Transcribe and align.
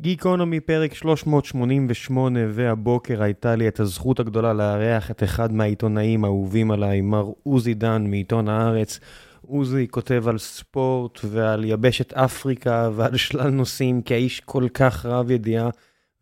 גיקונומי 0.00 0.60
פרק 0.60 0.94
388, 0.94 2.40
והבוקר 2.48 3.22
הייתה 3.22 3.56
לי 3.56 3.68
את 3.68 3.80
הזכות 3.80 4.20
הגדולה 4.20 4.52
לארח 4.52 5.10
את 5.10 5.22
אחד 5.22 5.52
מהעיתונאים 5.52 6.24
האהובים 6.24 6.70
עליי, 6.70 7.00
מר 7.00 7.30
עוזי 7.42 7.74
דן 7.74 8.06
מעיתון 8.08 8.48
הארץ. 8.48 9.00
עוזי 9.46 9.86
כותב 9.90 10.24
על 10.28 10.38
ספורט 10.38 11.20
ועל 11.24 11.64
יבשת 11.64 12.12
אפריקה 12.12 12.90
ועל 12.94 13.16
שלל 13.16 13.50
נושאים, 13.50 14.02
כאיש 14.02 14.40
כל 14.40 14.68
כך 14.74 15.06
רב 15.06 15.30
ידיעה 15.30 15.68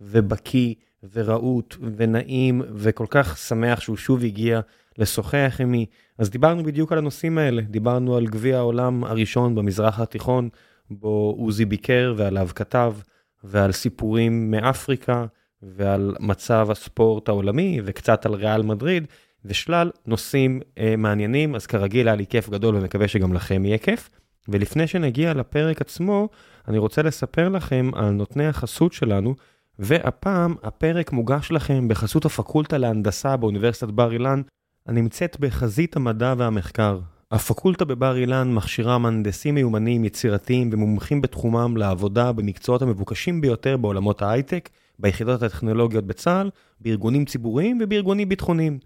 ובקיא 0.01 0.75
ורהוט 1.13 1.77
ונעים, 1.97 2.63
וכל 2.75 3.07
כך 3.11 3.39
שמח 3.39 3.81
שהוא 3.81 3.97
שוב 3.97 4.25
הגיע 4.25 4.61
לשוחח 4.99 5.57
עימי. 5.59 5.87
אז 6.19 6.31
דיברנו 6.31 6.65
בדיוק 6.65 6.93
על 6.93 6.99
הנושאים 6.99 7.39
האלה, 7.39 7.63
דיברנו 7.63 8.17
על 8.17 8.27
גביע 8.27 8.57
העולם 8.57 9.05
הראשון 9.05 9.55
במזרח 9.55 10.01
התיכון, 10.01 10.49
בו 10.91 11.37
עוזי 11.39 11.65
ביקר 11.65 12.15
ועליו 12.17 12.49
כתב. 12.55 12.95
ועל 13.45 13.73
סיפורים 13.73 14.50
מאפריקה, 14.50 15.27
ועל 15.62 16.15
מצב 16.20 16.69
הספורט 16.70 17.29
העולמי, 17.29 17.80
וקצת 17.84 18.27
על 18.27 18.34
ריאל 18.34 18.62
מדריד, 18.62 19.06
ושלל 19.45 19.91
נושאים 20.06 20.60
אה, 20.79 20.95
מעניינים, 20.98 21.55
אז 21.55 21.66
כרגיל 21.66 22.09
היה 22.09 22.16
לי 22.16 22.27
כיף 22.27 22.48
גדול 22.48 22.77
ומקווה 22.77 23.09
שגם 23.09 23.32
לכם 23.32 23.65
יהיה 23.65 23.79
כיף. 23.79 24.10
ולפני 24.48 24.87
שנגיע 24.87 25.34
לפרק 25.34 25.80
עצמו, 25.80 26.29
אני 26.69 26.79
רוצה 26.79 27.02
לספר 27.02 27.48
לכם 27.48 27.91
על 27.95 28.10
נותני 28.10 28.46
החסות 28.46 28.93
שלנו, 28.93 29.34
והפעם 29.79 30.55
הפרק 30.62 31.12
מוגש 31.12 31.52
לכם 31.52 31.88
בחסות 31.88 32.24
הפקולטה 32.24 32.79
להנדסה 32.79 33.37
באוניברסיטת 33.37 33.88
בר 33.88 34.12
אילן, 34.12 34.43
הנמצאת 34.87 35.37
בחזית 35.41 35.96
המדע 35.96 36.34
והמחקר. 36.38 36.98
הפקולטה 37.32 37.84
בבר 37.84 38.16
אילן 38.16 38.55
מכשירה 38.55 38.98
מהנדסים 38.98 39.55
מיומנים, 39.55 40.05
יצירתיים 40.05 40.70
ומומחים 40.73 41.23
בתחומם 41.23 41.77
לעבודה 41.77 42.32
במקצועות 42.32 42.82
המבוקשים 42.82 43.41
ביותר 43.41 43.77
בעולמות 43.77 44.23
ההייטק, 44.23 44.68
ביחידות 44.98 45.42
הטכנולוגיות 45.42 46.04
בצה"ל, 46.04 46.51
בארגונים 46.80 47.24
ציבוריים 47.24 47.79
ובארגונים 47.82 48.29
ביטחוניים. 48.29 48.79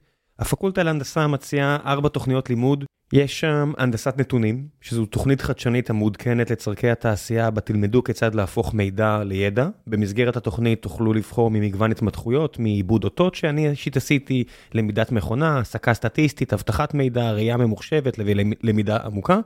הפקולטה 0.42 0.82
להנדסה 0.82 1.26
מציעה 1.26 1.78
ארבע 1.84 2.08
תוכניות 2.08 2.50
לימוד, 2.50 2.84
יש 3.12 3.40
שם 3.40 3.72
הנדסת 3.78 4.14
נתונים, 4.18 4.66
שזו 4.80 5.06
תוכנית 5.06 5.40
חדשנית 5.40 5.90
המעודכנת 5.90 6.50
לצורכי 6.50 6.90
התעשייה, 6.90 7.50
בה 7.50 7.60
תלמדו 7.60 8.04
כיצד 8.04 8.34
להפוך 8.34 8.74
מידע 8.74 9.24
לידע. 9.24 9.68
במסגרת 9.86 10.36
התוכנית 10.36 10.82
תוכלו 10.82 11.12
לבחור 11.12 11.50
ממגוון 11.50 11.90
התמתחויות, 11.90 12.58
מעיבוד 12.58 13.04
אותות 13.04 13.34
שאני 13.34 13.68
אישית 13.68 13.96
עשיתי, 13.96 14.44
למידת 14.74 15.12
מכונה, 15.12 15.58
הסקה 15.58 15.94
סטטיסטית, 15.94 16.52
אבטחת 16.52 16.94
מידע, 16.94 17.32
ראייה 17.32 17.56
ממוחשבת 17.56 18.18
ולמידה 18.18 18.96
עמוקה. 18.96 19.40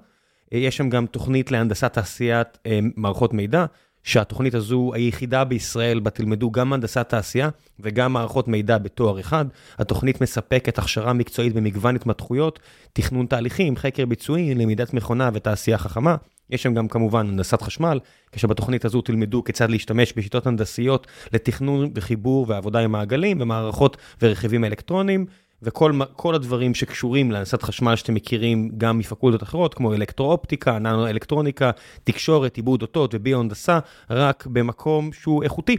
יש 0.53 0.77
שם 0.77 0.89
גם 0.89 1.07
תוכנית 1.07 1.51
להנדסת 1.51 1.93
תעשיית 1.93 2.59
אה, 2.67 2.79
מערכות 2.97 3.35
מידע, 3.35 3.65
שהתוכנית 4.07 4.55
הזו 4.55 4.91
היחידה 4.95 5.45
בישראל 5.45 6.01
בה 6.01 6.11
תלמדו 6.11 6.51
גם 6.51 6.73
הנדסת 6.73 7.09
תעשייה 7.09 7.49
וגם 7.81 8.13
מערכות 8.13 8.49
מידע 8.49 8.79
בתואר 8.79 9.21
אחד. 9.21 9.45
התוכנית 9.79 10.21
מספקת 10.21 10.79
הכשרה 10.79 11.13
מקצועית 11.13 11.55
במגוון 11.55 11.97
התמתחויות, 11.97 12.59
תכנון 12.93 13.27
תהליכים, 13.27 13.77
חקר 13.77 14.07
ביצועי, 14.07 14.55
למידת 14.55 14.95
מכונה 14.95 15.31
ותעשייה 15.35 15.79
חכמה. 15.79 16.17
יש 16.51 16.63
שם 16.63 16.75
גם 16.75 16.89
כמובן 16.89 17.29
הנדסת 17.29 17.63
חשמל, 17.63 18.01
כשבתוכנית 18.33 18.85
הזו 18.85 19.03
תלמדו 19.03 19.45
כיצד 19.45 19.71
להשתמש 19.71 20.13
בשיטות 20.17 20.47
הנדסיות 20.47 21.07
לתכנון 21.33 21.91
וחיבור 21.95 22.47
ועבודה 22.49 22.79
עם 22.79 22.93
מעגלים 22.93 23.41
ומערכות 23.41 23.97
ורכיבים 24.23 24.65
אלקטרוניים. 24.65 25.27
וכל 25.63 26.35
הדברים 26.35 26.75
שקשורים 26.75 27.31
להנדסת 27.31 27.63
חשמל 27.63 27.97
שאתם 27.97 28.15
מכירים 28.15 28.71
גם 28.79 28.99
מפקולטות 28.99 29.43
אחרות, 29.43 29.75
כמו 29.75 29.95
אלקטרואופטיקה, 29.95 30.79
ננו-אלקטרוניקה, 30.79 31.71
תקשורת, 32.05 32.57
עיבוד 32.57 32.83
אותות 32.83 33.15
וביו-הנדסה, 33.15 33.79
רק 34.11 34.47
במקום 34.47 35.13
שהוא 35.13 35.43
איכותי. 35.43 35.77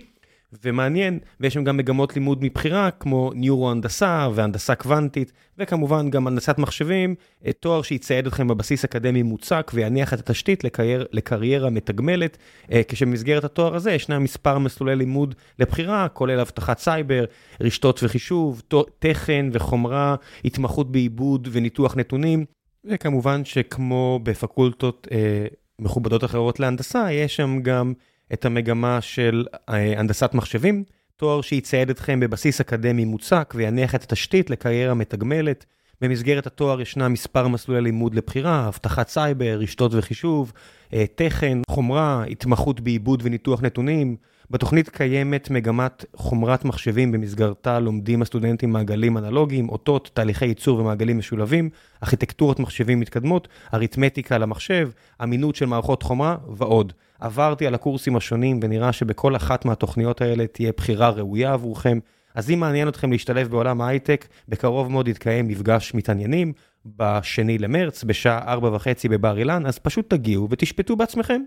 ומעניין, 0.63 1.19
ויש 1.39 1.53
שם 1.53 1.63
גם 1.63 1.77
מגמות 1.77 2.15
לימוד 2.15 2.43
מבחירה, 2.43 2.91
כמו 2.91 3.31
ניורו-הנדסה 3.35 4.27
והנדסה 4.33 4.75
קוונטית, 4.75 5.31
וכמובן 5.57 6.09
גם 6.09 6.27
הנדסת 6.27 6.57
מחשבים, 6.57 7.15
תואר 7.59 7.81
שיצייד 7.81 8.27
אתכם 8.27 8.47
בבסיס 8.47 8.83
אקדמי 8.83 9.23
מוצק 9.23 9.71
ויניח 9.73 10.13
את 10.13 10.19
התשתית 10.19 10.63
לקרייר, 10.63 11.05
לקריירה 11.11 11.69
מתגמלת, 11.69 12.37
אה, 12.71 12.81
כשבמסגרת 12.87 13.43
התואר 13.43 13.75
הזה 13.75 13.91
ישנם 13.91 14.23
מספר 14.23 14.57
מסלולי 14.57 14.95
לימוד 14.95 15.35
לבחירה, 15.59 16.07
כולל 16.09 16.39
אבטחת 16.39 16.79
סייבר, 16.79 17.25
רשתות 17.61 17.99
וחישוב, 18.03 18.61
תכן 18.99 19.45
וחומרה, 19.53 20.15
התמחות 20.45 20.91
בעיבוד 20.91 21.47
וניתוח 21.51 21.97
נתונים, 21.97 22.45
וכמובן 22.85 23.45
שכמו 23.45 24.19
בפקולטות 24.23 25.07
אה, 25.11 25.47
מכובדות 25.79 26.23
אחרות 26.23 26.59
להנדסה, 26.59 27.11
יש 27.11 27.35
שם 27.35 27.59
גם... 27.61 27.93
את 28.33 28.45
המגמה 28.45 29.01
של 29.01 29.45
אה, 29.69 29.99
הנדסת 29.99 30.33
מחשבים, 30.33 30.83
תואר 31.15 31.41
שיצייד 31.41 31.89
אתכם 31.89 32.19
בבסיס 32.19 32.61
אקדמי 32.61 33.05
מוצק 33.05 33.53
ויניח 33.57 33.95
את 33.95 34.03
התשתית 34.03 34.49
לקריירה 34.49 34.93
מתגמלת. 34.93 35.65
במסגרת 36.01 36.47
התואר 36.47 36.81
ישנם 36.81 37.13
מספר 37.13 37.47
מסלולי 37.47 37.81
לימוד 37.81 38.15
לבחירה, 38.15 38.67
אבטחת 38.67 39.07
סייבר, 39.07 39.57
רשתות 39.59 39.91
וחישוב, 39.95 40.53
אה, 40.93 41.05
תכן, 41.15 41.57
חומרה, 41.69 42.23
התמחות 42.23 42.79
בעיבוד 42.79 43.21
וניתוח 43.25 43.61
נתונים. 43.61 44.15
בתוכנית 44.49 44.89
קיימת 44.89 45.49
מגמת 45.49 46.05
חומרת 46.15 46.65
מחשבים 46.65 47.11
במסגרתה 47.11 47.79
לומדים 47.79 48.21
הסטודנטים 48.21 48.71
מעגלים 48.71 49.17
אנלוגיים, 49.17 49.69
אותות, 49.69 50.09
תהליכי 50.13 50.45
ייצור 50.45 50.79
ומעגלים 50.79 51.17
משולבים, 51.17 51.69
ארכיטקטורות 52.03 52.59
מחשבים 52.59 52.99
מתקדמות, 52.99 53.47
אריתמטיקה 53.73 54.37
למחשב, 54.37 54.89
אמינות 55.23 55.55
של 55.55 55.65
מערכות 55.65 56.03
חומרה 56.03 56.37
ועוד. 56.57 56.93
עברתי 57.19 57.67
על 57.67 57.75
הקורסים 57.75 58.15
השונים 58.15 58.59
ונראה 58.63 58.93
שבכל 58.93 59.35
אחת 59.35 59.65
מהתוכניות 59.65 60.21
האלה 60.21 60.47
תהיה 60.47 60.71
בחירה 60.77 61.09
ראויה 61.09 61.53
עבורכם. 61.53 61.99
אז 62.35 62.49
אם 62.51 62.59
מעניין 62.59 62.87
אתכם 62.87 63.11
להשתלב 63.11 63.47
בעולם 63.47 63.81
ההייטק, 63.81 64.27
בקרוב 64.49 64.91
מאוד 64.91 65.07
יתקיים 65.07 65.47
מפגש 65.47 65.93
מתעניינים 65.93 66.53
בשני 66.85 67.57
למרץ, 67.57 68.03
בשעה 68.03 68.53
ארבע 68.53 68.75
וחצי 68.75 69.09
בבר 69.09 69.37
אילן, 69.37 69.65
אז 69.65 69.79
פשוט 69.79 70.09
תגיעו 70.09 70.47
ותשפטו 70.49 70.95
בעצמכם. 70.95 71.41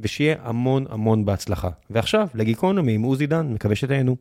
ושיהיה 0.00 0.36
המון 0.42 0.84
המון 0.88 1.24
בהצלחה. 1.24 1.68
ועכשיו, 1.90 2.28
לגיקונומי 2.34 2.92
עם 2.92 3.02
עוזי 3.02 3.26
דן, 3.26 3.46
מקווה 3.52 3.76
שתהנו. 3.76 4.16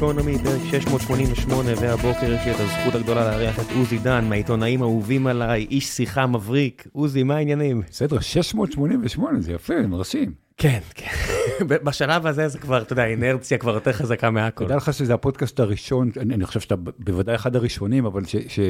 גיקונומי, 0.00 0.38
פרק 0.38 0.60
688, 0.70 1.70
והבוקר 1.80 2.32
יש 2.32 2.46
לי 2.46 2.54
את 2.54 2.60
הזכות 2.60 2.94
הגדולה 2.94 3.24
לארח 3.24 3.60
את 3.60 3.66
עוזי 3.76 3.98
דן, 3.98 4.24
מהעיתונאים 4.28 4.82
האהובים 4.82 5.26
עליי, 5.26 5.66
איש 5.70 5.86
שיחה 5.86 6.26
מבריק. 6.26 6.86
עוזי, 6.92 7.22
מה 7.22 7.36
העניינים? 7.36 7.82
בסדר, 7.90 8.20
688, 8.20 9.40
זה 9.40 9.52
יפה, 9.52 9.86
מרשים. 9.86 10.32
כן, 10.56 10.78
כן. 10.94 11.10
בשלב 11.84 12.26
הזה 12.26 12.48
זה 12.48 12.58
כבר, 12.58 12.82
אתה 12.82 12.92
יודע, 12.92 13.02
האינרציה 13.02 13.58
כבר 13.58 13.74
יותר 13.74 13.92
חזקה 13.92 14.30
מהכל. 14.30 14.64
תדע 14.64 14.76
לך 14.76 14.92
שזה 14.92 15.14
הפודקאסט 15.14 15.60
הראשון, 15.60 16.10
אני, 16.16 16.34
אני 16.34 16.46
חושב 16.46 16.60
שאתה 16.60 16.74
בוודאי 16.76 17.34
אחד 17.34 17.56
הראשונים, 17.56 18.06
אבל 18.06 18.24
ש... 18.24 18.36
ש... 18.36 18.60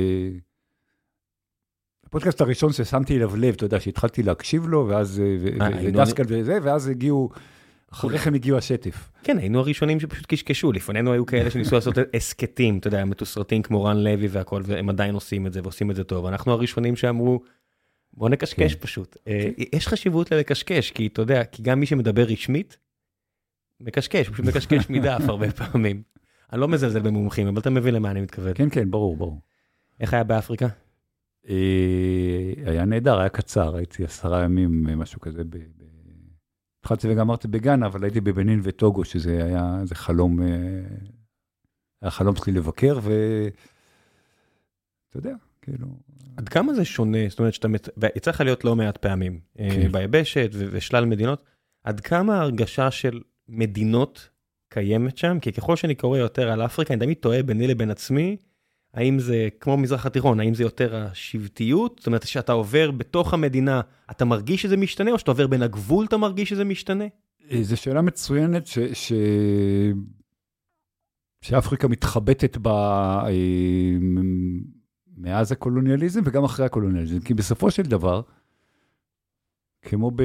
הפודקאסט 2.07 2.41
הראשון 2.41 2.73
ששמתי 2.73 3.17
אליו 3.17 3.37
לב, 3.37 3.55
אתה 3.55 3.65
יודע, 3.65 3.81
שהתחלתי 3.81 4.23
להקשיב 4.23 4.69
לו, 4.69 4.87
ואז, 4.89 5.23
אה, 5.61 5.69
ודסקל 5.85 6.23
וזה, 6.27 6.59
ואז 6.63 6.89
הגיעו, 6.89 7.31
אחריך 7.93 8.27
הם 8.27 8.35
הגיעו 8.35 8.59
השטף. 8.59 9.11
כן, 9.23 9.39
היינו 9.39 9.59
הראשונים 9.59 10.01
שפשוט 10.01 10.27
קשקשו, 10.29 10.73
לפנינו 10.73 11.13
היו 11.13 11.27
כאלה 11.27 11.51
שניסו 11.51 11.75
לעשות 11.75 11.95
הסכתים, 12.17 12.79
אתה 12.79 12.89
יודע, 12.89 13.05
מתוסרטים 13.05 13.63
כמו 13.63 13.85
רן 13.85 13.97
לוי 13.97 14.29
והכל, 14.29 14.63
והם 14.65 14.89
עדיין 14.89 15.15
עושים 15.15 15.47
את 15.47 15.53
זה 15.53 15.61
ועושים 15.63 15.91
את 15.91 15.97
זה 15.97 16.05
טוב. 16.05 16.27
אנחנו 16.27 16.53
הראשונים 16.53 16.97
שאמרו, 16.97 17.41
בוא 18.15 18.29
נקשקש 18.29 18.75
כן. 18.75 18.81
פשוט. 18.81 19.17
אה, 19.29 19.49
יש 19.73 19.89
חשיבות 19.89 20.33
ללקשקש, 20.33 20.91
כי 20.91 21.07
אתה 21.07 21.23
יודע, 21.23 21.45
כי 21.45 21.63
גם 21.63 21.81
מי 21.81 21.87
שמדבר 21.87 22.23
רשמית, 22.23 22.79
מקשקש, 23.81 24.29
פשוט 24.29 24.47
מקשקש 24.47 24.91
מדף 24.91 25.29
הרבה 25.29 25.51
פעמים. 25.51 26.03
אני 26.53 26.61
לא 26.61 26.69
מזלזל 26.69 27.01
במומחים, 27.01 27.47
אבל 27.47 27.59
אתה 27.59 27.71
מבין 27.71 27.95
למה 27.95 28.11
אני 28.11 28.21
מתכוון. 28.21 28.53
כן, 28.55 28.71
כן, 28.71 28.91
ברור, 28.91 29.17
ברור. 29.17 29.41
איך 30.01 30.15
היה 30.15 30.25
באפריקה? 30.25 30.69
אה, 31.49 31.55
היה 32.67 32.85
נהדר, 32.85 33.19
היה 33.19 33.29
קצר, 33.29 33.77
הייתי 33.77 34.05
עשרה 34.05 34.45
ימים, 34.45 34.99
משהו 34.99 35.21
כזה. 35.21 35.43
התחלתי 36.81 37.09
וגמרתי 37.11 37.49
בגאנה, 37.49 37.87
אבל 37.87 38.05
הייתי 38.05 38.21
בבנין 38.21 38.61
וטוגו, 38.63 39.05
שזה 39.05 39.45
היה 39.45 39.79
איזה 39.81 39.95
חלום, 39.95 40.43
אה, 40.43 40.47
היה 42.03 42.11
חלום 42.11 42.37
שלי 42.37 42.53
לבקר, 42.53 42.99
ואתה 43.03 43.59
יודע, 45.15 45.35
כאילו... 45.63 45.87
עד 46.37 46.49
כמה 46.49 46.75
זה 46.75 46.85
שונה, 46.85 47.19
זאת 47.29 47.39
אומרת 47.39 47.55
שאתה, 47.55 47.69
יצא 48.17 48.31
לך 48.31 48.41
להיות 48.41 48.65
לא 48.65 48.77
מעט 48.77 48.97
פעמים 48.97 49.41
אה, 49.59 49.69
כן. 49.71 49.93
ביבשת 49.93 50.51
ושלל 50.53 51.05
מדינות, 51.05 51.45
עד 51.85 52.01
כמה 52.01 52.39
ההרגשה 52.39 52.91
של 52.91 53.21
מדינות 53.49 54.29
קיימת 54.69 55.19
שם? 55.19 55.39
כי 55.41 55.53
ככל 55.53 55.77
שאני 55.77 55.95
קורא 55.95 56.19
יותר 56.19 56.51
על 56.51 56.65
אפריקה, 56.65 56.95
אני 56.95 57.01
תמיד 57.01 57.17
טועה 57.17 57.43
ביני 57.43 57.67
לבין 57.67 57.91
עצמי, 57.91 58.37
האם 58.95 59.19
זה 59.19 59.49
כמו 59.61 59.77
מזרח 59.77 60.07
התיכון, 60.07 60.41
האם 60.41 60.55
זה 60.55 60.63
יותר 60.63 60.97
השבטיות? 60.97 61.97
זאת 61.99 62.07
אומרת, 62.07 62.25
כשאתה 62.25 62.53
עובר 62.53 62.91
בתוך 62.91 63.35
המדינה, 63.35 63.81
אתה 64.11 64.25
מרגיש 64.25 64.63
שזה 64.63 64.77
משתנה, 64.77 65.11
או 65.11 65.19
שאתה 65.19 65.31
עובר 65.31 65.47
בין 65.47 65.63
הגבול, 65.63 66.07
אתה 66.07 66.17
מרגיש 66.17 66.49
שזה 66.49 66.65
משתנה? 66.65 67.05
אה, 67.51 67.63
זו 67.63 67.77
שאלה 67.77 68.03
מצוינת, 68.03 68.67
ש... 68.67 68.79
ש... 68.79 69.13
שאפריקה 71.41 71.89
מתחבטת 71.89 72.57
בה 72.57 73.23
אה, 73.27 73.31
מאז 75.17 75.53
הקולוניאליזם 75.53 76.21
וגם 76.25 76.45
אחרי 76.45 76.67
הקולוניאליזם, 76.67 77.21
כי 77.21 77.35
בסופו 77.35 77.71
של 77.71 77.83
דבר, 77.83 78.23
כמו 79.83 80.11
ב... 80.11 80.23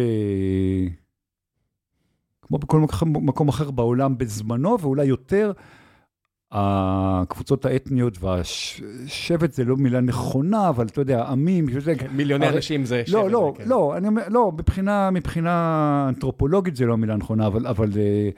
כמו 2.41 2.57
בכל 2.57 2.79
מקום 3.03 3.49
אחר 3.49 3.71
בעולם 3.71 4.17
בזמנו, 4.17 4.79
ואולי 4.81 5.05
יותר, 5.05 5.51
הקבוצות 6.51 7.65
האתניות 7.65 8.17
והשבט 8.19 9.53
זה 9.53 9.63
לא 9.63 9.75
מילה 9.75 10.01
נכונה, 10.01 10.69
אבל 10.69 10.85
אתה 10.85 11.01
יודע, 11.01 11.23
עמים, 11.23 11.67
כן, 11.67 12.07
מיליוני 12.11 12.45
הרי, 12.45 12.55
אנשים 12.55 12.85
זה 12.85 13.03
לא, 13.07 13.21
שבט. 13.21 13.31
לא, 13.31 13.53
כן. 13.57 13.63
לא, 13.67 13.97
אני 13.97 14.07
אומר, 14.07 14.23
לא, 14.29 14.51
מבחינה, 14.51 15.11
מבחינה 15.11 16.05
אנתרופולוגית 16.09 16.75
זה 16.75 16.85
לא 16.85 16.97
מילה 16.97 17.15
נכונה, 17.15 17.47
אבל, 17.47 17.67
אבל 17.67 17.89
אה, 17.97 18.29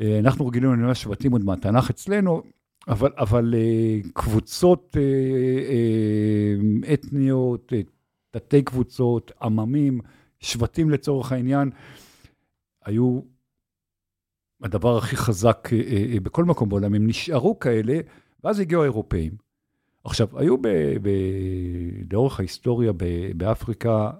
אה, 0.00 0.18
אנחנו 0.18 0.46
רגילים 0.46 0.72
למילה 0.72 0.94
שבטים 0.94 1.32
עוד 1.32 1.44
מהתנ"ך 1.44 1.90
אצלנו, 1.90 2.42
אבל, 2.88 3.10
אבל 3.18 3.54
אה, 3.56 3.98
קבוצות 4.14 4.96
אתניות, 6.92 7.72
תתי 8.30 8.62
קבוצות, 8.62 9.32
עממים, 9.42 10.00
שבטים 10.40 10.90
לצורך 10.90 11.32
העניין, 11.32 11.70
היו 12.84 13.20
הדבר 14.62 14.96
הכי 14.96 15.16
חזק 15.16 15.68
אה, 15.72 15.78
אה, 15.78 16.06
אה, 16.12 16.20
בכל 16.20 16.44
מקום 16.44 16.68
בעולם, 16.68 16.94
הם 16.94 17.06
נשארו 17.06 17.58
כאלה, 17.58 18.00
ואז 18.44 18.60
הגיעו 18.60 18.82
האירופאים. 18.82 19.32
עכשיו, 20.04 20.38
היו 20.38 20.58
ב, 20.58 20.68
ב, 21.02 21.08
לאורך 22.12 22.40
ההיסטוריה 22.40 22.92
ב, 22.92 23.04
באפריקה 23.36 24.10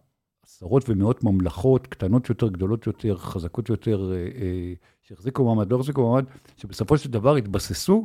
עשרות 0.46 0.88
ומאות 0.88 1.24
ממלכות, 1.24 1.86
קטנות 1.86 2.28
יותר, 2.28 2.48
גדולות 2.48 2.86
יותר, 2.86 3.16
חזקות 3.16 3.68
יותר, 3.68 4.12
שהחזיקו 5.02 5.44
מעמד, 5.44 5.72
לא 5.72 5.76
החזיקו 5.76 6.10
מעמד, 6.10 6.24
שבסופו 6.56 6.98
של 6.98 7.10
דבר 7.10 7.36
התבססו 7.36 8.04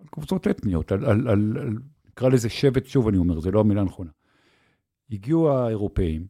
על 0.00 0.06
קבוצות 0.10 0.48
אתניות, 0.48 0.92
על, 0.92 1.04
על, 1.04 1.28
על, 1.28 1.58
על 1.58 1.76
נקרא 2.08 2.28
לזה 2.28 2.48
שבט, 2.48 2.86
שוב 2.86 3.08
אני 3.08 3.18
אומר, 3.18 3.40
זו 3.40 3.50
לא 3.50 3.60
המילה 3.60 3.80
הנכונה. 3.80 4.10
הגיעו 5.10 5.50
האירופאים, 5.50 6.26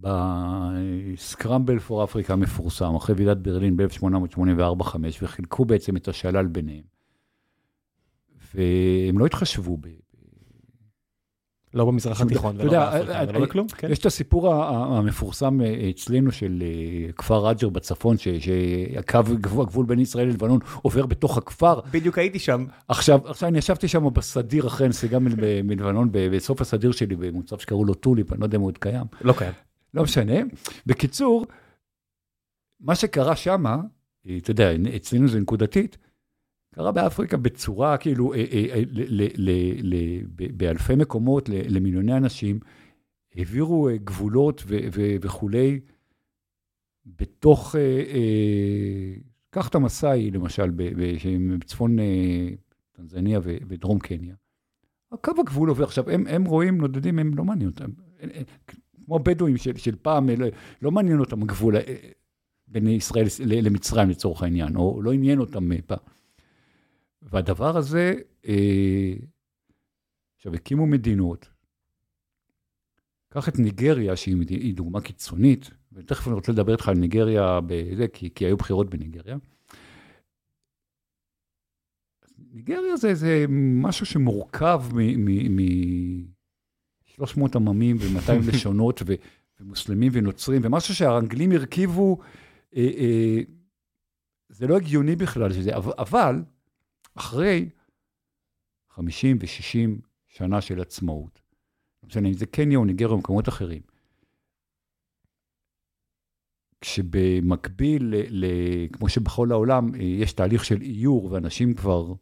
בסקרמבל 0.00 1.78
פור 1.78 2.04
אפריקה 2.04 2.32
המפורסם, 2.32 2.94
אחרי 2.94 3.14
ועידת 3.14 3.36
ברלין 3.36 3.76
ב-1884-5, 3.76 4.96
וחילקו 5.22 5.64
בעצם 5.64 5.96
את 5.96 6.08
השלל 6.08 6.46
ביניהם. 6.46 6.84
והם 8.54 9.18
לא 9.18 9.26
התחשבו 9.26 9.76
ב... 9.76 9.88
לא 11.74 11.84
במזרח 11.84 12.20
התיכון 12.20 12.56
ולא 12.58 12.70
באפריקה 12.70 13.24
ולא 13.28 13.40
בכלום, 13.40 13.66
כן. 13.68 13.88
יש 13.90 13.98
את 13.98 14.06
הסיפור 14.06 14.54
המפורסם 14.54 15.60
אה, 15.60 15.90
אצלנו 15.90 16.32
של 16.32 16.62
אה, 16.62 17.12
כפר 17.12 17.46
רג'ר 17.46 17.68
בצפון, 17.68 18.16
שהקו 18.18 19.18
הגבול 19.62 19.86
בין 19.86 19.98
ישראל 19.98 20.26
ללבנון 20.26 20.58
עובר 20.82 21.06
בתוך 21.06 21.38
הכפר. 21.38 21.80
בדיוק 21.90 22.18
הייתי 22.18 22.38
שם. 22.38 22.64
עכשיו, 22.88 23.20
עכשיו 23.24 23.48
אני 23.48 23.58
ישבתי 23.58 23.88
שם 23.88 24.08
בסדיר 24.12 24.66
אחרי 24.66 24.88
נסיגה 24.88 25.18
מלבנון, 25.64 26.08
בסוף 26.12 26.60
הסדיר 26.60 26.92
שלי 26.92 27.16
במוצב 27.16 27.58
שקראו 27.58 27.84
לו 27.84 27.94
טוליפ, 27.94 28.32
אני 28.32 28.40
לא 28.40 28.44
יודע 28.44 28.56
אם 28.56 28.62
הוא 28.62 28.68
עוד 28.68 28.78
קיים. 28.78 29.04
לא 29.20 29.32
קיים. 29.32 29.52
לא 29.94 30.02
משנה. 30.02 30.34
בקיצור, 30.86 31.46
מה 32.80 32.94
שקרה 32.94 33.36
שם, 33.36 33.64
אתה 34.36 34.50
יודע, 34.50 34.70
אצלנו 34.96 35.28
זה 35.28 35.40
נקודתית, 35.40 35.98
קרה 36.74 36.92
באפריקה 36.92 37.36
בצורה, 37.36 37.96
כאילו, 37.96 38.34
אה, 38.34 38.44
אה, 38.52 38.66
אה, 38.74 38.82
באלפי 40.56 40.94
מקומות, 40.94 41.48
למיליוני 41.48 42.16
אנשים, 42.16 42.60
העבירו 43.34 43.88
גבולות 44.04 44.62
וכולי, 45.20 45.80
בתוך, 47.06 47.74
קח 49.50 49.68
את 49.68 49.74
המסאי, 49.74 50.30
למשל, 50.30 50.70
בצפון 51.58 51.96
טנזניה 52.92 53.40
ודרום 53.44 53.98
קניה. 53.98 54.34
הקו 55.12 55.32
הגבול 55.38 55.68
עובר, 55.68 55.84
עכשיו, 55.84 56.10
הם, 56.10 56.26
הם 56.26 56.44
רואים, 56.44 56.78
נודדים, 56.78 57.18
הם 57.18 57.34
לא 57.34 57.44
מעניין 57.44 57.70
אותם. 57.70 57.90
כמו 59.08 59.18
בדואים 59.18 59.56
של, 59.56 59.76
של 59.76 59.96
פעם, 59.96 60.28
לא, 60.30 60.46
לא 60.82 60.90
מעניין 60.90 61.20
אותם 61.20 61.42
הגבול 61.42 61.76
אה, 61.76 61.82
בין 62.66 62.88
ישראל 62.88 63.26
למצרים 63.46 64.10
לצורך 64.10 64.42
העניין, 64.42 64.76
או 64.76 65.02
לא 65.02 65.12
עניין 65.12 65.38
אותם 65.38 65.80
פעם. 65.86 65.98
והדבר 67.22 67.76
הזה, 67.76 68.14
אה, 68.48 69.12
עכשיו, 70.36 70.54
הקימו 70.54 70.86
מדינות, 70.86 71.48
קח 73.28 73.48
את 73.48 73.58
ניגריה, 73.58 74.16
שהיא 74.16 74.74
דוגמה 74.74 75.00
קיצונית, 75.00 75.70
ותכף 75.92 76.26
אני 76.26 76.34
רוצה 76.34 76.52
לדבר 76.52 76.72
איתך 76.72 76.88
על 76.88 76.96
ניגריה, 76.96 77.60
בזה, 77.66 78.08
כי, 78.08 78.34
כי 78.34 78.46
היו 78.46 78.56
בחירות 78.56 78.90
בניגריה. 78.90 79.36
ניגריה 82.52 82.96
זה, 82.96 83.14
זה 83.14 83.44
משהו 83.82 84.06
שמורכב 84.06 84.82
מ... 84.92 85.24
מ, 85.24 85.56
מ 85.56 86.37
300 87.18 87.56
עממים 87.56 87.96
ו-200 88.00 88.52
לשונות, 88.52 89.02
ו- 89.06 89.14
ומוסלמים 89.60 90.12
ונוצרים, 90.14 90.60
ומשהו 90.64 90.94
שהאנגלים 90.94 91.52
הרכיבו, 91.52 92.18
אה, 92.76 92.90
אה, 92.98 93.38
זה 94.48 94.66
לא 94.66 94.76
הגיוני 94.76 95.16
בכלל 95.16 95.52
שזה, 95.52 95.70
אבל 95.76 96.42
אחרי 97.14 97.68
50 98.90 99.38
ו-60 99.40 100.00
שנה 100.26 100.60
של 100.60 100.80
עצמאות, 100.80 101.42
לא 102.02 102.06
משנה 102.06 102.28
אם 102.28 102.34
זה 102.34 102.46
קניה 102.46 102.78
או 102.78 102.84
ניגריה 102.84 103.12
או 103.12 103.18
מקומות 103.18 103.48
אחרים, 103.48 103.82
כשבמקביל, 106.80 108.14
ל, 108.14 108.44
ל, 108.44 108.46
כמו 108.92 109.08
שבכל 109.08 109.52
העולם, 109.52 109.94
אה, 109.94 110.02
יש 110.02 110.32
תהליך 110.32 110.64
של 110.64 110.82
איור, 110.82 111.32
ואנשים 111.32 111.74
כבר 111.74 112.12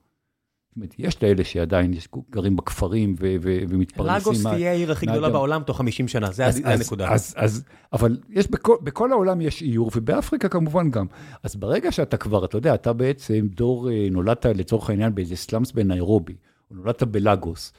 זאת 0.76 0.78
אומרת, 0.78 0.94
יש 0.98 1.22
לאלה 1.22 1.44
שעדיין 1.44 1.92
גרים 2.30 2.56
בכפרים 2.56 3.14
ו- 3.20 3.36
ו- 3.42 3.58
ומתפרנסים. 3.68 4.32
לגוס 4.32 4.46
תהיה 4.46 4.70
העיר 4.70 4.92
הכי 4.92 5.06
גדולה 5.06 5.30
בעולם 5.30 5.62
תוך 5.62 5.78
50 5.78 6.08
שנה, 6.08 6.32
זה 6.32 6.46
אז, 6.46 6.62
הנקודה. 6.64 7.08
אז, 7.12 7.34
אז, 7.36 7.44
אז, 7.44 7.64
אבל 7.92 8.18
יש 8.30 8.50
בכל, 8.50 8.76
בכל 8.82 9.12
העולם 9.12 9.40
יש 9.40 9.62
איור, 9.62 9.90
ובאפריקה 9.96 10.48
כמובן 10.48 10.90
גם. 10.90 11.06
אז 11.42 11.56
ברגע 11.56 11.92
שאתה 11.92 12.16
כבר, 12.16 12.44
אתה 12.44 12.56
יודע, 12.56 12.74
אתה 12.74 12.92
בעצם 12.92 13.46
דור, 13.54 13.90
אה, 13.90 14.08
נולדת 14.10 14.46
לצורך 14.46 14.90
העניין 14.90 15.14
באיזה 15.14 15.36
סלאמס 15.36 15.72
בניירובי, 15.72 16.36
או 16.70 16.76
נולדת 16.76 17.02
בלגוס, 17.02 17.72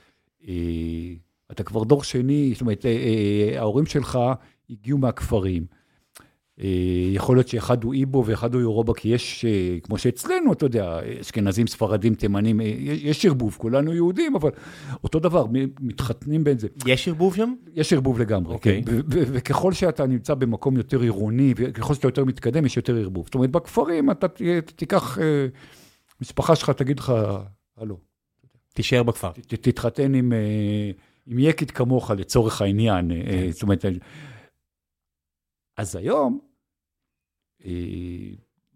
אה, 0.47 0.53
אתה 1.51 1.63
כבר 1.63 1.83
דור 1.83 2.03
שני, 2.03 2.49
זאת 2.53 2.61
אומרת, 2.61 2.85
אה, 2.85 3.59
ההורים 3.59 3.85
שלך 3.85 4.19
הגיעו 4.69 4.97
מהכפרים. 4.97 5.65
אה, 6.61 7.09
יכול 7.11 7.37
להיות 7.37 7.47
שאחד 7.47 7.83
הוא 7.83 7.93
איבו 7.93 8.23
ואחד 8.25 8.53
הוא 8.53 8.61
יורובה, 8.61 8.93
כי 8.93 9.09
יש, 9.09 9.45
אה, 9.45 9.77
כמו 9.83 9.97
שאצלנו, 9.97 10.53
אתה 10.53 10.65
יודע, 10.65 10.99
אשכנזים, 11.21 11.67
ספרדים, 11.67 12.15
תימנים, 12.15 12.61
אה, 12.61 12.65
יש 12.85 13.25
ערבוב, 13.25 13.55
כולנו 13.59 13.93
יהודים, 13.93 14.35
אבל 14.35 14.49
אותו 15.03 15.19
דבר, 15.19 15.45
מתחתנים 15.79 16.43
בין 16.43 16.57
זה. 16.57 16.67
יש 16.85 17.07
ערבוב 17.07 17.35
שם? 17.35 17.53
יש 17.73 17.93
ערבוב 17.93 18.19
לגמרי, 18.19 18.55
okay. 18.55 18.59
כן. 18.59 18.81
אוקיי. 18.87 19.01
וככל 19.09 19.73
שאתה 19.73 20.07
נמצא 20.07 20.33
במקום 20.33 20.77
יותר 20.77 21.01
עירוני, 21.01 21.53
וככל 21.57 21.93
שאתה 21.93 22.07
יותר 22.07 22.25
מתקדם, 22.25 22.65
יש 22.65 22.77
יותר 22.77 22.95
ערבוב. 22.95 23.25
זאת 23.25 23.35
אומרת, 23.35 23.51
בכפרים 23.51 24.11
אתה 24.11 24.27
תיקח, 24.75 25.17
משפחה 26.21 26.55
שלך 26.55 26.69
תגיד 26.69 26.99
לך, 26.99 27.13
הלו. 27.77 27.97
תישאר 28.73 29.03
בכפר. 29.03 29.31
תתחתן 29.47 30.13
עם, 30.13 30.33
עם 31.27 31.39
יקית 31.39 31.71
כמוך 31.71 32.11
לצורך 32.11 32.61
העניין. 32.61 33.09
כן. 33.09 33.51
זאת 33.51 33.61
אומרת, 33.61 33.85
אז 35.77 35.95
היום, 35.95 36.46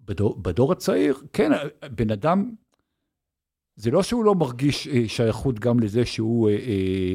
בדור, 0.06 0.36
בדור 0.36 0.72
הצעיר, 0.72 1.22
כן, 1.34 1.52
בן 1.92 2.12
אדם, 2.12 2.52
זה 3.76 3.92
לא 3.92 4.04
שהוא 4.04 4.26
לא 4.26 4.36
מרגיש 4.36 4.88
אה, 4.88 5.04
שייכות 5.08 5.60
גם 5.60 5.80
לזה 5.80 6.06
שהוא 6.06 6.50
אה, 6.50 6.56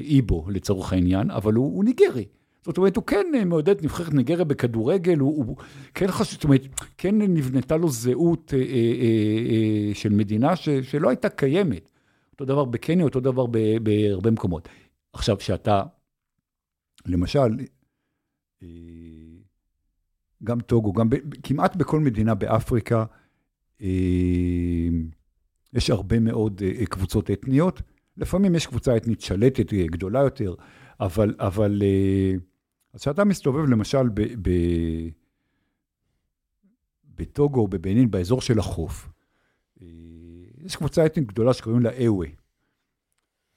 איבו 0.02 0.44
לצורך 0.50 0.92
העניין, 0.92 1.30
אבל 1.30 1.54
הוא, 1.54 1.76
הוא 1.76 1.84
ניגרי. 1.84 2.24
זאת 2.66 2.78
אומרת, 2.78 2.96
הוא 2.96 3.04
כן 3.04 3.26
מעודד 3.46 3.84
נבחרת 3.84 4.14
ניגריה 4.14 4.44
בכדורגל, 4.44 5.18
הוא, 5.18 5.36
הוא 5.36 5.56
כן 5.94 6.06
חשוב, 6.08 6.32
זאת 6.32 6.44
אומרת, 6.44 6.60
כן 6.98 7.18
נבנתה 7.18 7.76
לו 7.76 7.88
זהות 7.88 8.54
אה, 8.54 8.58
אה, 8.58 8.64
אה, 8.64 9.94
של 9.94 10.12
מדינה 10.12 10.56
ש, 10.56 10.68
שלא 10.68 11.08
הייתה 11.08 11.28
קיימת. 11.28 11.90
אותו 12.32 12.44
דבר 12.44 12.64
בקניה, 12.64 13.04
אותו 13.04 13.20
דבר 13.20 13.46
בהרבה 13.82 14.30
מקומות. 14.30 14.68
עכשיו, 15.12 15.40
שאתה, 15.40 15.82
למשל, 17.06 17.56
אה, 18.62 18.68
גם 20.44 20.60
טוגו, 20.60 20.92
גם 20.92 21.10
ב, 21.10 21.16
כמעט 21.42 21.76
בכל 21.76 22.00
מדינה 22.00 22.34
באפריקה 22.34 23.04
אה, 23.82 24.88
יש 25.72 25.90
הרבה 25.90 26.20
מאוד 26.20 26.62
אה, 26.64 26.86
קבוצות 26.86 27.30
אתניות. 27.30 27.82
לפעמים 28.16 28.54
יש 28.54 28.66
קבוצה 28.66 28.96
אתנית 28.96 29.20
שלטת, 29.20 29.72
אה, 29.72 29.86
גדולה 29.86 30.20
יותר, 30.20 30.54
אבל, 31.00 31.34
אבל 31.38 31.82
אה, 31.82 32.32
אז 32.92 33.00
כשאתה 33.00 33.24
מסתובב 33.24 33.64
למשל 33.64 34.08
ב, 34.08 34.22
ב, 34.42 34.50
בטוגו 37.14 37.68
בבנין, 37.68 38.10
באזור 38.10 38.40
של 38.40 38.58
החוף, 38.58 39.08
אה, 39.82 39.86
יש 40.64 40.76
קבוצה 40.76 41.06
אתנית 41.06 41.26
גדולה 41.26 41.52
שקוראים 41.52 41.82
לה 41.82 41.90
אווה, 42.06 42.28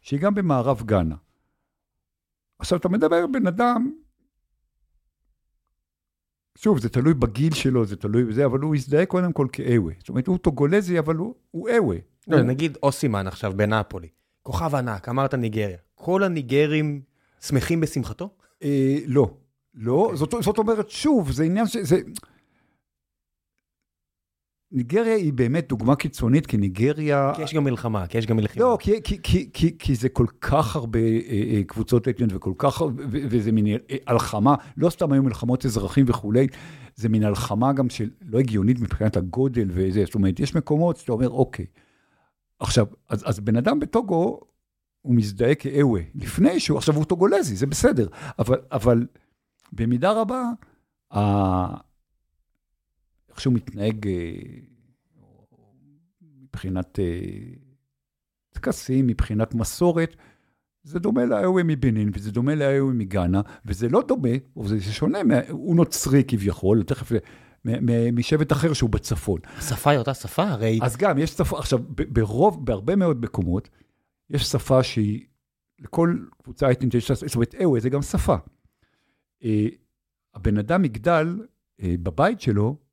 שהיא 0.01 0.19
גם 0.19 0.35
במערב 0.35 0.83
גאנה. 0.85 1.15
עכשיו, 2.59 2.79
אתה 2.79 2.89
מדבר 2.89 3.27
בן 3.27 3.47
אדם 3.47 3.91
שוב, 6.57 6.79
זה 6.79 6.89
תלוי 6.89 7.13
בגיל 7.13 7.53
שלו, 7.53 7.85
זה 7.85 7.95
תלוי 7.95 8.23
בזה, 8.23 8.45
אבל 8.45 8.59
הוא 8.59 8.75
הזדהה 8.75 9.05
קודם 9.05 9.33
כל 9.33 9.47
כאווה. 9.51 9.93
זאת 9.99 10.09
אומרת, 10.09 10.27
הוא 10.27 10.37
טוגולזי, 10.37 10.99
אבל 10.99 11.15
הוא 11.15 11.69
אווה. 11.69 11.97
לא, 12.27 12.41
נגיד 12.41 12.77
אוסימן 12.83 13.27
עכשיו 13.27 13.53
בנאפולי, 13.55 14.07
כוכב 14.43 14.75
ענק, 14.75 15.09
אמרת 15.09 15.33
ניגריה. 15.33 15.77
כל 15.95 16.23
הניגרים 16.23 17.01
שמחים 17.41 17.79
בשמחתו? 17.81 18.29
אה, 18.63 18.97
לא, 19.05 19.29
לא. 19.73 19.93
Okay. 19.93 20.03
אוקיי. 20.03 20.17
זאת, 20.17 20.33
זאת 20.41 20.57
אומרת, 20.57 20.89
שוב, 20.89 21.31
זה 21.31 21.43
עניין 21.43 21.67
ש... 21.67 21.77
זה... 21.77 21.99
ניגריה 24.71 25.15
היא 25.15 25.33
באמת 25.33 25.69
דוגמה 25.69 25.95
קיצונית, 25.95 26.47
כי 26.47 26.57
ניגריה... 26.57 27.31
כי 27.35 27.41
יש 27.41 27.53
גם 27.53 27.63
מלחמה, 27.63 28.07
כי 28.07 28.17
יש 28.17 28.25
גם 28.25 28.35
מלחמה. 28.35 28.63
לא, 28.63 28.77
כי, 28.79 29.03
כי, 29.03 29.21
כי, 29.23 29.49
כי, 29.53 29.77
כי 29.79 29.95
זה 29.95 30.09
כל 30.09 30.25
כך 30.41 30.75
הרבה 30.75 30.99
אה, 30.99 31.55
אה, 31.55 31.61
קבוצות 31.67 32.07
אתניות 32.07 32.33
וכל 32.33 32.53
כך, 32.57 32.81
ו, 32.81 32.89
וזה 33.11 33.51
מין 33.51 33.67
אה, 33.67 33.97
הלחמה, 34.07 34.55
לא 34.77 34.89
סתם 34.89 35.11
היו 35.11 35.23
מלחמות 35.23 35.65
אזרחים 35.65 36.05
וכולי, 36.07 36.47
זה 36.95 37.09
מין 37.09 37.23
הלחמה 37.23 37.73
גם 37.73 37.89
שלא 37.89 38.39
הגיונית 38.39 38.79
מבחינת 38.79 39.17
הגודל 39.17 39.67
וזה, 39.71 40.05
זאת 40.05 40.15
אומרת, 40.15 40.39
יש 40.39 40.55
מקומות 40.55 40.97
שאתה 40.97 41.11
אומר, 41.11 41.29
אוקיי. 41.29 41.65
עכשיו, 42.59 42.85
אז, 43.09 43.23
אז 43.29 43.39
בן 43.39 43.55
אדם 43.55 43.79
בטוגו, 43.79 44.39
הוא 45.01 45.15
מזדהה 45.15 45.55
כאווה, 45.55 46.01
לפני 46.15 46.59
שהוא, 46.59 46.77
עכשיו 46.77 46.95
הוא 46.95 47.05
טוגולזי, 47.05 47.55
זה 47.55 47.67
בסדר, 47.67 48.07
אבל, 48.39 48.57
אבל 48.71 49.07
במידה 49.73 50.11
רבה, 50.11 50.43
איך 53.39 53.43
שהוא 53.43 53.53
מתנהג 53.53 54.07
אה, 54.07 54.31
מבחינת 56.41 56.99
אה, 56.99 57.19
טקסים, 58.49 59.07
מבחינת 59.07 59.53
מסורת, 59.53 60.15
זה 60.83 60.99
דומה 60.99 61.25
לאיווי 61.25 61.63
מבנין, 61.65 62.11
וזה 62.13 62.31
דומה 62.31 62.55
לאיווי 62.55 62.93
מגאנה, 62.93 63.41
וזה 63.65 63.89
לא 63.89 64.03
דומה, 64.07 64.29
זה 64.65 64.93
שונה, 64.93 65.17
הוא 65.49 65.75
נוצרי 65.75 66.23
כביכול, 66.27 66.83
תכף, 66.83 67.11
משבט 68.13 68.51
אחר 68.51 68.73
שהוא 68.73 68.89
בצפון. 68.89 69.39
השפה 69.57 69.89
היא 69.89 69.99
אותה 69.99 70.13
שפה, 70.13 70.43
הרי... 70.43 70.79
אז 70.81 70.97
גם, 70.97 71.17
יש 71.17 71.29
שפה, 71.29 71.59
עכשיו, 71.59 71.79
ברוב, 71.89 72.65
בהרבה 72.65 72.95
מאוד 72.95 73.21
מקומות, 73.21 73.69
יש 74.29 74.43
שפה 74.43 74.83
שהיא, 74.83 75.25
לכל 75.79 76.17
קבוצה 76.43 76.71
אתנית 76.71 76.93
יש, 76.93 77.11
זאת 77.11 77.35
אומרת, 77.35 77.55
איווי 77.55 77.81
זה 77.81 77.89
גם 77.89 78.01
שפה. 78.01 78.35
אה, 79.43 79.67
הבן 80.35 80.57
אדם 80.57 80.85
יגדל 80.85 81.39
בבית 81.81 82.41
שלו 82.41 82.88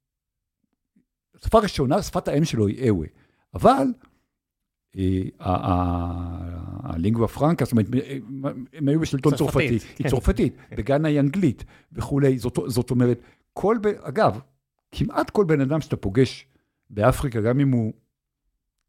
השפה 1.41 1.59
הראשונה, 1.59 2.03
שפת 2.03 2.29
האם 2.29 2.45
שלו 2.45 2.67
היא 2.67 2.91
אווה. 2.91 3.07
אבל 3.55 3.87
אה, 4.97 5.23
הלינגווה 6.83 7.29
פרנקה, 7.29 7.65
זאת 7.65 7.73
אומרת, 7.73 7.87
הם 8.73 8.89
היו 8.89 9.01
בשלטון 9.01 9.37
צרפתי, 9.37 9.69
היא 9.69 9.81
כן. 9.97 10.09
צרפתית, 10.09 10.57
בגאנה 10.77 11.09
היא 11.09 11.21
אנגלית 11.21 11.65
וכולי. 11.93 12.39
זאת 12.67 12.91
אומרת, 12.91 13.21
כל, 13.53 13.77
אגב, 14.03 14.41
כמעט 14.93 15.31
כל 15.31 15.45
בן 15.45 15.61
אדם 15.61 15.81
שאתה 15.81 15.97
פוגש 15.97 16.47
באפריקה, 16.91 17.41
גם 17.41 17.61
אם 17.61 17.71
הוא 17.71 17.93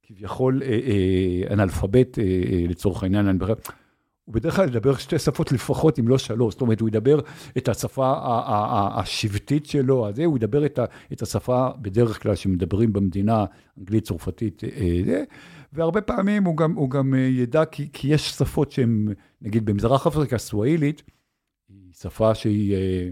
כביכול 0.03 0.61
אה, 0.63 0.67
אה, 0.67 1.53
אנאלפבית 1.53 2.17
לצורך 2.69 3.03
העניין, 3.03 3.39
הוא 4.27 4.33
בדרך 4.33 4.55
כלל 4.55 4.67
ידבר 4.67 4.97
שתי 4.97 5.19
שפות 5.19 5.51
לפחות, 5.51 5.99
אם 5.99 6.07
לא 6.07 6.17
שלוש. 6.17 6.53
זאת 6.53 6.61
אומרת, 6.61 6.81
הוא 6.81 6.89
ידבר 6.89 7.19
את 7.57 7.69
השפה 7.69 8.13
השבטית 8.95 9.65
שלו, 9.65 10.07
הזה, 10.07 10.25
הוא 10.25 10.37
ידבר 10.37 10.65
את 11.13 11.21
השפה 11.21 11.69
בדרך 11.81 12.23
כלל 12.23 12.35
שמדברים 12.35 12.93
במדינה, 12.93 13.45
אנגלית, 13.79 14.03
צרפתית, 14.03 14.63
אה, 14.63 15.01
זה. 15.05 15.23
והרבה 15.73 16.01
פעמים 16.01 16.43
הוא 16.43 16.57
גם, 16.57 16.73
הוא 16.73 16.89
גם 16.89 17.13
אה, 17.13 17.19
ידע, 17.19 17.65
כי, 17.65 17.89
כי 17.93 18.07
יש 18.07 18.29
שפות 18.29 18.71
שהן, 18.71 19.07
נגיד 19.41 19.65
במזרח 19.65 20.07
אפריקה, 20.07 20.37
סואילית, 20.37 21.03
היא 21.69 21.93
שפה 21.93 22.35
שהיא 22.35 22.75
אה, 22.75 23.09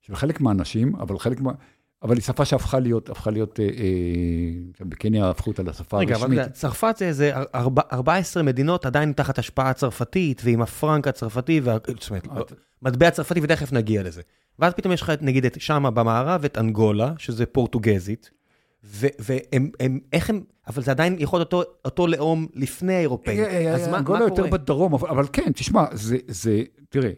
של 0.00 0.14
חלק 0.14 0.40
מהאנשים, 0.40 0.96
אבל 0.96 1.18
חלק 1.18 1.40
מה... 1.40 1.52
אבל 2.02 2.14
היא 2.14 2.22
שפה 2.22 2.44
שהפכה 2.44 2.78
להיות, 2.78 3.10
הפכה 3.10 3.30
להיות, 3.30 3.60
אה, 3.60 3.64
אה, 3.64 4.86
בקניה 4.86 5.30
הפכו 5.30 5.50
אותה 5.50 5.62
לשפה 5.62 5.96
הרשמית. 5.96 6.30
רגע, 6.30 6.42
אבל 6.42 6.52
צרפת 6.52 6.94
זה 6.98 7.06
איזה 7.06 7.32
14 7.92 8.42
מדינות 8.42 8.86
עדיין 8.86 9.12
תחת 9.12 9.38
השפעה 9.38 9.72
צרפתית, 9.72 10.42
ועם 10.44 10.62
הפרנק 10.62 11.08
הצרפתי, 11.08 11.60
וה... 11.60 11.76
זאת 12.00 12.10
אומרת, 12.10 12.52
מטבע 12.82 13.10
צרפתי, 13.10 13.40
ותכף 13.42 13.72
נגיע 13.72 14.02
לזה. 14.02 14.22
ואז 14.58 14.72
פתאום 14.74 14.92
יש 14.92 15.02
לך, 15.02 15.12
נגיד, 15.20 15.44
את 15.44 15.60
שמה 15.60 15.90
במערב, 15.90 16.44
את 16.44 16.58
אנגולה, 16.58 17.12
שזה 17.18 17.46
פורטוגזית, 17.46 18.30
והם, 18.82 19.70
הם, 19.80 19.98
איך 20.12 20.30
הם, 20.30 20.42
אבל 20.66 20.82
זה 20.82 20.90
עדיין 20.90 21.16
יכול 21.18 21.38
להיות 21.38 21.52
אותו, 21.52 21.70
אותו 21.84 22.06
לאום 22.06 22.46
לפני 22.54 22.94
האירופאים. 22.94 23.44
אז 23.74 23.88
מה, 23.88 23.98
מה 23.98 24.04
קורה? 24.04 24.20
יותר 24.20 24.46
בדרום, 24.46 24.94
אבל, 24.94 25.08
אבל 25.08 25.26
כן, 25.32 25.52
תשמע, 25.52 25.84
זה, 25.92 26.16
זה, 26.28 26.62
תראה, 26.88 27.10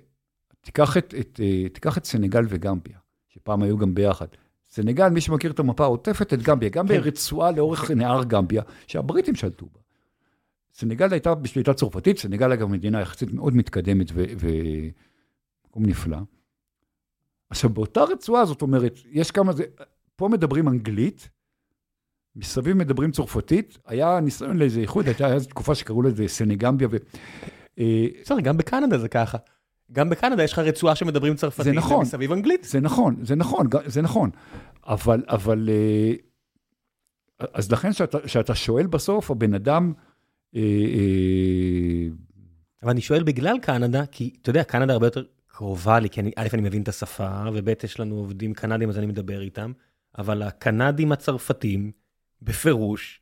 תיקח 0.61 0.97
את, 0.97 1.15
את, 1.21 1.41
אה, 1.43 1.69
תיקח 1.69 1.99
את 1.99 2.05
סנגל 2.05 2.45
וגמביה, 2.49 2.99
שפעם 3.29 3.63
היו 3.63 3.79
גם 3.79 3.95
ביחד. 3.95 4.27
סנגל, 4.71 5.09
מי 5.09 5.21
שמכיר 5.21 5.51
את 5.51 5.59
המפה, 5.59 5.85
עוטפת 5.85 6.33
את 6.33 6.43
גמביה, 6.43 6.69
גמביה 6.69 7.01
כן. 7.01 7.07
רצועה 7.07 7.51
לאורך 7.51 7.91
נהר 7.91 8.25
גמביה, 8.25 8.63
שהבריטים 8.87 9.35
שלטו 9.35 9.67
בה. 9.67 9.81
סנגל 10.75 11.13
הייתה 11.13 11.35
בשליטה 11.35 11.75
צרפתית, 11.75 12.19
סנגל 12.19 12.53
אגב 12.53 12.69
מדינה 12.69 13.01
יחסית 13.01 13.33
מאוד 13.33 13.57
מתקדמת 13.57 14.07
ומקום 14.15 15.87
נפלא. 15.87 16.19
עכשיו, 17.51 17.71
באותה 17.71 18.03
רצועה, 18.05 18.45
זאת 18.45 18.63
אומרת, 18.63 18.99
יש 19.11 19.31
כמה 19.31 19.53
זה, 19.53 19.65
פה 20.17 20.29
מדברים 20.29 20.69
אנגלית, 20.69 21.29
מסביב 22.37 22.77
מדברים 22.77 23.11
צרפתית, 23.11 23.79
היה 23.87 24.21
ניסיון 24.21 24.57
לאיזה 24.57 24.81
איחוד, 24.81 25.07
הייתה 25.07 25.41
תקופה 25.49 25.75
שקראו 25.75 26.03
לזה 26.03 26.29
סנגמביה. 26.29 26.89
ו... 26.91 26.97
אה, 27.79 28.07
בסדר, 28.23 28.41
גם 28.41 28.57
בקנדה 28.57 28.99
זה 28.99 29.09
ככה. 29.09 29.39
גם 29.93 30.11
בקנדה 30.11 30.45
יש 30.45 30.53
לך 30.53 30.59
רצועה 30.59 30.95
שמדברים 30.95 31.35
צרפתית, 31.35 31.65
זה 31.65 31.73
נכון, 31.73 31.99
ומסביב 31.99 32.33
אנגלית. 32.33 32.65
זה 32.65 32.81
נכון, 32.81 33.17
זה 33.23 33.35
נכון, 33.35 33.67
זה 33.87 34.03
נכון. 34.03 34.31
אבל, 34.87 35.23
אבל, 35.29 35.69
אה, 35.73 36.13
אז 37.53 37.73
לכן 37.73 37.91
כשאתה 38.25 38.55
שואל 38.55 38.87
בסוף, 38.87 39.31
הבן 39.31 39.55
אדם... 39.55 39.93
אה, 40.57 40.61
אה, 40.61 42.09
אבל 42.83 42.91
אני 42.91 43.01
שואל 43.01 43.23
בגלל 43.23 43.59
קנדה, 43.59 44.07
כי 44.07 44.31
אתה 44.43 44.51
יודע, 44.51 44.65
קנדה 44.65 44.93
הרבה 44.93 45.07
יותר 45.07 45.25
קרובה 45.47 46.01
לי, 46.01 46.11
כי 46.11 46.21
אני, 46.21 46.31
א', 46.37 46.49
אני 46.53 46.63
מבין 46.63 46.83
את 46.83 46.89
השפה, 46.89 47.43
וב', 47.55 47.69
יש 47.85 48.01
לנו 48.01 48.17
עובדים 48.17 48.55
קנדים, 48.55 48.89
אז 48.89 48.99
אני 48.99 49.07
מדבר 49.07 49.41
איתם, 49.41 49.73
אבל 50.19 50.43
הקנדים 50.43 51.13
הצרפתים, 51.13 51.93
בפירוש, 52.43 53.21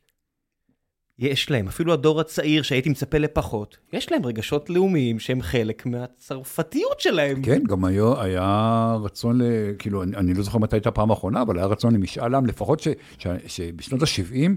יש 1.19 1.51
להם, 1.51 1.69
אפילו 1.69 1.93
הדור 1.93 2.21
הצעיר 2.21 2.63
שהייתי 2.63 2.91
מצפה 2.91 3.19
לפחות, 3.19 3.77
יש 3.93 4.13
להם 4.13 4.27
רגשות 4.27 4.71
לאומיים 4.71 5.19
שהם 5.19 5.43
חלק 5.43 5.87
מהצרפתיות 5.87 7.01
שלהם. 7.01 7.43
כן, 7.43 7.63
גם 7.69 7.85
היה, 7.85 8.05
היה 8.19 8.97
רצון, 9.03 9.41
ל, 9.41 9.45
כאילו, 9.79 10.03
אני, 10.03 10.17
אני 10.17 10.35
לא 10.35 10.43
זוכר 10.43 10.59
מתי 10.59 10.77
הייתה 10.77 10.89
הפעם 10.89 11.11
האחרונה, 11.11 11.43
אבל 11.43 11.59
היה 11.59 11.67
רצון 11.67 11.95
למשאל 11.95 12.35
עם, 12.35 12.47
לפחות 12.47 12.81
ש, 12.81 12.89
ש, 13.19 13.27
שבשנות 13.47 14.03
ה-70 14.03 14.51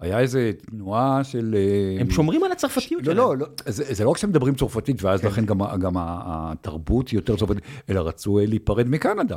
היה 0.00 0.20
איזה 0.20 0.50
תנועה 0.70 1.24
של... 1.24 1.54
אה, 1.58 2.00
הם 2.00 2.10
שומרים 2.10 2.44
על 2.44 2.52
הצרפתיות 2.52 3.02
לא, 3.02 3.12
שלהם. 3.12 3.16
לא, 3.16 3.36
לא, 3.36 3.46
זה, 3.66 3.94
זה 3.94 4.04
לא 4.04 4.10
רק 4.10 4.16
שהם 4.16 4.30
מדברים 4.30 4.54
צרפתית, 4.54 5.02
ואז 5.02 5.20
כן. 5.20 5.26
לכן 5.28 5.44
גם, 5.44 5.58
גם 5.78 5.92
התרבות 5.96 7.08
היא 7.08 7.18
יותר 7.18 7.36
צרפתית, 7.36 7.62
אלא 7.90 8.00
רצו 8.00 8.38
להיפרד 8.46 8.88
מקנדה. 8.88 9.36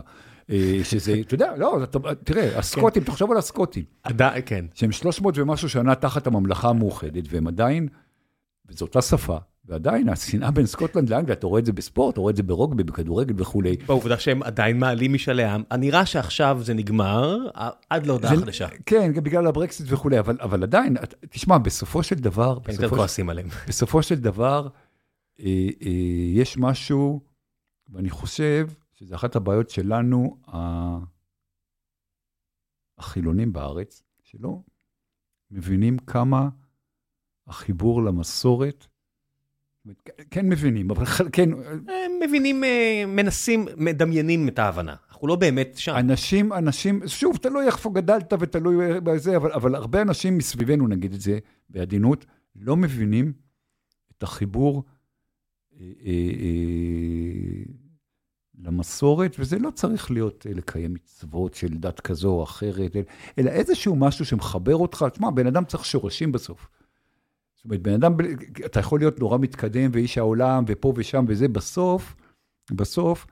אה, 0.49 0.79
שזה, 0.83 1.15
אתה 1.21 1.33
יודע, 1.33 1.55
לא, 1.57 1.79
תראה, 2.23 2.57
הסקוטים, 2.59 3.03
כן. 3.03 3.11
תחשוב 3.11 3.31
על 3.31 3.37
הסקוטים. 3.37 3.83
עדיין, 4.03 4.41
כן. 4.45 4.65
שהם 4.73 4.91
300 4.91 5.37
ומשהו 5.37 5.69
שנה 5.69 5.95
תחת 5.95 6.27
הממלכה 6.27 6.69
המאוחדת, 6.69 7.23
והם 7.29 7.47
עדיין, 7.47 7.87
וזו 8.69 8.85
אותה 8.85 9.01
שפה, 9.01 9.37
ועדיין 9.65 10.09
השנאה 10.09 10.51
בין 10.51 10.65
סקוטלנד 10.65 11.09
לאנגליה, 11.09 11.33
אתה 11.33 11.47
רואה 11.47 11.59
את 11.59 11.65
זה 11.65 11.73
בספורט, 11.73 12.13
אתה 12.13 12.21
רואה 12.21 12.31
את 12.31 12.35
זה 12.35 12.43
ברוגבי, 12.43 12.83
בכדורגל 12.83 13.33
וכולי. 13.37 13.77
בעובדה 13.87 14.19
שהם 14.19 14.43
עדיין 14.43 14.79
מעלים 14.79 15.13
משאלי 15.13 15.43
עם, 15.43 15.63
נראה 15.77 16.05
שעכשיו 16.05 16.59
זה 16.63 16.73
נגמר, 16.73 17.37
עד 17.89 18.05
להודעה 18.05 18.37
חדשה. 18.37 18.67
כן, 18.85 19.13
בגלל 19.13 19.47
הברקסיט 19.47 19.85
וכולי, 19.89 20.19
אבל, 20.19 20.37
אבל 20.41 20.63
עדיין, 20.63 20.95
תשמע, 21.29 21.57
בסופו 21.57 22.03
של 22.03 22.15
דבר, 22.15 22.57
כן, 22.63 22.71
יותר 22.71 22.89
כועסים 22.89 23.29
עליהם. 23.29 23.47
בסופו 23.67 24.03
של 24.03 24.15
דבר, 24.15 24.67
אה, 25.39 25.67
אה, 25.85 25.91
יש 26.33 26.57
משהו, 26.57 27.21
ואני 27.89 28.09
חושב, 28.09 28.67
שזה 28.99 29.15
אחת 29.15 29.35
הבעיות 29.35 29.69
שלנו, 29.69 30.37
החילונים 32.97 33.53
בארץ, 33.53 34.03
שלא 34.23 34.61
מבינים 35.51 35.97
כמה 35.97 36.49
החיבור 37.47 38.03
למסורת, 38.03 38.87
כן 40.31 40.49
מבינים, 40.49 40.91
אבל 40.91 41.05
כן... 41.31 41.49
הם 41.87 42.11
מבינים, 42.27 42.63
אה, 42.63 43.03
מנסים, 43.07 43.65
מדמיינים 43.77 44.47
את 44.47 44.59
ההבנה. 44.59 44.95
אנחנו 45.09 45.27
לא 45.27 45.35
באמת 45.35 45.77
שם. 45.77 45.95
אנשים, 45.95 46.53
אנשים, 46.53 47.07
שוב, 47.07 47.37
תלוי 47.37 47.65
איפה 47.65 47.89
גדלת 47.89 48.33
ותלוי 48.39 49.01
בזה, 49.01 49.37
אבל, 49.37 49.51
אבל 49.51 49.75
הרבה 49.75 50.01
אנשים 50.01 50.37
מסביבנו, 50.37 50.87
נגיד 50.87 51.13
את 51.13 51.21
זה 51.21 51.39
בעדינות, 51.69 52.25
לא 52.55 52.77
מבינים 52.77 53.33
את 54.11 54.23
החיבור 54.23 54.83
אה, 55.79 55.91
אה, 56.05 56.11
אה, 56.39 57.78
למסורת, 58.63 59.35
וזה 59.39 59.59
לא 59.59 59.71
צריך 59.71 60.11
להיות 60.11 60.45
אה, 60.49 60.53
לקיים 60.55 60.93
מצוות 60.93 61.53
של 61.53 61.67
דת 61.77 61.99
כזו 61.99 62.29
או 62.29 62.43
אחרת, 62.43 62.95
אלא 63.37 63.49
איזשהו 63.49 63.95
משהו 63.95 64.25
שמחבר 64.25 64.75
אותך. 64.75 65.05
תשמע, 65.13 65.29
בן 65.29 65.47
אדם 65.47 65.65
צריך 65.65 65.85
שורשים 65.85 66.31
בסוף. 66.31 66.67
זאת 67.55 67.65
אומרת, 67.65 67.81
בן 67.81 67.93
אדם, 67.93 68.13
אתה 68.65 68.79
יכול 68.79 68.99
להיות 68.99 69.19
נורא 69.19 69.37
מתקדם 69.37 69.89
ואיש 69.93 70.17
העולם 70.17 70.63
ופה 70.67 70.93
ושם 70.95 71.25
וזה, 71.27 71.47
בסוף, 71.47 72.15
בסוף, 72.71 73.27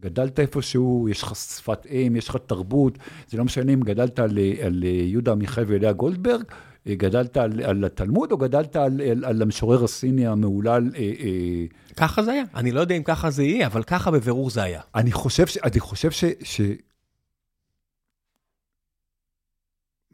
גדלת 0.00 0.40
איפשהו, 0.40 1.08
יש 1.10 1.22
לך 1.22 1.36
שפת 1.36 1.86
אם, 1.86 2.14
יש 2.16 2.28
לך 2.28 2.36
תרבות, 2.46 2.98
זה 3.28 3.38
לא 3.38 3.44
משנה 3.44 3.72
אם 3.72 3.80
גדלת 3.80 4.18
על, 4.18 4.38
על 4.64 4.82
יהודה 4.84 5.32
עמיחי 5.32 5.62
ואליה 5.62 5.92
גולדברג, 5.92 6.44
גדלת 6.88 7.36
על, 7.36 7.62
על 7.62 7.84
התלמוד 7.84 8.32
או 8.32 8.38
גדלת 8.38 8.76
על, 8.76 9.00
על, 9.00 9.24
על 9.24 9.42
המשורר 9.42 9.84
הסיני 9.84 10.26
המהולל? 10.26 10.90
אה, 10.94 11.00
אה... 11.00 11.64
ככה 11.96 12.22
זה 12.22 12.32
היה. 12.32 12.44
אני 12.54 12.70
לא 12.70 12.80
יודע 12.80 12.94
אם 12.94 13.02
ככה 13.02 13.30
זה 13.30 13.42
יהיה, 13.42 13.66
אבל 13.66 13.82
ככה 13.82 14.10
בבירור 14.10 14.50
זה 14.50 14.62
היה. 14.62 14.80
אני 14.94 15.12
חושב 15.12 15.46
ש... 15.46 15.56
אני 15.56 15.80
חושב 15.80 16.10
ש... 16.10 16.24
ש... 16.42 16.60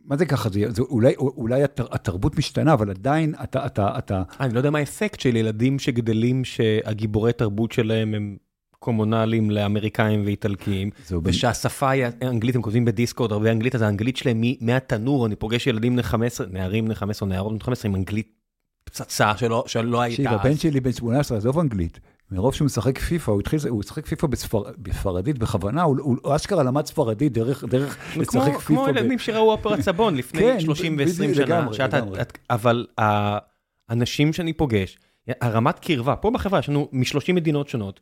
מה 0.05 0.17
זה 0.17 0.27
ככה? 0.27 0.49
זה, 0.49 0.61
זה 0.71 0.83
אולי, 0.83 1.17
אולי 1.17 1.63
התר, 1.63 1.87
התרבות 1.91 2.39
משתנה, 2.39 2.73
אבל 2.73 2.91
עדיין 2.91 3.35
אתה, 3.43 3.67
אתה, 3.67 3.99
אתה... 3.99 4.23
אני 4.41 4.55
לא 4.55 4.59
יודע 4.59 4.71
מה 4.71 4.79
האפקט 4.79 5.21
של 5.21 5.37
ילדים 5.37 5.79
שגדלים 5.79 6.45
שהגיבורי 6.45 7.33
תרבות 7.33 7.73
שלהם 7.73 8.15
הם 8.15 8.37
קומונליים 8.79 9.51
לאמריקאים 9.51 10.23
ואיטלקיים, 10.25 10.91
ושהשפה 11.25 11.91
היא 11.91 12.05
אנגלית, 12.23 12.57
הם 12.57 12.63
כותבים 12.63 12.85
בדיסקורד 12.85 13.33
הרבה 13.33 13.53
אנגלית, 13.53 13.75
אז 13.75 13.83
האנגלית 13.83 14.17
שלהם 14.17 14.43
מהתנור, 14.61 15.27
אני 15.27 15.37
פוגש 15.37 15.67
ילדים 15.67 15.93
בני 15.93 16.03
15, 16.03 16.47
נערים 16.51 16.85
בני 16.85 16.95
15 16.95 17.27
או 17.27 17.33
נערות 17.33 17.53
בני 17.53 17.61
15 17.61 17.89
עם 17.89 17.95
אנגלית 17.95 18.39
פצצה 18.85 19.37
שלא, 19.37 19.65
שלא 19.67 20.01
הייתה 20.01 20.31
אז. 20.31 20.41
הבן 20.41 20.57
שלי 20.57 20.81
בן 20.81 20.93
18, 20.93 21.39
עזוב 21.39 21.59
אנגלית. 21.59 22.01
מרוב 22.31 22.55
שהוא 22.55 22.67
משחק 22.67 22.99
פיפא, 22.99 23.31
הוא 23.31 23.41
התחיל, 23.41 23.59
הוא 23.69 23.79
משחק 23.79 24.07
פיפא 24.07 24.27
בספר, 24.27 24.63
בספרדית 24.79 25.39
בכוונה, 25.39 25.83
הוא, 25.83 25.97
הוא 26.01 26.37
אשכרה 26.37 26.63
למד 26.63 26.87
ספרדית 26.87 27.33
דרך, 27.33 27.65
דרך 27.65 28.17
לשחק 28.17 28.53
פיפא. 28.53 28.61
כמו 28.61 28.89
ילדים 28.89 29.17
ב... 29.17 29.21
שראו 29.21 29.53
אופרת 29.53 29.81
סבון 29.89 30.17
לפני 30.17 30.41
כן, 30.41 30.61
30 30.61 30.97
ו-20 30.99 31.35
שנה. 31.35 31.45
לגמרי, 31.45 31.75
שאת, 31.75 31.95
לגמרי. 31.95 32.21
את, 32.21 32.39
אבל 32.51 32.87
האנשים 32.99 34.33
שאני 34.33 34.53
פוגש, 34.53 34.99
הרמת 35.41 35.79
קרבה, 35.79 36.17
פה 36.17 36.31
בחברה 36.31 36.59
יש 36.59 36.69
לנו 36.69 36.89
מ-30 36.93 37.33
מדינות 37.33 37.69
שונות, 37.69 38.01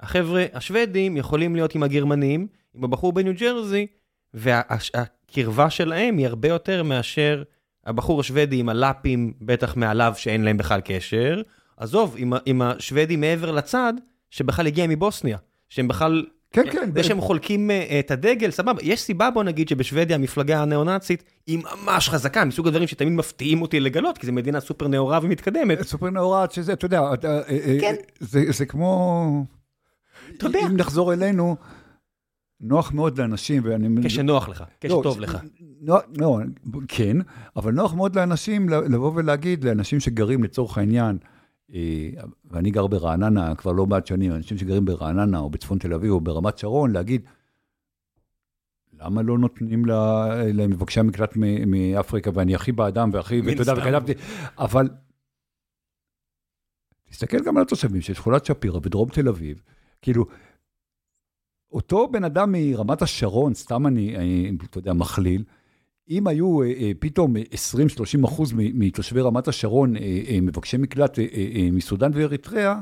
החבר'ה 0.00 0.44
השוודים 0.52 1.16
יכולים 1.16 1.54
להיות 1.54 1.74
עם 1.74 1.82
הגרמנים, 1.82 2.46
עם 2.74 2.84
הבחור 2.84 3.12
בניו 3.12 3.34
ג'רזי, 3.34 3.86
והקרבה 4.34 5.70
שלהם 5.70 6.18
היא 6.18 6.26
הרבה 6.26 6.48
יותר 6.48 6.82
מאשר 6.82 7.42
הבחור 7.86 8.20
השוודי 8.20 8.56
עם 8.56 8.68
הלאפים, 8.68 9.32
בטח 9.40 9.76
מעליו 9.76 10.12
שאין 10.16 10.44
להם 10.44 10.56
בכלל 10.56 10.80
קשר. 10.84 11.42
עזוב, 11.76 12.14
עם, 12.18 12.32
עם 12.46 12.62
השוודי 12.62 13.16
מעבר 13.16 13.50
לצד, 13.50 13.92
שבכלל 14.30 14.66
הגיע 14.66 14.86
מבוסניה, 14.86 15.38
שהם 15.68 15.88
בכלל... 15.88 16.26
כן, 16.52 16.70
כן. 16.72 16.90
זה 16.94 17.02
שהם 17.02 17.20
חולקים 17.20 17.70
uh, 17.70 17.92
את 17.98 18.10
הדגל, 18.10 18.50
סבבה. 18.50 18.82
יש 18.82 19.00
סיבה, 19.00 19.30
בוא 19.30 19.44
נגיד, 19.44 19.68
שבשוודיה 19.68 20.16
המפלגה 20.16 20.62
הניאו-נאצית 20.62 21.24
היא 21.46 21.58
ממש 21.58 22.08
חזקה, 22.08 22.44
מסוג 22.44 22.68
הדברים 22.68 22.86
שתמיד 22.86 23.12
מפתיעים 23.12 23.62
אותי 23.62 23.80
לגלות, 23.80 24.18
כי 24.18 24.26
זו 24.26 24.32
מדינה 24.32 24.60
סופר 24.60 24.88
נאורה 24.88 25.18
ומתקדמת. 25.22 25.82
סופר 25.82 26.10
נאורה, 26.10 26.46
שזה, 26.50 26.72
אתה 26.72 26.86
יודע, 26.86 27.00
אה, 27.00 27.14
אה, 27.48 27.78
כן. 27.80 27.94
זה, 28.20 28.44
זה 28.48 28.66
כמו... 28.66 29.44
אתה 30.36 30.46
יודע. 30.46 30.58
אם 30.66 30.76
נחזור 30.76 31.12
אלינו, 31.12 31.56
נוח 32.60 32.92
מאוד 32.92 33.18
לאנשים, 33.18 33.62
ואני... 33.64 33.88
כשנוח 34.04 34.48
לך, 34.48 34.64
כשטוב 34.80 35.20
לא, 35.20 35.26
לך. 35.26 35.38
לא, 35.80 35.98
לא, 36.16 36.38
כן, 36.88 37.16
אבל 37.56 37.72
נוח 37.72 37.94
מאוד 37.94 38.16
לאנשים 38.16 38.68
לבוא 38.68 39.12
ולהגיד, 39.14 39.64
לאנשים 39.64 40.00
שגרים 40.00 40.44
לצורך 40.44 40.78
העניין, 40.78 41.18
אה, 41.74 42.10
ואני 42.50 42.70
גר 42.70 42.86
ברעננה 42.86 43.54
כבר 43.54 43.72
לא 43.72 43.86
מעט 43.86 44.06
שנים, 44.06 44.32
אנשים 44.32 44.58
שגרים 44.58 44.84
ברעננה 44.84 45.38
או 45.38 45.50
בצפון 45.50 45.78
תל 45.78 45.94
אביב 45.94 46.12
או 46.12 46.20
ברמת 46.20 46.58
שרון, 46.58 46.92
להגיד, 46.92 47.22
למה 49.00 49.22
לא 49.22 49.38
נותנים 49.38 49.84
למבקשי 50.54 51.00
המקלט 51.00 51.36
מאפריקה, 51.66 52.30
ואני 52.34 52.54
הכי 52.54 52.72
באדם 52.72 53.10
והכי, 53.12 53.40
ואתה 53.40 53.62
יודע, 53.62 53.72
וכתבתי, 53.72 54.12
אבל 54.58 54.88
תסתכל 57.10 57.44
גם 57.44 57.56
על 57.56 57.62
התושבים 57.62 58.00
של 58.00 58.14
שכונת 58.14 58.44
שפירא 58.44 58.78
בדרום 58.78 59.08
תל 59.08 59.28
אביב, 59.28 59.62
כאילו, 60.02 60.24
אותו 61.72 62.08
בן 62.08 62.24
אדם 62.24 62.52
מרמת 62.52 63.02
השרון, 63.02 63.54
סתם 63.54 63.86
אני, 63.86 64.16
אני 64.16 64.52
אתה 64.70 64.78
יודע, 64.78 64.92
מכליל, 64.92 65.44
אם 66.10 66.26
היו 66.26 66.62
אה, 66.62 66.66
אה, 66.66 66.90
פתאום 66.98 67.36
20-30 67.36 67.40
אחוז 68.24 68.52
מתושבי 68.54 69.20
רמת 69.20 69.48
השרון 69.48 69.96
אה, 69.96 70.38
מבקשי 70.42 70.76
מקלט 70.76 71.18
מסודאן 71.72 72.10
ואריתריאה, 72.14 72.80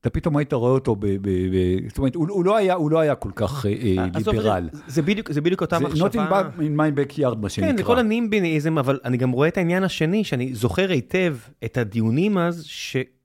אתה 0.00 0.10
פתאום 0.10 0.36
היית 0.36 0.52
רואה 0.52 0.70
אותו, 0.70 0.96
ב, 0.96 1.06
ב, 1.06 1.28
ב, 1.28 1.88
זאת 1.88 1.98
אומרת, 1.98 2.14
הוא, 2.14 2.26
הוא, 2.30 2.44
לא 2.44 2.56
היה, 2.56 2.74
הוא 2.74 2.90
לא 2.90 3.00
היה 3.00 3.14
כל 3.14 3.30
כך 3.34 3.66
ליברל. 4.14 4.68
זה, 4.72 4.80
זה, 4.86 5.02
בדיוק, 5.02 5.32
זה 5.32 5.40
בדיוק 5.40 5.60
אותה 5.60 5.78
מחשבה. 5.78 6.08
זה 6.12 6.18
not 6.18 6.58
in 6.58 6.76
my 6.76 6.98
backyard, 6.98 7.36
מה 7.36 7.48
שנקרא. 7.48 7.70
כן, 7.70 7.76
זה 7.76 7.82
כל 7.82 7.98
הנימביניזם, 7.98 8.78
אבל 8.78 9.00
אני 9.04 9.16
גם 9.16 9.30
רואה 9.30 9.48
את 9.48 9.56
העניין 9.56 9.84
השני, 9.84 10.24
שאני 10.24 10.54
זוכר 10.54 10.90
היטב 10.90 11.36
את 11.64 11.76
הדיונים 11.76 12.38
אז, 12.38 12.64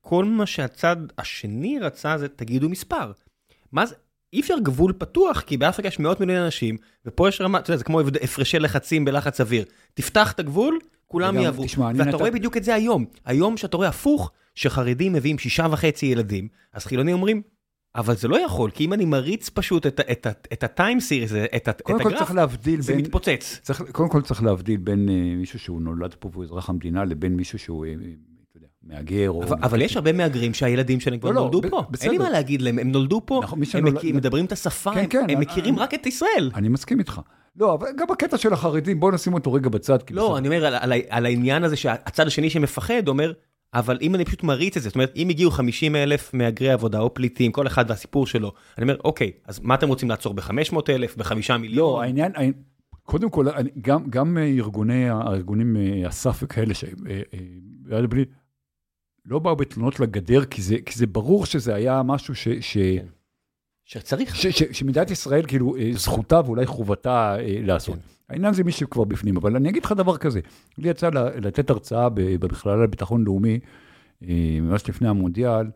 שכל 0.08 0.26
מה 0.26 0.46
שהצד 0.46 0.98
השני 1.18 1.80
רצה 1.80 2.18
זה 2.18 2.28
תגידו 2.28 2.70
מספר. 2.70 3.12
מה 3.72 3.86
זה, 3.86 3.96
אי 4.34 4.40
אפשר 4.40 4.56
גבול 4.64 4.94
פתוח, 4.98 5.42
כי 5.42 5.58
באפריקה 5.58 5.88
יש 5.88 6.00
מאות 6.00 6.20
מיליון 6.20 6.44
אנשים, 6.44 6.78
ופה 7.06 7.30
יש 7.30 7.42
רמה, 7.42 7.60
אתה 7.60 7.70
יודע, 7.70 7.78
זה 7.78 7.84
כמו 7.84 8.02
הפרשי 8.22 8.60
לחצים 8.60 9.06
בלחץ 9.06 9.42
אוויר. 9.42 9.66
תפתח 9.94 10.32
את 10.32 10.40
הגבול, 10.40 10.80
כולם 11.08 11.36
יעברו. 11.40 11.66
ואתה 11.78 12.04
נת... 12.04 12.14
רואה 12.14 12.32
בדיוק 12.32 12.58
את 12.58 12.64
זה 12.64 12.76
היום. 12.76 13.06
היום 13.26 13.58
שאתה 13.58 13.78
רואה 13.78 13.88
הפוך, 13.88 14.32
שחרדים 14.56 15.14
מביאים 15.14 15.40
שישה 15.40 15.68
וחצי 15.72 16.06
ילדים, 16.06 16.48
אז 16.74 16.86
חילונים 16.86 17.14
אומרים, 17.14 17.42
אבל 17.96 18.16
זה 18.16 18.28
לא 18.28 18.46
יכול, 18.46 18.72
כי 18.72 18.86
אם 18.86 18.94
אני 18.94 19.06
מריץ 19.06 19.50
פשוט 19.50 19.88
את 20.54 20.64
הטיים 20.64 21.00
סיריס, 21.00 21.32
את 21.56 21.68
הגרף, 21.90 22.32
זה 22.80 22.94
בין, 22.94 23.02
מתפוצץ. 23.02 23.60
צריך, 23.64 23.84
קודם 23.92 24.10
כל 24.10 24.22
צריך 24.22 24.44
להבדיל 24.44 24.78
בין 24.78 25.10
uh, 25.10 25.40
מישהו 25.40 25.60
שהוא 25.60 25.82
נולד 25.82 26.16
פה 26.20 26.30
והוא 26.32 26.44
אזרח 26.44 26.70
המדינה, 26.70 27.06
לבין 27.06 27.36
מישהו 27.36 27.60
שהוא 27.60 27.86
uh, 27.86 27.90
מהגר. 28.88 29.30
או... 29.30 29.44
אבל, 29.44 29.82
יש 29.82 29.96
הרבה 29.96 30.14
מהגרים 30.14 30.54
שהילדים 30.54 31.00
שלהם 31.00 31.20
כבר 31.20 31.30
לא, 31.30 31.36
לא 31.36 31.42
נולדו 31.42 31.62
פה. 31.70 31.84
אין 32.02 32.12
לי 32.12 32.18
מה 32.18 32.30
להגיד 32.30 32.62
להם, 32.62 32.80
הם 32.80 32.92
נולדו 32.92 33.22
פה, 33.26 33.40
נכון, 33.44 33.60
הם 33.74 34.16
מדברים 34.16 34.46
את 34.46 34.52
השפה, 34.52 34.94
כן, 34.94 35.06
כן, 35.10 35.26
הם, 35.30 35.40
מכירים 35.40 35.80
רק 35.80 35.94
את 35.94 36.06
ישראל. 36.06 36.52
אני 36.56 36.70
מסכים 36.70 37.00
איתך. 37.00 37.22
לא, 37.56 37.74
אבל 37.74 37.88
גם 37.98 38.08
בקטע 38.10 38.38
של 38.38 38.54
החרדים, 38.54 39.00
בוא 39.00 39.12
נשים 39.12 39.34
אותו 39.34 39.54
רגע 39.54 39.70
בצד. 39.70 39.98
לא. 40.12 40.38
אני 40.38 40.48
אומר 40.48 40.66
על, 41.10 41.26
העניין 41.26 41.64
הזה 41.64 41.76
שהצד 41.76 42.28
השני 42.28 42.50
שמפחד 42.50 43.08
אומר, 43.08 43.34
אבל 43.74 43.98
אם 44.02 44.16
אני 44.16 44.26
פשוט 44.26 44.44
מריץ 44.44 44.78
את 44.78 44.84
זה, 44.84 44.90
זאת 44.90 44.96
אומרת, 44.96 45.12
אם 45.16 45.30
הגיעו 45.30 45.52
50 45.52 45.96
אלף 45.96 46.34
מהגרי 46.34 46.72
עבודה 46.72 47.00
או 47.00 47.14
פליטים, 47.14 47.52
כל 47.52 47.68
אחד 47.68 47.86
והסיפור 47.88 48.28
שלו, 48.28 48.52
אני 48.78 48.84
אומר, 48.84 48.96
אוקיי, 49.06 49.32
אז 49.46 49.60
מה 49.64 49.76
אתם 49.76 49.88
רוצים 49.88 50.10
לעצור 50.10 50.34
ב-500 50.34 50.78
אלף, 50.90 51.18
ב-5 51.18 51.58
מיליון? 51.58 51.78
לא, 51.78 52.02
העניין, 52.02 52.32
קודם 53.04 53.30
כל, 53.30 53.46
גם, 53.82 54.10
גם 54.10 54.38
ארגוני, 54.38 55.10
הארגונים, 55.10 55.78
אסף 56.08 56.40
וכאלה, 56.44 56.74
ש... 56.74 56.86
לא 59.28 59.40
באו 59.40 59.56
בתלונות 59.56 60.00
לגדר, 60.00 60.46
כי 60.46 60.62
זה, 60.62 60.76
כי 60.86 61.00
זה 61.00 61.08
ברור 61.08 61.46
שזה 61.46 61.76
היה 61.76 62.04
משהו 62.04 62.36
ש... 62.36 62.48
ש... 62.48 62.78
כן. 62.78 63.06
שצריך. 63.86 64.36
ש, 64.36 64.48
ש, 64.48 64.64
שמדינת 64.72 65.12
ישראל, 65.12 65.46
כאילו, 65.48 65.76
אה, 65.76 65.90
זכותה 65.94 66.42
ואולי 66.46 66.66
חובתה 66.66 67.36
אה, 67.40 67.60
לעשות. 67.62 67.96
כן. 67.96 68.02
העניין 68.30 68.54
זה 68.54 68.64
מי 68.64 68.72
שכבר 68.72 69.04
בפנים, 69.04 69.38
אבל 69.38 69.56
אני 69.56 69.70
אגיד 69.70 69.86
לך 69.86 69.92
דבר 69.92 70.18
כזה, 70.18 70.40
לי 70.78 70.90
יצא 70.90 71.10
לתת 71.42 71.70
הרצאה 71.70 72.10
במכללה 72.14 72.84
לביטחון 72.84 73.24
לאומי, 73.24 73.60
אה, 74.24 74.58
ממש 74.62 74.90
לפני 74.90 75.08
המונדיאל, 75.08 75.68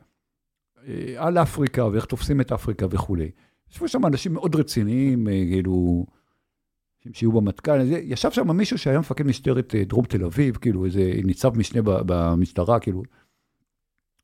על 1.17 1.37
אפריקה 1.37 1.87
ואיך 1.87 2.05
תופסים 2.05 2.41
את 2.41 2.51
אפריקה 2.51 2.85
וכולי. 2.89 3.31
ישבו 3.71 3.87
שם 3.87 4.05
אנשים 4.05 4.33
מאוד 4.33 4.55
רציניים, 4.55 5.27
כאילו, 5.51 6.05
שיהיו 7.13 7.31
במטכ"ל, 7.31 7.79
ישב 7.81 8.31
שם 8.31 8.51
מישהו 8.57 8.77
שהיה 8.77 8.99
מפקד 8.99 9.25
משטרת 9.25 9.75
דרום 9.75 10.05
תל 10.05 10.25
אביב, 10.25 10.55
כאילו 10.55 10.85
איזה 10.85 11.13
ניצב 11.23 11.57
משנה 11.57 11.81
במשטרה, 11.85 12.79
כאילו, 12.79 13.03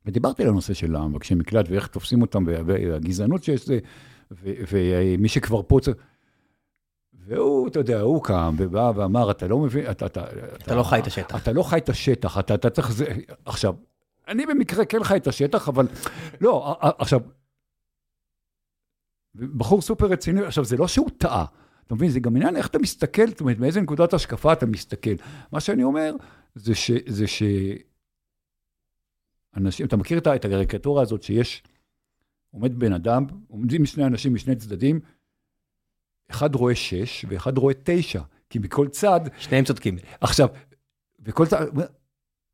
ודיברתי 0.08 0.44
על 0.44 0.50
הנושא 0.50 0.74
של 0.74 0.96
המבקשי 0.96 1.36
מקלט 1.36 1.70
ואיך 1.70 1.88
תופסים 1.88 2.22
אותם, 2.22 2.44
והגזענות 2.48 3.44
שיש 3.44 3.66
זה, 3.66 3.80
ומי 4.42 5.28
שכבר 5.28 5.62
פה 5.68 5.80
צריך... 5.82 5.98
והוא, 7.14 7.68
אתה 7.68 7.80
יודע, 7.80 8.02
הוא 8.02 8.24
קם 8.24 8.56
ובא 8.58 8.92
ואמר, 8.96 9.32
אתה 9.32 9.48
לא 9.48 9.58
מבין, 9.58 9.92
אתה... 9.92 10.06
אתה, 10.06 10.26
אתה 10.64 10.76
לא 10.76 10.84
חי 10.84 11.00
את 11.00 11.08
השטח. 11.08 11.42
אתה 11.42 11.52
לא 11.52 11.64
חי 11.64 11.78
את 11.78 11.90
השטח, 11.90 12.40
אתה, 12.40 12.54
אתה 12.54 12.70
צריך... 12.70 12.92
זה... 12.92 13.06
עכשיו, 13.46 13.74
אני 14.28 14.46
במקרה 14.46 14.86
כן 14.86 15.04
חי 15.04 15.18
את 15.18 15.28
השטח, 15.28 15.70
אבל... 15.70 15.88
לא, 16.42 16.78
עכשיו... 16.82 17.20
בחור 19.36 19.82
סופר 19.82 20.06
רציני, 20.06 20.42
עכשיו, 20.42 20.66
זה 20.66 20.78
לא 20.78 20.88
שהוא 20.88 21.10
טעה. 21.18 21.46
אתה 21.88 21.96
מבין? 21.96 22.10
זה 22.10 22.20
גם 22.20 22.36
עניין 22.36 22.56
איך 22.56 22.68
אתה 22.68 22.80
מסתכל, 22.80 23.28
זאת 23.28 23.42
אומרת, 23.42 23.60
מאיזה 23.60 23.82
נקודת 23.82 24.14
השקפה 24.14 24.54
אתה 24.54 24.66
מסתכל. 24.66 25.16
מה 25.52 25.60
שאני 25.60 25.84
אומר, 25.84 26.16
זה 26.56 26.76
ש... 26.76 26.92
זה 27.08 27.28
ש... 27.28 27.44
אנשים, 29.56 29.86
אתה 29.86 29.98
מכיר 29.98 30.18
את 30.18 30.28
הקריקטורה 30.28 31.02
הזאת 31.02 31.24
שיש, 31.24 31.64
עומד 32.52 32.80
בן 32.80 32.94
אדם, 32.94 33.26
עומדים 33.48 33.86
שני 33.86 34.06
אנשים 34.06 34.34
משני 34.34 34.56
צדדים, 34.56 35.00
אחד 36.32 36.56
רואה 36.56 36.76
שש 36.76 37.26
ואחד 37.30 37.58
רואה 37.58 37.74
תשע, 37.84 38.22
כי 38.50 38.60
מכל 38.60 38.88
צד... 38.88 39.20
שניהם 39.38 39.66
צודקים. 39.66 39.98
עכשיו, 40.22 40.48
וכל 41.20 41.46
צד, 41.46 41.66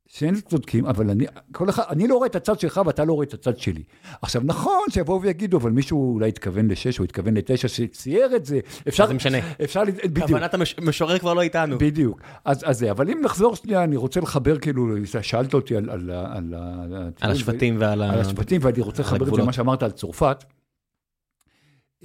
שנינו 0.08 0.42
צודקים, 0.42 0.86
אבל 0.86 1.10
אני, 1.10 1.26
כל 1.52 1.70
אחד, 1.70 1.84
אני 1.90 2.08
לא 2.08 2.16
רואה 2.16 2.28
את 2.28 2.36
הצד 2.36 2.60
שלך 2.60 2.82
ואתה 2.86 3.06
לא 3.06 3.14
רואה 3.14 3.26
את 3.26 3.34
הצד 3.34 3.58
שלי. 3.58 3.84
עכשיו, 4.22 4.42
נכון 4.46 4.82
שיבואו 4.90 5.22
ויגידו, 5.22 5.58
אבל 5.58 5.72
מישהו 5.72 6.14
אולי 6.14 6.30
התכוון 6.30 6.68
לשש 6.68 7.00
או 7.00 7.04
התכוון 7.04 7.34
לתשע, 7.34 7.68
שצייר 7.68 8.36
את 8.36 8.46
זה, 8.46 8.60
אפשר... 8.88 9.08
זה 9.08 9.14
משנה. 9.14 9.38
אפשר, 9.64 9.84
בדיוק. 9.86 10.28
כוונת 10.28 10.54
המשורר 10.78 11.20
כבר 11.20 11.34
לא 11.34 11.42
איתנו. 11.42 11.78
בדיוק. 11.78 12.22
אז, 12.46 12.64
אז 12.66 12.80
זה, 12.80 12.92
אבל 12.92 13.10
אם 13.10 13.22
נחזור 13.24 13.56
שנייה, 13.56 13.84
אני 13.84 13.96
רוצה 13.96 14.20
לחבר, 14.20 14.60
כאילו, 14.60 14.88
שאלת 15.22 15.54
אותי 15.54 15.76
על... 15.76 15.90
על, 15.90 16.12
על, 16.12 16.54
על, 16.54 17.12
על 17.22 17.32
השבטים 17.32 17.76
ועל. 17.80 18.02
על 18.02 18.20
השבטים, 18.20 18.62
ואני 18.64 18.82
רוצה 18.82 19.04
לחבר 19.04 19.28
את 19.28 19.36
זה 19.36 19.42
למה 19.42 19.54
שאמרת 19.54 19.84
על 19.84 19.92
צרפת. 19.92 20.44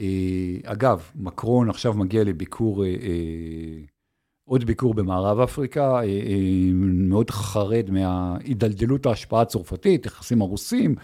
אה, 0.01 0.07
אגב, 0.65 1.03
מקרון 1.17 1.71
עכשיו 1.71 1.95
מגיע 1.95 2.25
לביקור... 2.25 2.85
אה, 4.49 4.53
אה, 4.53 4.59
עוד 4.59 4.65
ביקור 4.65 4.95
במערב 4.95 5.41
אפריקה, 5.41 6.01
מאוד 6.73 7.31
חרד 7.31 7.91
מהידלדלות 7.91 9.07
ההשפעה 9.07 9.43
הצרפתית, 9.43 10.07
יחסים 10.07 10.43
הרוסים, 10.43 10.95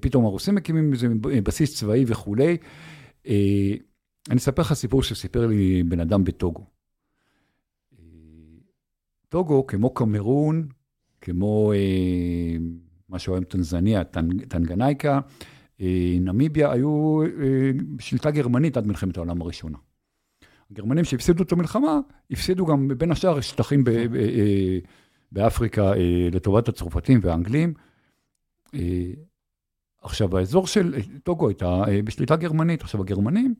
פתאום 0.00 0.24
הרוסים 0.24 0.54
מקימים 0.54 0.92
איזה 0.92 1.08
בסיס 1.22 1.76
צבאי 1.76 2.04
וכולי. 2.06 2.56
אני 4.30 4.36
אספר 4.36 4.62
לך 4.62 4.72
סיפור 4.72 5.02
שסיפר 5.02 5.46
לי 5.46 5.82
בן 5.82 6.00
אדם 6.00 6.24
בטוגו. 6.24 6.64
טוגו, 9.28 9.66
כמו 9.66 9.94
קמרון, 9.94 10.68
כמו 11.20 11.72
אה, 11.72 12.56
מה 13.08 13.18
שהיום 13.18 13.44
טנזניה, 13.44 14.04
טנ, 14.04 14.38
טנגנייקה, 14.38 15.20
אה, 15.80 16.16
נמיביה, 16.20 16.72
היו 16.72 17.22
אה, 17.22 17.70
בשליטה 17.96 18.30
גרמנית 18.30 18.76
עד 18.76 18.86
מלחמת 18.86 19.16
העולם 19.16 19.42
הראשונה. 19.42 19.78
הגרמנים 20.70 21.04
שהפסידו 21.04 21.42
את 21.42 21.52
המלחמה, 21.52 22.00
הפסידו 22.30 22.66
גם 22.66 22.88
בין 22.98 23.12
השאר 23.12 23.40
שטחים 23.40 23.84
ב, 23.84 23.90
ב, 23.90 24.14
אה, 24.14 24.78
באפריקה 25.32 25.92
אה, 25.92 26.28
לטובת 26.32 26.68
הצרפתים 26.68 27.20
והאנגלים. 27.22 27.74
אה, 28.74 29.10
עכשיו, 30.02 30.38
האזור 30.38 30.66
של 30.66 30.94
טוגו 31.22 31.48
הייתה 31.48 31.82
אה, 31.88 32.02
בשליטה 32.02 32.36
גרמנית. 32.36 32.82
עכשיו, 32.82 33.00
הגרמנים, 33.00 33.54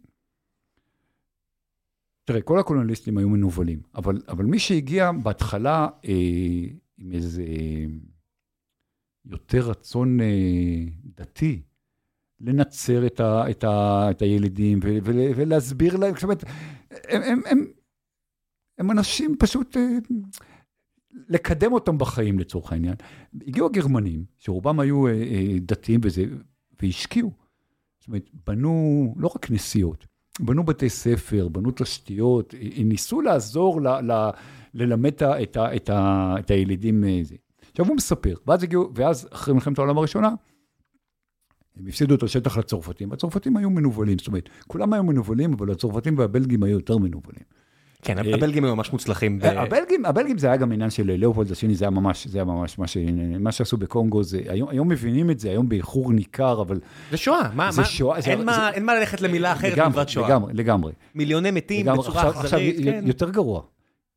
תראה, 2.24 2.42
כל 2.42 2.58
הקולוניאליסטים 2.58 3.18
היו 3.18 3.28
מנוולים, 3.28 3.80
אבל, 3.94 4.22
אבל 4.28 4.44
מי 4.44 4.58
שהגיע 4.58 5.12
בהתחלה 5.22 5.88
אה, 6.08 6.12
עם 6.98 7.12
איזה 7.12 7.44
יותר 9.24 9.70
רצון 9.70 10.20
אה, 10.20 10.84
דתי, 11.04 11.62
לנצר 12.40 13.06
את, 13.06 13.20
ה, 13.20 13.50
את, 13.50 13.64
ה, 13.64 14.06
את 14.10 14.22
הילדים 14.22 14.80
ו, 14.82 14.98
ו, 15.02 15.12
ולהסביר 15.36 15.96
להם, 15.96 16.14
זאת 16.14 16.22
אומרת, 16.22 16.44
הם, 17.08 17.22
הם, 17.22 17.40
הם, 17.46 17.66
הם 18.78 18.90
אנשים 18.90 19.36
פשוט, 19.38 19.76
אה, 19.76 19.82
לקדם 21.28 21.72
אותם 21.72 21.98
בחיים 21.98 22.38
לצורך 22.38 22.72
העניין. 22.72 22.94
הגיעו 23.46 23.66
הגרמנים, 23.66 24.24
שרובם 24.38 24.80
היו 24.80 25.06
אה, 25.06 25.12
אה, 25.12 25.58
דתיים 25.60 26.00
וזה, 26.02 26.24
והשקיעו. 26.82 27.32
זאת 27.98 28.08
אומרת, 28.08 28.30
בנו 28.46 29.14
לא 29.18 29.30
רק 29.34 29.44
כנסיות, 29.44 30.06
בנו 30.40 30.64
בתי 30.64 30.88
ספר, 30.88 31.48
בנו 31.48 31.70
תשתיות, 31.76 32.54
ניסו 32.84 33.20
לעזור 33.20 33.80
ל, 33.80 33.88
ל, 33.88 34.30
ללמד 34.74 35.12
את, 35.12 35.22
את, 35.42 35.56
את, 35.76 35.90
את 36.38 36.50
הילידים. 36.50 37.04
אה, 37.04 37.20
זה. 37.22 37.34
עכשיו 37.70 37.86
הוא 37.86 37.96
מספר, 37.96 38.34
ואז 38.46 38.62
הגיעו, 38.62 38.90
ואז 38.94 39.28
אחרי 39.32 39.54
מלחמת 39.54 39.78
העולם 39.78 39.98
הראשונה, 39.98 40.28
הם 41.80 41.86
הפסידו 41.88 42.14
את 42.14 42.22
השטח 42.22 42.58
לצרפתים, 42.58 43.12
הצרפתים 43.12 43.56
היו 43.56 43.70
מנוולים, 43.70 44.18
זאת 44.18 44.26
אומרת, 44.26 44.48
כולם 44.66 44.92
היו 44.92 45.02
מנוולים, 45.02 45.52
אבל 45.52 45.70
הצרפתים 45.70 46.18
והבלגים 46.18 46.62
היו 46.62 46.72
יותר 46.72 46.98
מנוולים. 46.98 47.42
כן, 48.02 48.18
אה, 48.18 48.34
הבלגים 48.34 48.64
היו 48.64 48.76
ממש 48.76 48.92
מוצלחים. 48.92 49.38
הבלגים, 49.42 50.04
הבלגים 50.04 50.38
זה 50.38 50.46
היה 50.46 50.56
גם 50.56 50.72
עניין 50.72 50.90
של 50.90 51.16
לאופולד 51.18 51.52
השני, 51.52 51.74
זה 51.74 51.84
היה 51.84 51.90
ממש, 51.90 52.26
זה 52.26 52.38
היה 52.38 52.44
ממש 52.44 52.78
מה, 52.78 52.86
ש, 52.86 52.96
מה 53.40 53.52
שעשו 53.52 53.76
בקונגו, 53.76 54.22
זה, 54.22 54.40
היום, 54.48 54.68
היום 54.68 54.88
מבינים 54.88 55.30
את 55.30 55.38
זה, 55.38 55.50
היום 55.50 55.68
באיחור 55.68 56.12
ניכר, 56.12 56.62
אבל... 56.62 56.80
זה 57.10 57.16
שואה, 57.16 57.50
מה, 57.54 57.72
זה 57.72 57.80
מה, 57.80 57.86
שואה, 57.86 58.20
זה, 58.20 58.30
אין, 58.30 58.38
זה, 58.38 58.44
מה, 58.44 58.54
זה, 58.54 58.68
אין 58.68 58.84
מה 58.84 58.94
ללכת 58.94 59.20
למילה 59.20 59.52
אחרת 59.52 59.78
מלבד 59.78 60.08
שואה. 60.08 60.28
לגמרי, 60.28 60.54
לגמרי. 60.54 60.92
מיליוני 61.14 61.50
מתים 61.50 61.86
לגמרי, 61.86 61.98
בצורה 61.98 62.30
אכזרית, 62.30 62.78
עכשיו, 62.78 62.92
כן. 62.92 63.04
יותר 63.06 63.30
גרוע, 63.30 63.62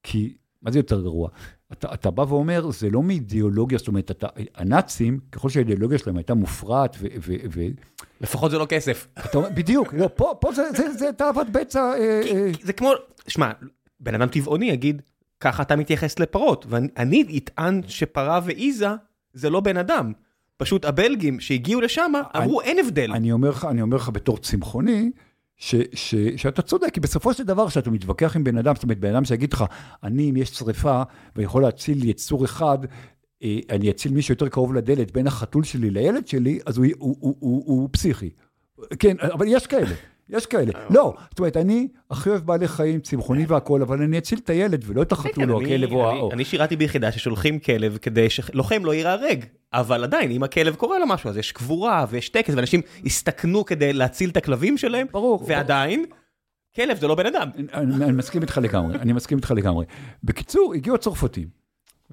כי, 0.03 0.33
מה 0.61 0.71
זה 0.71 0.79
יותר 0.79 1.01
גרוע? 1.01 1.29
אתה, 1.71 1.93
אתה 1.93 2.11
בא 2.11 2.21
ואומר, 2.21 2.71
זה 2.71 2.89
לא 2.89 3.03
מאידיאולוגיה, 3.03 3.77
זאת 3.77 3.87
אומרת, 3.87 4.11
אתה, 4.11 4.27
הנאצים, 4.55 5.19
ככל 5.31 5.49
שהאידיאולוגיה 5.49 5.97
שלהם 5.97 6.17
הייתה 6.17 6.33
מופרעת 6.33 6.95
ו... 6.99 7.07
ו, 7.21 7.33
ו 7.51 7.61
לפחות 8.21 8.51
זה 8.51 8.57
לא 8.57 8.65
כסף. 8.65 9.07
אתה, 9.25 9.39
בדיוק, 9.39 9.93
לא, 9.93 10.09
פה, 10.15 10.33
פה 10.41 10.53
זה, 10.53 10.71
זה, 10.71 10.93
זה 10.93 11.13
תאוות 11.17 11.49
בצע. 11.49 11.79
אה, 11.79 12.21
אה, 12.25 12.51
זה 12.63 12.73
כמו, 12.73 12.91
שמע, 13.27 13.51
בן 13.99 14.15
אדם 14.15 14.27
טבעוני 14.27 14.65
יגיד, 14.65 15.01
ככה 15.39 15.63
אתה 15.63 15.75
מתייחס 15.75 16.19
לפרות, 16.19 16.65
ואני 16.69 17.37
אטען 17.37 17.81
שפרה 17.87 18.39
ועיזה 18.43 18.87
זה 19.33 19.49
לא 19.49 19.59
בן 19.59 19.77
אדם. 19.77 20.13
פשוט 20.57 20.85
הבלגים 20.85 21.39
שהגיעו 21.39 21.81
לשם 21.81 22.11
אמרו 22.37 22.61
אין 22.61 22.79
הבדל. 22.79 23.11
אני 23.11 23.31
אומר 23.31 23.49
לך, 23.49 23.67
אני 23.69 23.81
אומר 23.81 23.97
לך 23.97 24.09
בתור 24.09 24.37
צמחוני, 24.37 25.11
שאתה 26.35 26.61
צודק, 26.61 26.89
כי 26.93 26.99
בסופו 26.99 27.33
של 27.33 27.43
דבר, 27.43 27.67
כשאתה 27.67 27.89
מתווכח 27.89 28.35
עם 28.35 28.43
בן 28.43 28.57
אדם, 28.57 28.75
זאת 28.75 28.83
אומרת, 28.83 28.99
בן 28.99 29.15
אדם 29.15 29.25
שיגיד 29.25 29.53
לך, 29.53 29.65
אני, 30.03 30.29
אם 30.29 30.37
יש 30.37 30.49
שריפה 30.49 31.01
ויכול 31.35 31.61
להציל 31.61 32.09
יצור 32.09 32.45
אחד, 32.45 32.77
אה, 33.43 33.59
אני 33.69 33.91
אציל 33.91 34.11
מישהו 34.13 34.31
יותר 34.31 34.47
קרוב 34.47 34.73
לדלת 34.73 35.11
בין 35.11 35.27
החתול 35.27 35.63
שלי 35.63 35.89
לילד 35.89 36.27
שלי, 36.27 36.59
אז 36.65 36.77
הוא, 36.77 36.85
הוא, 36.97 37.15
הוא, 37.19 37.35
הוא, 37.39 37.63
הוא 37.65 37.89
פסיכי. 37.91 38.29
כן, 38.99 39.15
אבל 39.19 39.45
יש 39.49 39.67
כאלה. 39.67 39.95
יש 40.29 40.45
כאלה. 40.45 40.71
לא, 40.95 41.13
זאת 41.29 41.39
אומרת, 41.39 41.57
אני 41.57 41.87
הכי 42.11 42.29
אוהב 42.29 42.41
בעלי 42.45 42.67
חיים, 42.67 42.99
צמחוני 42.99 43.45
והכול, 43.45 43.81
אבל 43.81 44.01
אני 44.01 44.17
אציל 44.17 44.39
את 44.43 44.49
הילד 44.49 44.83
ולא 44.87 45.01
את 45.01 45.11
החתול 45.11 45.45
כן, 45.45 45.49
או 45.49 45.61
הכלב 45.61 45.91
או 45.91 46.09
האור. 46.09 46.33
אני 46.33 46.45
שירתי 46.45 46.75
ביחידה 46.75 47.11
ששולחים 47.11 47.59
כלב 47.59 47.97
כדי 48.01 48.29
שלוחם 48.29 48.85
לא 48.85 48.93
ייהרג, 48.93 49.45
אבל 49.73 50.03
עדיין, 50.03 50.31
אם 50.31 50.43
הכלב 50.43 50.75
קורה 50.75 50.99
לו 50.99 51.07
משהו, 51.07 51.29
אז 51.29 51.37
יש 51.37 51.51
קבורה 51.51 52.05
ויש 52.09 52.29
טקס, 52.29 52.53
ואנשים 52.55 52.81
הסתכנו 53.05 53.65
כדי 53.65 53.93
להציל 53.93 54.29
את 54.29 54.37
הכלבים 54.37 54.77
שלהם, 54.77 55.07
ברור. 55.11 55.43
ועדיין, 55.47 56.05
כלב 56.75 56.97
זה 56.97 57.07
לא 57.07 57.15
בן 57.15 57.25
אדם. 57.25 57.49
אני 57.73 58.11
מסכים 58.11 58.41
איתך 58.41 58.59
לגמרי, 58.63 58.95
אני 58.95 59.13
מסכים 59.13 59.37
איתך 59.37 59.51
לגמרי. 59.51 59.85
בקיצור, 60.23 60.73
הגיעו 60.73 60.95
הצרפתים, 60.95 61.49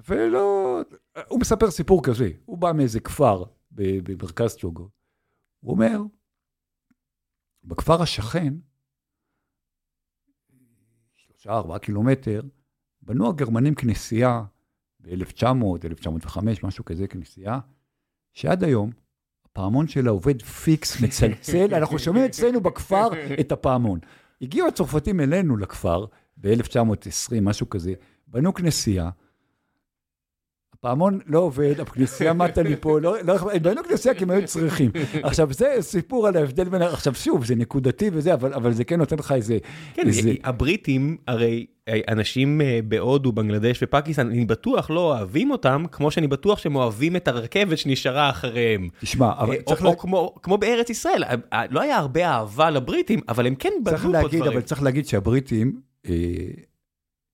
ולא... 0.07 0.81
הוא 1.27 1.39
מספר 1.39 1.71
סיפור 1.71 2.03
כזה, 2.03 2.29
הוא 2.45 2.57
בא 2.57 2.71
מאיזה 2.71 2.99
כפר 2.99 3.43
במרכז 3.71 4.55
טוגו, 4.55 4.89
הוא 5.59 5.71
אומר, 5.71 5.99
בכפר 7.63 8.01
השכן, 8.01 8.53
שלושה, 11.15 11.49
ארבעה 11.49 11.79
קילומטר, 11.79 12.41
בנו 13.01 13.29
הגרמנים 13.29 13.75
כנסייה 13.75 14.43
ב-1900, 14.99 15.85
1905, 15.85 16.63
משהו 16.63 16.85
כזה, 16.85 17.07
כנסייה, 17.07 17.59
שעד 18.33 18.63
היום 18.63 18.91
הפעמון 19.45 19.87
שלה 19.87 20.11
עובד 20.11 20.41
פיקס, 20.41 20.99
מצלצל, 21.03 21.75
אנחנו 21.75 21.99
שומעים 21.99 22.25
אצלנו 22.25 22.61
בכפר 22.61 23.07
את 23.39 23.51
הפעמון. 23.51 23.99
הגיעו 24.41 24.67
הצרפתים 24.67 25.19
אלינו 25.19 25.57
לכפר 25.57 26.05
ב-1920, 26.37 27.41
משהו 27.41 27.69
כזה, 27.69 27.93
בנו 28.27 28.53
כנסייה, 28.53 29.09
הפעמון 30.87 31.19
לא 31.27 31.39
עובד, 31.39 31.79
הכנסייה 31.79 32.33
מתה 32.33 32.61
לי 32.61 32.75
פה, 32.79 32.99
לא, 32.99 33.15
לא, 33.23 33.35
הם 33.53 33.63
בנו 33.63 33.83
כנסייה 33.83 34.15
כי 34.15 34.23
הם 34.23 34.29
היו 34.29 34.45
צריכים. 34.45 34.91
עכשיו, 35.23 35.53
זה 35.53 35.75
סיפור 35.79 36.27
על 36.27 36.35
ההבדל 36.37 36.69
בין, 36.69 36.81
עכשיו 36.81 37.15
שוב, 37.15 37.45
זה 37.45 37.55
נקודתי 37.55 38.09
וזה, 38.13 38.33
אבל, 38.33 38.53
אבל 38.53 38.73
זה 38.73 38.83
כן 38.83 38.99
נותן 38.99 39.15
לך 39.19 39.31
איזה... 39.31 39.57
כן, 39.93 40.07
איזה... 40.07 40.33
הבריטים, 40.43 41.17
הרי 41.27 41.65
אנשים 42.07 42.61
אה, 42.61 42.79
בהודו, 42.83 43.31
בנגלדש 43.31 43.83
ופקיסטן, 43.83 44.27
אני 44.27 44.45
בטוח 44.45 44.89
לא 44.89 44.99
אוהבים 44.99 45.51
אותם, 45.51 45.85
כמו 45.91 46.11
שאני 46.11 46.27
בטוח 46.27 46.59
שהם 46.59 46.75
אוהבים 46.75 47.15
את 47.15 47.27
הרכבת 47.27 47.77
שנשארה 47.77 48.29
אחריהם. 48.29 48.89
תשמע, 49.01 49.31
אבל 49.37 49.53
אה, 49.53 49.61
צריך... 49.61 49.81
או, 49.81 49.85
לה... 49.85 49.91
או 49.91 49.97
כמו, 49.97 50.35
כמו 50.43 50.57
בארץ 50.57 50.89
ישראל, 50.89 51.23
אה, 51.53 51.63
לא 51.69 51.81
היה 51.81 51.97
הרבה 51.97 52.27
אהבה 52.27 52.69
לבריטים, 52.69 53.19
אבל 53.29 53.47
הם 53.47 53.55
כן 53.55 53.73
בנו 53.83 53.97
פה 53.97 54.07
להגיד, 54.07 54.39
דברים. 54.39 54.53
אבל 54.53 54.61
צריך 54.61 54.83
להגיד 54.83 55.07
שהבריטים 55.07 55.81
אה, 56.09 56.13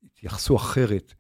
התייחסו 0.06 0.56
אחרת. 0.56 1.14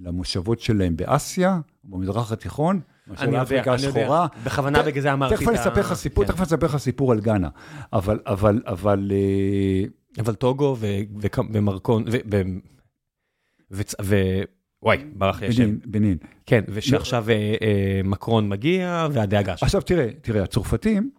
למושבות 0.00 0.60
שלהם 0.60 0.96
באסיה, 0.96 1.60
במזרח 1.84 2.32
התיכון, 2.32 2.80
אני 3.18 3.36
יודע, 3.36 3.74
אני 3.74 3.86
יודע, 3.86 4.26
בכוונה 4.44 4.82
בגלל 4.82 5.02
זה 5.02 5.12
אמרתי 5.12 5.34
את 5.34 5.38
ה... 5.38 5.42
תכף 5.42 5.48
אני 5.48 5.60
אספר 5.60 5.80
לך 5.80 5.94
סיפור, 5.94 6.24
כן. 6.24 6.30
תכף 6.30 6.40
אני 6.40 6.46
אספר 6.46 6.66
לך 6.66 6.76
סיפור 6.76 7.12
על 7.12 7.20
גאנה, 7.20 7.48
אבל, 7.92 8.20
אבל, 8.26 8.62
אבל... 8.66 9.10
אה, 9.12 9.84
אבל 10.18 10.34
טוגו 10.34 10.76
ומרקון, 11.52 12.04
ו... 14.02 14.16
וואי, 14.82 15.04
ברח 15.14 15.40
לי 15.40 15.48
השם. 15.48 15.78
בנין. 15.86 16.18
כן, 16.46 16.64
ושעכשיו. 16.68 17.30
אה, 17.30 17.54
אה, 17.62 18.00
מקרון 18.04 18.48
מגיע 18.48 19.08
והדאגה 19.12 19.56
שלו. 19.56 19.66
עכשיו 19.66 19.82
תראה, 19.82 20.08
תראה, 20.22 20.42
הצרפתים... 20.42 21.10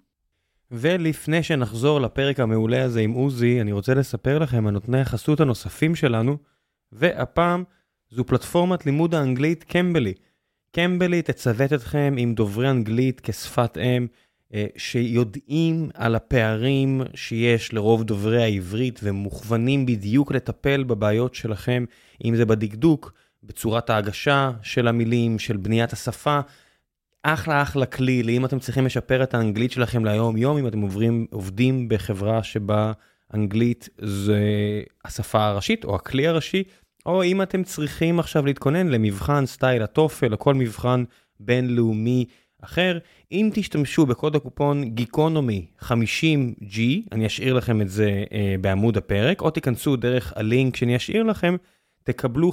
ולפני 0.73 1.43
שנחזור 1.43 2.01
לפרק 2.01 2.39
המעולה 2.39 2.83
הזה 2.83 2.99
עם 3.01 3.11
עוזי, 3.11 3.61
אני 3.61 3.71
רוצה 3.71 3.93
לספר 3.93 4.39
לכם 4.39 4.67
על 4.67 4.73
נותני 4.73 5.01
החסות 5.01 5.39
הנוספים 5.39 5.95
שלנו, 5.95 6.37
והפעם... 6.91 7.63
זו 8.12 8.26
פלטפורמת 8.26 8.86
לימוד 8.86 9.15
האנגלית 9.15 9.63
קמבלי. 9.63 10.13
קמבלי 10.76 11.21
תצוות 11.21 11.74
אתכם 11.74 12.15
עם 12.17 12.34
דוברי 12.34 12.69
אנגלית 12.69 13.21
כשפת 13.24 13.78
אם, 13.78 14.08
אה, 14.54 14.65
שיודעים 14.78 15.89
על 15.93 16.15
הפערים 16.15 17.02
שיש 17.15 17.74
לרוב 17.74 18.04
דוברי 18.04 18.43
העברית 18.43 19.00
ומוכוונים 19.04 19.86
בדיוק 19.86 20.32
לטפל 20.32 20.84
בבעיות 20.84 21.36
שלכם, 21.36 21.86
אם 22.26 22.36
זה 22.36 22.45
בדקדוק, 22.45 23.13
בצורת 23.43 23.89
ההגשה 23.89 24.52
של 24.62 24.88
המילים, 24.88 25.39
של 25.39 25.58
בניית 25.58 25.93
השפה. 25.93 26.39
אחלה 27.24 27.62
אחלה 27.62 27.86
כלי 27.86 28.24
לאם 28.24 28.45
אתם 28.45 28.60
צריכים 28.60 28.86
לשפר 28.86 29.24
את 29.24 29.34
האנגלית 29.34 29.71
שלכם 29.71 30.06
ליום 30.06 30.38
יום, 30.38 30.58
אם 30.58 30.67
אתם 30.67 30.82
עוברים, 30.82 31.28
עובדים 31.32 31.89
בחברה 31.89 32.43
שבה 32.43 32.91
אנגלית 33.34 33.89
זה 33.97 34.41
השפה 35.06 35.45
הראשית 35.45 35.86
או 35.86 35.95
הכלי 35.95 36.28
הראשי, 36.28 36.63
או 37.05 37.23
אם 37.23 37.41
אתם 37.41 37.63
צריכים 37.63 38.19
עכשיו 38.19 38.45
להתכונן 38.45 38.87
למבחן 38.87 39.45
סטייל 39.45 39.83
הטופל 39.83 40.33
או 40.33 40.39
כל 40.39 40.53
מבחן 40.53 41.03
בינלאומי 41.39 42.25
אחר, 42.61 42.97
אם 43.31 43.49
תשתמשו 43.53 44.05
בקוד 44.05 44.35
הקופון 44.35 44.83
גיקונומי 44.83 45.65
50G, 45.81 46.79
אני 47.11 47.27
אשאיר 47.27 47.53
לכם 47.53 47.81
את 47.81 47.89
זה 47.89 48.23
אה, 48.31 48.55
בעמוד 48.61 48.97
הפרק, 48.97 49.41
או 49.41 49.49
תיכנסו 49.49 49.95
דרך 49.95 50.33
הלינק 50.35 50.75
שאני 50.75 50.95
אשאיר 50.95 51.23
לכם, 51.23 51.55
תקבלו 52.03 52.51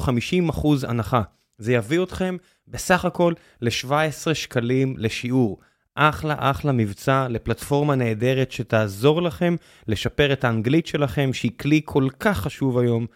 50% 0.50 0.68
הנחה. 0.88 1.22
זה 1.58 1.72
יביא 1.72 2.02
אתכם 2.02 2.36
בסך 2.68 3.04
הכל 3.04 3.32
ל-17 3.60 4.34
שקלים 4.34 4.94
לשיעור. 4.98 5.58
אחלה 5.94 6.34
אחלה 6.38 6.72
מבצע 6.72 7.26
לפלטפורמה 7.28 7.94
נהדרת 7.94 8.52
שתעזור 8.52 9.22
לכם 9.22 9.56
לשפר 9.88 10.32
את 10.32 10.44
האנגלית 10.44 10.86
שלכם, 10.86 11.32
שהיא 11.32 11.52
כלי 11.60 11.80
כל 11.84 12.08
כך 12.20 12.38
חשוב 12.38 12.78
היום, 12.78 13.06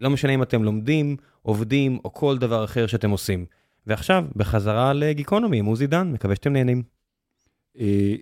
לא 0.00 0.10
משנה 0.10 0.34
אם 0.34 0.42
אתם 0.42 0.62
לומדים, 0.62 1.16
עובדים 1.42 1.98
או 2.04 2.12
כל 2.12 2.38
דבר 2.38 2.64
אחר 2.64 2.86
שאתם 2.86 3.10
עושים. 3.10 3.46
ועכשיו, 3.86 4.24
בחזרה 4.36 4.92
לגיקונומי 4.92 5.58
עם 5.58 5.66
עוזי 5.66 5.86
דן, 5.86 6.12
מקווה 6.12 6.34
שאתם 6.34 6.52
נהנים. 6.52 6.82
אה, 7.78 8.14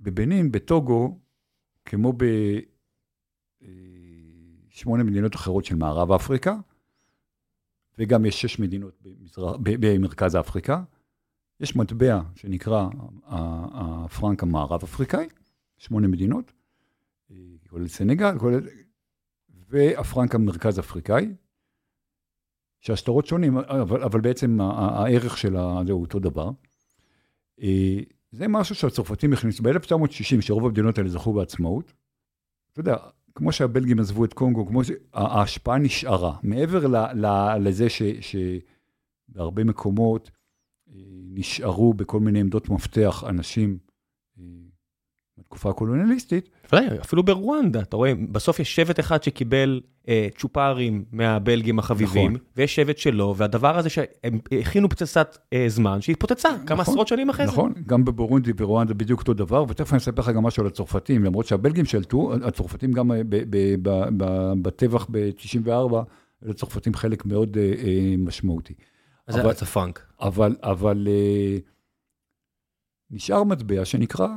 בבנין, 0.00 0.52
בטוגו, 0.52 1.18
כמו 1.84 2.12
בשמונה 4.72 5.02
אה, 5.02 5.08
מדינות 5.08 5.34
אחרות 5.34 5.64
של 5.64 5.76
מערב 5.76 6.12
אפריקה, 6.12 6.56
וגם 7.98 8.26
יש 8.26 8.42
שש 8.42 8.58
מדינות. 8.58 9.02
במרכז 9.62 10.36
אפריקה, 10.36 10.82
יש 11.60 11.76
מטבע 11.76 12.20
שנקרא 12.34 12.88
הפרנק 13.26 14.42
המערב 14.42 14.82
אפריקאי, 14.82 15.28
שמונה 15.78 16.08
מדינות, 16.08 16.52
אה, 17.30 17.36
כולל 17.68 17.88
סנגל, 17.88 18.38
כולל... 18.38 18.60
והפרנק 19.68 20.34
המרכז 20.34 20.78
אפריקאי, 20.78 21.34
שהשטרות 22.80 23.26
שונים, 23.26 23.58
אבל, 23.58 24.02
אבל 24.02 24.20
בעצם 24.20 24.60
הערך 24.60 25.38
של 25.38 25.56
זה 25.86 25.92
הוא 25.92 26.02
אותו 26.02 26.18
דבר. 26.18 26.50
אה, 27.62 27.98
זה 28.30 28.48
משהו 28.48 28.74
שהצרפתים 28.74 29.32
הכניסו. 29.32 29.62
ב-1960, 29.62 30.40
שרוב 30.40 30.64
המדינות 30.66 30.98
האלה 30.98 31.08
זכו 31.08 31.32
בעצמאות, 31.32 31.92
אתה 32.72 32.80
יודע, 32.80 32.96
כמו 33.34 33.52
שהבלגים 33.52 34.00
עזבו 34.00 34.24
את 34.24 34.32
קונגו, 34.32 34.66
כמו 34.66 34.82
שההשפעה 34.84 35.78
נשארה. 35.78 36.36
מעבר 36.42 36.86
ל, 36.86 36.96
ל, 37.26 37.56
לזה 37.60 37.88
ש, 37.90 38.02
שבהרבה 39.30 39.64
מקומות 39.64 40.30
אה, 40.88 40.94
נשארו 41.08 41.94
בכל 41.94 42.20
מיני 42.20 42.40
עמדות 42.40 42.68
מפתח 42.68 43.24
אנשים 43.28 43.78
בתקופה 45.38 45.70
הקולוניאליסטית. 45.70 46.50
אפילו 47.00 47.22
ברואנדה, 47.22 47.80
אתה 47.80 47.96
רואה, 47.96 48.12
בסוף 48.32 48.60
יש 48.60 48.76
שבט 48.76 49.00
אחד 49.00 49.22
שקיבל 49.22 49.80
אה, 50.08 50.28
צ'ופרים 50.38 51.04
מהבלגים 51.12 51.78
החביבים, 51.78 52.32
נכון. 52.32 52.44
ויש 52.56 52.74
שבט 52.74 52.98
שלו, 52.98 53.34
והדבר 53.36 53.78
הזה 53.78 53.90
שהם 53.90 54.38
הכינו 54.60 54.88
פצצת 54.88 55.38
אה, 55.52 55.64
זמן, 55.68 56.00
שהתפוצצה 56.00 56.48
נכון, 56.52 56.66
כמה 56.66 56.82
עשרות 56.82 57.08
שנים 57.08 57.30
אחרי 57.30 57.46
נכון, 57.46 57.72
זה. 57.72 57.80
נכון, 57.80 57.82
גם 57.86 58.04
בבורונדי 58.04 58.52
ורואנדה 58.56 58.94
בדיוק 58.94 59.20
אותו 59.20 59.34
דבר, 59.34 59.64
ותכף 59.68 59.92
אני 59.92 59.98
אספר 59.98 60.22
לך 60.22 60.28
גם 60.28 60.42
משהו 60.42 60.62
על 60.62 60.66
הצרפתים, 60.66 61.24
למרות 61.24 61.46
שהבלגים 61.46 61.84
שלטו, 61.84 62.32
הצרפתים 62.44 62.92
גם 62.92 63.12
אה, 63.12 63.20
בטבח 64.62 65.06
ב-94, 65.10 65.94
לצרפתים 66.42 66.94
חלק 66.94 67.26
מאוד 67.26 67.56
אה, 67.56 67.72
אה, 67.84 68.14
משמעותי. 68.18 68.74
אז 69.26 69.34
זה 69.34 69.50
הפרנק. 69.50 70.06
אבל, 70.20 70.56
אבל 70.62 71.08
אה, 71.10 71.58
נשאר 73.10 73.44
מטבע 73.44 73.84
שנקרא 73.84 74.28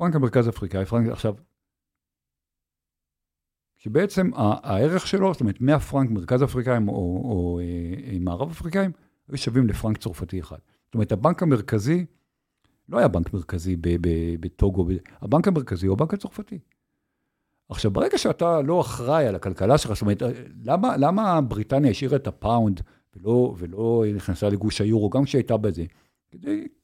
פרנק 0.00 0.14
המרכז 0.14 0.48
אפריקאי, 0.48 0.84
פרנק, 0.84 1.08
עכשיו, 1.08 1.34
שבעצם 3.76 4.30
הערך 4.36 5.06
שלו, 5.06 5.32
זאת 5.32 5.40
אומרת, 5.40 5.60
100 5.60 5.80
פרנק 5.80 6.10
מרכז 6.10 6.42
אפריקאים 6.42 6.88
או, 6.88 6.94
או, 6.94 7.60
אה, 7.60 8.18
מערב 8.20 8.50
אפריקאים, 8.50 8.90
היו 9.28 9.38
שווים 9.38 9.66
לפרנק 9.66 9.98
צרפתי 9.98 10.40
אחד. 10.40 10.58
זאת 10.84 10.94
אומרת, 10.94 11.12
הבנק 11.12 11.42
המרכזי, 11.42 12.06
לא 12.88 12.98
היה 12.98 13.08
בנק 13.08 13.34
מרכזי 13.34 13.76
בטוגו, 14.40 14.88
הבנק 15.20 15.48
המרכזי 15.48 15.86
הוא 15.86 15.94
הבנק 15.94 16.14
הצרפתי. 16.14 16.58
עכשיו, 17.68 17.90
ברגע 17.90 18.18
שאתה 18.18 18.62
לא 18.62 18.80
אחראי 18.80 19.26
על 19.26 19.34
הכלכלה 19.34 19.78
שלך, 19.78 19.92
זאת 19.92 20.02
אומרת, 20.02 20.22
למה, 20.64 20.96
למה 20.96 21.40
בריטניה 21.40 21.90
השאירה 21.90 22.16
את 22.16 22.26
הפאונד 22.26 22.80
ולא, 23.16 23.54
ולא 23.58 24.04
נכנסה 24.14 24.48
לגוש 24.48 24.80
היורו, 24.80 25.10
גם 25.10 25.24
כשהייתה 25.24 25.56
בזה? 25.56 25.84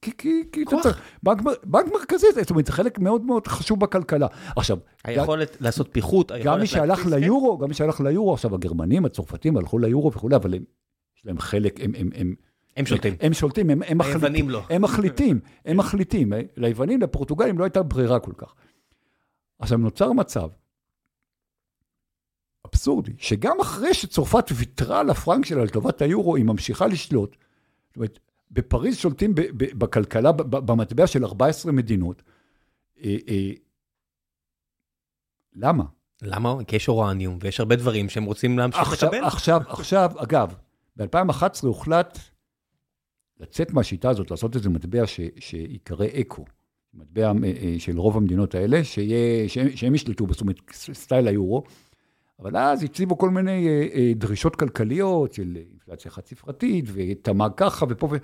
כי, 0.03 0.11
כי, 0.19 0.43
כי 0.53 0.63
אתה 0.63 0.77
צריך, 0.83 1.01
בנק, 1.23 1.43
בנק 1.65 1.93
מרכזי, 1.93 2.27
זאת 2.33 2.51
אומרת, 2.51 2.67
זה 2.67 2.73
חלק 2.73 2.99
מאוד 2.99 3.25
מאוד 3.25 3.47
חשוב 3.47 3.81
בכלכלה. 3.81 4.27
עכשיו, 4.57 4.79
היכולת 5.05 5.51
גם, 5.51 5.57
לעשות 5.61 5.89
פיחות, 5.93 6.33
גם 6.45 6.61
מי 6.61 6.67
שהלך 6.67 7.07
ליורו, 7.07 7.59
גם 7.59 7.69
מי 7.69 7.75
שהלך 7.75 8.01
ליורו, 8.01 8.35
עכשיו 8.35 8.55
הגרמנים, 8.55 9.05
הצרפתים 9.05 9.57
הלכו 9.57 9.79
ליורו 9.79 10.13
וכולי, 10.13 10.37
אבל 10.37 10.55
הם, 10.55 10.65
יש 11.17 11.27
להם 11.27 11.39
חלק, 11.39 11.81
הם, 11.81 11.93
הם, 11.99 12.11
הם, 12.15 12.35
הם 12.77 12.87
שולטים. 12.87 13.15
הם 13.21 13.35
שולטים, 13.35 13.71
הם, 13.71 13.83
הם, 13.87 14.01
היוונים 14.01 14.51
לא. 14.51 14.63
הם 14.71 14.83
מחליטים, 14.83 15.41
הם 15.65 15.77
מחליטים. 15.77 16.33
ליוונים, 16.57 17.01
לפורטוגלים 17.01 17.59
לא 17.59 17.65
הייתה 17.65 17.83
ברירה 17.83 18.21
כל 18.21 18.33
כך. 18.37 18.55
עכשיו, 19.59 19.79
נוצר 19.79 20.13
מצב 20.13 20.49
אבסורדי, 22.67 23.13
שגם 23.19 23.61
אחרי 23.61 23.95
שצרפת 23.95 24.45
ויתרה 24.55 25.01
על 25.01 25.11
הפרנק 25.11 25.45
שלה 25.45 25.65
לטובת 25.65 26.03
היורו, 26.03 26.37
היא 26.37 26.45
ממשיכה 26.45 26.87
לשלוט. 26.87 27.37
זאת 27.89 27.97
אומרת, 27.97 28.19
בפריז 28.51 28.97
שולטים 28.97 29.35
בכלכלה, 29.55 30.33
במטבע 30.33 31.07
של 31.07 31.25
14 31.25 31.73
מדינות. 31.73 32.23
אה, 33.05 33.17
אה, 33.29 33.51
למה? 35.55 35.85
למה? 36.23 36.65
כי 36.67 36.77
יש 36.77 36.89
אורניום 36.89 37.39
ויש 37.41 37.61
הרבה 37.61 37.77
דברים 37.77 38.09
שהם 38.09 38.25
רוצים 38.25 38.59
להמשיך 38.59 38.93
עכשיו, 38.93 39.09
לקבל. 39.09 39.25
עכשיו, 39.25 39.61
עכשיו, 39.69 40.11
אגב, 40.17 40.55
ב-2011 40.97 41.67
הוחלט 41.67 42.19
לצאת 43.41 43.71
מהשיטה 43.71 44.11
הזאת, 44.11 44.31
לעשות 44.31 44.57
איזה 44.57 44.71
מטבע 44.71 45.05
שיקרא 45.39 46.07
אקו, 46.21 46.45
מטבע 46.95 47.33
אה, 47.45 47.75
של 47.79 47.99
רוב 47.99 48.17
המדינות 48.17 48.55
האלה, 48.55 48.85
שיה, 48.85 49.49
שהם, 49.49 49.77
שהם 49.77 49.95
ישלטו, 49.95 50.27
זאת 50.31 50.41
אומרת, 50.41 50.57
סטייל 50.73 51.29
היורו. 51.29 51.65
אבל 52.41 52.57
אז 52.57 52.83
הציבו 52.83 53.19
כל 53.19 53.31
מיני 53.31 53.69
אה, 53.69 53.87
אה, 53.95 54.13
דרישות 54.15 54.57
כלכליות 54.57 55.33
של 55.33 55.57
אינפלציה 55.71 56.11
חד-ספרתית, 56.11 56.85
ותמ"ג 56.93 57.51
ככה 57.57 57.87
ופה 57.89 58.09
ו... 58.11 58.17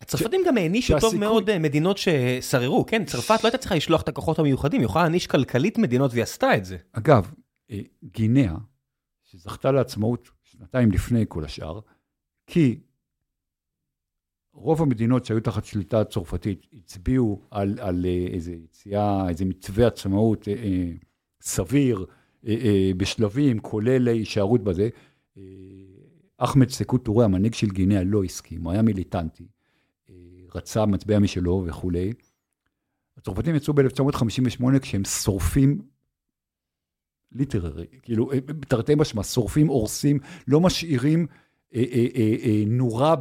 הצרפתים 0.00 0.40
גם 0.46 0.56
הענישו 0.56 1.00
טוב 1.00 1.16
מאוד 1.16 1.50
אה, 1.50 1.58
מדינות 1.58 1.98
ששררו, 1.98 2.86
כן? 2.86 3.04
צרפת 3.04 3.44
לא 3.44 3.48
הייתה 3.48 3.58
צריכה 3.58 3.74
לשלוח 3.74 4.02
את 4.02 4.08
הכוחות 4.08 4.38
המיוחדים, 4.38 4.80
היא 4.80 4.84
יכולה 4.84 5.04
להעניש 5.04 5.26
כלכלית 5.26 5.78
מדינות 5.78 6.10
והיא 6.10 6.22
עשתה 6.22 6.56
את 6.56 6.64
זה. 6.64 6.76
אגב, 6.92 7.32
גינאה, 8.04 8.54
שזכתה 9.22 9.72
לעצמאות 9.72 10.30
שנתיים 10.42 10.92
לפני 10.92 11.24
כל 11.28 11.44
השאר, 11.44 11.80
כי 12.46 12.80
רוב 14.52 14.82
המדינות 14.82 15.24
שהיו 15.24 15.40
תחת 15.40 15.64
שליטה 15.64 16.04
צרפתית 16.04 16.66
הצביעו 16.72 17.42
על, 17.50 17.78
על 17.80 18.06
איזה 18.32 18.52
יציאה, 18.52 19.28
איזה 19.28 19.44
מתווה 19.44 19.86
עצמאות 19.86 20.48
סביר, 21.42 21.98
אה, 21.98 22.02
אה, 22.02 22.19
בשלבים, 22.96 23.58
כולל 23.58 24.08
הישארות 24.08 24.64
בזה. 24.64 24.88
אה, 25.38 25.42
אחמד 26.36 26.70
סקו 26.70 26.98
טורי, 26.98 27.24
המנהיג 27.24 27.54
של 27.54 27.70
גינאה, 27.70 28.04
לא 28.04 28.24
הסכים, 28.24 28.64
הוא 28.64 28.72
היה 28.72 28.82
מיליטנטי, 28.82 29.46
רצה 30.54 30.86
מטבע 30.86 31.18
משלו 31.18 31.64
וכולי. 31.66 32.12
הצרפתים 33.16 33.54
יצאו 33.54 33.74
ב-1958 33.74 34.78
כשהם 34.82 35.04
שורפים 35.04 35.82
ליטררי, 37.32 37.86
כאילו, 38.02 38.30
תרתי 38.68 38.94
משמע, 38.94 39.22
שורפים, 39.22 39.66
הורסים, 39.66 40.18
לא 40.48 40.60
משאירים 40.60 41.26
אה, 41.74 41.84
אה, 41.92 42.06
אה, 42.16 42.62
נורה 42.66 43.14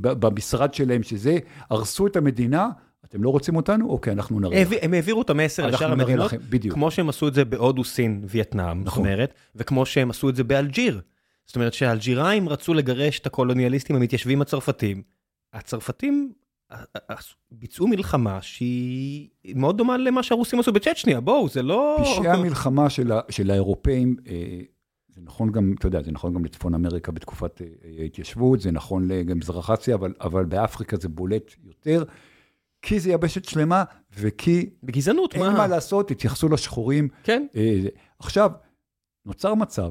במשרד 0.00 0.74
שלהם, 0.74 1.02
שזה, 1.02 1.38
הרסו 1.70 2.06
את 2.06 2.16
המדינה, 2.16 2.68
אתם 3.04 3.22
לא 3.22 3.30
רוצים 3.30 3.56
אותנו? 3.56 3.90
אוקיי, 3.90 4.12
אנחנו 4.12 4.40
נראה 4.40 4.62
לכם. 4.62 4.76
הם 4.82 4.94
העבירו 4.94 5.22
את 5.22 5.30
המסר 5.30 5.66
לשאר 5.66 5.92
המדינות, 5.92 6.30
כמו 6.70 6.90
שהם 6.90 7.08
עשו 7.08 7.28
את 7.28 7.34
זה 7.34 7.44
בהודו, 7.44 7.84
סין, 7.84 8.24
וייטנאם, 8.28 8.78
זאת 8.78 8.86
נכון. 8.86 9.06
אומרת, 9.06 9.34
וכמו 9.56 9.86
שהם 9.86 10.10
עשו 10.10 10.28
את 10.28 10.36
זה 10.36 10.44
באלג'יר. 10.44 11.00
זאת 11.46 11.56
אומרת 11.56 11.74
שהאלג'יראים 11.74 12.48
רצו 12.48 12.74
לגרש 12.74 13.18
את 13.18 13.26
הקולוניאליסטים 13.26 13.96
המתיישבים 13.96 14.42
הצרפתים. 14.42 15.02
הצרפתים 15.52 16.32
ביצעו 17.50 17.86
מלחמה 17.86 18.42
שהיא 18.42 19.28
מאוד 19.54 19.78
דומה 19.78 19.96
למה 19.96 20.22
שהרוסים 20.22 20.60
עשו 20.60 20.72
בצ'צ'ניה, 20.72 21.20
בואו, 21.20 21.48
זה 21.48 21.62
לא... 21.62 21.98
פשעי 22.00 22.28
המלחמה 22.28 22.90
של, 22.90 23.12
של 23.28 23.50
האירופאים, 23.50 24.16
אה, 24.28 24.60
זה 25.08 25.20
נכון 25.24 25.52
גם, 25.52 25.74
אתה 25.78 25.86
יודע, 25.86 26.02
זה 26.02 26.12
נכון 26.12 26.34
גם 26.34 26.44
לצפון 26.44 26.74
אמריקה 26.74 27.12
בתקופת 27.12 27.62
אה, 27.62 27.66
ההתיישבות, 27.98 28.60
זה 28.60 28.70
נכון 28.70 29.08
למזרח 29.08 29.70
אסיה, 29.70 29.94
אבל, 29.94 30.14
אבל 30.20 30.44
באפריקה 30.44 30.96
זה 30.96 31.08
בולט 31.08 31.54
יותר. 31.64 32.04
כי 32.82 33.00
זה 33.00 33.10
יבשת 33.10 33.44
שלמה, 33.44 33.84
וכי... 34.18 34.70
בגזענות, 34.82 35.36
מה? 35.36 35.46
אין 35.46 35.52
מה 35.56 35.66
לעשות, 35.66 36.10
התייחסו 36.10 36.48
לשחורים. 36.48 37.08
כן. 37.22 37.46
אה, 37.56 37.80
עכשיו, 38.18 38.50
נוצר 39.26 39.54
מצב. 39.54 39.90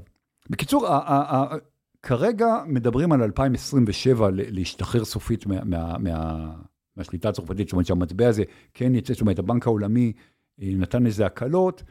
בקיצור, 0.49 0.87
ה- 0.87 0.97
ה- 0.97 1.35
ה- 1.35 1.57
כרגע 2.01 2.47
מדברים 2.67 3.11
על 3.11 3.23
2027 3.23 4.29
להשתחרר 4.33 5.05
סופית 5.05 5.45
מה, 5.45 5.63
מה, 5.63 5.97
מה, 5.97 6.51
מהשליטה 6.97 7.29
הצרפתית, 7.29 7.67
זאת 7.67 7.73
אומרת 7.73 7.85
שהמטבע 7.85 8.27
הזה 8.27 8.43
כן 8.73 8.95
יצא, 8.95 9.13
זאת 9.13 9.21
אומרת, 9.21 9.39
הבנק 9.39 9.67
העולמי 9.67 10.13
אה, 10.61 10.67
נתן 10.77 11.05
איזה 11.05 11.25
הקלות. 11.25 11.83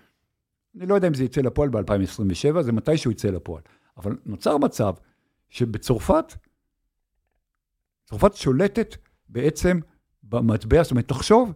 אני 0.76 0.86
לא 0.86 0.94
יודע 0.94 1.08
אם 1.08 1.14
זה 1.14 1.24
יצא 1.24 1.40
לפועל 1.40 1.68
ב-2027, 1.68 2.62
זה 2.62 2.72
מתי 2.72 2.96
שהוא 2.96 3.10
יצא 3.10 3.28
לפועל. 3.30 3.62
אבל 3.96 4.16
נוצר 4.26 4.58
מצב 4.58 4.94
שבצרפת, 5.48 6.34
צרפת 8.04 8.34
שולטת 8.34 8.96
בעצם 9.28 9.80
במטבע, 10.28 10.82
זאת 10.82 10.90
אומרת, 10.90 11.08
תחשוב, 11.08 11.52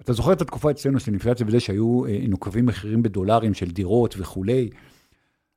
אתה 0.00 0.12
זוכר 0.12 0.32
את 0.32 0.40
התקופה 0.40 0.70
אצלנו 0.70 1.00
של 1.00 1.12
אינפלציה 1.12 1.46
וזה 1.46 1.60
שהיו 1.60 2.06
אה, 2.06 2.18
נוקבים 2.28 2.66
מחירים 2.66 3.02
בדולרים 3.02 3.54
של 3.54 3.70
דירות 3.70 4.14
וכולי. 4.18 4.70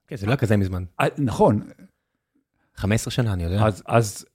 כן, 0.08 0.16
זה 0.16 0.26
לא 0.26 0.32
היה 0.32 0.38
כזה 0.38 0.58
מזמן. 0.58 0.84
אה, 1.02 1.06
נכון, 1.18 1.62
15 2.76 3.12
שנה, 3.12 3.34
אני 3.34 3.44
יודע. 3.44 3.66
אז, 3.66 3.84
אז, 3.86 4.26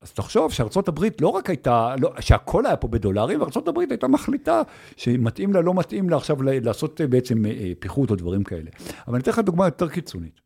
אז 0.00 0.12
תחשוב 0.12 0.52
שארצות 0.52 0.88
הברית 0.88 1.20
לא 1.20 1.28
רק 1.28 1.50
הייתה, 1.50 1.94
לא, 2.00 2.20
שהכל 2.20 2.66
היה 2.66 2.76
פה 2.76 2.88
בדולרים, 2.88 3.42
ארצות 3.42 3.68
הברית 3.68 3.90
הייתה 3.90 4.08
מחליטה 4.08 4.62
שמתאים 4.96 5.52
לה, 5.52 5.60
לא 5.60 5.74
מתאים 5.74 6.08
לה 6.08 6.16
עכשיו 6.16 6.42
לעשות 6.42 7.00
אה, 7.00 7.06
בעצם 7.06 7.42
פיחות 7.78 8.10
או 8.10 8.16
דברים 8.16 8.44
כאלה. 8.44 8.70
אבל 9.06 9.14
אני 9.14 9.22
אתן 9.22 9.30
לך 9.30 9.38
דוגמה 9.38 9.64
יותר 9.64 9.88
קיצונית. 9.88 10.40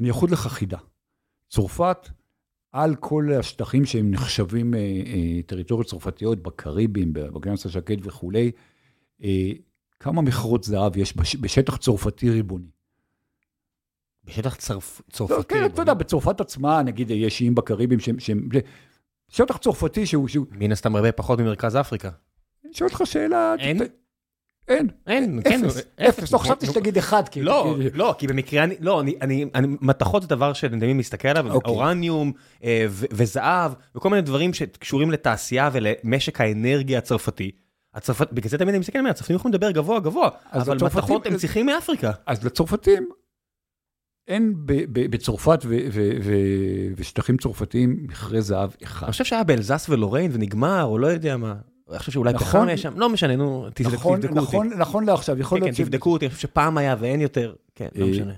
אני 0.00 0.10
אחוד 0.10 0.30
לך 0.30 0.46
חידה. 0.46 0.78
צרפת, 1.48 2.08
על 2.72 2.94
כל 2.96 3.28
השטחים 3.38 3.84
שהם 3.84 4.10
נחשבים 4.10 4.74
אה, 4.74 4.78
אה, 4.78 5.42
טריטוריות 5.46 5.86
צרפתיות 5.86 6.42
בקריבים, 6.42 7.12
באוקיינוס 7.12 7.66
השקט 7.66 7.98
וכולי, 8.02 8.50
אה, 9.24 9.50
כמה 10.00 10.22
מכרות 10.22 10.64
זהב 10.64 10.96
יש 10.96 11.16
בש, 11.16 11.36
בשטח 11.36 11.76
צרפתי 11.76 12.30
ריבוני? 12.30 12.70
בשטח 14.24 14.54
צרפ- 14.56 15.00
לא, 15.08 15.12
צרפתי. 15.12 15.54
כן, 15.54 15.64
אתה 15.64 15.82
יודע, 15.82 15.94
בצרפת 15.94 16.40
עצמה, 16.40 16.82
נגיד, 16.82 17.10
יש 17.10 17.40
איים 17.40 17.54
בקריבים 17.54 18.00
שהם... 18.00 18.20
שהם 18.20 18.48
שטח 19.28 19.56
צרפתי 19.56 20.06
שהוא... 20.06 20.28
שהוא... 20.28 20.46
מן 20.50 20.72
הסתם 20.72 20.96
הרבה 20.96 21.12
פחות 21.12 21.40
ממרכז 21.40 21.76
אפריקה. 21.76 22.10
אני 22.64 22.74
שואל 22.74 22.90
אותך 22.90 23.02
שאלה... 23.04 23.54
אין? 23.58 23.78
אין. 24.70 24.88
אין, 25.06 25.40
כן. 25.44 25.60
אפס. 26.08 26.32
לא 26.32 26.38
חשבתי 26.38 26.66
שתגיד 26.66 26.96
אחד. 26.98 27.28
כי- 27.28 27.42
לא, 27.42 27.76
לא, 27.94 28.14
כי 28.18 28.26
במקרה, 28.26 28.64
אני, 28.64 28.74
לא, 28.80 29.00
אני, 29.00 29.46
מתכות 29.80 30.22
זה 30.22 30.28
דבר 30.28 30.52
שאני 30.52 30.92
מסתכל 30.92 31.28
עליו, 31.28 31.52
אוקיי. 31.52 31.70
אורניום 31.70 32.32
אה, 32.64 32.86
וזהב, 32.90 33.72
וכל 33.96 34.10
מיני 34.10 34.22
דברים 34.22 34.54
שקשורים 34.54 35.10
לתעשייה 35.10 35.70
ולמשק 35.72 36.40
האנרגיה 36.40 36.98
הצרפתי. 36.98 37.50
הצרפת, 37.94 38.32
בגלל 38.32 38.50
זה 38.50 38.58
תמיד 38.58 38.68
אני 38.68 38.78
מסתכל, 38.78 38.98
אומר, 38.98 39.10
הצרפתים 39.10 39.36
יכולים 39.36 39.54
לדבר 39.54 39.70
גבוה 39.70 40.00
גבוה, 40.00 40.28
אבל 40.52 40.76
מתכות 40.84 41.26
הם 41.26 41.36
צריכים 41.36 41.66
מאפריקה. 41.66 42.10
אז 42.26 42.44
לצרפתים, 42.44 43.08
אין 44.28 44.54
בצרפת 44.92 45.58
ושטחים 46.96 47.36
צרפתיים 47.36 47.96
מכרה 48.08 48.40
זהב 48.40 48.70
אחד. 48.82 49.04
אני 49.06 49.12
חושב 49.12 49.24
שהיה 49.24 49.44
באלזס 49.44 49.86
ולוריין 49.88 50.30
ונגמר, 50.34 50.84
או 50.84 50.98
לא 50.98 51.06
יודע 51.06 51.36
מה. 51.36 51.54
אני 51.90 51.98
חושב 51.98 52.12
שאולי 52.12 52.32
נכון. 52.32 52.46
פחם 52.46 52.68
יש 52.68 52.82
שם, 52.82 52.92
לא 52.96 53.08
משנה, 53.08 53.36
נו, 53.36 53.66
תבדקו 53.74 53.94
נכון, 53.96 54.16
אותי. 54.22 54.34
נכון, 54.34 54.68
נכון 54.78 55.04
לעכשיו, 55.06 55.38
יכול 55.40 55.58
כן, 55.58 55.64
כן, 55.64 55.66
להיות 55.66 55.76
ש- 55.76 55.80
תבדקו 55.80 56.12
אותי, 56.12 56.24
אני 56.26 56.34
חושב 56.34 56.48
שפעם 56.48 56.78
היה 56.78 56.96
ואין 56.98 57.20
יותר, 57.20 57.52
כן, 57.74 57.88
לא 57.94 58.04
אה, 58.06 58.10
משנה. 58.10 58.32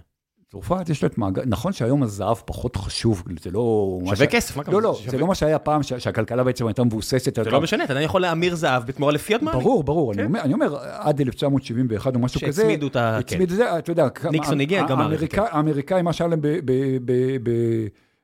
צרפת 0.53 0.89
יש 0.89 1.03
לה 1.03 1.09
את 1.09 1.19
מעגל, 1.19 1.43
נכון 1.47 1.73
שהיום 1.73 2.03
הזהב 2.03 2.37
פחות 2.45 2.77
חשוב, 2.77 3.23
זה 3.43 3.51
לא... 3.51 3.99
שווה 4.05 4.17
ש- 4.17 4.23
כסף, 4.23 4.57
מה 4.57 4.65
כמובן? 4.65 4.83
לא, 4.83 4.89
לא, 4.89 4.99
זה 5.09 5.19
לא 5.19 5.27
מה 5.27 5.35
שהיה 5.35 5.59
פעם, 5.59 5.83
שה- 5.83 6.01
שהכלכלה 6.01 6.45
בעצם 6.45 6.67
הייתה 6.67 6.85
מבוססת. 6.85 7.39
זה 7.45 7.51
לא 7.51 7.61
משנה, 7.61 7.85
אתה 7.85 8.01
יכול 8.01 8.21
להמיר 8.23 8.55
זהב 8.55 8.87
בתמורה 8.87 9.13
לפיאט 9.13 9.43
מאני. 9.43 9.59
ברור, 9.61 9.85
ברור, 9.85 10.13
אני 10.13 10.19
כן. 10.23 10.25
אומר, 10.29 10.41
אני 10.41 10.55
אומר, 10.55 10.77
עד 10.83 11.21
1971 11.21 12.15
או 12.15 12.21
משהו 12.21 12.41
כזה, 12.47 12.63
שהצמידו 12.63 12.87
את 12.87 12.97
ה... 12.97 13.13
כן. 13.27 13.35
הצמיד 13.35 13.51
את 13.51 13.57
זה, 13.57 13.79
אתה 13.79 13.91
יודע, 13.93 14.09
ניקסון 14.31 14.61
הגיע, 14.61 14.85
מערכת, 14.97 15.39
האמריקאים, 15.39 16.05
מה 16.05 16.13
שהיה 16.13 16.29
להם 16.29 16.41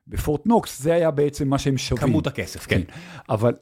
בפורט 0.07 0.45
נוקס, 0.45 0.81
זה 0.81 0.93
היה 0.93 1.11
בעצם 1.11 1.47
מה 1.47 1.57
שהם 1.57 1.77
שווים. 1.77 2.07
כמות 2.07 2.27
הכסף, 2.27 2.65
כן. 2.65 2.81
אבל, 3.29 3.53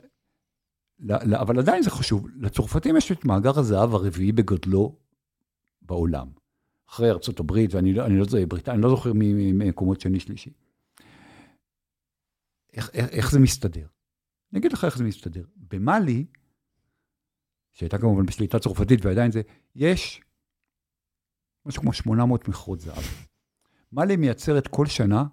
אבל 1.42 1.60
עדיין 1.60 1.84
זה 1.84 1.90
חשוב, 1.90 2.28
לצרפתים 2.36 2.98
יש 2.98 3.12
את 3.12 3.26
מאגר 3.26 3.60
הזהב 3.60 3.94
הרביעי 3.94 4.32
בגודלו 4.32 4.96
בעולם. 5.82 6.28
אחרי 6.90 7.10
ארצות 7.10 7.40
הברית, 7.40 7.74
ואני 7.74 7.94
לא, 7.94 8.08
לא, 8.08 8.24
זוכר, 8.24 8.46
בריטניה, 8.46 8.76
אני 8.76 8.84
לא 8.84 8.90
זוכר 8.90 9.12
ממקומות 9.16 10.02
שני 10.02 10.20
שלישי. 10.20 10.54
איך, 12.74 12.90
איך, 12.94 13.10
איך 13.10 13.32
זה 13.32 13.40
מסתדר? 13.40 13.88
אני 14.52 14.60
אגיד 14.60 14.74
לך 14.74 14.86
איך 14.86 14.98
זה 14.98 15.04
מסתדר. 15.04 15.44
במאלי, 15.56 16.26
שהייתה 17.74 17.98
כמובן 17.98 18.26
בשליטה 18.26 18.60
צרפתית 18.60 19.06
ועדיין 19.06 19.32
זה, 19.32 19.42
יש 19.76 20.22
משהו 21.66 21.82
כמו 21.82 21.94
800 21.94 22.48
מכרות 22.48 22.80
זהב. 22.80 23.04
מאלי 23.92 24.16
מייצרת 24.16 24.68
כל 24.68 24.86
שנה 24.86 25.24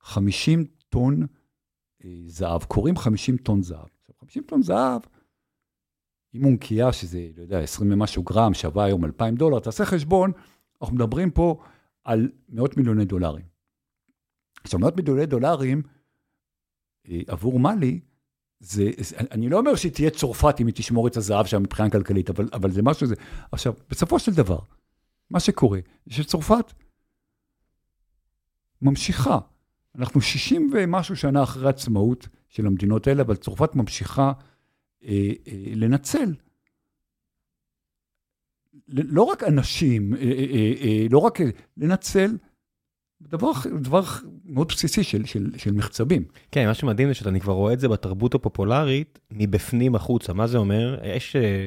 50 0.00 0.64
טון 0.88 1.26
אה, 2.04 2.22
זהב, 2.26 2.64
קוראים 2.64 2.96
50 2.96 3.36
טון 3.36 3.62
זהב. 3.62 3.88
עכשיו, 4.22 4.28
50 4.28 4.42
טון 4.42 4.62
זהב, 4.62 5.00
אם 6.34 6.44
אונקייה, 6.44 6.92
שזה, 6.92 7.28
לא 7.36 7.42
יודע, 7.42 7.60
20 7.60 7.92
ומשהו 7.92 8.22
גרם, 8.22 8.54
שווה 8.54 8.84
היום 8.84 9.04
2,000 9.04 9.36
דולר, 9.36 9.58
תעשה 9.58 9.84
חשבון, 9.84 10.32
אנחנו 10.82 10.94
מדברים 10.96 11.30
פה 11.30 11.62
על 12.04 12.30
מאות 12.48 12.76
מיליוני 12.76 13.04
דולרים. 13.04 13.44
עכשיו, 14.64 14.80
מאות 14.80 14.96
מיליוני 14.96 15.26
דולרים 15.26 15.82
אה, 17.08 17.20
עבור 17.26 17.58
מאלי, 17.58 18.00
זה, 18.60 18.90
זה, 18.98 19.16
אני 19.18 19.48
לא 19.48 19.58
אומר 19.58 19.74
שהיא 19.74 19.92
תהיה 19.92 20.10
צרפת 20.10 20.60
אם 20.60 20.66
היא 20.66 20.74
תשמור 20.74 21.08
את 21.08 21.16
הזהב 21.16 21.46
שם 21.46 21.62
מבחינה 21.62 21.90
כלכלית, 21.90 22.30
אבל, 22.30 22.48
אבל 22.52 22.70
זה 22.70 22.82
משהו, 22.82 23.06
זה... 23.06 23.14
עכשיו, 23.52 23.72
בסופו 23.88 24.18
של 24.18 24.32
דבר, 24.34 24.58
מה 25.30 25.40
שקורה, 25.40 25.78
שצרפת 26.08 26.72
ממשיכה. 28.82 29.38
אנחנו 29.98 30.20
60 30.20 30.70
ומשהו 30.74 31.16
שנה 31.16 31.42
אחרי 31.42 31.68
עצמאות 31.68 32.28
של 32.48 32.66
המדינות 32.66 33.06
האלה, 33.06 33.22
אבל 33.22 33.36
צרפת 33.36 33.74
ממשיכה 33.74 34.32
אה, 35.04 35.32
אה, 35.48 35.72
לנצל. 35.74 36.34
לא 38.88 39.22
רק 39.22 39.44
אנשים, 39.44 40.14
אה, 40.14 40.20
אה, 40.20 40.26
אה, 40.28 40.72
אה, 40.82 41.06
לא 41.10 41.18
רק 41.18 41.40
אה, 41.40 41.46
לנצל, 41.76 42.36
דבר, 43.22 43.50
דבר 43.80 44.02
מאוד 44.44 44.68
בסיסי 44.68 45.02
של, 45.02 45.24
של, 45.24 45.50
של 45.56 45.72
מחצבים. 45.72 46.24
כן, 46.52 46.66
מה 46.66 46.74
שמדהים 46.74 47.08
זה 47.08 47.14
שאני 47.14 47.40
כבר 47.40 47.52
רואה 47.52 47.72
את 47.72 47.80
זה 47.80 47.88
בתרבות 47.88 48.34
הפופולרית 48.34 49.18
מבפנים 49.30 49.94
החוצה. 49.94 50.32
מה 50.32 50.46
זה 50.46 50.58
אומר? 50.58 51.00
יש 51.04 51.36
אה, 51.36 51.66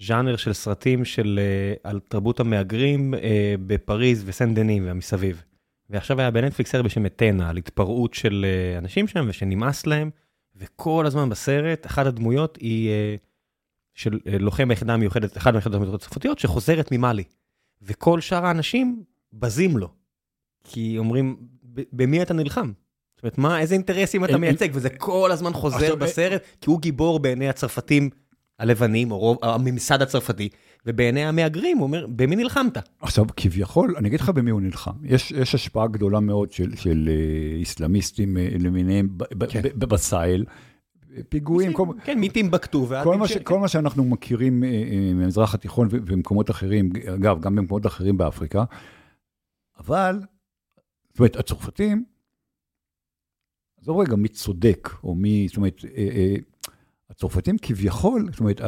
ז'אנר 0.00 0.36
של 0.36 0.52
סרטים 0.52 1.04
של, 1.04 1.40
על 1.84 2.00
תרבות 2.08 2.40
המהגרים 2.40 3.14
בפריז 3.66 4.22
וסן 4.26 4.54
דני 4.54 4.80
והמסביב. 4.80 5.44
ועכשיו 5.90 6.20
היה 6.20 6.30
בנטפליקס 6.30 6.70
סרט 6.72 6.84
בשם 6.84 7.06
אתנה, 7.06 7.50
על 7.50 7.56
התפרעות 7.56 8.14
של 8.14 8.46
אה, 8.48 8.78
אנשים 8.78 9.08
שם 9.08 9.26
ושנמאס 9.28 9.86
להם, 9.86 10.10
וכל 10.56 11.06
הזמן 11.06 11.28
בסרט, 11.28 11.86
אחת 11.86 12.06
הדמויות 12.06 12.56
היא 12.60 12.88
אה, 12.90 13.14
של 13.94 14.18
אה, 14.26 14.38
לוחם 14.38 14.68
ביחידה 14.68 14.94
המיוחדת, 14.94 15.36
אחת 15.36 15.52
מהיחידות 15.52 15.76
המיוחדות 15.76 16.02
הצרפתיות, 16.02 16.38
שחוזרת 16.38 16.92
ממאלי. 16.92 17.24
וכל 17.82 18.20
שאר 18.20 18.46
האנשים 18.46 19.04
בזים 19.32 19.76
לו. 19.78 19.88
כי 20.64 20.98
אומרים, 20.98 21.36
"ב- 21.62 21.82
במי 21.92 22.22
אתה 22.22 22.34
נלחם? 22.34 22.72
זאת 23.16 23.22
אומרת, 23.22 23.38
מה, 23.38 23.60
איזה 23.60 23.74
אינטרסים 23.74 24.24
אתה 24.24 24.38
מייצג? 24.38 24.68
וזה 24.72 24.90
כל 24.90 25.32
הזמן 25.32 25.52
חוזר 25.52 25.94
בסרט, 25.94 26.42
כי 26.60 26.70
הוא 26.70 26.80
גיבור 26.80 27.18
בעיני 27.18 27.48
הצרפתים 27.48 28.10
הלבנים, 28.58 29.10
או 29.10 29.18
רוב, 29.18 29.38
הממסד 29.42 30.02
הצרפתי, 30.02 30.48
ובעיני 30.86 31.24
המהגרים 31.24 31.78
הוא 31.78 31.86
אומר, 31.86 32.06
במי 32.06 32.36
נלחמת? 32.36 32.78
עכשיו, 33.00 33.24
כביכול, 33.36 33.94
אני 33.96 34.08
אגיד 34.08 34.20
לך 34.20 34.28
במי 34.28 34.50
הוא 34.50 34.60
נלחם. 34.60 34.92
יש, 35.02 35.30
יש 35.30 35.54
השפעה 35.54 35.86
גדולה 35.86 36.20
מאוד 36.20 36.52
של, 36.52 36.76
של 36.76 37.08
אה, 37.08 37.56
איסלאמיסטים 37.56 38.36
אה, 38.36 38.48
למיניהם 38.60 39.08
כן. 39.48 39.62
ב- 39.62 39.84
בסהל. 39.84 40.44
פיגועים, 41.28 41.72
כל, 41.72 41.86
כן, 42.04 42.20
מטימבקטו 42.20 42.88
ועד... 42.88 43.04
כל, 43.04 43.26
ש, 43.26 43.36
כל 43.36 43.58
מה 43.58 43.68
שאנחנו 43.68 44.04
מכירים 44.04 44.64
אה, 44.64 45.12
מהמזרח 45.14 45.54
התיכון 45.54 45.88
ו- 45.90 45.96
ומקומות 46.06 46.50
אחרים, 46.50 46.92
אגב, 47.14 47.40
גם 47.40 47.56
במקומות 47.56 47.86
אחרים 47.86 48.16
באפריקה, 48.16 48.64
אבל, 49.78 50.20
זאת 51.10 51.18
אומרת, 51.18 51.36
הצרפתים, 51.36 52.04
עזוב 53.80 53.98
רגע 54.00 54.16
מי 54.16 54.28
צודק, 54.28 54.88
או 55.04 55.14
מי, 55.14 55.46
זאת 55.48 55.56
אומרת, 55.56 55.84
הצרפתים 57.10 57.56
כביכול, 57.62 58.28
זאת 58.30 58.40
אומרת, 58.40 58.60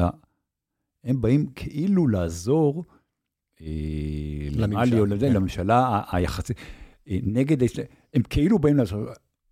הם 1.07 1.21
באים 1.21 1.47
כאילו 1.55 2.09
לעזור 2.09 2.85
אה, 3.61 3.67
לזה, 5.07 5.27
כן. 5.27 5.33
לממשלה 5.33 6.03
היחסית, 6.13 6.57
אה, 7.09 7.19
נגד, 7.23 7.57
הם 8.15 8.23
כאילו 8.31 8.59
באים 8.59 8.77
לעזור. 8.77 9.01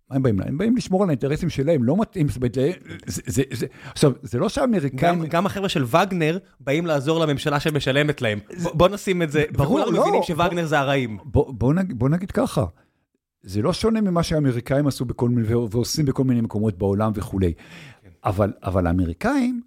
מה 0.09 0.15
הם 0.15 0.23
באים? 0.23 0.41
הם 0.41 0.57
באים 0.57 0.77
לשמור 0.77 1.03
על 1.03 1.09
האינטרסים 1.09 1.49
שלהם, 1.49 1.83
לא 1.83 1.97
מתאים, 2.01 2.27
זאת 2.27 2.37
אומרת, 2.37 2.53
זה, 2.53 2.71
זה, 3.05 3.21
זה, 3.27 3.43
זה, 3.51 3.65
עכשיו, 3.91 4.11
זה 4.21 4.39
לא 4.39 4.49
שהאמריקאים... 4.49 5.19
גם, 5.19 5.25
גם 5.29 5.45
החבר'ה 5.45 5.69
של 5.69 5.83
וגנר 5.83 6.37
באים 6.59 6.85
לעזור 6.85 7.19
לממשלה 7.19 7.59
שמשלמת 7.59 8.21
להם. 8.21 8.39
ב, 8.39 8.63
בוא 8.73 8.87
נשים 8.87 9.21
את 9.21 9.31
זה, 9.31 9.43
ברור, 9.51 9.79
לא, 9.79 9.91
מבינים 9.91 10.11
בוא- 10.13 10.23
שווגנר 10.23 10.65
זה 10.65 10.79
הרעים. 10.79 11.17
בוא, 11.23 11.53
בוא, 11.53 11.73
נג, 11.73 11.93
בוא 11.93 12.09
נגיד 12.09 12.31
ככה, 12.31 12.65
זה 13.41 13.61
לא 13.61 13.73
שונה 13.73 14.01
ממה 14.01 14.23
שהאמריקאים 14.23 14.87
עשו 14.87 15.05
בכל 15.05 15.29
מיני, 15.29 15.53
ועושים 15.55 16.05
בכל 16.05 16.23
מיני 16.23 16.41
מקומות 16.41 16.77
בעולם 16.77 17.11
וכולי. 17.15 17.53
כן. 17.53 18.09
אבל, 18.25 18.53
אבל 18.63 18.87
האמריקאים, 18.87 19.61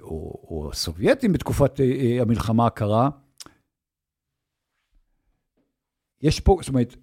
או, 0.00 0.08
או 0.50 0.68
הסובייטים 0.72 1.32
בתקופת 1.32 1.80
אה, 1.80 1.84
אה, 1.84 2.22
המלחמה 2.22 2.66
הקרה, 2.66 3.10
יש 6.20 6.40
פה, 6.40 6.56
זאת 6.60 6.68
אומרת, 6.68 6.96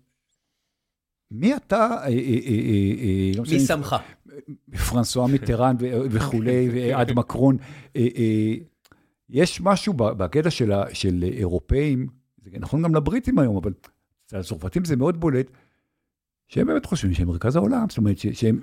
מי 1.31 1.55
אתה, 1.55 1.75
אה, 1.77 2.03
אה, 2.03 2.07
אה, 2.07 2.09
אה, 2.09 2.93
אה, 3.03 3.31
לא 3.35 3.43
מי 3.51 3.59
שמך? 3.59 3.95
פרנסואה 4.89 5.27
מיטרן 5.27 5.75
ו- 5.79 6.01
וכולי, 6.11 6.67
ועד 6.73 7.11
מקרון. 7.11 7.57
אה, 7.95 8.07
אה, 8.17 8.53
יש 9.29 9.61
משהו 9.61 9.93
בקטע 9.93 10.49
של 10.49 10.71
ה- 10.71 10.95
של 10.95 11.23
אירופאים, 11.23 12.07
זה 12.37 12.49
נכון 12.59 12.83
גם 12.83 12.95
לבריטים 12.95 13.39
היום, 13.39 13.57
אבל 13.57 13.73
אצל 14.25 14.37
הצרפתים 14.37 14.85
זה 14.85 14.95
מאוד 14.95 15.19
בולט, 15.19 15.51
שהם 16.47 16.67
באמת 16.67 16.85
חושבים 16.85 17.13
שהם 17.13 17.27
מרכז 17.27 17.55
העולם, 17.55 17.85
זאת 17.89 17.97
אומרת, 17.97 18.17
שהם, 18.17 18.59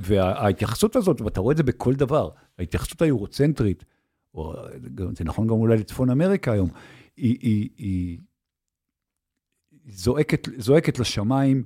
וההתייחסות 0.00 0.96
הזאת, 0.96 1.20
ואתה 1.20 1.40
רואה 1.40 1.52
את 1.52 1.56
זה 1.56 1.62
בכל 1.62 1.94
דבר, 1.94 2.30
ההתייחסות 2.58 3.02
היורוצנטרית, 3.02 3.84
או 4.34 4.54
זה 5.16 5.24
נכון 5.24 5.46
גם 5.46 5.52
אולי 5.54 5.76
לצפון 5.76 6.10
אמריקה 6.10 6.52
היום, 6.52 6.70
היא, 7.16 7.38
היא, 7.40 7.68
היא 7.76 8.18
זועקת, 9.86 10.48
זועקת 10.58 10.98
לשמיים, 10.98 11.64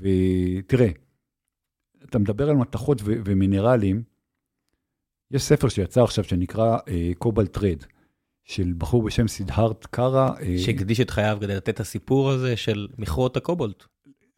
ותראה, 0.00 0.88
אתה 2.04 2.18
מדבר 2.18 2.50
על 2.50 2.56
מתכות 2.56 3.02
ומינרלים, 3.04 4.02
יש 5.30 5.42
ספר 5.42 5.68
שיצא 5.68 6.02
עכשיו 6.02 6.24
שנקרא 6.24 6.78
קובלט 7.18 7.56
uh, 7.56 7.60
רד, 7.60 7.84
של 8.44 8.72
בחור 8.78 9.02
בשם 9.02 9.28
סידהארט 9.28 9.86
קארה. 9.86 10.34
שהקדיש 10.58 11.00
את 11.00 11.10
חייו 11.10 11.38
כדי 11.40 11.54
לתת 11.56 11.68
את 11.68 11.80
הסיפור 11.80 12.30
הזה 12.30 12.56
של 12.56 12.88
מכרות 12.98 13.36
הקובלט. 13.36 13.84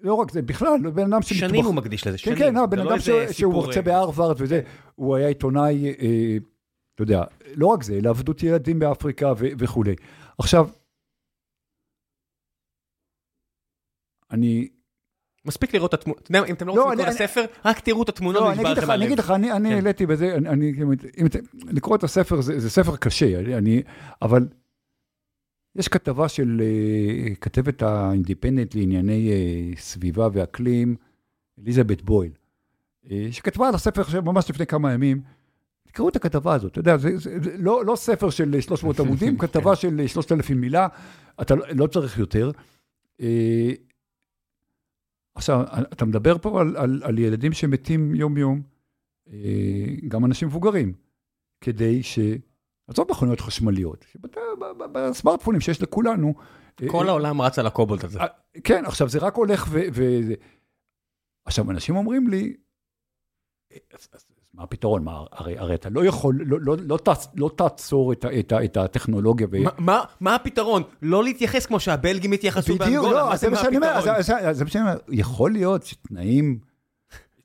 לא 0.00 0.14
רק 0.14 0.30
זה, 0.30 0.42
בכלל, 0.42 0.90
בן 0.94 1.12
אדם 1.12 1.22
שמתבח... 1.22 1.48
שנים 1.48 1.64
הוא 1.64 1.74
מקדיש 1.74 2.07
לזה, 2.07 2.18
שנים. 2.18 2.36
כן, 2.36 2.44
כן, 2.44 2.55
לא, 2.55 2.66
בן 2.66 2.78
אדם 2.78 2.96
שהוא 3.32 3.55
רוצה 3.55 3.82
בהרווארד 3.82 4.36
וזה, 4.38 4.61
הוא 4.94 5.16
היה 5.16 5.28
עיתונאי, 5.28 5.86
אה, 5.86 6.36
אתה 6.94 7.02
יודע, 7.02 7.24
לא 7.55 7.66
רק 7.66 7.82
זה, 7.82 8.00
לעבדות 8.00 8.42
ילדים 8.42 8.78
באפריקה 8.78 9.32
וכולי. 9.38 9.94
עכשיו, 10.38 10.68
אני... 14.30 14.68
מספיק 15.45 15.74
לראות 15.74 15.95
את 15.95 16.01
התמונה, 16.01 16.20
אתה 16.22 16.30
יודע, 16.30 16.47
אם 16.49 16.55
אתם 16.55 16.66
לא, 16.66 16.76
לא 16.76 16.82
רוצים 16.82 16.99
לקרוא 16.99 17.14
את 17.14 17.20
הספר, 17.20 17.45
רק 17.64 17.80
תראו 17.80 18.03
את 18.03 18.09
התמונה 18.09 18.40
לא, 18.40 18.45
ונשבר 18.45 18.72
לכם 18.72 18.82
הלב. 18.82 18.90
אני 18.90 19.07
אגיד 19.07 19.18
לך, 19.18 19.30
אני 19.30 19.49
כן. 19.49 19.74
העליתי 19.74 20.07
בזה, 20.07 20.36
לקרוא 21.68 21.97
את 21.97 22.05
הספר 22.05 22.40
זה 22.40 22.70
ספר 22.70 22.97
קשה, 22.97 23.40
אבל 24.22 24.49
יש 25.76 25.88
כתבה 25.88 26.28
של 26.28 26.62
uh, 26.62 27.36
כתבת 27.40 27.82
האינדיפנדנט 27.82 28.74
לענייני 28.74 29.30
uh, 29.30 29.80
סביבה 29.80 30.28
ואקלים, 30.32 30.97
אליזבת 31.59 32.03
בויל, 32.03 32.32
uh, 33.05 33.09
שכתבה 33.30 33.68
על 33.68 33.74
הספר 33.74 34.20
ממש 34.20 34.51
לפני 34.51 34.66
כמה 34.66 34.92
ימים. 34.92 35.20
תקראו 35.88 36.09
את 36.09 36.16
הכתבה 36.16 36.55
הזאת, 36.55 36.72
אתה 36.72 36.80
יודע, 36.80 36.97
זה, 36.97 37.16
זה, 37.16 37.38
זה 37.42 37.57
לא, 37.59 37.84
לא 37.84 37.97
ספר 37.97 38.30
של 38.30 38.61
300 38.61 39.01
עמודים, 39.01 39.38
כתבה 39.42 39.76
של 39.76 40.07
3,000 40.07 40.61
מילה, 40.61 40.88
אתה 41.40 41.55
לא, 41.55 41.64
לא 41.74 41.86
צריך 41.86 42.18
יותר. 42.18 42.51
עכשיו, 45.35 45.61
אתה 45.93 46.05
מדבר 46.05 46.39
פה 46.39 46.61
על, 46.61 46.76
על, 46.76 47.03
על 47.05 47.18
ילדים 47.18 47.53
שמתים 47.53 48.14
יום-יום, 48.14 48.62
uh, 49.26 49.30
גם 50.09 50.24
אנשים 50.24 50.49
מבוגרים, 50.49 50.93
כדי 51.61 52.03
ש... 52.03 52.18
עזוב 52.89 53.07
מכוניות 53.11 53.41
חשמליות, 53.41 54.05
בסמארטפונים 54.93 55.61
שיש 55.61 55.82
לכולנו. 55.82 56.35
כל 56.89 57.09
העולם 57.09 57.43
רץ 57.43 57.59
על 57.59 57.66
הקובולט 57.66 58.05
הזה. 58.05 58.18
כן, 58.64 58.85
עכשיו 58.85 59.09
זה 59.09 59.18
רק 59.18 59.35
הולך 59.35 59.66
ו... 59.70 59.80
עכשיו, 61.47 61.70
אנשים 61.70 61.97
אומרים 61.97 62.28
לי, 62.28 62.57
מה 64.57 64.62
הפתרון? 64.62 65.05
מה, 65.05 65.20
הרי, 65.32 65.59
הרי 65.59 65.74
אתה 65.74 65.88
לא 65.90 66.05
יכול, 66.05 66.40
לא, 66.46 66.59
לא, 66.61 66.76
לא, 66.86 66.98
לא 67.34 67.50
תעצור 67.57 68.12
את, 68.12 68.24
את, 68.38 68.52
את 68.64 68.76
הטכנולוגיה. 68.76 69.46
ו... 69.50 69.57
מה, 69.78 70.00
מה 70.20 70.34
הפתרון? 70.34 70.82
לא 71.02 71.24
להתייחס 71.24 71.66
כמו 71.66 71.80
שהבלגים 71.80 72.32
התייחסו 72.32 72.76
באנגולה, 72.76 73.20
לא, 73.20 73.28
מה 73.28 73.36
זה 73.36 73.50
מה 73.50 73.61
הפתרון? 73.61 74.52
זה 74.52 74.64
מה 74.64 74.70
שאני 74.70 74.84
אומר, 74.84 74.96
יכול 75.09 75.52
להיות 75.52 75.82
שתנאים... 75.82 76.59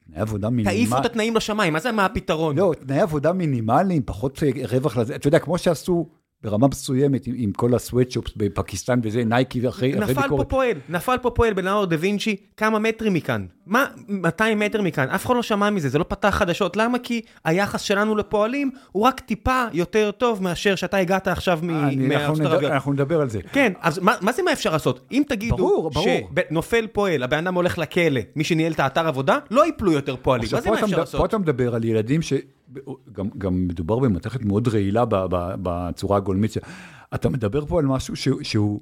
תנאי 0.07 0.21
עבודה 0.21 0.49
מינימליים. 0.49 0.85
תעיפו 0.85 1.01
את 1.01 1.05
התנאים 1.05 1.35
לשמיים, 1.35 1.73
מה 1.73 1.79
זה 1.79 1.91
מה 1.91 2.05
הפתרון? 2.05 2.57
לא, 2.57 2.73
תנאי 2.79 2.99
עבודה 2.99 3.33
מינימליים, 3.33 4.01
פחות 4.05 4.39
רווח 4.69 4.97
לזה. 4.97 5.15
אתה 5.15 5.27
יודע, 5.27 5.39
כמו 5.39 5.57
שעשו 5.57 6.07
ברמה 6.43 6.67
מסוימת 6.67 7.27
עם, 7.27 7.33
עם 7.37 7.51
כל 7.51 7.75
ה 7.75 7.80
sweatshops 7.80 8.31
בפקיסטן 8.37 8.99
וזה, 9.03 9.25
נייקי 9.25 9.67
אחרי, 9.67 9.93
אחרי 9.93 10.05
ביקורת. 10.05 10.25
נפל 10.25 10.37
פה 10.37 10.43
פועל, 10.43 10.77
נפל 10.89 11.17
פה 11.21 11.29
פועל 11.29 11.53
באזור 11.53 11.85
דה 11.85 11.95
וינצ'י 11.99 12.35
כמה 12.57 12.79
מטרים 12.79 13.13
מכאן. 13.13 13.45
מה, 13.65 13.85
200 14.07 14.59
מטר 14.59 14.81
מכאן, 14.81 15.09
אף 15.09 15.25
אחד 15.25 15.35
לא 15.35 15.43
שמע 15.43 15.69
מזה, 15.69 15.89
זה 15.89 15.99
לא 15.99 16.05
פתח 16.07 16.29
חדשות. 16.29 16.77
למה? 16.77 16.99
כי 16.99 17.21
היחס 17.45 17.81
שלנו 17.81 18.15
לפועלים 18.15 18.71
הוא 18.91 19.03
רק 19.03 19.19
טיפה 19.19 19.63
יותר 19.73 20.11
טוב 20.11 20.43
מאשר 20.43 20.75
שאתה 20.75 20.97
הגעת 20.97 21.27
עכשיו 21.27 21.59
מארצות 21.63 22.45
ערביות. 22.45 22.71
אנחנו 22.71 22.93
נדבר 22.93 23.21
על 23.21 23.29
זה. 23.29 23.39
כן, 23.53 23.73
אז 23.81 23.99
מה, 23.99 24.15
מה 24.21 24.31
זה 24.31 24.43
מה 24.43 24.51
אפשר 24.53 24.71
לעשות? 24.71 25.07
אם 25.11 25.23
תגידו 25.27 25.57
ברור, 25.57 25.89
ברור. 25.89 26.29
שנופל 26.49 26.87
פועל, 26.87 27.23
הבן 27.23 27.37
אדם 27.37 27.55
הולך 27.55 27.77
לכלא, 27.77 28.21
מי 28.35 28.43
שניהל 28.43 28.71
את 28.71 28.79
האתר 28.79 29.07
עבודה, 29.07 29.37
לא 29.51 29.65
ייפלו 29.65 29.91
יותר 29.91 30.15
פועלים. 30.21 30.49
מה 30.51 30.61
זה 30.61 30.69
מה 30.71 30.79
אפשר 30.83 30.99
לעשות? 30.99 31.19
פה 31.19 31.25
אתה 31.25 31.37
מדבר 31.37 31.75
על 31.75 31.83
ילדים 31.83 32.21
ש... 32.21 32.33
גם, 33.11 33.29
גם 33.37 33.67
מדובר 33.67 33.99
במתכת 33.99 34.45
מאוד 34.45 34.67
רעילה 34.67 35.03
בצורה 35.61 36.17
הגולמית. 36.17 36.51
אתה 37.15 37.29
מדבר 37.29 37.65
פה 37.65 37.79
על 37.79 37.85
משהו 37.85 38.15
שהוא, 38.15 38.43
שהוא... 38.43 38.81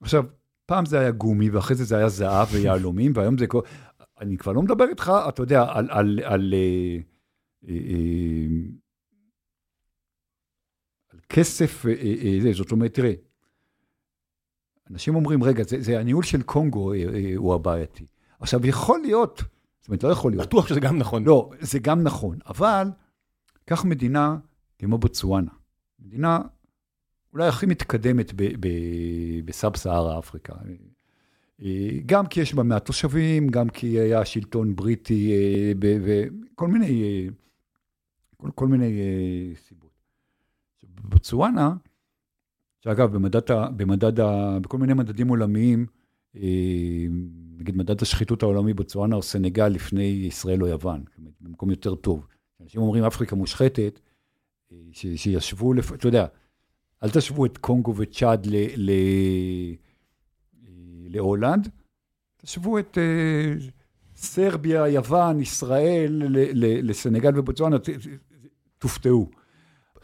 עכשיו, 0.00 0.24
פעם 0.66 0.86
זה 0.86 0.98
היה 1.00 1.10
גומי, 1.10 1.50
ואחרי 1.50 1.76
זה 1.76 1.84
זה 1.84 1.96
היה 1.96 2.08
זהב 2.08 2.48
ויהלומים, 2.52 3.12
והיום 3.14 3.38
זה... 3.38 3.46
אני 4.20 4.36
כבר 4.36 4.52
לא 4.52 4.62
מדבר 4.62 4.84
איתך, 4.88 5.12
אתה 5.28 5.42
יודע, 5.42 5.62
על... 5.68 5.88
על, 5.90 6.20
על, 6.24 6.54
אה, 6.54 6.98
אה, 7.68 7.74
אה, 7.74 8.46
על 11.12 11.18
כסף, 11.28 11.84
זאת 12.52 12.72
אומרת, 12.72 12.94
תראה, 12.94 13.12
אנשים 14.90 15.14
אומרים, 15.14 15.44
רגע, 15.44 15.64
זה, 15.64 15.80
זה 15.80 16.00
הניהול 16.00 16.24
של 16.24 16.42
קונגו 16.42 16.92
הוא 17.36 17.54
הבעייתי. 17.54 18.06
עכשיו, 18.40 18.66
יכול 18.66 19.00
להיות, 19.00 19.42
זאת 19.80 19.88
אומרת, 19.88 20.04
לא 20.04 20.08
יכול 20.08 20.32
להיות. 20.32 20.46
בטוח 20.46 20.68
שזה 20.68 20.80
גם 20.80 20.98
נכון. 20.98 21.24
לא, 21.24 21.50
זה 21.60 21.78
גם 21.78 22.02
נכון, 22.02 22.38
אבל 22.46 22.88
קח 23.64 23.84
מדינה 23.84 24.36
כמו 24.78 24.98
בוצואנה, 24.98 25.50
מדינה 25.98 26.40
אולי 27.32 27.48
הכי 27.48 27.66
מתקדמת 27.66 28.32
בסאב 29.44 29.76
סהרה 29.76 30.18
אפריקה. 30.18 30.54
גם 32.06 32.26
כי 32.26 32.40
יש 32.40 32.54
בה 32.54 32.62
מעט 32.62 32.86
תושבים, 32.86 33.48
גם 33.48 33.68
כי 33.68 33.86
היה 34.00 34.24
שלטון 34.24 34.76
בריטי 34.76 35.32
וכל 35.80 36.68
מיני, 36.68 37.28
כל, 38.36 38.50
כל 38.54 38.68
מיני 38.68 39.00
סיבות. 39.68 39.90
בבוצואנה, 40.84 41.76
שאגב, 42.80 43.12
במדד, 43.12 43.52
במדד, 43.76 44.24
בכל 44.62 44.78
מיני 44.78 44.94
מדדים 44.94 45.28
עולמיים, 45.28 45.86
נגיד 47.58 47.76
מדד 47.76 48.02
השחיתות 48.02 48.42
העולמי 48.42 48.74
בצואנה 48.74 49.16
או 49.16 49.22
סנגל 49.22 49.68
לפני 49.68 50.02
ישראל 50.02 50.62
או 50.62 50.66
יוון, 50.66 51.04
במקום 51.40 51.70
יותר 51.70 51.94
טוב. 51.94 52.26
אנשים 52.60 52.80
אומרים 52.80 53.04
אפריקה 53.04 53.36
מושחתת, 53.36 54.00
אה, 54.72 54.76
ש, 54.92 55.06
שישבו, 55.16 55.72
לפ... 55.72 55.92
אתה 55.92 56.08
יודע, 56.08 56.26
אל 57.02 57.10
תשוו 57.10 57.46
את 57.46 57.58
קונגו 57.58 57.94
וצ'אד 57.96 58.46
ל, 58.46 58.56
ל, 58.76 58.90
אה, 58.90 60.70
להולנד, 61.08 61.68
תשוו 62.36 62.78
את 62.78 62.98
uh, 62.98 63.62
סרביה, 64.16 64.88
יוון, 64.88 65.40
ישראל, 65.40 66.12
ל, 66.12 66.38
ל, 66.38 66.90
לסנגל 66.90 67.38
ובוצואנה, 67.38 67.78
ת, 67.78 67.88
תופתעו. 68.78 69.30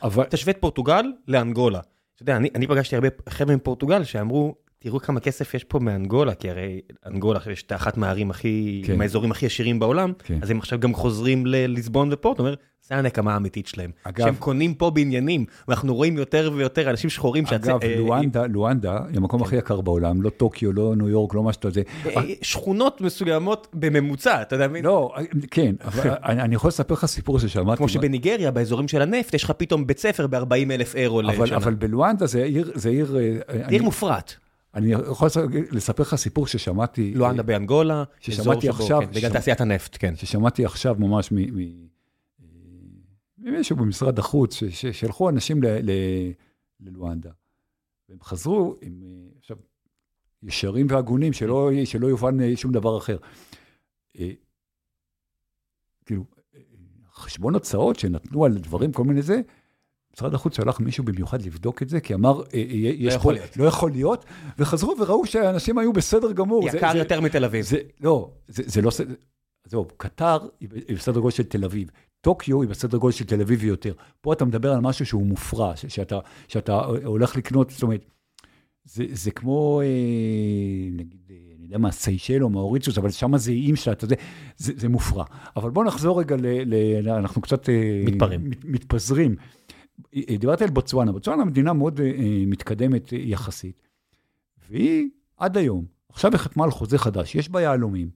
אבל... 0.03 0.25
תשווה 0.25 0.53
את 0.53 0.61
פורטוגל 0.61 1.05
לאנגולה. 1.29 1.81
אתה 2.15 2.23
יודע, 2.23 2.37
אני, 2.37 2.49
אני 2.55 2.67
פגשתי 2.67 2.97
הרבה 2.97 3.09
חבר'ה 3.29 3.57
מפורטוגל 3.57 4.05
שאמרו, 4.05 4.55
תראו 4.83 5.01
כמה 5.01 5.21
כסף 5.21 5.55
יש 5.55 5.65
פה 5.65 5.79
מאנגולה, 5.79 6.35
כי 6.35 6.51
הרי 6.51 6.81
אנגולה 7.07 7.39
עכשיו 7.39 7.53
יש 7.53 7.63
את 7.63 7.73
אחת 7.73 7.97
מהערים 7.97 8.31
הכי, 8.31 8.83
כן. 8.87 8.99
מהאזורים 8.99 9.31
הכי 9.31 9.47
עשירים 9.47 9.79
בעולם, 9.79 10.13
כן. 10.25 10.39
אז 10.43 10.51
הם 10.51 10.59
עכשיו 10.59 10.81
גם 10.81 10.95
חוזרים 10.95 11.47
לליסבון 11.47 12.09
ופורט, 12.13 12.39
אומר, 12.39 12.55
זה 12.83 12.97
הנקמה 12.97 13.35
האמיתית 13.35 13.67
שלהם. 13.67 13.91
אגב, 14.05 14.25
שהם 14.25 14.35
קונים 14.35 14.75
פה 14.75 14.91
בניינים, 14.91 15.45
ואנחנו 15.69 15.95
רואים 15.95 16.17
יותר 16.17 16.51
ויותר 16.55 16.91
אנשים 16.91 17.11
שחורים 17.11 17.47
שהצ... 17.47 17.65
אגב, 17.69 17.83
אה, 17.83 17.97
לואנדה, 17.97 18.47
לואנדה 18.47 18.99
היא 19.09 19.17
המקום 19.17 19.41
כן. 19.41 19.47
הכי 19.47 19.57
יקר 19.57 19.81
בעולם, 19.81 20.23
לא 20.23 20.31
טוקיו, 20.31 20.73
לא 20.73 20.97
ניו 20.97 21.09
יורק, 21.09 21.35
לא 21.35 21.43
מה 21.43 21.53
שאתה 21.53 21.69
יודע. 21.69 21.83
אה, 22.07 22.23
שכונות 22.43 23.01
מסוימות 23.01 23.69
בממוצע, 23.75 24.43
אתה 24.43 24.55
יודע 24.55 24.69
מי? 24.69 24.83
לא, 24.83 25.15
כן, 25.51 25.75
אבל 25.85 26.11
אני, 26.11 26.43
אני 26.43 26.55
יכול 26.55 26.69
לספר 26.69 26.95
לך 26.95 27.07
סיפור 27.07 27.39
ששמעתי. 27.39 27.77
כמו 27.77 27.89
שבניגריה, 27.89 28.51
באזורים 28.51 28.89
של 28.89 29.03
הנפט, 29.03 29.35
יש 29.35 29.45
לך 29.45 29.51
פתאום 29.51 29.87
בית 29.87 29.99
ספר 29.99 30.27
ב-40 30.27 30.71
אלף 30.71 30.95
אירו 30.95 31.23
לשנה. 31.23 31.57
אבל 31.57 31.75
בלואנדה 31.75 32.27
זה 32.27 32.45
עיר... 32.45 32.71
זה 32.75 32.89
עיר, 32.89 33.17
אה, 33.49 33.69
עיר 33.69 33.83
מופרט. 33.83 34.35
אני 34.75 34.93
יכול 34.93 35.29
לספר 35.71 36.03
לך 36.03 36.15
סיפור 36.15 36.47
ששמעתי... 36.47 37.15
לואנדה 37.15 37.43
באנגולה, 37.43 38.05
ששמעתי 38.21 38.69
עכשיו... 38.69 39.01
כן, 39.01 39.11
בגלל 39.13 39.33
תעשיית 39.33 39.61
הנפט, 39.61 39.97
כן. 39.99 40.17
ששמעתי 40.17 40.65
עכשיו 40.65 40.97
ממש 40.99 41.33
ממישהו 43.39 43.77
במשרד 43.77 44.19
החוץ, 44.19 44.55
ששלחו 44.71 45.29
אנשים 45.29 45.61
ללואנדה. 46.81 47.31
והם 48.09 48.19
חזרו 48.23 48.75
עם, 48.83 49.03
עכשיו, 49.39 49.57
ישרים 50.43 50.87
והגונים, 50.91 51.33
שלא, 51.33 51.71
שלא 51.85 52.07
יובן 52.07 52.57
שום 52.57 52.73
דבר 52.73 52.99
אחר. 52.99 53.17
אה, 54.19 54.31
כאילו, 56.07 56.25
חשבון 57.13 57.55
הוצאות 57.55 57.99
שנתנו 57.99 58.45
על 58.45 58.59
דברים, 58.59 58.93
כל 58.93 59.05
מיני 59.05 59.23
זה, 59.23 59.41
משרד 60.17 60.35
החוץ 60.35 60.57
שלח 60.57 60.81
מישהו 60.81 61.05
במיוחד 61.05 61.43
לבדוק 61.43 61.83
את 61.83 61.89
זה, 61.89 62.01
כי 62.01 62.15
אמר, 62.15 62.43
אה, 62.43 62.45
אה, 62.55 62.65
יש 62.97 63.15
לא 63.15 63.19
פה, 63.19 63.33
להיות. 63.33 63.57
לא 63.57 63.65
יכול 63.65 63.91
להיות, 63.91 64.25
וחזרו 64.59 64.95
וראו 64.99 65.27
שהאנשים 65.27 65.79
היו 65.79 65.93
בסדר 65.93 66.33
גמור. 66.33 66.69
יקר 66.69 66.93
זה, 66.93 66.99
יותר 66.99 67.15
זה, 67.15 67.21
מתל 67.21 67.45
אביב. 67.45 67.65
זה, 67.65 67.79
לא, 68.01 68.31
זה, 68.49 68.63
זה 68.67 68.83
לא... 68.83 68.91
זהו, 69.65 69.87
קטר 69.97 70.39
היא 70.61 70.97
בסדר 70.97 71.21
גודל 71.21 71.35
של 71.35 71.43
תל 71.43 71.65
אביב, 71.65 71.91
טוקיו 72.21 72.63
היא 72.63 72.71
בסדר 72.71 72.99
גודל 72.99 73.13
של 73.13 73.25
תל 73.25 73.41
אביב 73.41 73.59
ויותר. 73.63 73.93
פה 74.21 74.33
אתה 74.33 74.45
מדבר 74.45 74.73
על 74.73 74.81
משהו 74.81 75.07
שהוא 75.07 75.27
מופרע, 75.27 75.77
שאתה, 75.77 76.19
שאתה 76.49 76.81
הולך 77.05 77.37
לקנות, 77.37 77.71
זאת 77.71 77.83
אומרת, 77.83 78.05
זה, 78.85 79.05
זה 79.13 79.31
כמו, 79.31 79.81
אה, 79.81 79.87
נגיד, 80.93 81.21
אני 81.57 81.65
יודע 81.65 81.79
מה, 81.79 81.93
סיישל 81.93 82.45
או 82.45 82.51
מאוריצוס, 82.51 82.99
אבל 82.99 83.11
שם 83.11 83.37
זה 83.37 83.51
איים 83.51 83.77
שלה, 83.77 83.93
אתה 83.93 84.05
יודע, 84.05 84.17
זה, 84.57 84.73
זה 84.77 84.89
מופרע. 84.89 85.25
אבל 85.57 85.71
בואו 85.71 85.87
נחזור 85.87 86.21
רגע, 86.21 86.37
ל, 86.37 86.47
ל, 86.75 87.09
אנחנו 87.09 87.43
קצת... 87.43 87.69
אה, 87.69 88.03
מתפרעים. 88.05 88.51
מת, 88.51 88.65
מתפזרים. 88.65 89.37
אה, 90.17 90.37
דיברתי 90.39 90.65
על 90.65 90.71
בוצואנה, 90.71 91.13
בוצואנה 91.13 91.45
מדינה 91.45 91.73
מאוד 91.73 92.01
מתקדמת 92.47 93.13
יחסית, 93.13 93.89
והיא 94.69 95.09
עד 95.37 95.57
היום, 95.57 95.85
עכשיו 96.09 96.31
היא 96.31 96.39
חתמה 96.39 96.65
על 96.65 96.71
חוזה 96.71 96.99
חדש, 96.99 97.35
יש 97.35 97.49
בה 97.49 97.61
יהלומים. 97.61 98.11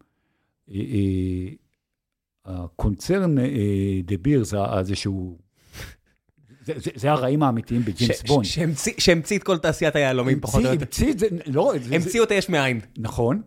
הקונצרן 2.45 3.35
דה 4.05 4.16
ביר, 4.16 4.45
זה 4.45 4.57
איזשהו 4.78 5.39
זה, 6.64 6.72
זה, 6.76 6.91
זה 6.95 7.12
הרעים 7.12 7.43
האמיתיים 7.43 7.82
בג'יימס 7.85 8.22
בונד. 8.22 8.47
שהמציא 8.99 9.39
את 9.39 9.43
כל 9.43 9.59
תעשיית 9.59 9.97
היהלומים, 9.97 10.41
פחות 10.41 10.64
או 10.64 10.70
יותר. 10.70 10.85
המציא 10.85 11.12
את 11.12 11.18
זה, 11.18 11.26
לא... 11.47 11.72
המציא 11.93 12.20
אותה 12.20 12.35
יש 12.35 12.49
מאין. 12.49 12.80
נכון. 12.99 13.43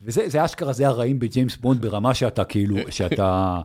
וזה 0.00 0.44
אשכרה, 0.44 0.72
זה 0.72 0.88
הרעים 0.88 1.18
בג'יימס 1.18 1.56
בונד 1.56 1.80
ברמה 1.80 2.14
שאתה 2.14 2.44
כאילו, 2.44 2.76
שאתה... 2.90 3.60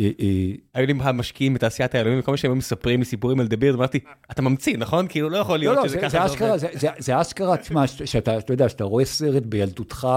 אה, 0.00 0.10
אה, 0.20 0.52
היו 0.74 0.86
לי 0.86 0.92
משקיעים 1.00 1.54
בתעשיית 1.54 1.94
היהלומים, 1.94 2.18
וכל 2.20 2.30
מה 2.30 2.36
שהם 2.36 2.58
מספרים 2.58 3.00
לי 3.00 3.04
סיפורים 3.04 3.40
על 3.40 3.46
דה 3.46 3.54
בירס, 3.54 3.74
אמרתי, 3.74 4.00
אתה 4.30 4.42
ממציא, 4.42 4.76
נכון? 4.76 5.06
כאילו 5.08 5.30
לא 5.30 5.36
יכול 5.36 5.58
להיות 5.58 5.76
לא, 5.76 5.82
לא, 5.82 5.88
שזה 5.88 5.98
ככה 5.98 6.08
זה 6.08 6.18
עובד. 6.18 6.58
זה 6.98 7.20
אשכרה, 7.20 7.56
תשמע, 7.56 7.86
שאתה 7.86 8.38
יודע, 8.48 8.68
שאתה 8.68 8.84
רואה 8.84 9.04
סרט 9.04 9.42
בילדותך 9.42 10.08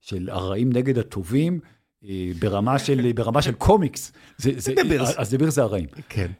של 0.00 0.28
הרעים 0.30 0.72
נגד 0.72 0.98
הטובים, 0.98 1.60
אה, 2.04 2.30
ברמה 2.38 2.78
של, 2.78 3.12
ברמה 3.16 3.42
של 3.42 3.52
קומיקס. 3.52 4.12
זה, 4.38 4.50
זה, 4.56 4.72
אז 5.16 5.34
דביר 5.34 5.50
זה 5.50 5.62
הרעים. 5.62 5.88
כן. 6.08 6.30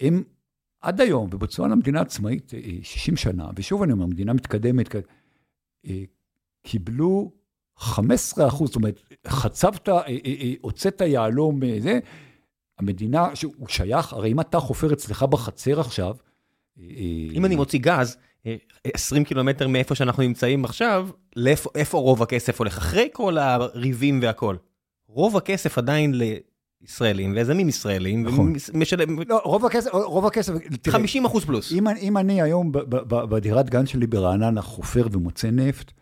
הם 0.00 0.22
עד 0.80 1.00
היום, 1.00 1.28
ובצורה 1.32 1.68
למדינה 1.68 2.00
עצמאית 2.00 2.52
60 2.82 3.14
אה, 3.14 3.18
שנה, 3.18 3.48
ושוב 3.56 3.82
אני 3.82 3.92
אומר, 3.92 4.06
מדינה 4.06 4.32
מתקדמת, 4.32 4.94
קיבלו 6.62 7.37
15 7.78 8.48
אחוז, 8.48 8.68
זאת 8.68 8.76
אומרת, 8.76 9.02
חצבת, 9.28 9.88
הוצאת 10.60 11.00
יהלום, 11.00 11.60
זה, 11.80 11.98
המדינה, 12.78 13.36
שהוא 13.36 13.68
שייך, 13.68 14.12
הרי 14.12 14.32
אם 14.32 14.40
אתה 14.40 14.60
חופר 14.60 14.92
אצלך 14.92 15.22
בחצר 15.22 15.80
עכשיו, 15.80 16.14
אם 17.32 17.44
אני 17.44 17.56
מוציא 17.56 17.78
גז, 17.82 18.16
20 18.84 19.24
קילומטר 19.24 19.68
מאיפה 19.68 19.94
שאנחנו 19.94 20.22
נמצאים 20.22 20.64
עכשיו, 20.64 21.08
לאיפה 21.36 21.98
רוב 21.98 22.22
הכסף 22.22 22.58
הולך? 22.58 22.78
אחרי 22.78 23.08
כל 23.12 23.38
הריבים 23.38 24.20
והכל. 24.22 24.56
רוב 25.08 25.36
הכסף 25.36 25.78
עדיין 25.78 26.14
לישראלים, 26.14 27.32
ויזמים 27.32 27.68
ישראלים, 27.68 28.26
נכון. 28.26 28.52
ומשלם... 28.74 29.22
לא, 29.28 29.40
רוב 29.44 29.66
הכסף, 29.66 29.90
רוב 29.92 30.26
הכסף, 30.26 30.52
תראה, 30.82 30.96
50 30.96 31.24
אחוז 31.24 31.44
פלוס. 31.44 31.72
אם, 31.72 31.88
אם 31.88 32.16
אני 32.16 32.42
היום 32.42 32.72
בדירת 33.08 33.70
גן 33.70 33.86
שלי 33.86 34.06
ברעננה 34.06 34.62
חופר 34.62 35.06
ומוצא 35.12 35.50
נפט, 35.50 35.92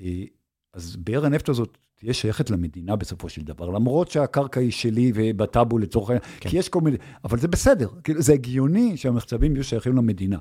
אה, 0.00 0.24
אז 0.72 0.96
באר 0.96 1.26
הנפט 1.26 1.48
הזאת 1.48 1.78
תהיה 1.94 2.14
שייכת 2.14 2.50
למדינה 2.50 2.96
בסופו 2.96 3.28
של 3.28 3.42
דבר, 3.42 3.70
למרות 3.70 4.10
שהקרקע 4.10 4.60
היא 4.60 4.70
שלי 4.70 5.12
ובטאבו 5.14 5.78
לצורך 5.78 6.10
העניין, 6.10 6.24
כן. 6.40 6.50
כי 6.50 6.58
יש 6.58 6.68
כל 6.68 6.80
מיני, 6.80 6.96
אבל 7.24 7.38
זה 7.38 7.48
בסדר, 7.48 7.88
כאילו, 8.04 8.22
זה 8.22 8.32
הגיוני 8.32 8.96
שהמחצבים 8.96 9.54
יהיו 9.54 9.64
שייכים 9.64 9.96
למדינה. 9.96 10.38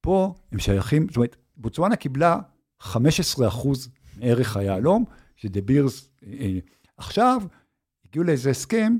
פה 0.00 0.34
הם 0.52 0.58
שייכים, 0.58 1.06
זאת 1.08 1.16
אומרת, 1.16 1.36
בוצואנה 1.56 1.96
קיבלה 1.96 2.38
15 2.80 3.48
אחוז 3.48 3.88
מערך 4.18 4.56
היהלום, 4.56 5.04
שדה 5.36 5.60
בירס, 5.60 6.08
אה, 6.26 6.32
אה, 6.40 6.58
עכשיו 6.96 7.42
הגיעו 8.08 8.24
לאיזה 8.24 8.50
הסכם 8.50 8.96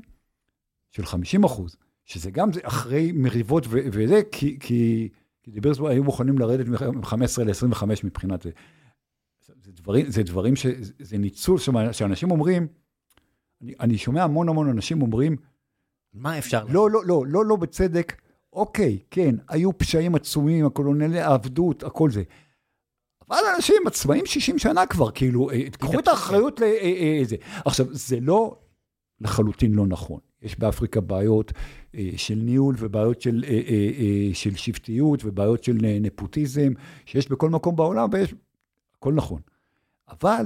של 0.91 1.05
50 1.05 1.43
אחוז, 1.43 1.75
שזה 2.05 2.31
גם 2.31 2.49
אחרי 2.63 3.11
מריבות 3.11 3.67
וזה, 3.69 4.21
כי, 4.31 4.57
כי, 4.59 5.09
כי 5.43 5.51
דה 5.51 5.61
בירס 5.61 5.77
היו 5.79 6.03
מוכנים 6.03 6.37
לרדת 6.37 6.67
מ-15 6.67 7.43
ל-25 7.43 7.85
מבחינת 8.03 8.41
זה. 8.41 8.49
דברים, 9.83 10.11
זה 10.11 10.23
דברים 10.23 10.55
ש... 10.55 10.65
זה 10.99 11.17
ניצול, 11.17 11.57
שאנשים 11.91 12.31
אומרים, 12.31 12.67
אני, 13.61 13.73
אני 13.79 13.97
שומע 13.97 14.23
המון 14.23 14.49
המון 14.49 14.69
אנשים 14.69 15.01
אומרים, 15.01 15.35
מה 16.13 16.37
אפשר? 16.37 16.65
לא, 16.69 16.89
לא, 16.89 17.05
לא, 17.05 17.23
לא, 17.27 17.45
לא 17.45 17.55
בצדק, 17.55 18.21
אוקיי, 18.53 18.99
כן, 19.11 19.35
היו 19.49 19.77
פשעים 19.77 20.15
עצומים, 20.15 20.65
הקולונלי, 20.65 21.19
העבדות, 21.19 21.83
הכל 21.83 22.11
זה. 22.11 22.23
אבל 23.29 23.37
אנשים 23.55 23.75
עצמאים 23.87 24.25
60 24.25 24.59
שנה 24.59 24.85
כבר, 24.85 25.11
כאילו, 25.11 25.51
אה, 25.51 25.69
קחו 25.69 25.99
את 25.99 26.07
האחריות 26.07 26.59
לזה. 26.59 26.65
אה, 26.65 27.21
אה, 27.41 27.61
עכשיו, 27.65 27.85
זה 27.91 28.19
לא 28.19 28.57
לחלוטין 29.21 29.73
לא 29.73 29.87
נכון. 29.87 30.19
יש 30.41 30.59
באפריקה 30.59 31.01
בעיות 31.01 31.51
של 32.15 32.35
ניהול 32.35 32.75
ובעיות 32.79 33.21
של, 33.21 33.43
של 34.33 34.55
שבטיות 34.55 35.25
ובעיות 35.25 35.63
של 35.63 35.77
נפוטיזם, 36.01 36.73
שיש 37.05 37.29
בכל 37.29 37.49
מקום 37.49 37.75
בעולם, 37.75 38.09
ויש... 38.11 38.33
הכל 38.97 39.13
נכון. 39.13 39.41
אבל 40.09 40.45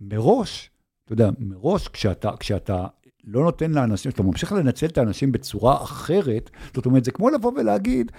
מראש, 0.00 0.70
אתה 1.04 1.12
יודע, 1.12 1.30
מראש, 1.38 1.88
כשאתה, 1.88 2.30
כשאתה 2.40 2.86
לא 3.24 3.44
נותן 3.44 3.70
לאנשים, 3.70 4.10
אתה 4.10 4.22
ממשיך 4.22 4.52
לנצל 4.52 4.86
את 4.86 4.98
האנשים 4.98 5.32
בצורה 5.32 5.82
אחרת, 5.82 6.50
זאת 6.74 6.86
אומרת, 6.86 7.04
זה 7.04 7.10
כמו 7.10 7.30
לבוא 7.30 7.52
ולהגיד, 7.56 8.12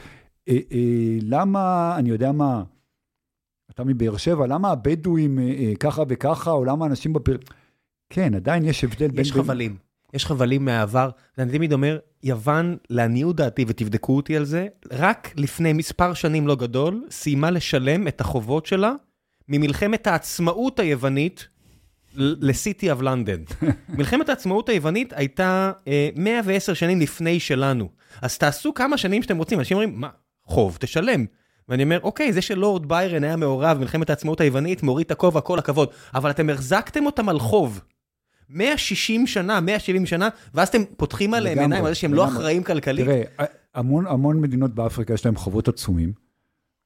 אה, 0.50 0.58
אה, 0.72 1.18
למה, 1.22 1.96
אני 1.98 2.10
יודע 2.10 2.32
מה, 2.32 2.64
אתה 3.72 3.84
מבאר 3.84 4.18
שבע, 4.18 4.48
למה 4.48 4.72
הבדואים 4.72 5.39
אה, 5.39 5.44
אה, 5.44 5.74
ככה 5.80 6.04
וככה, 6.10 6.52
או 6.52 6.66
למה 6.66 6.86
אנשים 6.86 7.14
בפר... 7.14 7.36
כן, 8.10 8.34
עדיין 8.36 8.66
יש 8.66 8.84
הבדל 8.84 9.08
בין... 9.08 9.20
יש 9.20 9.32
חבלים. 9.32 9.76
יש 10.14 10.26
חבלים 10.26 10.66
מהעבר. 10.66 11.10
אני 11.38 11.52
תמיד 11.52 11.74
אומר, 11.74 12.00
יוון, 12.24 12.78
לעניות 12.89 13.36
דעתי, 13.36 13.66
ותבדקו 13.68 14.16
אותי 14.16 14.38
על 14.38 14.46
זה, 14.46 14.68
רק 14.92 15.34
לפני 15.38 15.74
מספר 15.74 16.14
שנים 16.14 16.48
לא 16.48 16.56
גדול, 16.56 17.08
סיימה 17.12 17.52
לשלם 17.52 18.08
את 18.08 18.22
החובות 18.22 18.66
שלה 18.66 18.94
ממלחמת 19.52 20.08
העצמאות 20.08 20.80
היוונית 20.80 21.47
לסיטי 22.16 22.91
אב 22.91 23.02
לונדון. 23.02 23.43
מלחמת 23.97 24.30
העצמאות 24.30 24.70
היוונית 24.70 25.14
הייתה 25.16 25.72
אה, 25.88 26.10
110 26.16 26.74
שנים 26.74 26.99
לפני 26.99 27.39
שלנו. 27.39 27.89
אז 28.22 28.38
תעשו 28.38 28.74
כמה 28.74 28.97
שנים 28.97 29.24
שאתם 29.24 29.38
רוצים. 29.38 29.60
אנשים 29.60 29.78
אומרים, 29.78 29.99
מה, 29.99 30.10
חוב, 30.45 30.78
תשלם. 30.80 31.26
ואני 31.70 31.84
אומר, 31.84 31.99
אוקיי, 32.04 32.34
זה 32.34 32.41
שלורד 32.41 32.86
ביירן 32.88 33.24
היה 33.24 33.36
מעורב 33.36 33.78
במלחמת 33.78 34.10
העצמאות 34.10 34.41
היוונית, 34.41 34.84
מוריד 34.84 35.06
את 35.06 35.12
הכובע, 35.12 35.41
כל 35.41 35.60
הכבוד. 35.60 35.89
אבל 36.14 36.30
אתם 36.30 36.49
החזקתם 36.49 37.06
אותם 37.06 37.30
על 37.30 37.39
חוב. 37.39 37.82
160 38.49 39.28
שנה, 39.28 39.60
170 39.60 40.06
שנה, 40.06 40.30
ואז 40.54 40.68
אתם 40.68 40.82
פותחים 40.97 41.34
עליהם 41.34 41.60
עיניים 41.60 41.86
על 41.86 41.91
זה 41.91 41.95
שהם 41.95 42.14
לא 42.14 42.28
אחראים 42.28 42.64
כלכלית. 42.64 43.06
תראה, 43.06 43.24
המון, 43.76 44.08
המון 44.08 44.41
מדינות 44.41 44.76
באפריקה 44.76 45.14
יש 45.14 45.26
להם 45.26 45.36
חובות 45.36 45.68
עצומים. 45.68 46.14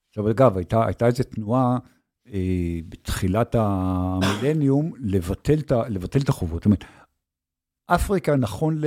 עכשיו, 0.10 0.30
אגב, 0.30 0.58
הייתה, 0.58 0.86
הייתה 0.86 1.08
איזו 1.08 1.24
תנועה 1.24 1.78
בתחילת 2.90 3.56
המילניום 3.60 4.94
לבטל 5.00 6.22
את 6.22 6.30
החובות. 6.30 6.62
זאת 6.62 6.66
אומרת, 6.66 6.84
אפריקה, 7.86 8.36
נכון 8.36 8.82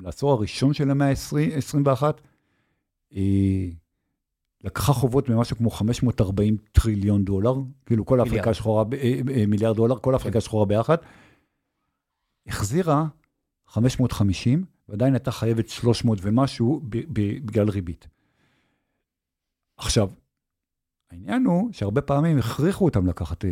לעשור 0.00 0.32
הראשון 0.32 0.74
של 0.74 0.90
המאה 0.90 1.08
ה-21, 1.08 2.02
אה, 3.14 3.68
לקחה 4.64 4.92
חובות 4.92 5.28
ממשהו 5.28 5.56
כמו 5.56 5.70
540 5.70 6.56
טריליון 6.72 7.24
דולר, 7.24 7.54
כאילו 7.86 8.06
כל 8.06 8.22
אפריקה 8.22 8.54
שחורה, 8.54 8.84
אה, 8.92 9.46
מיליארד 9.46 9.76
דולר, 9.76 9.98
כל 9.98 10.16
אפריקה 10.16 10.40
שחורה 10.40 10.66
ביחד, 10.66 10.96
החזירה 12.46 13.06
550, 13.66 14.64
ועדיין 14.88 15.14
הייתה 15.14 15.30
חייבת 15.30 15.68
300 15.68 16.18
ומשהו 16.22 16.80
בגלל 16.84 17.68
ריבית. 17.68 18.06
עכשיו, 19.76 20.08
העניין 21.10 21.44
הוא 21.44 21.72
שהרבה 21.72 22.00
פעמים 22.00 22.38
הכריחו 22.38 22.84
אותם 22.84 23.06
לקחת 23.06 23.44
אה, 23.44 23.50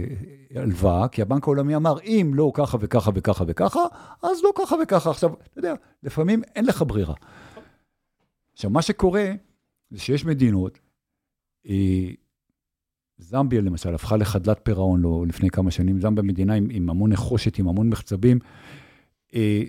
הלוואה, 0.54 1.08
כי 1.08 1.22
הבנק 1.22 1.42
העולמי 1.42 1.76
אמר, 1.76 2.00
אם 2.00 2.30
לא 2.34 2.52
ככה 2.54 2.76
וככה 2.80 3.10
וככה 3.14 3.44
וככה, 3.46 3.80
אז 4.22 4.42
לא 4.44 4.52
ככה 4.58 4.76
וככה. 4.82 5.10
עכשיו, 5.10 5.34
אתה 5.34 5.58
יודע, 5.58 5.74
לפעמים 6.02 6.42
אין 6.54 6.64
לך 6.64 6.84
ברירה. 6.86 7.14
עכשיו, 8.52 8.70
מה 8.70 8.82
שקורה, 8.82 9.32
זה 9.90 10.00
שיש 10.00 10.24
מדינות, 10.24 10.78
אה, 11.66 12.10
זמביה 13.18 13.60
למשל, 13.60 13.94
הפכה 13.94 14.16
לחדלת 14.16 14.60
פירעון 14.62 15.00
לא, 15.00 15.24
לפני 15.28 15.50
כמה 15.50 15.70
שנים, 15.70 16.00
זמביה 16.00 16.22
מדינה 16.22 16.54
עם, 16.54 16.68
עם 16.70 16.90
המון 16.90 17.12
נחושת, 17.12 17.58
עם 17.58 17.68
המון 17.68 17.88
מחצבים. 17.88 18.38
אה, 19.34 19.62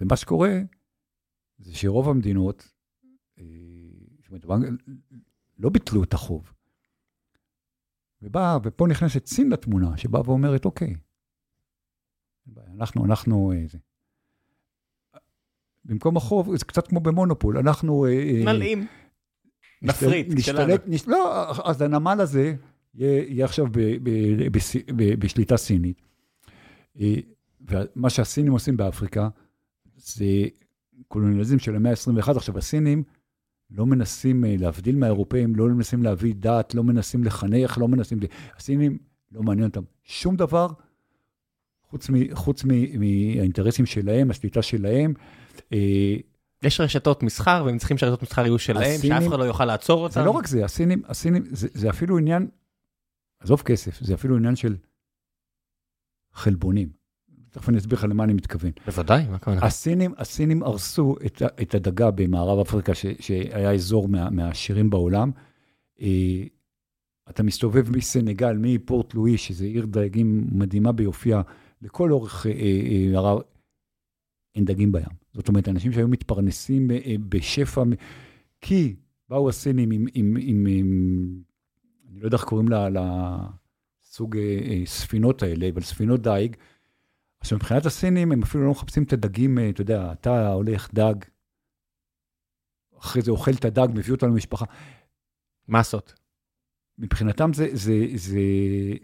ומה 0.00 0.16
שקורה, 0.16 0.58
זה 1.58 1.74
שרוב 1.74 2.08
המדינות, 2.08 2.72
זאת 4.32 4.44
אומרת, 4.44 4.62
לא 5.58 5.70
ביטלו 5.70 6.02
את 6.02 6.14
החוב. 6.14 6.52
ובא, 8.22 8.58
ופה 8.62 8.86
נכנסת 8.86 9.26
סין 9.26 9.50
לתמונה, 9.50 9.96
שבאה 9.96 10.22
ואומרת, 10.24 10.64
אוקיי, 10.64 10.94
אנחנו, 12.78 13.04
אנחנו, 13.04 13.52
אה, 13.52 13.64
זה. 13.66 13.78
במקום 15.84 16.16
החוב, 16.16 16.56
זה 16.56 16.64
קצת 16.64 16.88
כמו 16.88 17.00
במונופול, 17.00 17.58
אנחנו... 17.58 18.06
אה, 18.06 18.10
אה, 18.10 18.44
מלאים. 18.44 18.86
נפריט, 19.82 20.26
נשתלט, 20.30 20.82
נש... 20.86 21.08
לא, 21.08 21.50
אז 21.64 21.82
הנמל 21.82 22.20
הזה 22.20 22.54
יהיה, 22.94 23.44
עכשיו 23.44 23.66
ב, 23.66 23.78
ב, 23.78 24.10
ב, 24.52 24.58
ב, 24.96 25.14
בשליטה 25.14 25.56
סינית. 25.56 26.02
ומה 27.60 28.10
שהסינים 28.10 28.52
עושים 28.52 28.76
באפריקה, 28.76 29.28
זה 29.96 30.24
קולוניאליזם 31.08 31.58
של 31.58 31.76
המאה 31.76 31.92
ה-21. 31.92 32.36
עכשיו, 32.36 32.58
הסינים 32.58 33.02
לא 33.74 33.86
מנסים 33.86 34.44
אה, 34.44 34.54
להבדיל 34.58 34.96
מהאירופאים, 34.96 35.56
לא 35.56 35.68
מנסים 35.68 36.02
להביא 36.02 36.34
דת, 36.36 36.74
לא 36.74 36.84
מנסים 36.84 37.24
לחנך, 37.24 37.78
לא 37.78 37.88
מנסים... 37.88 38.18
הסינים, 38.56 38.98
לא 39.32 39.42
מעניין 39.42 39.68
אותם 39.68 39.82
שום 40.04 40.36
דבר, 40.36 40.68
חוץ, 41.90 42.10
מ, 42.10 42.34
חוץ 42.34 42.64
מ, 42.64 42.68
מהאינטרסים 43.00 43.86
שלהם, 43.86 44.30
השליטה 44.30 44.62
שלהם. 44.62 45.14
אה, 45.72 46.16
יש 46.62 46.80
רשתות 46.80 47.22
מסחר, 47.22 47.62
והם 47.66 47.78
צריכים 47.78 47.98
שרשתות 47.98 48.22
מסחר 48.22 48.46
יהיו 48.46 48.58
שלהם, 48.58 48.82
הסינים, 48.82 49.20
שאף 49.20 49.28
אחד 49.28 49.38
לא 49.38 49.44
יוכל 49.44 49.64
לעצור 49.64 50.02
אותם. 50.02 50.14
זה 50.14 50.26
לא 50.26 50.30
רק 50.30 50.46
זה, 50.46 50.64
הסינים, 50.64 51.02
הסינים 51.08 51.44
זה, 51.50 51.68
זה 51.74 51.90
אפילו 51.90 52.18
עניין, 52.18 52.48
עזוב 53.40 53.62
כסף, 53.62 54.00
זה 54.00 54.14
אפילו 54.14 54.36
עניין 54.36 54.56
של 54.56 54.76
חלבונים. 56.32 57.01
תכף 57.52 57.68
אני 57.68 57.78
אסביר 57.78 57.98
לך 57.98 58.04
למה 58.04 58.24
אני 58.24 58.32
מתכוון. 58.32 58.70
בוודאי, 58.86 59.26
מה 59.28 59.38
כמובן? 59.38 59.62
הסינים, 59.62 60.14
הסינים 60.18 60.62
הרסו 60.62 61.16
את, 61.26 61.42
את 61.62 61.74
הדגה 61.74 62.10
במערב 62.10 62.58
אפריקה, 62.58 62.94
ש, 62.94 63.06
שהיה 63.20 63.72
אזור 63.72 64.08
מה, 64.08 64.30
מהעשירים 64.30 64.90
בעולם. 64.90 65.30
אה, 66.00 66.42
אתה 67.30 67.42
מסתובב 67.42 67.96
מסנגל, 67.96 68.56
מפורט 68.60 69.14
לואי, 69.14 69.38
שזה 69.38 69.64
עיר 69.64 69.86
דייגים 69.86 70.46
מדהימה 70.52 70.92
ביופייה, 70.92 71.42
לכל 71.82 72.12
אורך 72.12 72.46
אה, 72.46 72.52
אה, 72.52 73.18
הרב, 73.18 73.38
אין 74.54 74.64
דגים 74.64 74.92
בים. 74.92 75.04
זאת 75.34 75.48
אומרת, 75.48 75.68
אנשים 75.68 75.92
שהיו 75.92 76.08
מתפרנסים 76.08 76.90
בשפע, 77.28 77.82
כי 78.60 78.96
באו 79.28 79.48
הסינים 79.48 79.90
עם, 79.90 80.06
עם, 80.14 80.36
עם, 80.40 80.66
עם, 80.68 80.96
אני 82.10 82.20
לא 82.20 82.24
יודע 82.24 82.36
איך 82.36 82.44
קוראים 82.44 82.68
לסוג 84.04 84.36
ספינות 84.84 85.42
האלה, 85.42 85.68
אבל 85.68 85.80
ספינות 85.80 86.22
דייג. 86.22 86.56
עכשיו, 87.42 87.58
מבחינת 87.58 87.86
הסינים, 87.86 88.32
הם 88.32 88.42
אפילו 88.42 88.64
לא 88.64 88.70
מחפשים 88.70 89.02
את 89.02 89.12
הדגים, 89.12 89.58
אתה 89.70 89.80
יודע, 89.80 90.12
אתה 90.12 90.52
הולך 90.52 90.88
דג, 90.94 91.14
אחרי 92.98 93.22
זה 93.22 93.30
אוכל 93.30 93.50
את 93.50 93.64
הדג, 93.64 93.88
מביא 93.94 94.14
אותו 94.14 94.26
למשפחה. 94.26 94.64
מסות. 95.68 96.14
מבחינתם 96.98 97.52
זה, 97.52 97.68
זה, 97.72 98.06
זה, 98.14 98.40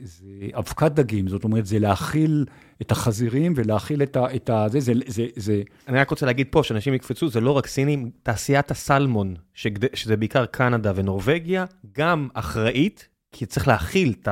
זה 0.01 0.26
אבקת 0.59 0.93
דגים, 0.93 1.28
זאת 1.28 1.45
אומרת, 1.45 1.66
זה 1.66 1.78
להאכיל 1.78 2.45
את 2.82 2.91
החזירים 2.91 3.53
ולהאכיל 3.57 4.03
את 4.03 4.16
ה... 4.16 4.34
את 4.36 4.51
ה 4.51 4.66
זה, 4.68 4.80
זה, 4.80 4.93
זה, 5.07 5.26
זה... 5.36 5.62
אני 5.89 5.99
רק 5.99 6.11
רוצה 6.11 6.26
להגיד 6.26 6.47
פה, 6.51 6.62
שאנשים 6.62 6.95
יקפצו, 6.95 7.28
זה 7.28 7.41
לא 7.41 7.51
רק 7.51 7.66
סינים, 7.66 8.11
תעשיית 8.22 8.70
הסלמון, 8.70 9.34
שגד... 9.55 9.97
שזה 9.97 10.16
בעיקר 10.16 10.47
קנדה 10.47 10.93
ונורבגיה, 10.95 11.64
גם 11.93 12.28
אחראית, 12.34 13.09
כי 13.32 13.47
צריך 13.47 13.68
להאכיל 13.68 14.14
את 14.22 14.28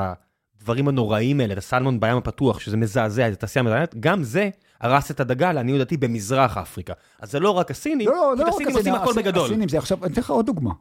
הדברים 0.67 0.89
הנוראים 0.89 1.41
האלה, 1.41 1.53
את 1.53 1.59
הסלמון 1.59 2.01
בים 2.01 2.17
הפתוח, 2.17 2.61
שזה 2.61 2.77
מזעזע, 2.77 3.31
זה 3.31 3.37
תעשייה 3.37 3.63
מזעזעת, 3.63 3.95
גם 4.01 4.23
זה 4.23 4.51
הרס 4.81 5.11
את 5.11 5.21
הדגה, 5.21 5.53
לעניות 5.53 5.79
דעתי, 5.79 5.97
במזרח 5.97 6.57
אפריקה. 6.57 6.93
אז 7.19 7.31
זה 7.31 7.41
לא 7.41 7.51
רק 7.51 7.71
הסינים, 7.71 8.09
לא, 8.09 8.15
לא, 8.15 8.37
לא 8.37 8.49
הסינים 8.49 8.77
עושים 8.77 8.95
הכל 8.95 9.13
בגדול. 9.17 9.45
הסינים 9.47 9.69
זה 9.69 9.79
עכשיו, 9.79 10.05
אני 10.05 10.13
אתן 10.13 10.21
לך 10.21 10.31
עוד 10.31 10.47
דוגמה. 10.47 10.73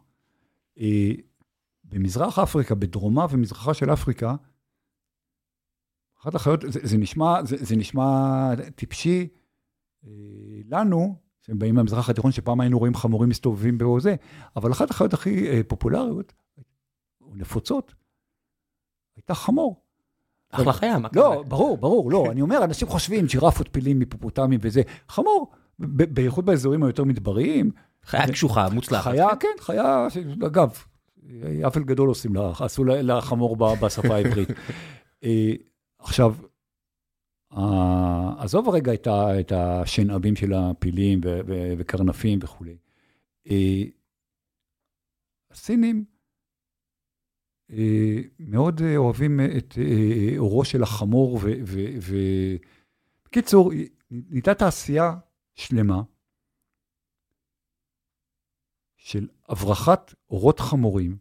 אה, 0.79 1.11
במזרח 1.83 2.39
אפריקה, 2.39 2.75
בדרומה 2.75 3.25
ומזרחה 3.29 3.73
של 3.73 3.93
אפריקה, 3.93 4.35
אחת 6.21 6.35
החיות, 6.35 6.61
זה, 6.67 6.79
זה, 6.83 6.97
נשמע, 6.97 7.43
זה, 7.43 7.57
זה 7.59 7.75
נשמע 7.75 8.49
טיפשי 8.75 9.27
אה, 10.05 10.11
לנו, 10.69 11.15
שבאים 11.41 11.75
מהמזרח 11.75 12.09
התיכון, 12.09 12.31
שפעם 12.31 12.61
היינו 12.61 12.79
רואים 12.79 12.95
חמורים 12.95 13.29
מסתובבים 13.29 13.77
בזה, 13.77 14.15
אבל 14.55 14.71
אחת 14.71 14.89
החיות 14.89 15.13
הכי 15.13 15.49
אה, 15.49 15.61
פופולריות, 15.67 16.33
או 17.21 17.35
נפוצות, 17.35 17.95
הייתה 19.15 19.33
חמור. 19.33 19.81
אחלה 20.51 20.73
חיה, 20.73 20.99
מה 20.99 21.09
קורה? 21.09 21.35
לא, 21.35 21.43
ברור, 21.43 21.77
ברור, 21.77 22.11
לא. 22.11 22.25
אני 22.31 22.41
אומר, 22.41 22.63
אנשים 22.63 22.87
חושבים 22.87 23.25
ג'ירפות, 23.25 23.69
פילים, 23.71 23.99
היפופוטמים 23.99 24.59
וזה. 24.63 24.81
חמור, 25.09 25.51
בייחוד 25.79 26.45
באזורים 26.45 26.83
היותר 26.83 27.03
מדבריים. 27.03 27.71
חיה 28.03 28.27
קשוחה, 28.27 28.69
מוצלחת. 28.69 29.11
חיה, 29.11 29.35
כן, 29.39 29.47
חיה, 29.59 30.07
אגב, 30.45 30.83
עוול 31.63 31.83
גדול 31.83 32.07
עושים 32.07 32.35
לה, 32.35 32.51
עשו 32.59 32.83
לחמור 32.85 33.57
בשפה 33.57 34.15
העברית. 34.15 34.49
אה, 35.23 35.51
עכשיו, 35.99 36.35
עזוב 38.37 38.69
רגע 38.69 38.93
את 39.39 39.51
השנאבים 39.51 40.35
של 40.35 40.53
הפילים 40.53 41.19
וקרנפים 41.77 42.39
וכולי. 42.41 42.77
אה, 43.49 43.83
הסינים 45.51 46.05
מאוד 48.39 48.81
אוהבים 48.95 49.39
את 49.57 49.77
אורו 50.37 50.65
של 50.65 50.83
החמור, 50.83 51.39
ובקיצור, 53.25 53.71
נהייתה 54.11 54.53
תעשייה 54.53 55.17
שלמה 55.55 56.01
של 58.97 59.27
הברחת 59.49 60.13
אורות 60.29 60.59
חמורים 60.59 61.17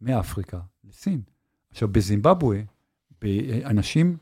מאפריקה 0.00 0.60
לסין. 0.84 1.22
עכשיו, 1.70 1.88
בזימבבואה, 1.88 2.60
אנשים 3.64 4.16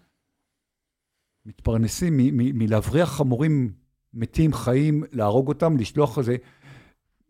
מתפרנסים 1.47 2.13
מלהבריח 2.35 3.09
חמורים 3.09 3.73
מתים, 4.15 4.53
חיים, 4.53 5.05
להרוג 5.13 5.49
אותם, 5.49 5.77
לשלוח 5.77 6.19
איזה, 6.19 6.37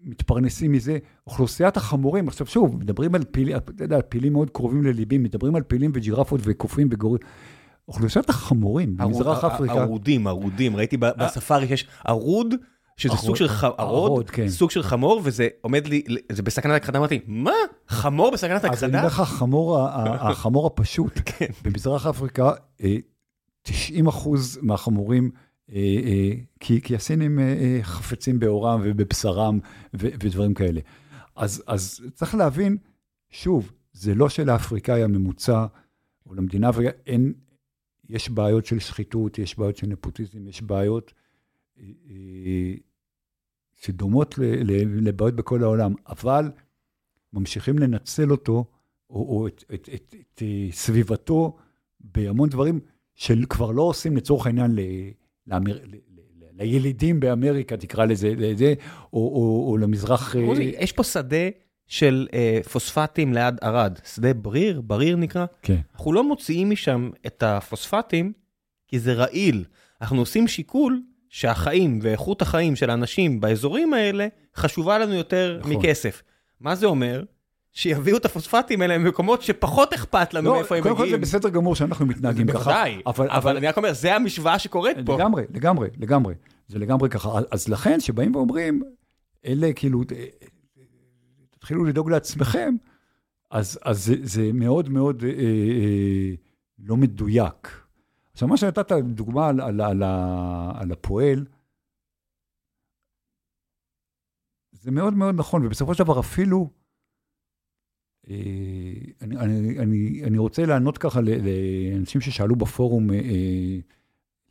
מתפרנסים 0.04 0.72
מזה. 0.72 0.98
אוכלוסיית 1.26 1.76
החמורים, 1.76 2.28
עכשיו 2.28 2.46
שוב, 2.46 2.76
מדברים 2.76 3.14
על 3.14 3.24
פילים, 3.30 3.56
אתה 3.56 3.84
יודע, 3.84 3.98
פילים 4.08 4.32
מאוד 4.32 4.50
קרובים 4.50 4.82
לליבי, 4.82 5.18
מדברים 5.18 5.56
על 5.56 5.62
פילים 5.62 5.90
וג'ירפות 5.94 6.40
וקופים 6.44 6.88
וגורים. 6.90 7.20
אוכלוסיית 7.88 8.30
החמורים 8.30 8.96
במזרח 8.96 9.44
אפריקה... 9.44 9.74
ערודים, 9.74 10.26
ערודים, 10.26 10.76
ראיתי 10.76 10.96
בספארי 10.96 11.68
שיש 11.68 11.86
ערוד 12.04 12.54
שזה 12.96 13.16
סוג 13.16 13.36
של 13.36 13.48
חרוד, 13.48 14.30
כן. 14.30 14.48
סוג 14.48 14.70
של 14.70 14.82
חמור, 14.82 15.20
וזה 15.24 15.48
עומד 15.60 15.86
לי, 15.86 16.02
זה 16.32 16.42
בסכנת 16.42 16.74
הכחדה, 16.74 16.98
אמרתי, 16.98 17.20
מה? 17.26 17.52
חמור 17.88 18.30
בסכנת 18.30 18.64
הכחדה? 18.64 18.72
אז 18.76 18.84
אני 18.84 18.96
אומר 18.96 19.06
לך, 19.06 19.20
החמור 20.30 20.66
הפשוט, 20.66 21.20
כן. 21.24 21.46
במזרח 21.62 22.06
אפריקה, 22.06 22.52
90 23.62 24.04
אה, 24.04 24.10
אחוז 24.10 24.58
מהחמורים, 24.62 25.30
אה, 25.72 26.00
אה, 26.04 26.32
כי 26.60 26.96
הסינים 26.96 27.38
חפצים 27.82 28.38
באורם 28.38 28.80
ובבשרם 28.84 29.58
ודברים 29.94 30.54
כאלה. 30.54 30.80
אז 31.36 32.02
צריך 32.14 32.34
להבין, 32.34 32.76
שוב, 33.30 33.72
זה 33.92 34.14
לא 34.14 34.28
שלאפריקאי 34.28 35.02
הממוצע, 35.02 35.66
או 36.26 36.34
למדינה, 36.34 36.70
ואין, 36.74 37.32
יש 38.08 38.30
בעיות 38.30 38.66
של 38.66 38.78
שחיתות, 38.78 39.38
יש 39.38 39.58
בעיות 39.58 39.76
של 39.76 39.86
נפוטיזם, 39.86 40.48
יש 40.48 40.62
בעיות... 40.62 41.12
שדומות 43.82 44.34
לבעיות 44.86 45.34
בכל 45.34 45.62
העולם, 45.62 45.94
אבל 46.08 46.50
ממשיכים 47.32 47.78
לנצל 47.78 48.30
אותו, 48.30 48.64
או, 49.10 49.16
או 49.16 49.46
את, 49.46 49.64
את, 49.74 49.88
את, 49.94 50.14
את 50.20 50.42
סביבתו, 50.70 51.56
בהמון 52.00 52.48
דברים 52.48 52.80
שכבר 53.14 53.70
לא 53.70 53.82
עושים 53.82 54.16
לצורך 54.16 54.46
העניין 54.46 54.70
ל, 54.74 54.80
לאמר, 55.46 55.78
לילידים 56.52 57.20
באמריקה, 57.20 57.76
תקרא 57.76 58.04
לזה, 58.04 58.32
לזה 58.36 58.74
או, 59.12 59.18
או, 59.18 59.70
או 59.70 59.78
למזרח... 59.78 60.36
רוזי, 60.36 60.74
אה, 60.76 60.82
יש 60.82 60.92
פה 60.92 61.04
שדה 61.04 61.48
של 61.86 62.28
אה, 62.34 62.60
פוספטים 62.72 63.34
ליד 63.34 63.54
ערד, 63.60 63.98
שדה 64.14 64.34
בריר, 64.34 64.80
בריר 64.80 65.16
נקרא. 65.16 65.46
כן. 65.62 65.80
אנחנו 65.94 66.12
לא 66.12 66.28
מוציאים 66.28 66.70
משם 66.70 67.10
את 67.26 67.42
הפוספטים, 67.42 68.32
כי 68.88 68.98
זה 68.98 69.12
רעיל. 69.12 69.64
אנחנו 70.00 70.18
עושים 70.18 70.48
שיקול 70.48 71.02
שהחיים 71.28 71.98
ואיכות 72.02 72.42
החיים 72.42 72.76
של 72.76 72.90
האנשים 72.90 73.40
באזורים 73.40 73.94
האלה 73.94 74.28
חשובה 74.56 74.98
לנו 74.98 75.14
יותר 75.14 75.56
נכון. 75.60 75.72
מכסף. 75.72 76.22
מה 76.60 76.74
זה 76.74 76.86
אומר? 76.86 77.22
שיביאו 77.72 78.16
את 78.16 78.24
הפוספטים 78.24 78.82
האלה 78.82 78.98
ממקומות 78.98 79.42
שפחות 79.42 79.92
אכפת 79.92 80.34
לנו 80.34 80.50
לא, 80.50 80.56
מאיפה 80.56 80.74
הם 80.74 80.80
מגיעים. 80.80 80.96
קודם 80.96 81.08
כל 81.10 81.16
זה 81.16 81.22
בסדר 81.22 81.48
גמור 81.48 81.74
שאנחנו 81.74 82.06
מתנהגים 82.06 82.46
ככה. 82.46 82.58
בוודאי, 82.58 83.02
אבל, 83.06 83.30
אבל, 83.30 83.56
אני 83.56 83.66
רק 83.66 83.76
אומר, 83.76 83.92
זה 83.92 84.14
המשוואה 84.14 84.58
שקורית 84.58 84.96
פה. 85.06 85.14
לגמרי, 85.14 85.44
לגמרי, 85.54 85.88
לגמרי. 85.98 86.34
זה 86.68 86.78
לגמרי 86.78 87.08
ככה. 87.08 87.30
אז 87.50 87.68
לכן, 87.68 88.00
שבאים 88.00 88.36
ואומרים, 88.36 88.82
אלה 89.46 89.72
כאילו, 89.72 90.02
אה, 90.16 90.26
תתחילו 91.50 91.84
לדאוג 91.84 92.10
לעצמכם, 92.10 92.74
אז, 93.50 93.78
אז 93.82 94.04
זה, 94.04 94.14
זה 94.22 94.50
מאוד 94.54 94.88
מאוד 94.88 95.24
אה, 95.24 95.30
אה, 95.30 96.34
לא 96.78 96.96
מדויק. 96.96 97.82
עכשיו, 98.32 98.48
מה 98.48 98.56
שנתת 98.56 98.92
דוגמה 98.92 99.48
על, 99.48 99.60
על, 99.60 99.80
על, 99.80 100.02
על 100.74 100.92
הפועל, 100.92 101.44
זה 104.72 104.90
מאוד 104.90 105.14
מאוד 105.14 105.34
נכון, 105.34 105.66
ובסופו 105.66 105.94
של 105.94 106.04
דבר 106.04 106.20
אפילו, 106.20 106.81
אני, 108.28 109.36
אני, 109.36 109.78
אני, 109.78 110.20
אני 110.24 110.38
רוצה 110.38 110.66
לענות 110.66 110.98
ככה 110.98 111.20
לאנשים 111.20 112.20
ששאלו 112.20 112.56
בפורום, 112.56 113.10
אה, 113.10 113.18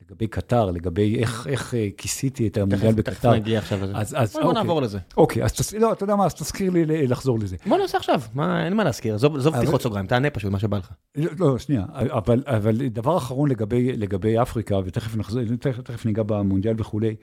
לגבי 0.02 0.28
קטר, 0.28 0.72
לגבי 0.72 1.20
איך, 1.20 1.48
איך 1.48 1.74
אה, 1.74 1.88
כיסיתי 1.98 2.48
את 2.48 2.58
המונדיאל 2.58 2.94
בקטר. 2.94 3.12
תכף 3.12 3.26
נגיע 3.26 3.60
עכשיו 3.60 3.80
לזה. 3.84 3.98
אז, 3.98 4.16
אז, 4.18 4.34
בוא 4.34 4.42
אוקיי. 4.42 4.62
נעבור 4.62 4.82
לזה. 4.82 5.00
אוקיי, 5.18 5.44
אז 5.44 5.54
תס... 5.54 5.74
לא, 5.74 5.94
אתה 5.94 6.04
יודע 6.04 6.16
מה, 6.16 6.26
אז 6.26 6.34
תזכיר 6.34 6.72
לי 6.72 7.08
לחזור 7.08 7.40
לזה. 7.40 7.56
בוא 7.66 7.78
נעשה 7.78 7.98
עכשיו, 7.98 8.22
מה, 8.34 8.66
אין 8.66 8.74
מה 8.74 8.84
להזכיר, 8.84 9.16
עזוב 9.16 9.58
פתיחות 9.58 9.82
סוגריים, 9.82 10.08
תענה 10.08 10.30
פשוט 10.30 10.52
מה 10.52 10.60
שבא 10.60 10.78
לך. 10.78 10.92
לא, 11.16 11.32
לא, 11.40 11.58
שנייה, 11.58 11.86
אבל, 11.94 12.44
אבל 12.46 12.88
דבר 12.88 13.18
אחרון 13.18 13.50
לגבי, 13.50 13.98
לגבי 13.98 14.42
אפריקה, 14.42 14.78
ותכף 14.86 15.16
נחזור, 15.16 15.42
תכף, 15.60 15.82
תכף 15.82 16.06
ניגע 16.06 16.24
במונדיאל 16.24 16.76
וכולי. 16.78 17.16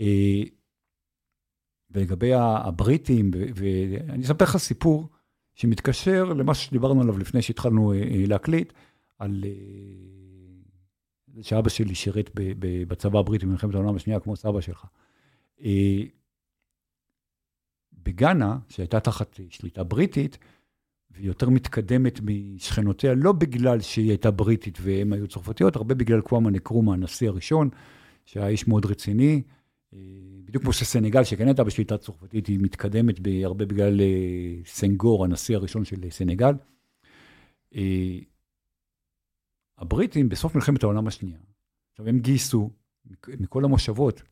אה, 0.00 0.42
ולגבי 1.90 2.34
הבריטים, 2.34 3.30
ואני 3.54 4.24
אספר 4.24 4.44
לך 4.44 4.56
סיפור 4.56 5.08
שמתקשר 5.54 6.24
למה 6.24 6.54
שדיברנו 6.54 7.02
עליו 7.02 7.18
לפני 7.18 7.42
שהתחלנו 7.42 7.92
להקליט, 8.28 8.72
על 9.18 9.44
שאבא 11.42 11.68
שלי 11.68 11.94
שירת 11.94 12.30
בצבא 12.88 13.18
הבריטי 13.18 13.46
במלחמת 13.46 13.74
העולם 13.74 13.96
השנייה, 13.96 14.20
כמו 14.20 14.36
סבא 14.36 14.60
שלך. 14.60 14.86
בגאנה, 18.02 18.58
שהייתה 18.68 19.00
תחת 19.00 19.40
שליטה 19.50 19.84
בריטית, 19.84 20.38
והיא 21.10 21.26
יותר 21.26 21.48
מתקדמת 21.50 22.20
משכנותיה, 22.22 23.14
לא 23.14 23.32
בגלל 23.32 23.80
שהיא 23.80 24.08
הייתה 24.08 24.30
בריטית 24.30 24.78
והן 24.80 25.12
היו 25.12 25.28
צרפתיות, 25.28 25.76
הרבה 25.76 25.94
בגלל 25.94 26.20
קוואמה 26.20 26.50
נקרומה, 26.50 26.92
הנשיא 26.92 27.28
הראשון, 27.28 27.68
שהיה 28.24 28.48
איש 28.48 28.68
מאוד 28.68 28.86
רציני. 28.86 29.42
אה, 30.52 30.58
בדיוק 30.58 30.62
כמו 30.64 30.72
שסנגל, 30.72 31.24
שכן 31.24 31.46
הייתה 31.46 31.64
בשליטה 31.64 31.98
צרפתית, 31.98 32.46
היא 32.46 32.58
מתקדמת 32.62 33.16
הרבה 33.44 33.66
בגלל 33.66 34.00
אה, 34.00 34.56
סנגור, 34.66 35.24
הנשיא 35.24 35.56
הראשון 35.56 35.84
של 35.84 36.10
סנגל. 36.10 36.52
אה, 37.74 38.18
הבריטים, 39.78 40.28
בסוף 40.28 40.54
מלחמת 40.54 40.82
העולם 40.82 41.06
השנייה, 41.06 41.38
עכשיו 41.90 42.08
הם 42.08 42.18
גייסו 42.18 42.70
מכל 43.28 43.64
המושבות, 43.64 44.22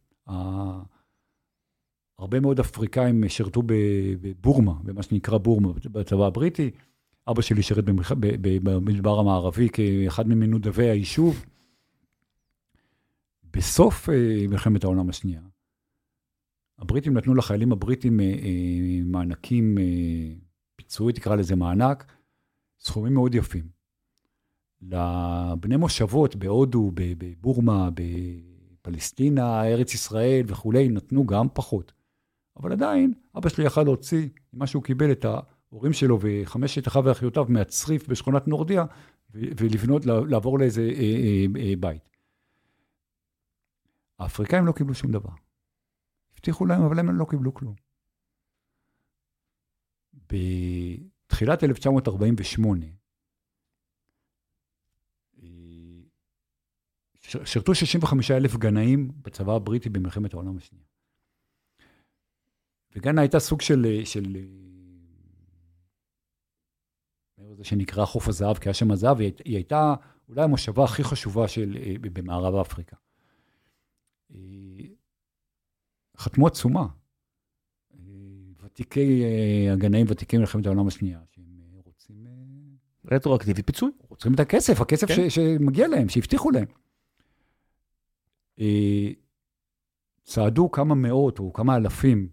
הרבה 2.18 2.40
מאוד 2.40 2.60
אפריקאים 2.60 3.28
שירתו 3.28 3.62
בבורמה, 3.66 4.74
במה 4.84 5.02
שנקרא 5.02 5.38
בורמה, 5.38 5.72
בצבא 5.92 6.26
הבריטי. 6.26 6.70
אבא 7.28 7.42
שלי 7.42 7.62
שירת 7.62 7.84
במדבר 8.62 9.18
המערבי 9.18 9.68
כאחד 9.68 10.28
ממנודבי 10.28 10.88
היישוב. 10.88 11.44
בסוף 13.52 14.08
אה, 14.08 14.46
מלחמת 14.48 14.84
העולם 14.84 15.08
השנייה, 15.08 15.40
הבריטים 16.80 17.16
נתנו 17.16 17.34
לחיילים 17.34 17.72
הבריטים 17.72 18.20
אה, 18.20 18.24
אה, 18.24 19.00
מענקים, 19.04 19.78
פיצוי, 20.76 21.12
תקרא 21.12 21.36
לזה 21.36 21.56
מענק, 21.56 22.12
סכומים 22.80 23.14
מאוד 23.14 23.34
יפים. 23.34 23.80
לבני 24.82 25.76
מושבות 25.76 26.36
בהודו, 26.36 26.90
בבורמה, 26.94 27.88
בפלסטינה, 27.94 29.64
ארץ 29.64 29.94
ישראל 29.94 30.42
וכולי, 30.46 30.88
נתנו 30.88 31.26
גם 31.26 31.46
פחות. 31.52 31.92
אבל 32.56 32.72
עדיין, 32.72 33.14
אבא 33.36 33.48
שלי 33.48 33.64
יכל 33.64 33.82
להוציא 33.82 34.28
ממה 34.52 34.66
שהוא 34.66 34.82
קיבל 34.82 35.12
את 35.12 35.24
ההורים 35.24 35.92
שלו 35.92 36.18
וחמשת 36.20 36.88
אחיו 36.88 37.04
ואחיותיו 37.04 37.46
מהצריף 37.48 38.08
בשכונת 38.08 38.48
נורדיה, 38.48 38.84
ולבנות, 39.34 40.06
לעבור 40.06 40.58
לאיזה 40.58 40.82
אה, 40.82 41.00
אה, 41.00 41.46
אה, 41.60 41.72
בית. 41.80 42.08
האפריקאים 44.18 44.66
לא 44.66 44.72
קיבלו 44.72 44.94
שום 44.94 45.10
דבר. 45.10 45.30
הבטיחו 46.40 46.66
להם, 46.66 46.82
אבל 46.82 46.98
הם 46.98 47.18
לא 47.18 47.26
קיבלו 47.30 47.54
כלום. 47.54 47.74
בתחילת 50.12 51.64
1948, 51.64 52.86
אה, 55.42 55.48
שירתו 57.44 57.74
65 57.74 58.30
אלף 58.30 58.56
גנאים 58.56 59.12
בצבא 59.22 59.52
הבריטי 59.52 59.88
במלחמת 59.88 60.34
העולם 60.34 60.56
השנייה. 60.56 60.84
וגאנה 62.96 63.20
הייתה 63.20 63.40
סוג 63.40 63.60
של, 63.60 63.86
של 64.04 64.36
זה 67.56 67.64
שנקרא 67.64 68.04
חוף 68.04 68.28
הזהב, 68.28 68.58
כי 68.58 68.68
היה 68.68 68.74
שם 68.74 68.90
הזהב, 68.90 69.20
היא 69.20 69.56
הייתה 69.56 69.94
אולי 70.28 70.42
המושבה 70.42 70.84
הכי 70.84 71.04
חשובה 71.04 71.48
של, 71.48 71.76
במערב 72.00 72.54
אפריקה. 72.54 72.96
אה, 76.20 76.24
חתמו 76.24 76.46
עצומה. 76.46 76.86
אה, 77.94 77.98
ותיקי 78.64 79.24
הגנאים, 79.72 80.06
ותיקי 80.08 80.38
מלחמת 80.38 80.66
העולם 80.66 80.86
השנייה, 80.86 81.20
שהם 81.30 81.44
רוצים... 81.84 82.26
רטרואקטיבי 83.10 83.62
פיצוי. 83.62 83.90
רוצים 84.08 84.34
את 84.34 84.40
הכסף, 84.40 84.80
הכסף 84.80 85.08
כן. 85.08 85.30
ש, 85.30 85.34
שמגיע 85.34 85.88
להם, 85.88 86.08
שהבטיחו 86.08 86.50
להם. 86.50 86.66
צעדו 90.24 90.70
כמה 90.70 90.94
מאות 90.94 91.38
או 91.38 91.52
כמה 91.52 91.76
אלפים 91.76 92.28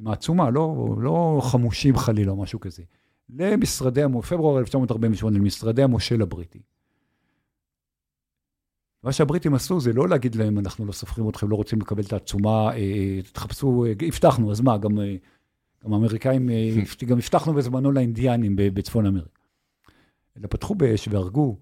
עם 0.00 0.06
העצומה, 0.08 0.50
לא, 0.50 0.96
לא 1.00 1.40
חמושים 1.42 1.96
חלילה 1.96 2.30
או 2.30 2.36
משהו 2.36 2.60
כזה, 2.60 2.82
למשרדי, 3.28 4.02
פברואר 4.28 4.58
1948, 4.58 5.38
למשרדי 5.38 5.82
המושל 5.82 6.22
הבריטי. 6.22 6.62
מה 9.06 9.12
שהבריטים 9.12 9.54
עשו 9.54 9.80
זה 9.80 9.92
לא 9.92 10.08
להגיד 10.08 10.34
להם, 10.34 10.58
אנחנו 10.58 10.86
לא 10.86 10.92
סופרים 10.92 11.28
אתכם, 11.28 11.48
לא 11.48 11.56
רוצים 11.56 11.80
לקבל 11.80 12.02
את 12.02 12.12
העצומה, 12.12 12.76
אה, 12.76 13.20
תחפשו, 13.32 13.84
אה, 13.84 13.92
הבטחנו, 14.06 14.50
אז 14.50 14.60
מה, 14.60 14.78
גם, 14.78 15.00
אה, 15.00 15.16
גם 15.84 15.92
האמריקאים, 15.92 16.50
גם 17.08 17.18
הבטחנו 17.18 17.54
בזמנו 17.54 17.92
לאינדיאנים 17.92 18.52
בצפון 18.56 19.06
אמריקה. 19.06 19.40
אלא 20.38 20.46
פתחו 20.46 20.74
באש 20.74 21.08
והרגו 21.08 21.56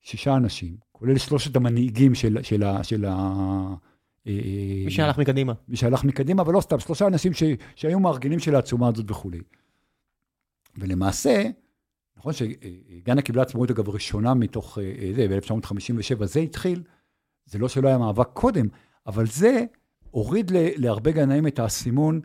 שישה 0.00 0.36
אנשים, 0.36 0.76
כולל 0.92 1.18
שלושת 1.18 1.56
המנהיגים 1.56 2.14
של, 2.14 2.42
של, 2.42 2.64
של, 2.82 3.04
אה, 3.04 3.74
מי 4.84 4.90
שהלך 4.90 5.18
מקדימה. 5.18 5.52
מי 5.68 5.76
שהלך 5.76 6.04
מקדימה, 6.04 6.42
אבל 6.42 6.52
לא 6.52 6.60
סתם, 6.60 6.78
שלושה 6.78 7.06
אנשים 7.06 7.32
ש, 7.32 7.42
שהיו 7.74 8.00
מארגנים 8.00 8.38
של 8.38 8.54
העצומה 8.54 8.88
הזאת 8.88 9.10
וכולי. 9.10 9.40
ולמעשה, 10.78 11.44
נכון 12.22 12.32
שגאנה 12.32 13.22
קיבלה 13.22 13.42
עצמאות, 13.42 13.70
אגב, 13.70 13.88
ראשונה 13.88 14.34
מתוך 14.34 14.78
אה, 14.78 15.12
זה, 15.16 15.28
ב-1957, 15.28 16.24
זה 16.24 16.40
התחיל, 16.40 16.82
זה 17.46 17.58
לא 17.58 17.68
שלא 17.68 17.88
היה 17.88 17.98
מאבק 17.98 18.28
קודם, 18.32 18.66
אבל 19.06 19.26
זה 19.26 19.64
הוריד 20.10 20.50
להרבה 20.54 21.10
גנאים 21.10 21.46
את 21.46 21.58
האסימון 21.58 22.20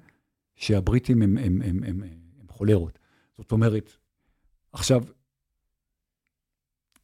שהבריטים 0.55 1.21
הם, 1.21 1.37
הם, 1.37 1.61
הם, 1.61 1.83
הם, 1.83 2.03
הם 2.41 2.47
חולרות. 2.49 2.99
זאת 3.37 3.51
אומרת, 3.51 3.91
עכשיו, 4.73 5.03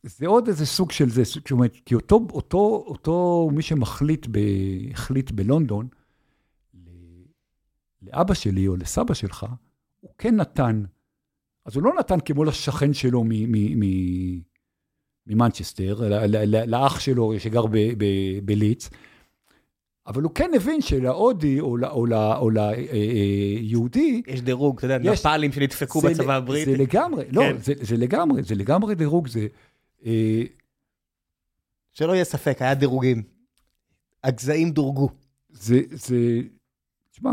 זה 0.03 0.27
עוד 0.27 0.47
איזה 0.47 0.65
סוג 0.65 0.91
של 0.91 1.09
זה, 1.09 1.23
זאת 1.23 1.51
אומרת, 1.51 1.75
כי 1.85 1.95
אותו, 1.95 2.27
אותו, 2.31 2.83
אותו 2.87 3.49
מי 3.53 3.61
שמחליט, 3.61 4.27
ב, 4.31 4.37
החליט 4.91 5.31
בלונדון, 5.31 5.87
לאבא 8.01 8.33
שלי 8.33 8.67
או 8.67 8.75
לסבא 8.75 9.13
שלך, 9.13 9.45
הוא 9.99 10.11
כן 10.17 10.35
נתן, 10.35 10.83
אז 11.65 11.75
הוא 11.75 11.83
לא 11.83 11.93
נתן 11.99 12.19
כמו 12.19 12.43
לשכן 12.43 12.93
שלו 12.93 13.23
ממנצ'סטר, 15.27 16.01
לאח 16.67 16.99
שלו 16.99 17.39
שגר 17.39 17.65
בליץ, 18.45 18.89
אבל 20.07 20.21
הוא 20.21 20.31
כן 20.35 20.51
הבין 20.55 20.81
שלהודי 20.81 21.59
או, 21.59 21.77
או, 21.83 22.05
או 22.37 22.49
ליהודי... 22.49 24.21
יש 24.27 24.41
דירוג, 24.41 24.77
אתה 24.77 24.85
יודע, 24.85 25.11
נפאלים 25.11 25.51
שנדפקו 25.51 26.01
בצבא 26.01 26.35
הבריטי. 26.35 26.71
זה 26.71 26.77
לגמרי, 26.77 27.25
לא, 27.31 27.41
כן. 27.41 27.57
זה, 27.57 27.73
זה 27.81 27.97
לגמרי, 27.97 28.43
זה 28.43 28.55
לגמרי 28.55 28.95
דירוג, 28.95 29.27
זה... 29.27 29.47
אה, 30.05 30.43
שלא 31.93 32.13
יהיה 32.13 32.23
ספק, 32.23 32.61
היה 32.61 32.75
דירוגים. 32.75 33.23
הגזעים 34.23 34.71
דורגו. 34.71 35.09
זה, 35.49 35.79
זה, 35.91 36.39
תשמע, 37.11 37.31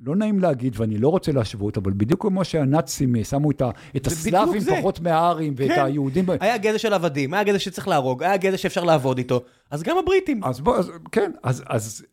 לא 0.00 0.16
נעים 0.16 0.38
להגיד, 0.38 0.80
ואני 0.80 0.98
לא 0.98 1.08
רוצה 1.08 1.32
להשוות, 1.32 1.76
אבל 1.76 1.92
בדיוק 1.96 2.22
כמו 2.22 2.44
שהנאצים 2.44 3.24
שמו 3.24 3.50
את, 3.50 3.62
את 3.96 4.06
הסלאבים 4.06 4.60
פחות 4.60 5.00
מהארים, 5.00 5.54
ואת 5.56 5.68
כן. 5.68 5.84
היהודים... 5.84 6.26
היה 6.40 6.58
גזע 6.58 6.78
של 6.78 6.92
עבדים, 6.92 7.34
היה 7.34 7.44
גזע 7.44 7.58
שצריך 7.58 7.88
להרוג, 7.88 8.22
היה 8.22 8.36
גזע 8.36 8.56
שאפשר 8.56 8.84
לעבוד 8.84 9.18
איתו, 9.18 9.40
אז 9.70 9.82
גם 9.82 9.98
הבריטים. 9.98 10.44
אז 10.44 10.60
בוא, 10.60 10.76
אז, 10.76 10.90
כן, 11.12 11.32
אז... 11.42 11.64
אז 11.66 12.06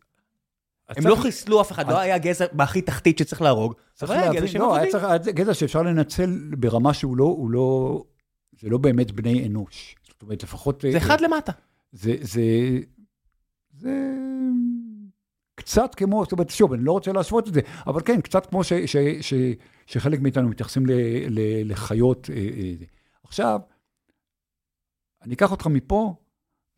הם 0.90 0.96
צריך... 0.96 1.06
לא 1.08 1.16
חיסלו 1.16 1.62
אף 1.62 1.72
אחד, 1.72 1.86
לא 1.86 1.90
אז... 1.90 1.96
לא 1.96 2.00
היה 2.00 2.18
גזע 2.18 2.46
בהכי 2.52 2.82
תחתית 2.82 3.18
שצריך 3.18 3.42
להרוג, 3.42 3.74
צריך 3.94 4.12
היה 4.12 4.34
גזע 4.34 4.48
של 4.48 4.60
לא, 4.60 4.76
עבדים. 4.76 4.96
היה 4.96 5.20
צריך, 5.20 5.36
גזע 5.36 5.54
שאפשר 5.54 5.82
לנצל 5.82 6.40
ברמה 6.58 6.94
שהוא 6.94 7.18
לא, 7.18 7.38
לא, 7.50 8.04
זה 8.60 8.70
לא 8.70 8.78
באמת 8.78 9.12
בני 9.12 9.48
אנוש. 9.48 9.96
זאת 10.08 10.22
אומרת, 10.22 10.44
לפחות... 10.44 10.86
זה 10.92 10.98
אחד 10.98 11.22
למטה. 11.22 11.52
זה, 11.92 12.16
זה, 12.22 12.42
זה 13.72 13.90
קצת 15.58 15.96
כמו, 15.96 16.24
זאת 16.24 16.32
אומרת, 16.32 16.50
שוב, 16.50 16.74
אני 16.74 16.84
לא 16.84 16.92
רוצה 16.92 17.12
להשוות 17.12 17.48
את 17.48 17.54
זה, 17.54 17.62
אבל 17.88 18.02
כן, 18.06 18.22
קצת 18.22 18.46
כמו 18.46 18.64
ש, 18.64 18.74
ש, 18.74 18.98
ש, 19.22 19.34
שחלק 19.86 20.20
מאיתנו 20.20 20.50
מתייחסים 20.50 20.86
ל, 20.86 20.92
ל, 21.30 21.72
לחיות. 21.72 22.30
אה, 22.30 22.36
אה, 22.36 22.74
עכשיו, 23.24 23.60
אני 25.22 25.34
אקח 25.34 25.52
אותך 25.52 25.68
מפה, 25.68 26.16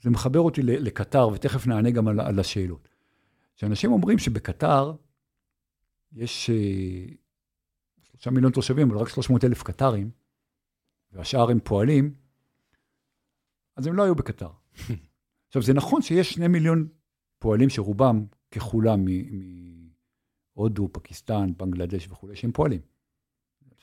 זה 0.01 0.09
מחבר 0.09 0.39
אותי 0.39 0.61
לקטר, 0.63 1.27
ותכף 1.27 1.67
נענה 1.67 1.91
גם 1.91 2.07
על, 2.07 2.19
על 2.19 2.39
השאלות. 2.39 2.89
שאנשים 3.55 3.91
אומרים 3.91 4.17
שבקטר 4.17 4.93
יש 6.13 6.49
אה, 6.49 7.13
שלושה 8.01 8.31
מיליון 8.31 8.51
תושבים, 8.51 8.91
אבל 8.91 8.99
רק 8.99 9.09
300 9.09 9.43
אלף 9.43 9.63
קטרים, 9.63 10.11
והשאר 11.11 11.51
הם 11.51 11.59
פועלים, 11.63 12.13
אז 13.75 13.87
הם 13.87 13.93
לא 13.95 14.03
היו 14.03 14.15
בקטר. 14.15 14.49
עכשיו, 15.47 15.61
זה 15.61 15.73
נכון 15.73 16.01
שיש 16.01 16.33
שני 16.33 16.47
מיליון 16.47 16.87
פועלים 17.39 17.69
שרובם 17.69 18.25
ככולם 18.51 19.05
מהודו, 20.55 20.89
פקיסטן, 20.91 21.51
בנגלדש 21.57 22.07
וכולי, 22.07 22.35
שהם 22.35 22.51
פועלים. 22.51 22.81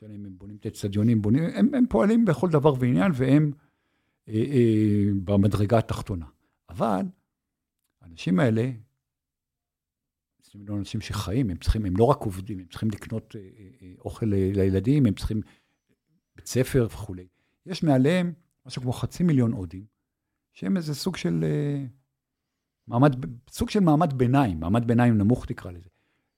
לא 0.02 0.08
הם 0.08 0.38
בונים 0.38 0.56
את 0.56 0.66
האצטדיונים, 0.66 1.22
הם, 1.54 1.74
הם 1.74 1.86
פועלים 1.88 2.24
בכל 2.24 2.50
דבר 2.50 2.74
ועניין, 2.78 3.12
והם 3.14 3.52
אה, 4.28 4.34
אה, 4.34 5.04
במדרגה 5.24 5.78
התחתונה. 5.78 6.26
אבל 6.68 7.06
האנשים 8.00 8.40
האלה, 8.40 8.70
שני 10.42 10.60
מיליון 10.60 10.78
אנשים 10.78 11.00
שחיים, 11.00 11.50
הם 11.50 11.56
צריכים, 11.56 11.84
הם 11.84 11.96
לא 11.96 12.04
רק 12.04 12.20
עובדים, 12.20 12.58
הם 12.58 12.66
צריכים 12.66 12.90
לקנות 12.90 13.36
אה, 13.36 13.40
אה, 13.82 13.92
אוכל 13.98 14.26
לילדים, 14.26 15.06
הם 15.06 15.14
צריכים 15.14 15.40
בית 16.36 16.46
ספר 16.46 16.86
וכולי. 16.90 17.26
יש 17.66 17.82
מעליהם 17.82 18.32
משהו 18.66 18.82
כמו 18.82 18.92
חצי 18.92 19.22
מיליון 19.22 19.52
הודים, 19.52 19.84
שהם 20.52 20.76
איזה 20.76 20.94
סוג 20.94 21.16
של 21.16 21.44
מעמד, 22.88 23.16
סוג 23.50 23.70
של 23.70 23.80
מעמד 23.80 24.12
ביניים, 24.12 24.60
מעמד 24.60 24.86
ביניים 24.86 25.18
נמוך 25.18 25.46
תקרא 25.46 25.70
לזה. 25.70 25.88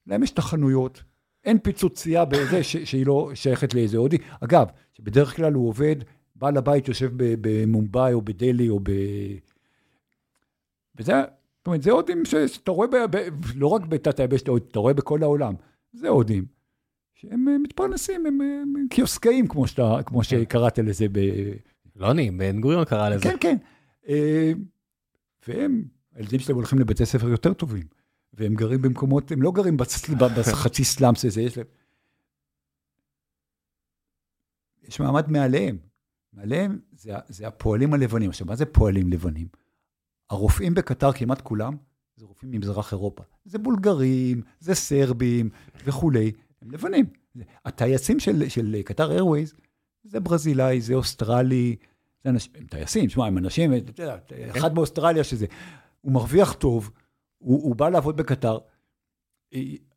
להם 0.07 0.22
יש 0.22 0.30
את 0.30 0.38
החנויות, 0.38 1.03
אין 1.44 1.59
פיצוצייה 1.59 2.24
בזה 2.24 2.64
ש, 2.64 2.76
שהיא 2.76 3.07
לא 3.07 3.30
שייכת 3.34 3.74
לאיזה 3.74 3.96
הודי. 3.96 4.18
אגב, 4.40 4.66
שבדרך 4.92 5.36
כלל 5.36 5.53
הוא 5.53 5.68
עובד, 5.68 5.96
בעל 6.36 6.57
הבית 6.57 6.88
יושב 6.88 7.11
במומבאי 7.16 8.12
או 8.12 8.22
בדלי 8.22 8.68
או 8.68 8.80
ב... 8.80 8.90
וזה, 10.96 11.12
זאת 11.59 11.66
אומרת, 11.66 11.82
זה 11.82 11.90
הודים 11.90 12.24
שאתה 12.24 12.70
רואה, 12.70 12.88
ב, 12.88 12.96
ב, 13.16 13.28
לא 13.55 13.66
רק 13.66 13.86
בתת 13.86 14.20
היבשת, 14.20 14.49
אתה 14.49 14.78
רואה 14.78 14.94
בכל 14.94 15.22
העולם. 15.22 15.55
זה 15.92 16.09
הודים 16.09 16.44
שהם 17.14 17.49
אה, 17.49 17.59
מתפרנסים, 17.59 18.26
הם, 18.26 18.40
הם 18.40 18.86
קיוסקאים, 18.90 19.46
כמו, 19.46 19.66
שאתה, 19.66 19.99
כמו 20.07 20.18
כן. 20.18 20.24
שקראת 20.24 20.78
לזה 20.78 21.07
ב... 21.12 21.18
לא 21.96 22.11
אני, 22.11 22.30
בן 22.30 22.61
גוריון 22.61 22.84
קרא 22.84 23.09
לזה. 23.09 23.22
כן, 23.22 23.36
כן. 23.40 23.57
אה, 24.09 24.53
והם, 25.49 25.84
הילדים 26.18 26.40
שלהם 26.40 26.56
הולכים 26.56 26.78
לבתי 26.78 27.06
ספר 27.06 27.28
יותר 27.28 27.52
טובים. 27.52 27.86
והם 28.34 28.54
גרים 28.54 28.82
במקומות, 28.82 29.32
הם 29.32 29.42
לא 29.42 29.52
גרים 29.52 29.76
בחצי 30.38 30.84
סלאמס 30.84 31.24
הזה, 31.24 31.40
יש 31.40 31.56
להם... 31.56 31.66
יש 34.82 35.00
מעמד 35.00 35.30
מעליהם. 35.30 35.78
מעליהם 36.32 36.78
זה, 36.92 37.12
זה 37.28 37.46
הפועלים 37.46 37.94
הלבנים. 37.94 38.30
עכשיו, 38.30 38.46
מה 38.46 38.56
זה 38.56 38.66
פועלים 38.66 39.12
לבנים? 39.12 39.48
הרופאים 40.30 40.74
בקטר, 40.74 41.12
כמעט 41.12 41.40
כולם, 41.40 41.76
זה 42.16 42.26
רופאים 42.26 42.50
ממזרח 42.50 42.92
אירופה. 42.92 43.22
זה 43.44 43.58
בולגרים, 43.58 44.42
זה 44.60 44.74
סרבים 44.74 45.50
וכולי, 45.84 46.32
הם 46.62 46.70
לבנים. 46.70 47.06
הטייסים 47.64 48.20
של, 48.20 48.48
של 48.48 48.82
קטר 48.84 49.10
איירווייז, 49.10 49.54
זה 50.04 50.20
ברזילאי, 50.20 50.80
זה 50.80 50.94
אוסטרלי, 50.94 51.76
זה 52.24 52.30
אנשים, 52.30 52.52
הם 52.54 52.66
טייסים, 52.66 53.08
שמע, 53.08 53.26
הם 53.26 53.38
אנשים, 53.38 53.72
יודע, 53.98 54.16
אחד 54.56 54.74
באוסטרליה 54.74 55.24
שזה, 55.24 55.46
הוא 56.01 56.12
מרוויח 56.12 56.53
טוב, 56.53 56.90
הוא, 57.38 57.62
הוא 57.62 57.76
בא 57.76 57.88
לעבוד 57.88 58.16
בקטר, 58.16 58.59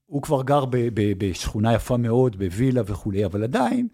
הוא 0.06 0.22
כבר 0.22 0.44
גר 0.44 0.66
ב, 0.66 0.78
ב, 0.94 1.14
בשכונה 1.18 1.74
יפה 1.74 1.98
מאוד, 1.98 2.36
בווילה 2.36 2.82
וכולי, 2.86 3.26
אבל 3.26 3.44
עדיין, 3.44 3.88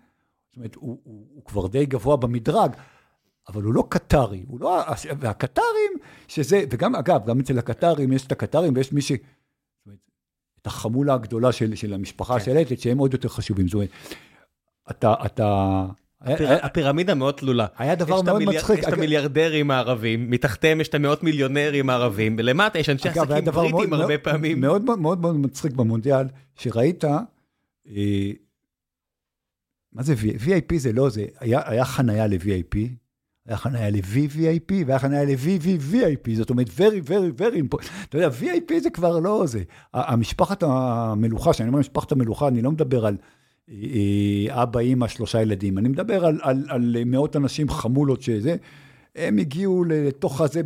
זאת 0.47 0.58
אומרת, 0.58 0.76
הוא, 0.76 0.99
הוא, 1.03 1.28
הוא 1.34 1.45
כבר 1.45 1.68
די 1.68 1.86
גבוה 1.86 2.18
במדרג, 2.18 2.76
אבל 3.49 3.64
הוא 3.64 3.74
לא 3.74 3.84
קטרי, 3.89 4.45
הוא 4.47 4.60
לא, 4.60 4.84
והקטרים, 5.20 5.91
שזה, 6.28 6.64
וגם, 6.72 6.95
אגב, 6.95 7.26
גם 7.26 7.39
אצל 7.39 7.60
הקטרים 7.60 8.12
יש 8.12 8.28
את 8.28 8.32
הקטרים 8.32 8.74
ויש 8.76 8.93
מי 8.93 9.01
ש... 9.01 9.12
זאת 9.12 9.22
אומרת, 9.86 9.99
את 10.62 10.68
החמולה 10.68 11.14
הגדולה 11.14 11.51
של, 11.51 11.76
של 11.76 11.93
המשפחה 11.93 12.39
כן. 12.39 12.45
של 12.45 12.58
אתת, 12.62 12.80
שהם 12.80 12.97
עוד 12.97 13.14
יותר 13.14 13.30
חשובים. 13.30 13.68
זאת 13.68 13.74
אומרת, 13.74 13.89
אתה, 14.91 15.14
אתה, 15.26 15.86
הפירמידה 16.22 17.15
מאוד 17.15 17.34
תלולה. 17.34 17.65
היה 17.78 17.95
דבר 17.95 18.22
מאוד 18.22 18.43
מצחיק. 18.43 18.80
יש 18.80 18.86
את 18.86 18.93
המיליארדרים 18.93 19.72
הערבים, 19.72 20.30
מתחתיהם 20.30 20.82
יש 20.82 20.88
את 20.88 20.95
המאות 20.95 21.24
מיליונרים 21.24 21.89
הערבים, 21.89 22.36
ולמטה 22.39 22.80
יש 22.80 22.89
אנשי 22.89 23.09
עסקים 23.09 23.45
בריטים 23.45 23.93
הרבה 23.93 24.18
פעמים. 24.18 24.61
מאוד 24.61 24.86
מאוד 24.86 24.99
מאוד 24.99 25.22
מצחיק 25.22 25.72
במונדיאל, 25.72 26.26
שראית, 26.55 27.05
אה, 27.05 28.32
מה 29.93 30.03
זה 30.03 30.13
VIP 30.13 30.78
זה 30.78 30.93
לא 30.93 31.09
זה, 31.09 31.26
היה 31.39 31.86
חנייה 31.86 32.28
ל-VIP, 32.28 32.78
היה 33.47 33.57
חנייה 33.57 33.89
ל-VVIP, 33.89 34.74
והיה 34.86 34.99
חנייה 34.99 35.24
ל-VVVIP, 35.24 36.36
זאת 36.36 36.49
אומרת, 36.49 36.68
very, 36.68 37.09
very, 37.09 37.41
very, 37.41 37.78
אתה 38.09 38.18
יודע, 38.18 38.30
VIP 38.39 38.80
זה 38.80 38.89
כבר 38.89 39.20
לא 39.20 39.43
זה. 39.47 39.63
המשפחת 39.93 40.63
המלוכה, 40.63 41.53
כשאני 41.53 41.70
אומר 41.70 41.80
משפחת 41.80 42.11
המלוכה, 42.11 42.47
אני 42.47 42.61
לא 42.61 42.72
מדבר 42.72 43.05
על... 43.05 43.18
אבא, 44.49 44.80
אימא, 44.80 45.07
שלושה 45.07 45.41
ילדים. 45.41 45.78
אני 45.78 45.89
מדבר 45.89 46.26
על, 46.26 46.39
על, 46.41 46.65
על 46.70 46.95
מאות 47.05 47.36
אנשים 47.36 47.70
חמולות 47.70 48.22
שזה, 48.22 48.55
הם 49.15 49.38
הגיעו 49.38 49.84
לתוך 49.84 50.41
הזה, 50.41 50.61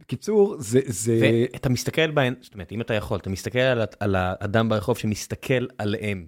בקיצור, 0.00 0.56
זה... 0.58 0.80
זה... 0.86 1.18
ואתה 1.22 1.68
מסתכל 1.68 2.10
בהן, 2.10 2.34
זאת 2.40 2.54
אומרת, 2.54 2.72
אם 2.72 2.80
אתה 2.80 2.94
יכול, 2.94 3.18
אתה 3.18 3.30
מסתכל 3.30 3.58
על, 3.58 3.82
על 4.00 4.14
האדם 4.18 4.68
ברחוב 4.68 4.98
שמסתכל 4.98 5.66
עליהם. 5.78 6.26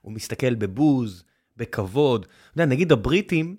הוא 0.00 0.12
מסתכל 0.12 0.54
בבוז, 0.54 1.24
בכבוד. 1.56 2.22
אתה 2.24 2.62
יודע, 2.62 2.74
נגיד 2.74 2.92
הבריטים, 2.92 3.56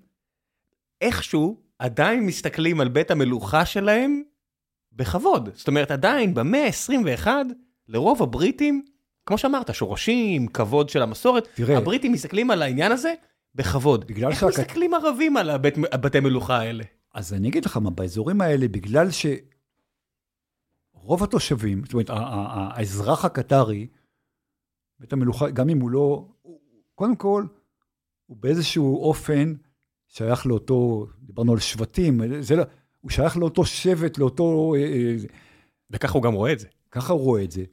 איכשהו 1.01 1.57
עדיין 1.79 2.25
מסתכלים 2.25 2.81
על 2.81 2.89
בית 2.89 3.11
המלוכה 3.11 3.65
שלהם 3.65 4.21
בכבוד. 4.93 5.49
זאת 5.53 5.67
אומרת, 5.67 5.91
עדיין 5.91 6.33
במאה 6.33 6.65
ה-21, 6.65 7.27
לרוב 7.87 8.23
הבריטים, 8.23 8.85
כמו 9.30 9.38
שאמרת, 9.38 9.75
שורשים, 9.75 10.47
כבוד 10.47 10.89
של 10.89 11.01
המסורת, 11.01 11.47
תראה, 11.55 11.77
הבריטים 11.77 12.11
מסתכלים 12.11 12.51
על 12.51 12.61
העניין 12.61 12.91
הזה 12.91 13.13
בכבוד. 13.55 14.07
בגלל 14.07 14.32
איך 14.32 14.39
שהק... 14.39 14.49
מסתכלים 14.49 14.93
ערבים 14.93 15.38
על 15.38 15.49
הבית, 15.49 15.73
הבתי 15.91 16.19
מלוכה 16.19 16.57
האלה? 16.57 16.84
אז 17.13 17.34
אני 17.34 17.49
אגיד 17.49 17.65
לך 17.65 17.77
מה, 17.77 17.89
באזורים 17.89 18.41
האלה, 18.41 18.67
בגלל 18.67 19.07
שרוב 19.11 21.23
התושבים, 21.23 21.82
זאת 21.86 21.93
אומרת, 21.93 22.09
האזרח 22.09 23.25
הקטרי, 23.25 23.88
בית 24.99 25.13
המלוכה, 25.13 25.49
גם 25.49 25.69
אם 25.69 25.80
הוא 25.80 25.89
לא, 25.89 26.27
קודם 26.95 27.15
כל, 27.15 27.45
הוא 28.25 28.38
באיזשהו 28.39 29.03
אופן 29.03 29.53
שייך 30.07 30.45
לאותו, 30.45 31.07
דיברנו 31.21 31.53
על 31.53 31.59
שבטים, 31.59 32.41
זה 32.41 32.55
לא, 32.55 32.63
הוא 33.01 33.11
שייך 33.11 33.38
לאותו 33.38 33.65
שבט, 33.65 34.17
לאותו... 34.17 34.75
אה, 34.75 34.82
אה, 34.82 35.15
וככה 35.89 36.13
הוא 36.13 36.23
גם 36.23 36.34
רואה 36.34 36.53
את 36.53 36.59
זה. 36.59 36.67
ככה 36.91 37.13
הוא 37.13 37.21
רואה 37.21 37.43
את 37.43 37.51
זה. 37.51 37.63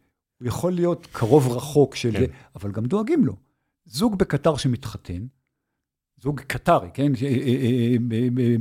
הוא 0.40 0.48
יכול 0.48 0.72
להיות 0.72 1.06
קרוב 1.12 1.48
רחוק 1.48 1.94
של 1.94 2.12
כן. 2.12 2.18
זה, 2.18 2.26
אבל 2.54 2.72
גם 2.72 2.86
דואגים 2.86 3.24
לו. 3.24 3.36
זוג 3.84 4.18
בקטר 4.18 4.56
שמתחתן, 4.56 5.26
זוג 6.22 6.40
קטרי, 6.40 6.88
כן? 6.94 7.12
אה, 7.22 7.28
אה, 7.28 7.96
אה, 8.12 8.56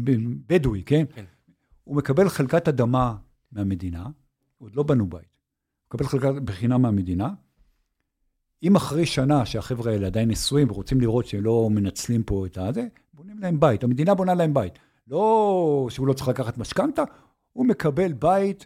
בדואי, 0.48 0.84
כן? 0.84 1.06
כן? 1.16 1.24
הוא 1.84 1.98
מקבל 1.98 2.30
חלקת 2.30 2.68
אדמה 2.68 3.16
מהמדינה, 3.52 4.08
עוד 4.58 4.76
לא 4.76 4.84
בנו 4.84 5.08
בית, 5.08 5.20
הוא 5.20 5.88
מקבל 5.88 6.06
חלקת 6.06 6.42
בחינם 6.42 6.82
מהמדינה. 6.82 7.34
אם 8.64 8.76
אחרי 8.76 9.06
שנה 9.06 9.46
שהחבר'ה 9.46 9.92
האלה 9.92 10.08
עדיין 10.08 10.32
נשואים 10.32 10.72
ורוצים 10.72 11.02
לראות 11.02 11.26
שהם 11.26 11.44
לא 11.44 11.70
מנצלים 11.72 12.24
פה 12.24 12.46
את 12.46 12.58
הזה, 12.58 12.88
בונים 13.14 13.40
להם 13.40 13.60
בית, 13.60 13.84
המדינה 13.84 14.14
בונה 14.14 14.34
להם 14.34 14.54
בית. 14.54 14.74
לא 15.08 15.88
שהוא 15.90 16.08
לא 16.08 16.14
צריך 16.14 16.28
לקחת 16.28 16.58
משכנתה, 16.58 17.04
הוא 17.54 17.66
מקבל 17.66 18.14
בית 18.14 18.66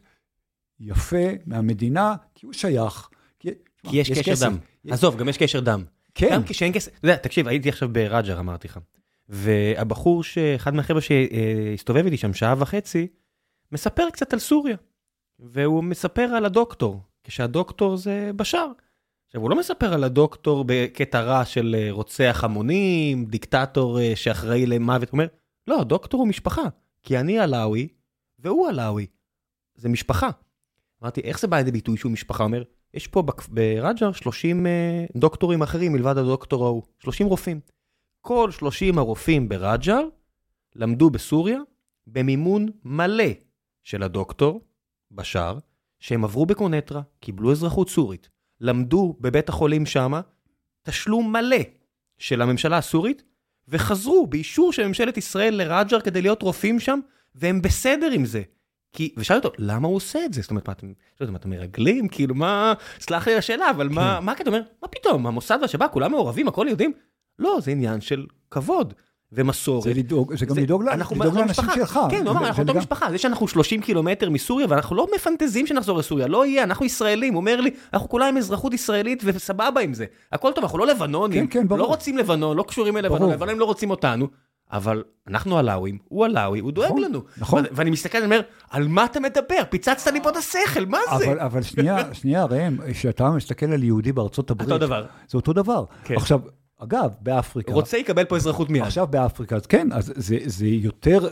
יפה 0.79 1.27
מהמדינה, 1.45 2.15
כי 2.39 2.45
הוא 2.45 2.53
שייך. 2.53 3.09
כי, 3.39 3.49
כי 3.83 3.97
יש, 3.97 4.09
יש 4.09 4.19
קשר 4.19 4.31
כסף. 4.31 4.45
דם. 4.45 4.57
יש... 4.85 4.91
עזוב, 4.91 5.17
גם 5.17 5.29
יש 5.29 5.37
קשר 5.37 5.59
דם. 5.59 5.83
כן. 6.15 6.29
גם 6.33 6.43
כשאין 6.43 6.73
כסף, 6.73 6.97
אתה 6.97 7.07
יודע, 7.07 7.15
תקשיב, 7.17 7.47
הייתי 7.47 7.69
עכשיו 7.69 7.89
ברג'ר, 7.89 8.39
אמרתי 8.39 8.67
לך. 8.67 8.79
והבחור, 9.29 10.23
שאחד 10.23 10.73
מהחבר'ה 10.73 11.01
שהסתובב 11.01 12.05
איתי 12.05 12.17
שם 12.17 12.33
שעה 12.33 12.55
וחצי, 12.57 13.07
מספר 13.71 14.09
קצת 14.09 14.33
על 14.33 14.39
סוריה. 14.39 14.77
והוא 15.39 15.83
מספר 15.83 16.21
על 16.21 16.45
הדוקטור, 16.45 17.01
כשהדוקטור 17.23 17.97
זה 17.97 18.31
בשאר. 18.35 18.71
עכשיו, 19.25 19.41
הוא 19.41 19.49
לא 19.49 19.59
מספר 19.59 19.93
על 19.93 20.03
הדוקטור 20.03 20.63
בקטע 20.67 21.21
רע 21.21 21.45
של 21.45 21.75
אה, 21.79 21.87
רוצח 21.91 22.41
המונים, 22.43 23.25
דיקטטור 23.25 23.99
אה, 23.99 24.15
שאחראי 24.15 24.65
למוות, 24.65 25.09
הוא 25.09 25.17
אומר, 25.17 25.27
לא, 25.67 25.81
הדוקטור 25.81 26.19
הוא 26.19 26.27
משפחה, 26.27 26.63
כי 27.03 27.17
אני 27.17 27.39
עלאווי 27.39 27.87
והוא 28.39 28.67
עלאווי. 28.67 29.05
זה 29.75 29.89
משפחה. 29.89 30.29
אמרתי, 31.03 31.21
איך 31.21 31.39
זה 31.39 31.47
בא 31.47 31.57
לידי 31.57 31.71
ביטוי 31.71 31.97
שהוא 31.97 32.11
משפחה? 32.11 32.43
אומר, 32.43 32.63
יש 32.93 33.07
פה 33.07 33.23
ברג'ר 33.49 34.11
30 34.11 34.65
אה, 34.65 35.05
דוקטורים 35.15 35.61
אחרים 35.61 35.93
מלבד 35.93 36.17
הדוקטור 36.17 36.65
ההוא, 36.65 36.83
30 36.99 37.27
רופאים. 37.27 37.59
כל 38.21 38.51
30 38.51 38.97
הרופאים 38.97 39.49
ברג'ר 39.49 40.01
למדו 40.75 41.09
בסוריה 41.09 41.59
במימון 42.07 42.67
מלא 42.83 43.23
של 43.83 44.03
הדוקטור, 44.03 44.61
בשאר, 45.11 45.57
שהם 45.99 46.23
עברו 46.23 46.45
בקונטרה, 46.45 47.01
קיבלו 47.19 47.51
אזרחות 47.51 47.89
סורית, 47.89 48.29
למדו 48.61 49.15
בבית 49.19 49.49
החולים 49.49 49.85
שמה, 49.85 50.21
תשלום 50.83 51.31
מלא 51.31 51.57
של 52.17 52.41
הממשלה 52.41 52.77
הסורית, 52.77 53.23
וחזרו 53.67 54.27
באישור 54.27 54.73
של 54.73 54.87
ממשלת 54.87 55.17
ישראל 55.17 55.55
לרג'ר 55.55 55.99
כדי 55.99 56.21
להיות 56.21 56.41
רופאים 56.41 56.79
שם, 56.79 56.99
והם 57.35 57.61
בסדר 57.61 58.11
עם 58.11 58.25
זה. 58.25 58.41
כי, 58.93 59.13
ושאלתי 59.17 59.47
אותו, 59.47 59.57
למה 59.61 59.87
הוא 59.87 59.95
עושה 59.95 60.25
את 60.25 60.33
זה? 60.33 60.41
זאת 60.41 60.51
אומרת, 60.51 60.67
מה 60.67 60.73
אתם, 60.73 60.87
מה, 61.31 61.37
אתם 61.37 61.49
מרגלים? 61.49 62.07
כאילו, 62.07 62.35
מה, 62.35 62.73
סלח 62.99 63.27
לי 63.27 63.33
על 63.33 63.39
השאלה, 63.39 63.69
אבל 63.69 63.89
מה, 63.89 64.17
כן. 64.19 64.25
מה 64.25 64.31
הקטע? 64.31 64.49
אומר, 64.49 64.61
מה 64.81 64.87
פתאום, 64.87 65.27
המוסד 65.27 65.57
והשב"כ, 65.61 65.87
כולם 65.91 66.11
מעורבים, 66.11 66.47
הכל 66.47 66.65
יודעים? 66.69 66.93
לא, 67.39 67.59
זה 67.61 67.71
עניין 67.71 68.01
של 68.01 68.25
כבוד. 68.51 68.93
ומסורת. 69.31 69.83
זה 69.83 69.93
לדאוג, 69.93 70.35
זה 70.35 70.45
גם 70.45 70.57
לדאוג 70.57 70.83
לאנשים 70.83 71.17
שלך. 71.75 71.99
כן, 72.09 72.27
הוא 72.27 72.31
אמר, 72.31 72.47
אנחנו 72.47 72.63
אותו 72.63 72.73
משפחה, 72.73 73.11
זה 73.11 73.17
שאנחנו 73.17 73.47
30 73.47 73.81
קילומטר 73.81 74.29
מסוריה, 74.29 74.67
ואנחנו 74.69 74.95
לא 74.95 75.07
מפנטזים 75.15 75.67
שנחזור 75.67 75.97
לסוריה, 75.97 76.27
לא 76.27 76.45
יהיה, 76.45 76.63
אנחנו 76.63 76.85
ישראלים, 76.85 77.33
הוא 77.33 77.39
אומר 77.39 77.61
לי, 77.61 77.71
אנחנו 77.93 78.09
כולם 78.09 78.27
עם 78.27 78.37
אזרחות 78.37 78.73
ישראלית 78.73 79.21
וסבבה 79.25 79.81
עם 79.81 79.93
זה. 79.93 80.05
הכל 80.31 80.51
טוב, 80.55 80.63
אנחנו 80.63 80.77
לא 80.77 80.87
לבנונים, 80.87 81.47
כן, 81.47 81.67
כן, 81.69 81.77
לא 81.77 81.85
רוצים 81.85 82.17
לבנון, 82.17 82.57
לא 82.57 82.63
קשורים 82.63 82.95
ללבנון, 82.97 83.31
לבנונים 83.31 83.59
לא 83.59 83.65
רוצים 83.65 83.89
אותנו, 83.89 84.27
אבל 84.71 85.03
אנחנו 85.27 85.57
עלאווים, 85.57 85.97
הוא 86.07 86.25
עלאווי, 86.25 86.59
הוא 86.59 86.71
דואג 86.71 86.87
נכון, 86.87 87.01
לנו. 87.01 87.23
נכון. 87.37 87.63
ואני 87.71 87.89
מסתכל, 87.89 88.17
אני 88.17 88.25
אומר, 88.25 88.41
על 88.69 88.87
מה 88.87 89.05
אתה 89.05 89.19
מדבר? 89.19 89.63
פיצצת 89.69 90.11
לי 90.11 90.23
פה 90.23 90.29
את 90.29 90.35
השכל, 90.35 90.85
מה 90.85 90.97
זה? 91.19 91.25
אבל, 91.25 91.39
אבל 91.39 91.61
שנייה, 91.61 91.97
שנייה, 92.19 92.45
ראם, 92.45 92.77
כשאתה 92.91 93.29
מסתכל 93.29 93.65
על 93.65 93.83
יהודי 93.83 94.11
בארצות 94.11 94.51
הברית, 94.51 94.71
אותו 94.71 94.85
דבר. 94.85 95.05
זה 95.27 95.37
אותו 95.37 95.53
דבר. 95.53 95.85
כן. 96.03 96.15
עכשיו, 96.15 96.39
אגב, 96.77 97.13
באפריקה, 97.21 97.73
רוצה 97.73 97.97
יקבל 97.97 98.25
פה 98.25 98.35
אזרחות 98.35 98.69
מיד. 98.69 98.83
עכשיו 98.83 99.07
באפריקה, 99.07 99.55
אז 99.55 99.65
כן, 99.65 99.91
אז 99.91 100.13
זה, 100.15 100.37
זה 100.45 100.67
יותר, 100.67 101.27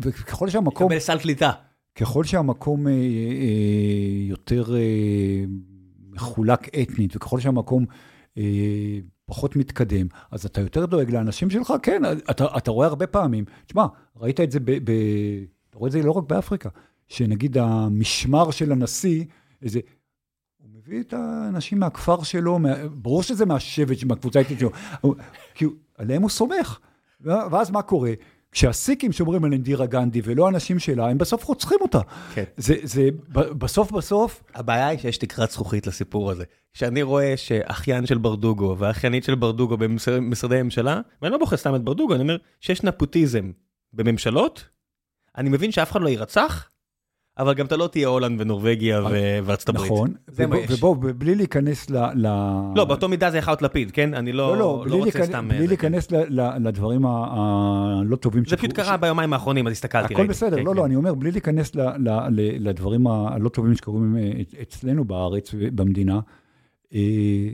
וככל 0.00 0.48
שהמקום, 0.48 0.86
יקבל 0.86 1.00
סל 1.00 1.18
קליטה. 1.18 1.50
ככל 1.94 2.24
שהמקום 2.24 2.86
אה, 2.86 2.92
אה, 2.92 2.98
יותר 4.28 4.76
אה, 4.76 5.44
מחולק 6.10 6.68
אתנית, 6.82 7.16
וככל 7.16 7.40
שהמקום 7.40 7.84
אה, 8.38 8.42
פחות 9.26 9.56
מתקדם, 9.56 10.06
אז 10.30 10.46
אתה 10.46 10.60
יותר 10.60 10.86
דואג 10.86 11.10
לאנשים 11.10 11.50
שלך, 11.50 11.72
כן, 11.82 12.02
אתה, 12.30 12.56
אתה 12.56 12.70
רואה 12.70 12.86
הרבה 12.86 13.06
פעמים, 13.06 13.44
תשמע, 13.66 13.86
ראית 14.16 14.40
את 14.40 14.50
זה, 14.50 14.60
ב, 14.60 14.70
ב, 14.70 14.90
אתה 15.70 15.78
רואה 15.78 15.86
את 15.86 15.92
זה 15.92 16.02
לא 16.02 16.12
רק 16.12 16.24
באפריקה, 16.24 16.68
שנגיד 17.08 17.58
המשמר 17.58 18.50
של 18.50 18.72
הנשיא, 18.72 19.24
איזה, 19.62 19.80
הוא 20.58 20.68
מביא 20.72 21.00
את 21.00 21.12
האנשים 21.12 21.78
מהכפר 21.78 22.22
שלו, 22.22 22.58
מה, 22.58 22.88
ברור 22.88 23.22
שזה 23.22 23.46
מהשבט, 23.46 24.04
מהקבוצה 24.04 24.38
האתנית 24.38 24.58
שלו, 24.58 24.70
כי 25.54 25.64
עליהם 25.98 26.22
הוא 26.22 26.30
סומך. 26.30 26.78
ואז 27.20 27.70
מה 27.70 27.82
קורה? 27.82 28.12
כשהסיקים 28.54 29.12
שומרים 29.12 29.44
על 29.44 29.52
אינדירה 29.52 29.86
גנדי 29.86 30.20
ולא 30.24 30.46
האנשים 30.46 30.78
שלה, 30.78 31.08
הם 31.08 31.18
בסוף 31.18 31.44
רוצחים 31.44 31.78
אותה. 31.80 32.00
כן. 32.34 32.44
זה, 32.56 32.74
זה, 32.82 33.08
בסוף 33.32 33.92
בסוף, 33.92 34.42
הבעיה 34.54 34.88
היא 34.88 34.98
שיש 34.98 35.18
תקרת 35.18 35.50
זכוכית 35.50 35.86
לסיפור 35.86 36.30
הזה. 36.30 36.44
כשאני 36.74 37.02
רואה 37.02 37.36
שאחיין 37.36 38.06
של 38.06 38.18
ברדוגו 38.18 38.76
ואחיינית 38.78 39.24
של 39.24 39.34
ברדוגו 39.34 39.76
במשרדי 39.76 40.62
ממשלה, 40.62 41.00
ואני 41.22 41.32
לא 41.32 41.38
בוחר 41.38 41.56
סתם 41.56 41.74
את 41.74 41.82
ברדוגו, 41.82 42.14
אני 42.14 42.22
אומר 42.22 42.36
שיש 42.60 42.82
נפוטיזם 42.82 43.50
בממשלות, 43.92 44.68
אני 45.38 45.48
מבין 45.48 45.72
שאף 45.72 45.92
אחד 45.92 46.02
לא 46.02 46.08
יירצח, 46.08 46.68
אבל 47.38 47.54
גם 47.54 47.66
אתה 47.66 47.76
לא 47.76 47.86
תהיה 47.86 48.08
הולנד 48.08 48.40
ונורבגיה 48.40 49.02
ו- 49.10 49.38
וארצות 49.44 49.68
הברית. 49.68 49.84
נכון, 49.92 50.12
זה 50.26 50.46
מה 50.46 50.54
ובוא- 50.56 50.64
יש. 50.64 50.70
ובוא, 50.82 50.96
בלי 51.18 51.34
להיכנס 51.34 51.90
ל... 51.90 51.96
ל... 51.96 52.26
לא, 52.76 52.84
באותו 52.84 53.08
מידה 53.08 53.30
זה 53.30 53.38
יכול 53.38 53.50
להיות 53.50 53.62
לפיד, 53.62 53.90
כן? 53.90 54.14
אני 54.14 54.32
לא, 54.32 54.52
לא, 54.52 54.58
לא, 54.58 54.84
בלי, 54.84 54.98
רוצה 54.98 55.24
סתם... 55.24 55.48
בלי 55.48 55.60
אה, 55.60 55.66
להיכנס 55.66 56.10
ל, 56.10 56.16
ל, 56.40 56.68
לדברים 56.68 57.06
ה- 57.06 57.26
הלא 57.30 58.16
טובים. 58.16 58.44
זה 58.44 58.56
פשוט 58.56 58.70
שקרו- 58.70 58.84
קרה 58.84 58.96
ביומיים 58.96 59.32
האחרונים, 59.32 59.66
אז 59.66 59.72
הסתכלתי. 59.72 60.04
הכל 60.14 60.22
ראיתי. 60.22 60.28
בסדר, 60.30 60.56
כן, 60.56 60.62
לא, 60.64 60.70
כן. 60.70 60.76
לא, 60.76 60.86
אני 60.86 60.96
אומר, 60.96 61.14
בלי 61.14 61.30
להיכנס 61.30 61.74
ל, 61.74 61.80
ל, 61.80 62.08
ל, 62.08 62.68
לדברים 62.68 63.06
הלא 63.06 63.48
טובים 63.48 63.74
שקורים 63.74 64.16
אה, 64.16 64.30
אצלנו 64.62 65.04
בארץ 65.04 65.50
ובמדינה. 65.58 66.20
אה, 66.94 67.48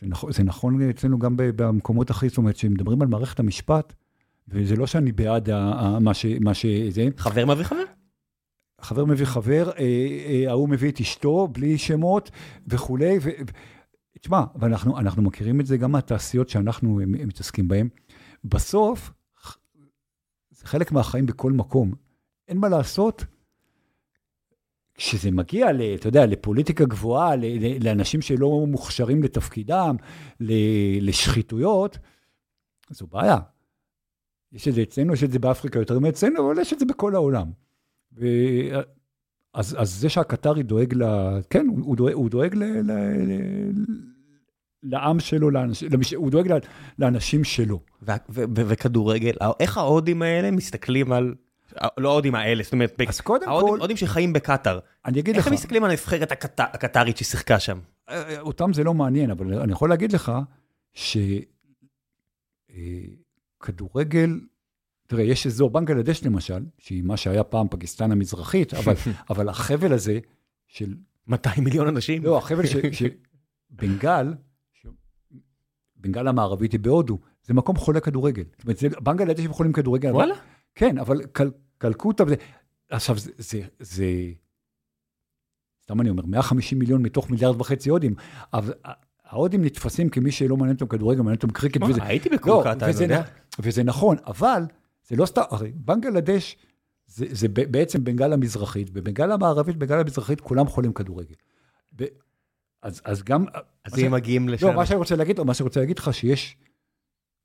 זה 0.00 0.06
נכון, 0.06 0.32
זה 0.32 0.42
נכון 0.44 0.90
אצלנו 0.90 1.18
גם 1.18 1.34
במקומות 1.36 2.10
אחרים, 2.10 2.28
זאת 2.30 2.38
אומרת, 2.38 2.54
כשמדברים 2.54 3.02
על 3.02 3.08
מערכת 3.08 3.40
המשפט, 3.40 3.94
וזה 4.48 4.76
לא 4.76 4.86
שאני 4.86 5.12
בעד 5.12 5.48
מה 6.00 6.14
ש- 6.14 6.38
מה 6.40 6.54
שזה, 6.54 7.08
חבר 7.16 7.46
מביא 7.46 7.64
חבר? 7.64 7.82
חבר 8.80 9.04
מביא 9.04 9.26
חבר, 9.26 9.70
אה, 9.70 9.84
אה, 10.26 10.50
ההוא 10.50 10.68
מביא 10.68 10.90
את 10.90 11.00
אשתו, 11.00 11.48
בלי 11.48 11.78
שמות 11.78 12.30
וכולי. 12.66 13.18
ו... 13.22 13.30
תשמע, 14.20 14.44
ואנחנו 14.54 14.98
אנחנו 14.98 15.22
מכירים 15.22 15.60
את 15.60 15.66
זה 15.66 15.76
גם 15.76 15.92
מהתעשיות 15.92 16.48
שאנחנו 16.48 17.00
מתעסקים 17.06 17.68
בהן. 17.68 17.88
בסוף, 18.44 19.12
זה 20.50 20.66
חלק 20.66 20.92
מהחיים 20.92 21.26
בכל 21.26 21.52
מקום. 21.52 21.92
אין 22.48 22.58
מה 22.58 22.68
לעשות. 22.68 23.24
כשזה 24.94 25.30
מגיע, 25.30 25.72
ל, 25.72 25.80
אתה 25.94 26.08
יודע, 26.08 26.26
לפוליטיקה 26.26 26.84
גבוהה, 26.84 27.36
ל, 27.36 27.44
ל, 27.44 27.88
לאנשים 27.88 28.22
שלא 28.22 28.66
מוכשרים 28.66 29.22
לתפקידם, 29.22 29.96
ל, 30.40 30.52
לשחיתויות, 31.08 31.98
זו 32.90 33.06
בעיה. 33.06 33.36
יש 34.56 34.68
את 34.68 34.74
זה 34.74 34.82
אצלנו, 34.82 35.12
יש 35.12 35.24
את 35.24 35.32
זה 35.32 35.38
באפריקה 35.38 35.78
יותר 35.78 35.98
מאצלנו, 35.98 36.52
אבל 36.52 36.60
יש 36.60 36.72
את 36.72 36.78
זה 36.78 36.86
בכל 36.86 37.14
העולם. 37.14 37.50
ו... 38.18 38.26
אז, 39.54 39.76
אז 39.78 39.90
זה 39.94 40.08
שהקטרי 40.08 40.62
דואג 40.62 40.94
ל... 40.94 41.04
כן, 41.50 41.66
הוא 41.68 41.78
הוא 41.84 41.96
דואג, 41.96 42.12
הוא 42.12 42.30
דואג 42.30 42.54
ל, 42.54 42.62
ל, 42.64 42.92
ל, 42.92 43.32
לעם 44.82 45.20
שלו, 45.20 45.50
לאנש, 45.50 45.82
למש... 45.82 46.14
הוא 46.14 46.30
דואג 46.30 46.52
ל- 46.52 46.58
לאנשים 46.98 47.44
שלו. 47.44 47.80
ו- 48.02 48.10
ו- 48.28 48.44
ו- 48.56 48.68
וכדורגל, 48.68 49.32
איך 49.60 49.78
ההודים 49.78 50.22
האלה 50.22 50.50
מסתכלים 50.50 51.12
על... 51.12 51.34
לא 51.98 52.10
ההודים 52.10 52.34
האלה, 52.34 52.62
זאת 52.62 52.72
אומרת, 52.72 53.00
אז 53.08 53.20
קודם 53.20 53.48
ההודים 53.48 53.68
כל, 53.68 53.78
ההודים 53.78 53.96
שחיים 53.96 54.32
בקטאר, 54.32 54.78
אני 55.04 55.20
אגיד 55.20 55.34
איך 55.34 55.44
לך, 55.44 55.46
הם 55.46 55.54
מסתכלים 55.54 55.84
על 55.84 55.90
הנבחרת 55.90 56.32
הקט- 56.32 56.60
הקטרית 56.60 57.16
ששיחקה 57.16 57.60
שם? 57.60 57.78
אה, 58.08 58.40
אותם 58.40 58.72
זה 58.72 58.84
לא 58.84 58.94
מעניין, 58.94 59.30
אבל 59.30 59.58
אני 59.58 59.72
יכול 59.72 59.88
להגיד 59.88 60.12
לך 60.12 60.32
שכדורגל, 63.62 64.40
תראה, 65.06 65.22
יש 65.24 65.46
אזור 65.46 65.70
בנגלדש 65.70 66.22
למשל, 66.24 66.64
שהיא 66.78 67.02
מה 67.02 67.16
שהיה 67.16 67.44
פעם 67.44 67.66
פקיסטן 67.70 68.12
המזרחית, 68.12 68.74
אבל, 68.74 68.94
אבל 69.30 69.48
החבל 69.48 69.92
הזה 69.92 70.18
של 70.66 70.94
200 71.26 71.64
מיליון 71.64 71.88
אנשים? 71.88 72.24
לא, 72.24 72.38
החבל 72.38 72.66
ש... 72.66 72.76
שבנגל, 72.92 74.34
ש... 74.72 74.86
בנגל 75.96 76.28
המערבית 76.28 76.72
היא 76.72 76.80
בהודו, 76.80 77.18
זה 77.42 77.54
מקום 77.54 77.76
חולה 77.76 78.00
כדורגל. 78.00 78.44
זאת 78.52 78.62
אומרת, 78.64 78.76
זה- 78.76 78.88
בנגלדש 78.88 79.44
הם 79.44 79.52
חולים 79.52 79.72
כדורגל. 79.72 80.08
אבל- 80.08 80.16
וואלה? 80.16 80.34
כן, 80.74 80.98
אבל 80.98 81.22
קל, 81.32 81.50
קלקוטה 81.78 82.24
וזה... 82.24 82.34
עכשיו, 82.90 83.18
זה, 83.18 83.30
זה, 83.38 83.60
זה... 83.80 84.04
סתם 85.82 86.00
אני 86.00 86.10
אומר, 86.10 86.26
150 86.26 86.78
מיליון 86.78 87.02
מתוך 87.02 87.30
מיליארד 87.30 87.60
וחצי 87.60 87.90
הודים, 87.90 88.14
אבל 88.52 88.72
ההודים 89.24 89.64
נתפסים 89.64 90.08
כמי 90.08 90.32
שלא 90.32 90.56
מעניין 90.56 90.74
אותם 90.76 90.86
כדורגל, 90.86 91.18
מעניין 91.18 91.34
אותם 91.36 91.50
קריקט 91.50 91.82
וזה. 91.82 92.02
הייתי 92.04 92.28
לא, 92.28 92.36
בקולקטה, 92.36 92.84
אני 92.84 92.90
וזה, 92.94 93.04
יודע. 93.04 93.22
וזה 93.58 93.84
נכון, 93.84 94.16
אבל 94.26 94.62
זה 95.08 95.16
לא 95.16 95.26
סתם, 95.26 95.42
הרי 95.50 95.72
בנגלדש 95.74 96.56
זה, 97.06 97.26
זה 97.30 97.48
בעצם 97.48 98.04
בנגל 98.04 98.32
המזרחית, 98.32 98.88
ובנגל 98.92 99.32
המערבית, 99.32 99.76
בנגל 99.76 99.98
המזרחית, 99.98 100.40
כולם 100.40 100.66
חולים 100.66 100.92
כדורגל. 100.92 101.34
ב- 101.96 102.04
אז, 102.82 103.00
אז 103.04 103.22
גם... 103.22 103.44
אז 103.84 103.98
אם 103.98 104.12
מגיעים 104.12 104.48
לשם... 104.48 104.66
לא, 104.66 104.74
מה 104.74 104.86
שאני 104.86 104.98
רוצה 104.98 105.16
להגיד, 105.16 105.40
מה 105.40 105.54
שאני 105.54 105.64
רוצה 105.64 105.80
להגיד 105.80 105.98
לך, 105.98 106.14
שיש, 106.14 106.56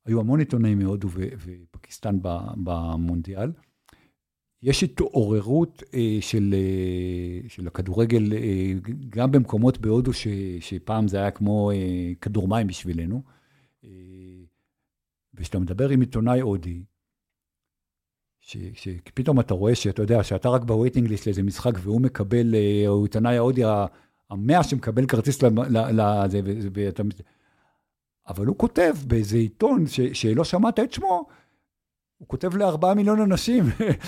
היו 0.05 0.19
המון 0.19 0.39
עיתונאים 0.39 0.79
מהודו 0.79 1.07
ו- 1.11 1.29
ופקיסטן 1.37 2.19
במונדיאל. 2.63 3.51
יש 4.63 4.83
התעוררות 4.83 5.83
אה, 5.93 6.17
של, 6.21 6.55
אה, 6.57 7.49
של 7.49 7.67
הכדורגל, 7.67 8.33
אה, 8.33 8.73
גם 9.09 9.31
במקומות 9.31 9.77
בהודו 9.77 10.13
ש, 10.13 10.27
שפעם 10.59 11.07
זה 11.07 11.17
היה 11.17 11.31
כמו 11.31 11.71
אה, 11.71 12.11
כדור 12.21 12.47
מים 12.47 12.67
בשבילנו. 12.67 13.21
אה, 15.35 15.39
וכשאתה 15.39 15.59
מדבר 15.59 15.89
עם 15.89 16.01
עיתונאי 16.01 16.39
הודי, 16.39 16.83
שפתאום 18.73 19.39
אתה 19.39 19.53
רואה 19.53 19.75
שאתה 19.75 20.01
יודע, 20.01 20.23
שאתה 20.23 20.49
רק 20.49 20.61
בווייטינג 20.61 21.07
ליסט 21.07 21.25
לאיזה 21.25 21.43
משחק 21.43 21.73
והוא 21.79 22.01
מקבל, 22.01 22.55
אה, 22.55 22.83
או 22.87 23.03
עיתונאי 23.03 23.37
ההודי 23.37 23.61
המאה 24.29 24.63
שמקבל 24.63 25.05
כרטיס 25.05 25.43
לזה, 25.43 25.55
ואתה... 26.73 27.03
אבל 28.27 28.45
הוא 28.45 28.57
כותב 28.57 28.95
באיזה 29.07 29.37
עיתון 29.37 29.87
ש, 29.87 30.01
שלא 30.01 30.43
שמעת 30.43 30.79
את 30.79 30.93
שמו, 30.93 31.27
הוא 32.21 32.27
כותב 32.27 32.55
לארבעה 32.57 32.93
מיליון 32.93 33.19
אנשים. 33.21 33.63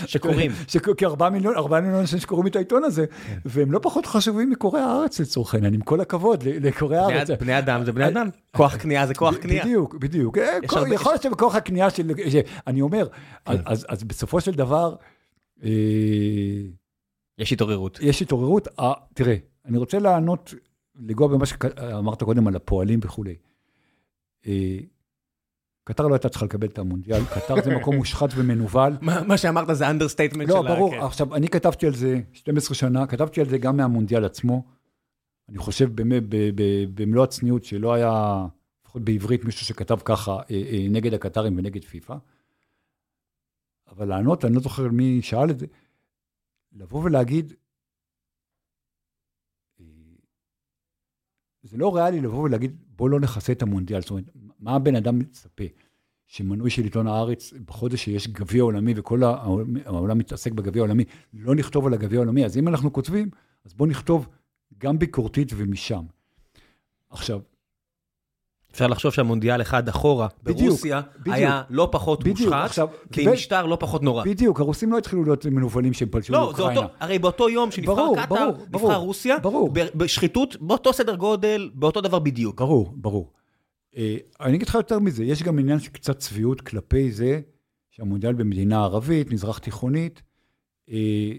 שקוראים. 0.05 0.51
כארבעה 0.97 1.29
מיליון, 1.29 1.55
ארבעה 1.55 1.81
מיליון 1.81 1.99
אנשים 1.99 2.19
שקוראים 2.19 2.47
את 2.47 2.55
העיתון 2.55 2.83
הזה, 2.83 3.05
כן. 3.07 3.37
והם 3.45 3.71
לא 3.71 3.79
פחות 3.83 4.05
חשובים 4.05 4.49
מקוראי 4.49 4.81
הארץ 4.81 5.19
לצורך 5.19 5.53
העניין, 5.53 5.73
עם 5.73 5.81
כל 5.81 6.01
הכבוד 6.01 6.43
לקוראי 6.43 6.97
הארץ. 6.97 7.29
בני 7.29 7.57
אדם 7.59 7.83
זה 7.85 7.91
בני 7.91 8.07
אדם. 8.07 8.29
כוח 8.55 8.75
קנייה 8.75 9.07
זה 9.07 9.13
כוח 9.15 9.37
קנייה. 9.37 9.63
בדיוק, 9.63 9.95
בדיוק. 9.95 10.37
אה, 10.37 10.57
יכול 10.93 11.11
להיות 11.11 11.21
שבכוח 11.21 11.55
הקנייה 11.55 11.89
של... 11.89 12.11
אני 12.67 12.81
אומר, 12.81 13.07
אז- 13.45 13.57
כן. 13.57 13.91
אז- 13.93 14.03
בסופו 14.03 14.41
של 14.41 14.51
דבר, 14.51 14.95
אה, 15.63 15.69
יש 17.37 17.53
התעוררות. 17.53 17.99
יש 18.01 18.21
התעוררות. 18.21 18.67
אה, 18.79 18.93
תראה, 19.13 19.35
אני 19.65 19.77
רוצה 19.77 19.99
לענות, 19.99 20.53
לנגוע 20.95 21.27
במה 21.27 21.45
שאמרת 21.45 22.23
קודם 22.23 22.47
על 22.47 22.55
הפועלים 22.55 22.99
וכולי. 23.03 23.35
קטר 25.83 26.07
לא 26.07 26.13
הייתה 26.13 26.29
צריכה 26.29 26.45
לקבל 26.45 26.67
את 26.67 26.77
המונדיאל, 26.77 27.25
קטר 27.25 27.55
זה 27.63 27.75
מקום 27.75 27.95
מושחת 27.95 28.29
ומנוול. 28.35 28.97
מה 29.01 29.37
שאמרת 29.37 29.67
זה 29.71 29.89
understatement 29.89 30.49
לא, 30.49 30.61
שלה. 30.61 30.75
ברור. 30.75 30.91
כן. 30.91 31.01
עכשיו, 31.01 31.35
אני 31.35 31.47
כתבתי 31.47 31.87
על 31.87 31.95
זה 31.95 32.21
12 32.33 32.75
שנה, 32.75 33.07
כתבתי 33.07 33.41
על 33.41 33.49
זה 33.49 33.57
גם 33.57 33.77
מהמונדיאל 33.77 34.25
עצמו. 34.25 34.63
אני 35.49 35.57
חושב 35.57 35.95
באמת, 35.95 36.23
במלוא 36.95 37.23
הצניעות 37.23 37.63
שלא 37.63 37.93
היה, 37.93 38.45
לפחות 38.85 39.01
בעברית, 39.01 39.45
מישהו 39.45 39.65
שכתב 39.65 39.97
ככה 40.05 40.31
אה, 40.31 40.41
אה, 40.49 40.87
נגד 40.89 41.13
הקטרים 41.13 41.57
ונגד 41.57 41.85
פיפ"א. 41.85 42.15
אבל 43.87 44.07
לענות, 44.07 44.45
אני 44.45 44.55
לא 44.55 44.59
זוכר 44.59 44.87
מי 44.87 45.21
שאל 45.21 45.49
את 45.49 45.59
זה, 45.59 45.65
לבוא 46.71 47.03
ולהגיד, 47.03 47.53
אה, 49.79 49.85
זה 51.63 51.77
לא 51.77 51.95
ריאלי 51.95 52.21
לבוא 52.21 52.43
ולהגיד, 52.43 52.77
בוא 52.87 53.09
לא 53.09 53.19
נכסה 53.19 53.53
את 53.53 53.61
המונדיאל. 53.61 54.01
זאת 54.01 54.09
אומרת, 54.09 54.25
מה 54.63 54.75
הבן 54.75 54.95
אדם 54.95 55.19
מצפה? 55.19 55.63
שמנוי 56.27 56.69
של 56.69 56.83
עיתון 56.83 57.07
הארץ, 57.07 57.53
בחודש 57.65 58.03
שיש 58.03 58.27
גביע 58.27 58.63
עולמי 58.63 58.93
וכל 58.97 59.23
העולם, 59.85 60.17
מתעסק 60.17 60.51
בגביע 60.51 60.81
העולמי, 60.81 61.03
לא 61.33 61.55
נכתוב 61.55 61.87
על 61.87 61.93
הגביע 61.93 62.19
העולמי. 62.19 62.45
אז 62.45 62.57
אם 62.57 62.67
אנחנו 62.67 62.93
כותבים, 62.93 63.29
אז 63.65 63.73
בואו 63.73 63.89
נכתוב 63.89 64.27
גם 64.77 64.99
ביקורתית 64.99 65.51
ומשם. 65.55 66.01
עכשיו, 67.09 67.39
אפשר 68.71 68.87
לחשוב 68.87 69.13
שהמונדיאל 69.13 69.61
אחד 69.61 69.89
אחורה, 69.89 70.27
בדיוק, 70.43 70.59
ברוסיה, 70.69 71.01
בדיוק. 71.19 71.35
היה 71.35 71.61
לא 71.69 71.89
פחות 71.91 72.19
בדיוק, 72.19 72.39
מושחת, 72.39 72.65
עכשיו, 72.65 72.87
ועם 72.87 72.97
קיבל- 73.11 73.33
משטר 73.33 73.65
לא 73.65 73.77
פחות 73.79 74.03
נורא. 74.03 74.23
בדיוק, 74.25 74.59
הרוסים 74.59 74.91
לא 74.91 74.97
התחילו 74.97 75.23
להיות 75.23 75.45
מנוולים 75.45 75.93
שהם 75.93 76.09
פלשו 76.11 76.33
לא, 76.33 76.39
זה 76.39 76.45
לאוקראינה. 76.45 76.81
אותו, 76.81 76.93
הרי 76.99 77.19
באותו 77.19 77.49
יום 77.49 77.71
שנבחר 77.71 77.95
ברור, 77.95 78.15
קטאר, 78.17 78.25
ברור, 78.51 78.51
נבחר 78.51 78.67
ברור, 78.87 78.93
רוסיה, 78.93 79.39
ברור. 79.39 79.71
בשחיתות, 79.95 80.55
באותו 80.61 80.93
סדר 80.93 81.15
גודל, 81.15 81.69
באותו 81.73 82.01
דבר 82.01 82.19
בדיוק. 82.19 82.59
ברור, 82.61 82.93
ברור. 82.95 83.31
אה, 83.97 84.17
אני 84.39 84.55
אגיד 84.55 84.67
לך 84.67 84.75
יותר 84.75 84.99
מזה, 84.99 85.23
יש 85.23 85.43
גם 85.43 85.59
עניין 85.59 85.79
של 85.79 85.91
קצת 85.91 86.19
צביעות 86.19 86.61
כלפי 86.61 87.11
זה 87.11 87.41
שהמונדיאל 87.91 88.33
במדינה 88.33 88.83
ערבית, 88.83 89.31
מזרח 89.31 89.57
תיכונית, 89.57 90.21
אה, 90.89 91.31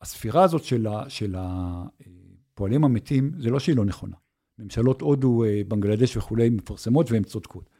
הספירה 0.00 0.44
הזאת 0.44 0.64
של, 1.08 1.36
הפועלים 1.36 2.84
המתים, 2.84 3.32
זה 3.38 3.50
לא 3.50 3.60
שהיא 3.60 3.76
לא 3.76 3.84
נכונה. 3.84 4.16
ממשלות 4.58 5.00
הודו, 5.00 5.44
אה, 5.44 5.62
בנגלדש 5.68 6.16
וכולי 6.16 6.50
מפרסמות 6.50 7.10
והן 7.10 7.22
צודקות. 7.22 7.70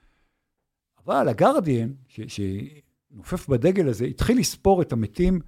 אבל 1.04 1.28
הגרדיאן, 1.28 1.92
שנופף 2.08 3.48
בדגל 3.48 3.88
הזה, 3.88 4.04
התחיל 4.04 4.38
לספור 4.38 4.82
את 4.82 4.92
המתים 4.92 5.40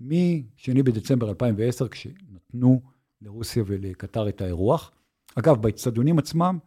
מ-2 0.00 0.82
בדצמבר 0.84 1.28
2010, 1.28 1.88
כשנתנו 1.88 2.82
לרוסיה 3.20 3.62
ולקטר 3.66 4.28
את 4.28 4.40
האירוח. 4.40 4.92
אגב, 5.34 5.62
באצטדיונים 5.62 6.18
עצמם, 6.18 6.58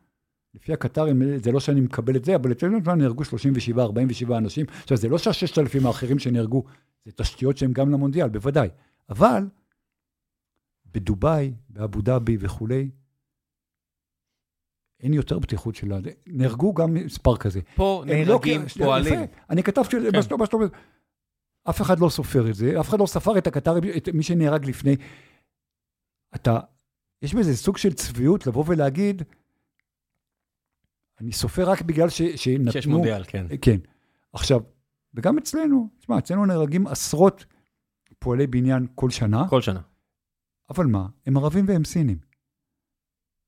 לפי 0.54 0.74
הקטרים, 0.74 1.22
זה 1.44 1.52
לא 1.52 1.60
שאני 1.60 1.82
מקבל 1.82 2.16
את 2.16 2.26
זה, 2.26 2.36
אבל 2.36 2.52
אצלנו 2.52 2.78
עצמם 2.78 2.94
נהרגו 2.94 3.24
37, 3.24 3.84
47 3.84 4.38
אנשים. 4.38 4.66
עכשיו, 4.84 4.98
זה 4.98 5.10
לא 5.10 5.18
שהששת 5.18 5.58
אלפים 5.58 5.86
האחרים 5.86 6.20
שנהרגו, 6.20 6.64
זה 7.06 7.12
תשתיות 7.12 7.58
שהן 7.58 7.74
גם 7.74 7.92
למונדיאל, 7.92 8.30
בוודאי. 8.30 8.70
אבל 9.10 9.44
בדובאי, 10.86 11.54
באבו 11.70 12.02
דאבי 12.02 12.38
וכולי, 12.40 12.90
אין 15.04 15.14
יותר 15.14 15.40
בטיחות 15.40 15.76
של. 15.76 15.94
נהרגו 16.28 16.74
גם 16.74 16.94
מספר 16.94 17.38
כזה. 17.38 17.62
פה 17.76 18.04
לא 18.08 18.14
נהרגים 18.14 18.70
שנייה, 18.70 18.88
פועלים. 18.88 19.14
יפה. 19.14 19.34
אני 19.50 19.64
כתבתי, 19.64 19.98
כן. 20.12 20.18
מה 20.18 20.46
שאתה 20.46 20.56
אומר, 20.56 20.68
אף 21.70 21.82
אחד 21.82 22.00
לא 22.00 22.10
סופר 22.10 22.50
את 22.50 22.56
זה, 22.56 22.80
אף 22.80 22.90
אחד 22.90 23.00
לא 23.00 23.06
ספר 23.06 23.38
את 23.38 23.48
הקטרים, 23.48 23.84
את 23.98 24.10
מי 24.14 24.24
שנהרג 24.24 24.66
לפני. 24.66 24.96
אתה, 26.36 26.60
יש 27.22 27.34
בזה 27.34 27.58
סוג 27.58 27.78
של 27.78 27.94
צביעות 27.94 28.48
לבוא 28.48 28.64
ולהגיד, 28.68 29.22
אני 31.22 31.32
סופר 31.32 31.70
רק 31.70 31.82
בגלל 31.82 32.10
ש, 32.10 32.22
שנתנו... 32.22 32.72
שיש 32.72 32.88
מונדיאל, 32.88 33.24
כן. 33.24 33.46
כן. 33.62 33.78
עכשיו, 34.34 34.60
וגם 35.14 35.38
אצלנו, 35.38 35.90
תשמע, 36.00 36.18
אצלנו 36.18 36.46
נהרגים 36.46 36.88
עשרות 36.88 37.46
פועלי 38.20 38.48
בניין 38.48 38.88
כל 38.96 39.10
שנה, 39.10 39.50
כל 39.50 39.62
שנה. 39.62 39.82
אבל 40.70 40.86
מה, 40.86 41.08
הם 41.26 41.38
ערבים 41.38 41.66
והם 41.68 41.84
סינים. 41.84 42.18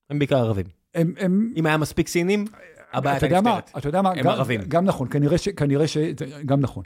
הם 0.09 0.19
בעיקר 0.19 0.37
ערבים. 0.37 0.65
הם, 0.93 1.13
הם, 1.17 1.53
אם 1.55 1.65
היה 1.65 1.77
מספיק 1.77 2.07
סינים, 2.07 2.45
הבעיה 2.93 3.17
הייתה 3.21 3.41
נפתרת. 3.41 3.77
אתה 3.77 3.87
יודע 3.87 4.01
מה, 4.01 4.11
הם 4.11 4.23
גם, 4.23 4.27
ערבים. 4.27 4.61
גם 4.67 4.85
נכון, 4.85 5.09
כנראה 5.09 5.37
ש... 5.37 5.49
כנראה 5.49 5.87
ש... 5.87 5.97
גם 6.45 6.59
נכון. 6.59 6.83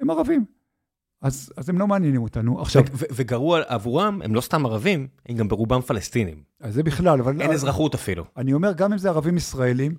הם 0.00 0.10
ערבים. 0.10 0.44
אז, 1.22 1.52
אז 1.56 1.68
הם 1.68 1.78
לא 1.78 1.86
מעניינים 1.86 2.22
אותנו. 2.22 2.60
עכשיו, 2.60 2.82
ו- 2.82 2.96
ו- 2.96 3.04
וגרוע 3.12 3.60
עבורם, 3.66 4.22
הם 4.22 4.34
לא 4.34 4.40
סתם 4.40 4.66
ערבים, 4.66 5.08
הם 5.26 5.36
גם 5.36 5.48
ברובם 5.48 5.80
פלסטינים. 5.80 6.42
אז 6.60 6.74
זה 6.74 6.82
בכלל, 6.82 7.20
אבל... 7.20 7.40
אין 7.40 7.50
אזרחות 7.50 7.94
אפילו. 7.94 8.24
אני 8.36 8.52
אומר, 8.52 8.72
גם 8.72 8.92
אם 8.92 8.98
זה 8.98 9.08
ערבים 9.08 9.36
ישראלים... 9.36 9.94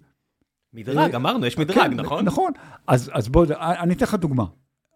מדרג, 0.73 1.11
אה, 1.11 1.15
אמרנו, 1.15 1.45
יש 1.45 1.57
מדרג, 1.57 1.77
כן, 1.77 1.93
נכון? 1.93 2.25
נכון. 2.25 2.51
אז, 2.87 3.11
אז 3.13 3.27
בוא, 3.27 3.45
אני 3.59 3.93
אתן 3.93 4.05
לך 4.05 4.13
דוגמה. 4.13 4.45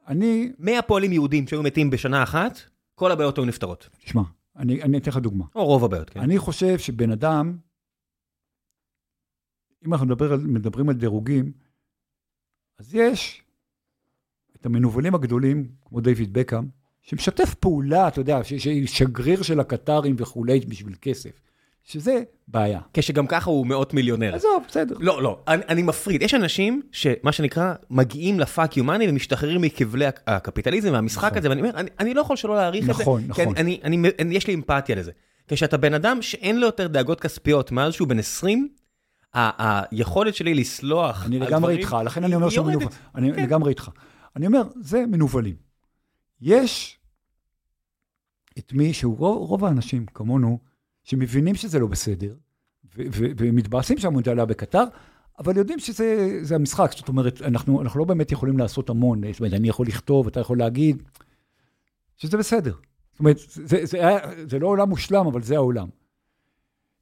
אני, 0.08 0.52
100 0.60 0.82
פועלים 0.82 1.12
יהודים 1.12 1.48
שהיו 1.48 1.64
מתים 1.64 1.90
בשנה 1.90 2.24
אחת, 2.24 2.60
כל 2.96 3.12
הבעיות 3.12 3.38
היו 3.38 3.46
נפתרות. 3.46 3.90
תשמע, 4.04 4.22
אני, 4.58 4.84
אני 4.84 4.98
אתן 4.98 5.12
לך 5.12 5.18
דוגמה. 5.18 5.46
או 5.56 5.66
רוב 5.66 5.84
הבעיות, 5.84 6.10
כן. 6.10 6.20
אני 6.20 6.38
חושב 6.38 6.78
שבן 6.78 7.12
אדם, 7.12 7.58
אם 9.86 9.94
אנחנו 9.94 10.06
מדבר 10.08 10.34
על, 10.34 10.40
מדברים 10.40 10.90
על 10.90 10.96
דירוגים, 10.96 11.52
אז 12.80 12.96
יש 12.96 13.44
את 14.62 14.66
המנוולים 14.66 15.16
הגדולים, 15.16 15.66
כמו 15.86 16.02
דיוויד 16.02 16.34
בקאם, 16.34 16.64
שמשתף 17.02 17.54
פעולה, 17.54 18.08
אתה 18.08 18.22
יודע, 18.22 18.44
ש- 18.44 18.54
שהיא 18.54 18.88
שגריר 18.88 19.42
של 19.42 19.60
הקטרים 19.60 20.16
וכולי 20.18 20.60
בשביל 20.60 20.96
כסף, 21.02 21.30
שזה 21.84 22.22
בעיה. 22.48 22.80
כשגם 22.94 23.28
ככה 23.28 23.50
הוא 23.50 23.68
מאות 23.68 23.94
מיליונר. 23.94 24.36
עזוב, 24.36 24.64
בסדר. 24.68 24.96
לא, 25.00 25.24
לא, 25.24 25.40
אני, 25.48 25.62
אני 25.70 25.84
מפריד. 25.84 26.22
יש 26.22 26.34
אנשים 26.34 26.82
שמה 26.92 27.32
שנקרא, 27.32 27.74
מגיעים 27.90 28.40
לפאק 28.40 28.78
יומני 28.78 29.10
ומשתחררים 29.10 29.62
מכבלי 29.62 30.06
הק- 30.06 30.22
הקפיטליזם 30.28 30.90
והמשחק 30.94 31.26
נכון. 31.26 31.38
הזה, 31.38 31.50
ואני 31.50 31.62
אומר, 31.62 31.72
אני, 31.76 31.90
אני 32.00 32.14
לא 32.14 32.22
יכול 32.22 32.36
שלא 32.36 32.56
להעריך 32.56 32.90
את 32.90 32.96
זה. 32.96 33.02
נכון, 33.02 33.22
כי 33.22 33.28
נכון. 33.28 33.54
אני, 33.58 33.80
אני, 33.84 34.10
אני, 34.20 34.36
יש 34.36 34.48
לי 34.48 34.54
אמפתיה 34.54 34.96
לזה. 34.96 35.12
כשאתה 35.48 35.78
בן 35.78 35.94
אדם 35.94 36.22
שאין 36.22 36.60
לו 36.60 36.66
יותר 36.66 36.88
דאגות 36.88 37.20
כספיות 37.20 37.72
מאז 37.72 37.94
שהוא 37.94 38.08
בן 38.08 38.20
20, 38.20 38.68
ה- 39.36 39.82
היכולת 39.96 40.36
שלי 40.36 40.54
לסלוח 40.54 41.26
אני 41.26 41.36
על 41.42 41.48
לגמרי 41.48 41.78
איתך, 41.78 41.98
לכן 42.06 42.24
אני 42.24 42.36
אומר 42.36 42.46
היא 42.46 42.52
שהם 42.56 42.64
יורדת. 42.64 42.78
מנוולים. 42.78 43.00
אני 43.16 43.34
כן. 43.34 43.44
לגמרי 43.44 43.70
איתך. 43.70 43.90
אני 44.36 44.48
אומר, 44.48 44.62
זה 44.82 45.06
מנוולים. 45.06 45.56
יש 46.42 47.00
את 48.58 48.74
מי 48.74 48.94
שהוא 48.94 49.18
רוב, 49.18 49.50
רוב 49.50 49.66
האנשים 49.66 50.06
כמונו, 50.06 50.60
שמבינים 51.04 51.56
שזה 51.56 51.80
לא 51.80 51.88
בסדר, 51.88 52.36
ומתבאסים 53.16 53.98
שהמונדיאל 53.98 54.46
בקטר, 54.46 54.84
אבל 55.40 55.58
יודעים 55.58 55.80
שזה 55.80 56.40
זה 56.42 56.56
המשחק. 56.56 56.92
זאת 56.96 57.08
אומרת, 57.08 57.42
אנחנו, 57.42 57.82
אנחנו 57.82 58.00
לא 58.00 58.06
באמת 58.06 58.32
יכולים 58.32 58.58
לעשות 58.58 58.90
המון. 58.90 59.22
זאת 59.32 59.40
אומרת, 59.40 59.54
אני 59.54 59.70
יכול 59.70 59.88
לכתוב, 59.88 60.28
אתה 60.28 60.40
יכול 60.40 60.58
להגיד, 60.58 61.04
שזה 62.18 62.38
בסדר. 62.38 62.76
זאת 63.12 63.20
אומרת, 63.20 63.38
זה, 63.48 63.86
זה, 63.86 64.08
היה, 64.08 64.20
זה 64.50 64.60
לא 64.60 64.68
עולם 64.68 64.90
מושלם, 64.90 65.28
אבל 65.28 65.44
זה 65.44 65.56
העולם. 65.56 65.90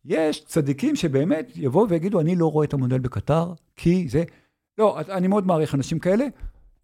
יש 0.05 0.45
צדיקים 0.45 0.95
שבאמת 0.95 1.51
יבואו 1.55 1.89
ויגידו, 1.89 2.19
אני 2.19 2.35
לא 2.35 2.51
רואה 2.51 2.65
את 2.65 2.73
המודל 2.73 2.99
בקטר, 2.99 3.53
כי 3.75 4.07
זה... 4.09 4.23
לא, 4.77 4.99
אני 4.99 5.27
מאוד 5.27 5.47
מעריך 5.47 5.75
אנשים 5.75 5.99
כאלה. 5.99 6.25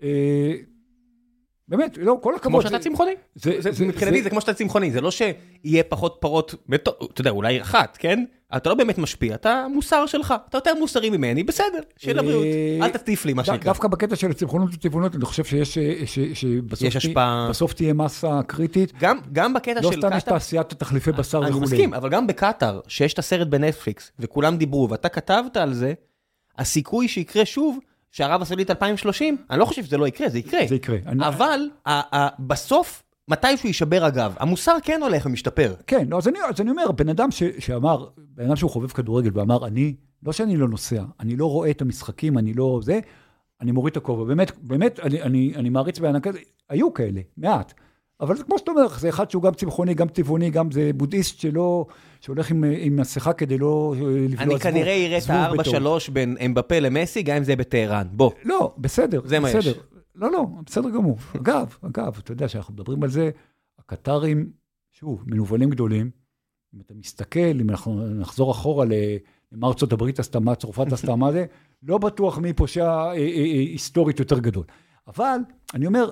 אה, 0.04 0.54
באמת, 1.68 1.98
לא, 2.02 2.18
כל 2.22 2.36
הכבוד. 2.36 2.52
כמו 2.52 2.62
שאתה 2.62 2.78
זה- 2.78 2.84
צמחוני. 2.84 3.12
זה- 3.36 3.62
זה- 3.62 3.72
זה- 3.72 3.86
מבחינתי 3.86 4.18
זה- 4.18 4.24
זה 4.24 4.30
כמו 4.30 4.42
שאתה 4.42 4.54
צמחוני, 4.54 4.92
זה 4.92 5.02
לא 5.02 5.12
שיהיה 5.12 5.84
פחות 5.90 6.18
פרות, 6.20 6.56
אתה 6.76 6.92
יודע, 7.22 7.32
אולי 7.32 7.62
אחת, 7.62 7.98
כן? 8.00 8.24
אתה 8.58 8.70
לא 8.70 8.76
באמת 8.76 8.98
משפיע, 8.98 9.36
אתה 9.36 9.66
מוסר 9.74 10.06
שלך, 10.06 10.34
אתה 10.50 10.58
יותר 10.58 10.74
מוסרי 10.80 11.10
ממני, 11.10 11.44
בסדר, 11.44 11.80
שיהיה 11.98 12.18
אה, 12.18 12.22
לבריאות, 12.22 12.46
אל 12.82 12.90
תטיף 12.90 13.26
לי, 13.26 13.34
מה 13.34 13.44
שנקרא. 13.44 13.64
דווקא 13.66 13.88
בקטע 13.88 14.16
של 14.16 14.32
הצמחונות 14.32 14.70
וטבעונות, 14.74 15.16
אני 15.16 15.26
חושב 15.26 15.44
שיש, 15.44 15.78
אה, 15.78 15.94
ש- 16.06 16.20
שבסוף 16.34 16.88
יש 16.88 16.94
תה- 16.94 16.98
השפעה. 16.98 17.48
בסוף 17.50 17.74
תהיה 17.74 17.94
מסה 17.94 18.40
קריטית. 18.48 18.94
גם, 19.00 19.20
גם 19.32 19.54
בקטע 19.54 19.82
לא 19.82 19.92
של 19.92 19.98
סתם 20.00 20.10
יש 20.18 20.24
קטאר, 20.24 20.34
תעשיית 20.34 20.72
התחליפי 20.72 21.12
בשר 21.12 21.38
אני 21.38 21.50
וכולי. 21.50 21.64
מסכים, 21.66 21.94
אבל 21.94 22.10
גם 22.10 22.28
בקטאר, 22.28 22.80
שיש 22.88 23.14
את 23.14 23.20
הסרט 23.20 23.48
בנטפליקס, 23.48 24.12
וכולם 24.20 24.58
דיברו, 24.58 24.90
ואתה 24.90 25.10
כתבת 25.10 25.58
על 25.58 25.74
זה, 25.74 25.94
הסיכוי 26.58 27.08
שיקרה 27.08 27.46
שוב, 27.46 27.80
שערב 28.16 28.42
הסעודית 28.42 28.70
2030, 28.70 29.38
אני 29.50 29.60
לא 29.60 29.66
חושב 29.66 29.84
שזה 29.84 29.98
לא 29.98 30.08
יקרה, 30.08 30.30
זה 30.30 30.40
יקרה. 30.40 30.60
זה 30.70 30.76
יקרה. 30.76 30.98
אני- 31.06 31.28
אבל 31.28 31.60
ה- 31.86 32.18
ה- 32.18 32.30
בסוף, 32.40 33.04
מתישהו 33.28 33.68
יישבר 33.68 34.04
הגב. 34.06 34.36
המוסר 34.40 34.76
כן 34.84 35.00
הולך 35.04 35.26
ומשתפר. 35.26 35.74
כן, 35.88 36.06
לא, 36.10 36.18
אז 36.18 36.28
אני, 36.28 36.40
אז 36.50 36.62
אני 36.62 36.70
אומר, 36.70 36.92
בן 36.92 37.10
אדם 37.10 37.32
ש, 37.32 37.44
שאמר, 37.60 38.06
בן 38.18 38.46
אדם 38.46 38.56
שהוא 38.56 38.72
חובב 38.72 38.88
כדורגל 38.88 39.30
ואמר, 39.34 39.68
אני, 39.68 39.96
לא 40.24 40.32
שאני 40.32 40.58
לא 40.58 40.68
נוסע, 40.68 41.04
אני 41.20 41.36
לא 41.36 41.46
רואה 41.46 41.70
את 41.70 41.82
המשחקים, 41.82 42.38
אני 42.38 42.54
לא 42.54 42.80
זה, 42.84 43.00
אני 43.62 43.72
מוריד 43.72 43.92
את 43.92 43.98
הכובע. 43.98 44.24
באמת, 44.24 44.52
באמת, 44.62 45.00
אני, 45.00 45.22
אני, 45.22 45.54
אני 45.56 45.70
מעריץ 45.70 46.00
בענק 46.00 46.28
הזה, 46.28 46.40
היו 46.70 46.94
כאלה, 46.94 47.22
מעט. 47.38 47.74
אבל 48.22 48.38
זה 48.38 48.44
כמו 48.44 48.58
שאתה 48.60 48.72
אומר, 48.72 48.88
זה 49.00 49.10
אחד 49.10 49.30
שהוא 49.32 49.44
גם 49.44 49.54
צמחוני, 49.54 49.94
גם 49.94 50.08
טבעוני, 50.08 50.50
גם 50.50 50.72
זה 50.72 50.92
בודהיסט 50.96 51.40
שלא, 51.40 51.86
שהולך 52.26 52.52
עם, 52.52 52.64
עם 52.78 52.96
מסכה 52.96 53.34
כדי 53.34 53.58
לא 53.58 53.96
אה, 53.98 54.02
לבלוע 54.02 54.44
אני 54.44 54.60
כנראה 54.60 55.06
אראה 55.06 55.18
את 55.18 55.24
זבוב 55.24 55.60
בטעות. 55.60 56.08
ה-4-3 56.08 56.12
בין 56.12 56.38
אמבפה 56.46 56.80
למסי, 56.80 57.24
גם 57.24 57.36
אם 57.36 57.44
זה 57.44 57.56
בטהרן. 57.56 58.08
בוא. 58.12 58.32
לא, 58.44 58.76
בסדר, 58.78 59.22
זה 59.26 59.40
מה 59.40 59.48
בסדר. 59.48 59.72
יש. 59.72 59.78
לא, 60.16 60.32
לא, 60.32 60.46
בסדר 60.66 60.90
גמור. 60.90 61.18
אגב, 61.42 61.78
אגב, 61.82 62.18
אתה 62.20 62.32
יודע 62.32 62.48
שאנחנו 62.48 62.74
מדברים 62.74 63.04
על 63.04 63.10
זה, 63.10 63.30
הקטרים, 63.80 64.50
שוב, 64.92 65.24
מנוולים 65.28 65.70
גדולים, 65.70 66.10
אם 66.76 66.82
אתה 66.86 66.94
מסתכל, 66.94 67.60
אם 67.62 67.70
אנחנו 67.70 68.08
נחזור 68.08 68.52
אחורה 68.52 68.86
למה 69.52 69.68
ארצות 69.68 69.94
הברית 69.94 70.20
עשתה, 70.20 70.40
מה 70.40 70.56
צרפת 70.56 70.92
עשתה, 70.92 71.16
מה 71.26 71.32
זה, 71.32 71.46
לא 71.84 71.98
בטוח 71.98 72.38
מי 72.38 72.54
פושע 72.54 72.84
אה, 72.84 73.08
אה, 73.08 73.14
אה, 73.16 73.60
היסטורית 73.72 74.20
יותר 74.20 74.40
גדול. 74.40 74.66
אבל, 75.08 75.38
אני 75.74 75.88
אומר, 75.88 76.10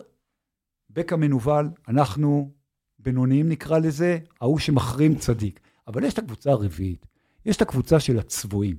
בקע 0.90 1.15
מנוול, 1.15 1.69
אנחנו 1.88 2.52
בינוניים 2.99 3.49
נקרא 3.49 3.80
לזה, 3.80 4.18
ההוא 4.41 4.60
שמחרים 4.60 5.15
צדיק. 5.15 5.62
אבל 5.88 6.03
יש 6.03 6.14
את 6.14 6.19
הקבוצה 6.19 6.51
הרביעית, 6.51 7.05
יש 7.45 7.57
את 7.57 7.61
הקבוצה 7.61 7.99
של 7.99 8.19
הצבועים, 8.19 8.77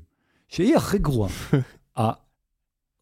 שהיא 0.48 0.76
הכי 0.76 0.98
גרועה. 0.98 1.31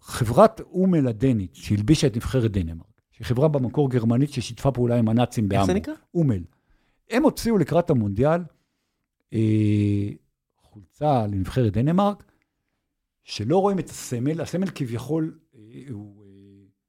חברת 0.02 0.60
אומל 0.60 1.08
הדנית, 1.08 1.54
שהלבישה 1.54 2.06
את 2.06 2.16
נבחרת 2.16 2.50
דנמרק, 2.50 3.00
שהיא 3.10 3.26
חברה 3.26 3.48
במקור 3.48 3.90
גרמנית 3.90 4.32
ששיתפה 4.32 4.70
פעולה 4.70 4.98
עם 4.98 5.08
הנאצים 5.08 5.52
איך 5.52 5.64
זה. 5.64 5.74
נקרא? 5.74 5.94
אומל. 6.14 6.42
הם 7.10 7.22
הוציאו 7.22 7.58
לקראת 7.58 7.90
המונדיאל 7.90 8.40
אה, 9.32 10.08
חולצה 10.56 11.26
לנבחרת 11.26 11.72
דנמרק, 11.72 12.24
שלא 13.24 13.58
רואים 13.58 13.78
את 13.78 13.88
הסמל, 13.88 14.40
הסמל 14.40 14.70
כביכול, 14.74 15.38
אה, 15.54 15.60
הוא, 15.90 16.24
אה, 16.24 16.28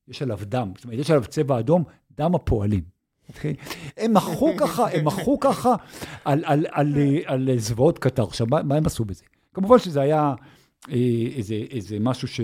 יש 0.08 0.22
עליו 0.22 0.40
דם, 0.44 0.72
זאת 0.76 0.84
אומרת, 0.84 1.00
יש 1.00 1.12
עליו 1.12 1.24
צבע 1.28 1.60
אדום, 1.60 1.84
דם 2.12 2.36
הפועלים. 2.36 2.84
אוקיי? 3.30 3.56
הם 3.98 4.14
מחו 4.14 4.52
ככה, 4.58 4.92
הם 4.92 5.06
מחו 5.06 5.40
ככה 5.40 5.76
על, 6.26 6.44
על, 6.46 6.66
על, 6.72 6.94
אה, 6.98 7.20
על 7.26 7.50
זוועות 7.58 8.00
קטר. 8.00 8.24
עכשיו, 8.24 8.48
מה, 8.50 8.64
מה 8.64 8.76
הם 8.76 8.86
עשו 8.86 9.06
בזה? 9.06 9.24
כמובן 9.54 9.80
שזה 9.80 10.02
היה 10.02 10.34
אה, 10.90 11.28
איזה, 11.36 11.56
איזה 11.56 11.98
משהו 12.00 12.28
ש... 12.28 12.42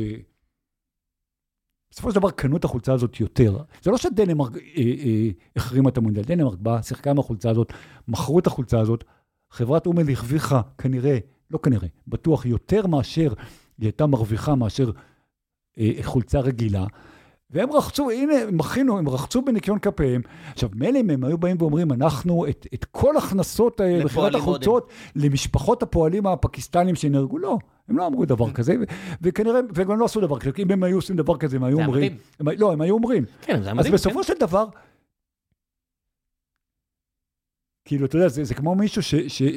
בסופו 1.92 2.12
של 2.12 2.16
דבר 2.16 2.32
קנו 2.32 2.58
את 2.58 2.64
החולצה 2.64 2.94
הזאת 2.94 3.20
יותר. 3.20 3.58
זה 3.82 3.92
לא 3.92 3.98
שדנמרק 3.98 4.58
אה, 4.58 4.62
אה, 4.78 5.30
החרימה 5.56 5.90
את 5.90 5.98
המונדיאל, 5.98 6.26
דנמרק 6.26 6.60
באה, 6.60 6.84
שיחקה 6.84 7.12
עם 7.12 7.20
החולצה 7.20 7.50
הזאת, 7.50 7.74
מכרו 8.08 8.40
את 8.40 8.48
החולצה 8.48 8.80
הזאת, 8.80 9.04
חברת 9.52 9.86
אומל 9.86 10.10
הרוויחה 10.10 10.62
כנראה, 10.78 11.18
לא 11.52 11.60
כנראה, 11.64 11.88
בטוח 12.08 12.46
יותר 12.46 12.88
מאשר 12.88 13.34
היא 13.78 13.86
הייתה 13.88 14.06
מרוויחה 14.06 14.56
מאשר 14.56 14.92
אה, 15.80 15.92
חולצה 16.02 16.40
רגילה. 16.40 16.86
והם 17.52 17.72
רחצו, 17.72 18.12
הנה, 18.12 18.34
הם 18.34 18.58
מכינו, 18.58 18.98
הם 18.98 19.10
רחצו 19.10 19.42
בניקיון 19.42 19.80
כפיהם. 19.80 20.22
עכשיו, 20.54 20.70
מילא 20.74 21.00
אם 21.00 21.10
הם 21.10 21.24
היו 21.24 21.38
באים 21.38 21.58
ואומרים, 21.60 21.92
אנחנו 21.92 22.48
את, 22.48 22.68
את 22.74 22.86
כל 22.86 23.18
הכנסות 23.18 23.82
אה, 23.82 24.02
מכירת 24.06 24.36
החולצות 24.36 24.90
למשפחות 25.16 25.84
הפועלים 25.84 26.28
הפקיסטנים 26.28 26.96
שנהרגו, 26.96 27.38
לא, 27.38 27.58
הם 27.90 27.98
לא 27.98 28.08
אמרו 28.08 28.26
דבר 28.26 28.52
כזה, 28.52 28.76
וכנראה, 29.22 29.60
וגם 29.74 30.00
לא 30.00 30.06
עשו 30.06 30.22
דבר 30.22 30.40
כזה, 30.40 30.52
אם 30.60 30.72
הם 30.72 30.84
היו 30.84 30.98
עושים 30.98 31.16
דבר 31.16 31.38
כזה, 31.38 31.58
הם 31.58 31.64
היו 31.64 31.80
אומרים... 31.80 32.18
הם, 32.40 32.48
לא, 32.58 32.72
הם 32.72 32.82
היו 32.82 32.94
אומרים. 32.94 33.26
כן, 33.42 33.64
זה 33.64 33.74
מדהים. 33.74 33.94
אז 33.94 34.02
בסופו 34.02 34.20
כן. 34.20 34.24
של 34.24 34.34
דבר, 34.40 34.66
כאילו, 37.86 38.06
אתה 38.06 38.18
יודע, 38.18 38.28
זה, 38.28 38.44
זה 38.44 38.54
כמו 38.54 38.76
מישהו 38.76 39.02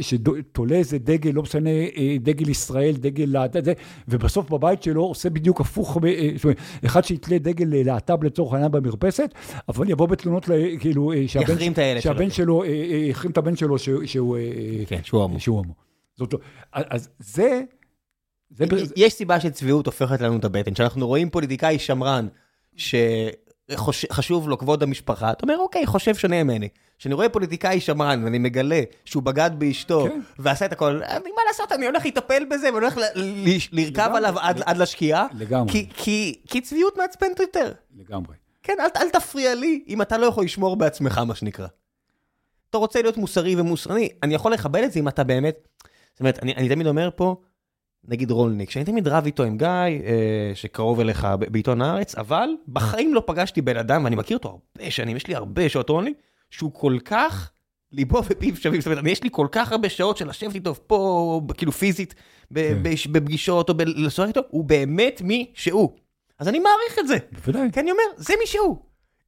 שתולה 0.00 0.76
איזה 0.76 0.98
דגל, 0.98 1.30
לא 1.30 1.42
משנה, 1.42 1.70
אה, 1.70 2.16
דגל 2.20 2.48
ישראל, 2.48 2.92
דגל 2.96 3.24
להט"ב, 3.28 3.72
ובסוף 4.08 4.50
בבית 4.50 4.82
שלו 4.82 5.02
עושה 5.02 5.30
בדיוק 5.30 5.60
הפוך, 5.60 5.98
אה, 6.06 6.28
זאת 6.36 6.44
אומרת, 6.44 6.56
אחד 6.84 7.04
שיתלה 7.04 7.38
דגל 7.38 7.66
להט"ב 7.70 8.24
לצורך 8.24 8.52
העניין 8.52 8.72
במרפסת, 8.72 9.34
אבל 9.68 9.90
יבוא 9.90 10.06
בתלונות, 10.06 10.48
כאילו, 10.80 11.12
אה, 11.12 11.28
שהבן, 11.28 12.00
שהבן 12.00 12.30
שלו, 12.30 12.64
יחרים 13.08 13.32
את 13.32 13.38
הבן 13.38 13.56
שלו 13.56 13.78
שהוא... 13.78 14.36
כן, 14.86 15.00
שהוא 15.02 15.22
הומו. 15.22 15.40
שהוא 15.40 15.56
הומו. 15.56 15.74
זאת 16.16 16.34
אז 16.72 17.08
זה... 17.18 17.62
זה... 18.50 18.64
יש 18.96 19.12
סיבה 19.12 19.40
שצביעות 19.40 19.86
הופכת 19.86 20.20
לנו 20.20 20.36
את 20.36 20.44
הבטן, 20.44 20.74
שאנחנו 20.74 21.06
רואים 21.06 21.30
פוליטיקאי 21.30 21.78
שמרן, 21.78 22.28
ש... 22.76 22.94
חשוב 24.12 24.48
לו 24.48 24.58
כבוד 24.58 24.82
המשפחה, 24.82 25.32
אתה 25.32 25.42
אומר, 25.42 25.58
אוקיי, 25.58 25.86
חושב 25.86 26.14
שונה 26.14 26.44
ממני. 26.44 26.68
כשאני 26.98 27.14
רואה 27.14 27.28
פוליטיקאי 27.28 27.80
שמרן 27.80 28.24
ואני 28.24 28.38
מגלה 28.38 28.80
שהוא 29.04 29.22
בגד 29.22 29.50
באשתו 29.58 30.06
כן. 30.08 30.20
ועשה 30.38 30.64
את 30.64 30.72
הכל, 30.72 31.02
אני, 31.02 31.30
מה 31.30 31.42
לעשות, 31.48 31.72
אני 31.72 31.86
הולך 31.86 32.06
לטפל 32.06 32.44
בזה 32.50 32.66
ואני 32.66 32.86
הולך 32.86 32.96
לרכב 33.72 34.10
עליו 34.14 34.38
עד, 34.38 34.62
עד 34.66 34.76
לשקיעה. 34.76 35.26
לגמרי. 35.34 35.72
כי, 35.72 35.88
כי, 35.96 36.40
כי 36.48 36.60
צביעות 36.60 36.96
מעצבנת 36.96 37.40
יותר. 37.40 37.72
לגמרי. 37.96 38.36
כן, 38.62 38.76
אל, 38.80 39.02
אל 39.02 39.10
תפריע 39.10 39.54
לי 39.54 39.84
אם 39.88 40.02
אתה 40.02 40.18
לא 40.18 40.26
יכול 40.26 40.44
לשמור 40.44 40.76
בעצמך, 40.76 41.18
מה 41.18 41.34
שנקרא. 41.34 41.66
אתה 42.70 42.78
רוצה 42.78 43.02
להיות 43.02 43.16
מוסרי 43.16 43.60
ומוסרני, 43.60 44.08
אני 44.22 44.34
יכול 44.34 44.52
לכבד 44.52 44.82
את 44.82 44.92
זה 44.92 45.00
אם 45.00 45.08
אתה 45.08 45.24
באמת... 45.24 45.68
זאת 46.12 46.20
אומרת, 46.20 46.38
אני, 46.42 46.54
אני 46.54 46.68
תמיד 46.68 46.86
אומר 46.86 47.10
פה, 47.16 47.36
נגיד 48.08 48.30
רולניק, 48.30 48.70
שאני 48.70 48.84
תמיד 48.84 49.08
רב 49.08 49.26
איתו 49.26 49.42
עם 49.42 49.56
גיא, 49.56 49.66
אה, 49.68 50.52
שקרוב 50.54 51.00
אליך 51.00 51.26
בעיתון 51.50 51.82
הארץ, 51.82 52.14
אבל 52.14 52.48
בחיים 52.68 53.14
לא 53.14 53.22
פגשתי 53.26 53.62
בן 53.62 53.76
אדם, 53.76 54.04
ואני 54.04 54.16
מכיר 54.16 54.36
אותו 54.36 54.48
הרבה 54.48 54.90
שנים, 54.90 55.16
יש 55.16 55.26
לי 55.26 55.34
הרבה 55.34 55.68
שעות 55.68 55.88
רולניק, 55.88 56.16
שהוא 56.50 56.70
כל 56.74 56.98
כך 57.04 57.50
ליבו 57.92 58.22
ופיו 58.24 58.56
שווים, 58.56 58.80
זאת 58.80 58.86
אומרת, 58.86 59.04
יש 59.06 59.22
לי 59.22 59.28
כל 59.32 59.46
כך 59.52 59.72
הרבה 59.72 59.88
שעות 59.88 60.16
של 60.16 60.28
לשבת 60.28 60.54
איתו 60.54 60.74
פה, 60.86 61.40
כאילו 61.56 61.72
פיזית, 61.72 62.14
כן. 62.54 62.78
בפגישות 63.12 63.70
או 63.70 63.74
לשוחח 63.86 64.28
איתו, 64.28 64.40
הוא 64.48 64.64
באמת 64.64 65.22
מי 65.24 65.50
שהוא. 65.54 65.96
אז 66.38 66.48
אני 66.48 66.58
מעריך 66.58 66.98
את 66.98 67.08
זה. 67.08 67.16
בוודאי. 67.32 67.72
כי 67.72 67.80
אני 67.80 67.90
אומר, 67.90 68.02
זה 68.16 68.34
מי 68.40 68.46
שהוא. 68.46 68.76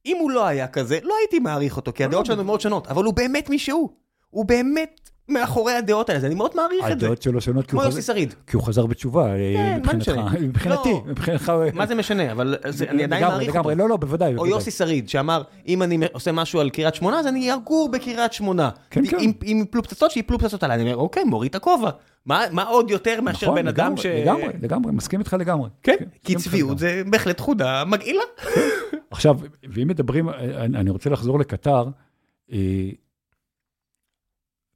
אם 0.05 0.17
הוא 0.19 0.31
לא 0.31 0.45
היה 0.45 0.67
כזה, 0.67 0.99
לא 1.03 1.15
הייתי 1.21 1.39
מעריך 1.39 1.77
אותו, 1.77 1.93
כי 1.93 2.03
הדעות 2.03 2.25
שלנו 2.25 2.43
מאוד 2.43 2.61
שונות, 2.61 2.87
אבל 2.87 3.03
הוא 3.03 3.13
באמת 3.13 3.49
מי 3.49 3.59
שהוא. 3.59 3.89
הוא 4.29 4.45
באמת 4.45 5.09
מאחורי 5.29 5.73
הדעות 5.73 6.09
האלה, 6.09 6.27
אני 6.27 6.35
מאוד 6.35 6.51
מעריך 6.55 6.91
את 6.91 6.99
זה. 6.99 7.05
הדעות 7.05 7.21
שלו 7.21 7.41
שונות 7.41 7.67
כמו 7.67 7.83
יוסי 7.83 8.01
שריד. 8.01 8.33
כי 8.47 8.55
הוא 8.55 8.63
חזר 8.63 8.85
בתשובה, 8.85 9.35
אה, 9.35 9.53
כן, 9.55 9.77
מבחינתך, 9.79 10.11
מבחינתי, 10.41 10.89
לא. 10.89 11.03
מבחינתך. 11.07 11.53
מה 11.73 11.85
זה 11.85 11.95
משנה, 11.95 12.31
אבל 12.31 12.55
אני 12.89 13.03
עדיין 13.03 13.23
מעריך 13.23 13.55
אותו. 13.55 13.75
לא, 13.75 13.89
לא, 13.89 13.97
בוודאי. 13.97 14.35
או 14.35 14.47
יוסי 14.47 14.71
שריד, 14.71 15.09
שאמר, 15.09 15.41
אם 15.67 15.83
אני 15.83 15.99
עושה 16.13 16.31
משהו 16.31 16.59
על 16.59 16.69
קריית 16.69 16.95
שמונה, 16.95 17.19
אז 17.19 17.27
אני 17.27 17.53
אגור 17.53 17.89
בקריית 17.91 18.33
שמונה. 18.33 18.69
כן, 18.89 19.05
כן. 19.05 19.17
אם 19.43 19.63
יפלו 19.67 19.83
פצצות, 19.83 20.11
שיפלו 20.11 20.39
פצצות 20.39 20.63
עליי. 20.63 20.75
אני 20.75 20.83
אומר, 20.83 20.97
אוקיי, 20.97 21.23
מוריד 21.23 21.49
את 21.49 21.55
הכובע. 21.55 21.89
מה 22.25 22.63
עוד 22.63 22.89
יותר 22.91 23.21
מאשר 23.21 23.45
נכון, 23.45 23.61
בן 23.61 23.67
אדם 23.67 23.97
ש... 23.97 24.05
לגמרי, 24.05 24.47
לגמרי, 24.61 24.91
מסכים 24.91 25.19
איתך 25.19 25.35
לגמרי. 25.39 25.69
כן, 25.83 25.95
כי 26.23 26.35
צביעות 26.35 26.79
זה 26.79 27.01
בהחלט 27.09 27.39
חודה 27.39 27.83
מגעילה. 27.85 28.23
עכשיו, 29.11 29.37
ואם 29.69 29.87
מדברים, 29.87 30.29
אני 30.75 30.89
רוצה 30.89 31.09
לחזור 31.09 31.39
לקטר, 31.39 31.85
אה, 32.51 32.57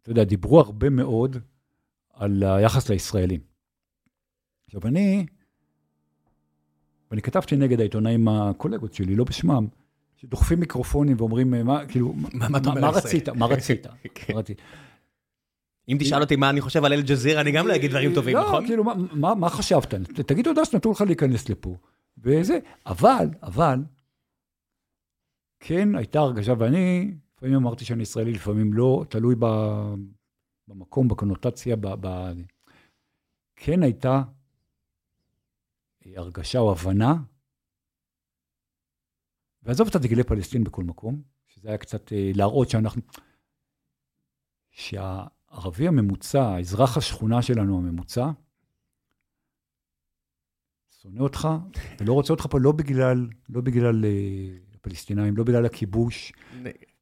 אתה 0.01 0.11
יודע, 0.11 0.23
דיברו 0.23 0.59
הרבה 0.59 0.89
מאוד 0.89 1.37
על 2.13 2.43
היחס 2.43 2.89
לישראלים. 2.89 3.39
עכשיו, 4.65 4.81
אני, 4.85 5.25
ואני 7.11 7.21
כתבתי 7.21 7.55
נגד 7.55 7.79
העיתונאים 7.79 8.27
הקולגות 8.27 8.93
שלי, 8.93 9.15
לא 9.15 9.23
בשמם, 9.23 9.67
שדוחפים 10.17 10.59
מיקרופונים 10.59 11.17
ואומרים, 11.19 11.51
מה, 11.51 11.85
כאילו, 11.85 12.13
מה, 12.13 12.49
מה, 12.49 12.59
מה 12.81 12.89
רצית? 12.97 13.29
מה 13.29 13.45
רצית? 13.45 13.87
כן. 14.13 14.33
אם 15.89 15.97
תשאל 15.99 16.21
אותי 16.21 16.35
מה 16.35 16.49
אני 16.49 16.61
חושב 16.61 16.85
על 16.85 16.93
אל-ג'זירה, 16.93 17.41
אני 17.41 17.51
גם 17.51 17.67
לא 17.67 17.75
אגיד 17.75 17.91
דברים 17.91 18.13
טובים, 18.13 18.35
לא, 18.35 18.43
נכון? 18.43 18.63
לא, 18.63 18.67
כאילו, 18.67 18.83
מה, 19.13 19.35
מה 19.35 19.49
חשבת? 19.49 19.93
תגיד 20.25 20.45
תודה 20.45 20.65
שנתנו 20.65 20.91
לך 20.91 21.01
להיכנס 21.01 21.49
לפה. 21.49 21.75
וזה, 22.17 22.59
אבל, 22.85 23.27
אבל, 23.43 23.79
כן 25.59 25.95
הייתה 25.95 26.19
הרגשה, 26.19 26.53
ואני 26.57 27.11
לפעמים 27.39 27.55
אמרתי 27.55 27.85
שאני 27.85 28.03
ישראלי, 28.03 28.31
לפעמים 28.31 28.73
לא, 28.73 29.05
תלוי 29.09 29.35
במקום, 30.67 31.07
בקונוטציה, 31.07 31.75
ב, 31.75 31.87
ב... 31.99 32.31
כן 33.55 33.83
הייתה 33.83 34.21
הרגשה 36.05 36.59
או 36.59 36.71
הבנה, 36.71 37.15
ועזוב 39.63 39.87
את 39.87 39.95
הדגלי 39.95 40.23
פלסטין 40.23 40.63
בכל 40.63 40.83
מקום, 40.83 41.21
שזה 41.47 41.69
היה 41.69 41.77
קצת 41.77 42.13
אה, 42.13 42.31
להראות 42.35 42.69
שאנחנו, 42.69 43.01
שהערבי 44.71 45.87
הממוצע, 45.87 46.43
האזרח 46.43 46.97
השכונה 46.97 47.41
שלנו 47.41 47.77
הממוצע, 47.77 48.31
שונא 51.01 51.19
אותך 51.19 51.47
ולא 51.99 52.13
רוצה 52.13 52.33
אותך 52.33 52.47
פה 52.49 52.59
לא 52.59 52.71
בגלל, 52.71 53.27
לא 53.49 53.61
בגלל 53.61 54.05
אה, 54.05 54.57
הפלסטינאים, 54.75 55.37
לא 55.37 55.43
בגלל 55.43 55.65
הכיבוש. 55.65 56.33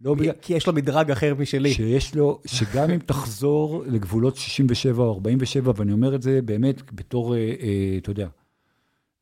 לא 0.01 0.13
בגלל... 0.13 0.33
כי 0.41 0.53
יש 0.53 0.67
לו 0.67 0.73
מדרג 0.73 1.11
אחר 1.11 1.35
משלי. 1.35 1.73
שיש 1.73 2.15
לו, 2.15 2.41
שגם 2.45 2.89
אם 2.89 2.99
תחזור 2.99 3.83
לגבולות 3.85 4.35
67 4.35 5.03
או 5.03 5.13
47, 5.13 5.71
ואני 5.75 5.91
אומר 5.91 6.15
את 6.15 6.21
זה 6.21 6.41
באמת 6.41 6.91
בתור, 6.91 7.35
אה, 7.35 7.39
אה, 7.39 7.97
אתה 7.97 8.11
יודע. 8.11 8.27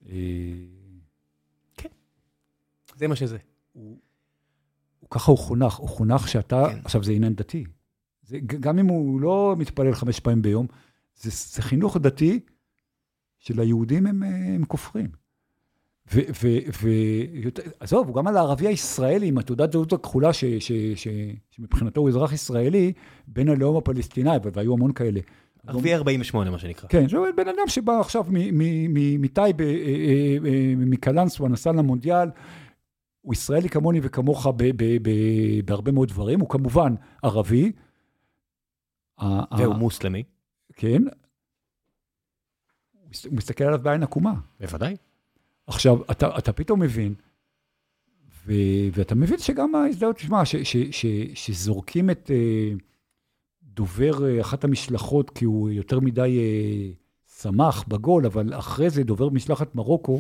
אה, 0.10 0.16
כן, 1.78 1.90
זה 2.96 3.08
מה 3.08 3.16
שזה. 3.16 3.38
הוא, 3.74 3.98
הוא 5.00 5.10
ככה 5.10 5.32
הוא 5.32 5.38
חונך, 5.38 5.76
הוא 5.76 5.90
חונך 5.90 6.28
שאתה, 6.28 6.66
כן. 6.70 6.80
עכשיו 6.86 7.04
זה 7.04 7.12
עניין 7.12 7.36
דתי. 7.36 7.66
זה, 8.24 8.40
גם 8.40 8.80
אם 8.80 8.86
הוא 8.86 9.22
לא 9.22 9.56
מתפלל 9.58 9.94
חמש 9.94 10.20
פעמים 10.20 10.42
ביום, 10.42 10.68
זה, 11.16 11.30
זה 11.56 11.62
חינוך 11.62 11.98
דתי 11.98 12.40
שליהודים 13.40 14.08
הם, 14.08 14.24
הם 14.24 14.66
כופרים. 14.66 15.25
ועזוב, 16.12 18.08
הוא 18.08 18.16
גם 18.16 18.28
על 18.28 18.38
הערבי 18.38 18.68
הישראלי 18.68 19.28
עם 19.28 19.38
התעודת 19.38 19.72
זהות 19.72 19.94
הכחולה, 19.94 20.30
שמבחינתו 20.34 22.02
הוא 22.02 22.10
אזרח 22.10 22.34
ישראלי, 22.34 22.94
בין 23.28 23.50
הלאום 23.50 23.78
הפלסטיני, 23.78 24.30
והיו 24.54 24.74
המון 24.74 24.94
כאלה. 24.94 25.20
ערבי 25.68 25.96
48, 25.96 26.52
מה 26.52 26.60
שנקרא. 26.60 26.90
כן, 26.90 27.10
זה 27.10 27.18
בן 27.36 27.48
אדם 27.48 27.68
שבא 27.68 28.00
עכשיו 28.00 28.26
מטייבה, 29.20 29.64
אה, 29.64 29.70
אה, 29.70 30.38
אה, 30.46 30.74
מקלנסווה, 30.78 31.50
נסע 31.50 31.72
למונדיאל. 31.72 32.30
הוא 33.22 33.34
ישראלי 33.34 33.70
כמוני 33.70 34.00
וכמוך 34.04 34.48
בהרבה 35.66 35.92
מאוד 35.92 36.10
דברים, 36.10 36.40
הוא 36.40 36.50
כמובן 36.50 36.96
ערבי. 37.24 37.72
והוא 39.58 39.76
מוסלמי. 39.76 40.24
כן. 40.74 41.02
הוא 43.26 43.32
מסתכל 43.32 43.64
עליו 43.64 43.80
בעין 43.80 44.04
עקומה. 44.04 44.34
בוודאי. 44.60 44.96
עכשיו, 45.68 46.12
אתה, 46.12 46.38
אתה 46.38 46.54
פתאום 46.54 46.80
מבין, 46.80 47.14
ו, 48.46 48.54
ואתה 48.94 49.16
מבין 49.16 49.38
שגם 49.38 49.76
ההזדהות, 49.76 50.16
תשמע, 50.16 50.42
שזורקים 51.34 52.10
את 52.10 52.30
uh, 52.30 52.80
דובר 53.64 54.12
uh, 54.18 54.42
אחת 54.42 54.64
המשלחות, 54.64 55.30
כי 55.30 55.46
הוא 55.46 55.70
יותר 55.70 56.00
מדי 56.00 56.40
uh, 56.40 57.32
שמח 57.42 57.84
בגול, 57.88 58.26
אבל 58.26 58.54
אחרי 58.54 58.90
זה 58.90 59.04
דובר 59.04 59.30
משלחת 59.30 59.76
מרוקו, 59.76 60.20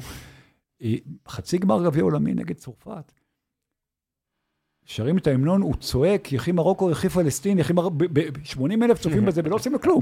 חצי 1.28 1.58
גמר 1.58 1.84
גביע 1.86 2.04
עולמי 2.04 2.34
נגד 2.34 2.56
צרפת. 2.56 3.12
שרים 4.86 5.18
את 5.18 5.28
ההמנון, 5.28 5.62
הוא 5.62 5.76
צועק, 5.76 6.34
יחי 6.34 6.52
מרוקו, 6.52 6.92
יחי 6.92 7.10
פלסטין, 7.10 7.60
יחי 7.60 7.74
מרוקו, 7.74 8.06
80 8.44 8.84
אלף 8.84 9.00
צופים 9.00 9.26
בזה 9.26 9.42
ולא 9.46 9.56
עושים 9.56 9.74
לו 9.74 9.82
כלום. 9.82 10.02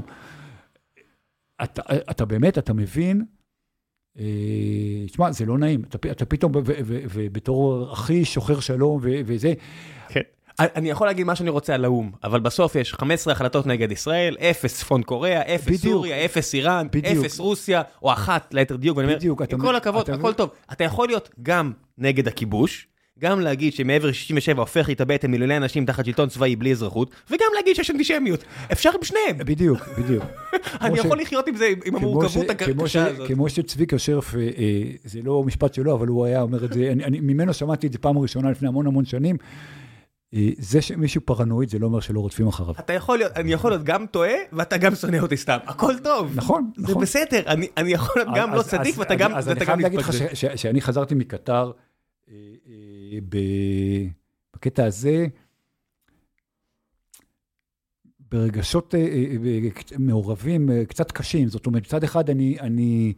אתה, 1.62 1.82
אתה 2.10 2.24
באמת, 2.24 2.58
אתה 2.58 2.72
מבין 2.72 3.24
תשמע, 5.06 5.32
זה 5.32 5.44
לא 5.46 5.58
נעים, 5.58 5.82
אתה, 5.88 5.98
אתה 6.10 6.24
פתאום, 6.24 6.52
ובתור 6.54 7.92
אחי 7.92 8.24
שוחר 8.24 8.60
שלום 8.60 9.00
וזה. 9.02 9.52
כן. 10.08 10.20
אני 10.58 10.90
יכול 10.90 11.06
להגיד 11.06 11.26
מה 11.26 11.36
שאני 11.36 11.50
רוצה 11.50 11.74
על 11.74 11.84
האו"ם, 11.84 12.10
אבל 12.24 12.40
בסוף 12.40 12.74
יש 12.74 12.94
15 12.94 13.32
החלטות 13.32 13.66
נגד 13.66 13.92
ישראל, 13.92 14.36
0 14.40 14.74
צפון 14.74 15.02
קוריאה, 15.02 15.54
0 15.54 15.76
סוריה, 15.76 16.24
0 16.24 16.54
איראן, 16.54 16.86
0 17.20 17.40
רוסיה, 17.40 17.82
או 18.02 18.12
אחת 18.12 18.54
ליתר 18.54 18.76
דיוק, 18.76 18.96
ואני 18.96 19.12
אומר, 19.28 19.42
עם 19.50 19.60
כל 19.60 19.76
הכבוד, 19.76 20.10
הכל 20.10 20.32
טוב. 20.32 20.50
אתה 20.72 20.84
יכול 20.84 21.08
להיות 21.08 21.30
גם 21.42 21.72
נגד 21.98 22.28
הכיבוש, 22.28 22.86
גם 23.20 23.40
להגיד 23.40 23.72
שמעבר 23.72 24.08
ל-67 24.08 24.58
הופך 24.58 24.88
להתאבד 24.88 25.16
עם 25.24 25.30
מיליוני 25.30 25.56
אנשים 25.56 25.86
תחת 25.86 26.04
שלטון 26.04 26.28
צבאי 26.28 26.56
בלי 26.56 26.72
אזרחות, 26.72 27.10
וגם 27.30 27.46
להגיד 27.54 27.76
שיש 27.76 27.90
אנטישמיות. 27.90 28.44
אפשר 28.72 28.90
עם 28.98 29.04
שניהם. 29.04 29.38
בדיוק, 29.38 29.78
בדיוק. 29.98 30.24
אני 30.80 30.98
יכול 30.98 31.20
לחיות 31.20 31.48
עם 31.48 31.56
זה, 31.56 31.68
עם 31.84 31.96
המורכבות 31.96 32.50
הקשה 32.50 33.06
הזאת. 33.06 33.28
כמו 33.28 33.48
שצביקה 33.48 33.98
שרף, 33.98 34.34
אה, 34.34 34.40
זה 35.04 35.20
לא 35.24 35.42
משפט 35.42 35.74
שלו, 35.74 35.94
אבל 35.94 36.06
הוא 36.06 36.24
היה 36.24 36.42
אומר 36.42 36.64
את 36.64 36.72
זה, 36.72 36.92
ממנו 37.10 37.54
שמעתי 37.54 37.86
את 37.86 37.92
זה 37.92 37.98
פעם 37.98 38.18
ראשונה 38.18 38.50
לפני 38.50 38.68
המון 38.68 38.86
המון 38.86 39.04
שנים. 39.04 39.36
אה, 40.34 40.48
זה 40.58 40.82
שמישהו 40.82 41.20
פרנואיד 41.24 41.68
זה 41.68 41.78
לא 41.78 41.86
אומר 41.86 42.00
שלא 42.00 42.20
רודפים 42.20 42.46
אחריו. 42.46 42.74
אתה 42.78 42.92
יכול 42.92 43.18
להיות, 43.18 43.32
אני 43.36 43.52
יכול 43.52 43.70
להיות 43.70 43.84
גם 43.84 44.06
טועה 44.06 44.34
ואתה 44.52 44.76
גם 44.76 44.94
שונא 44.94 45.16
אותי 45.16 45.36
סתם, 45.36 45.58
הכל 45.66 45.98
טוב. 45.98 46.32
נכון, 46.34 46.70
נכון. 46.76 46.94
זה 46.94 47.00
בסדר, 47.00 47.40
אני, 47.46 47.68
אני 47.76 47.92
יכול 47.92 48.22
להיות 48.22 48.36
גם 48.36 48.54
לא 48.54 48.62
צדיק 48.62 48.98
ואתה 48.98 49.14
גם... 49.14 49.34
אז 49.34 49.48
אני 49.48 49.64
חייב 49.64 49.80
להגיד 49.80 49.98
לך 49.98 50.10
שאני 50.34 50.80
חזרתי 50.80 51.14
מקטר, 51.14 51.52
אה, 51.52 51.66
אה, 51.66 51.93
בקטע 54.54 54.84
הזה, 54.84 55.26
ברגשות 58.30 58.94
מעורבים 59.98 60.68
קצת 60.88 61.12
קשים. 61.12 61.48
זאת 61.48 61.66
אומרת, 61.66 61.82
מצד 61.82 62.04
אחד 62.04 62.30
אני, 62.30 62.56
אני 62.60 63.14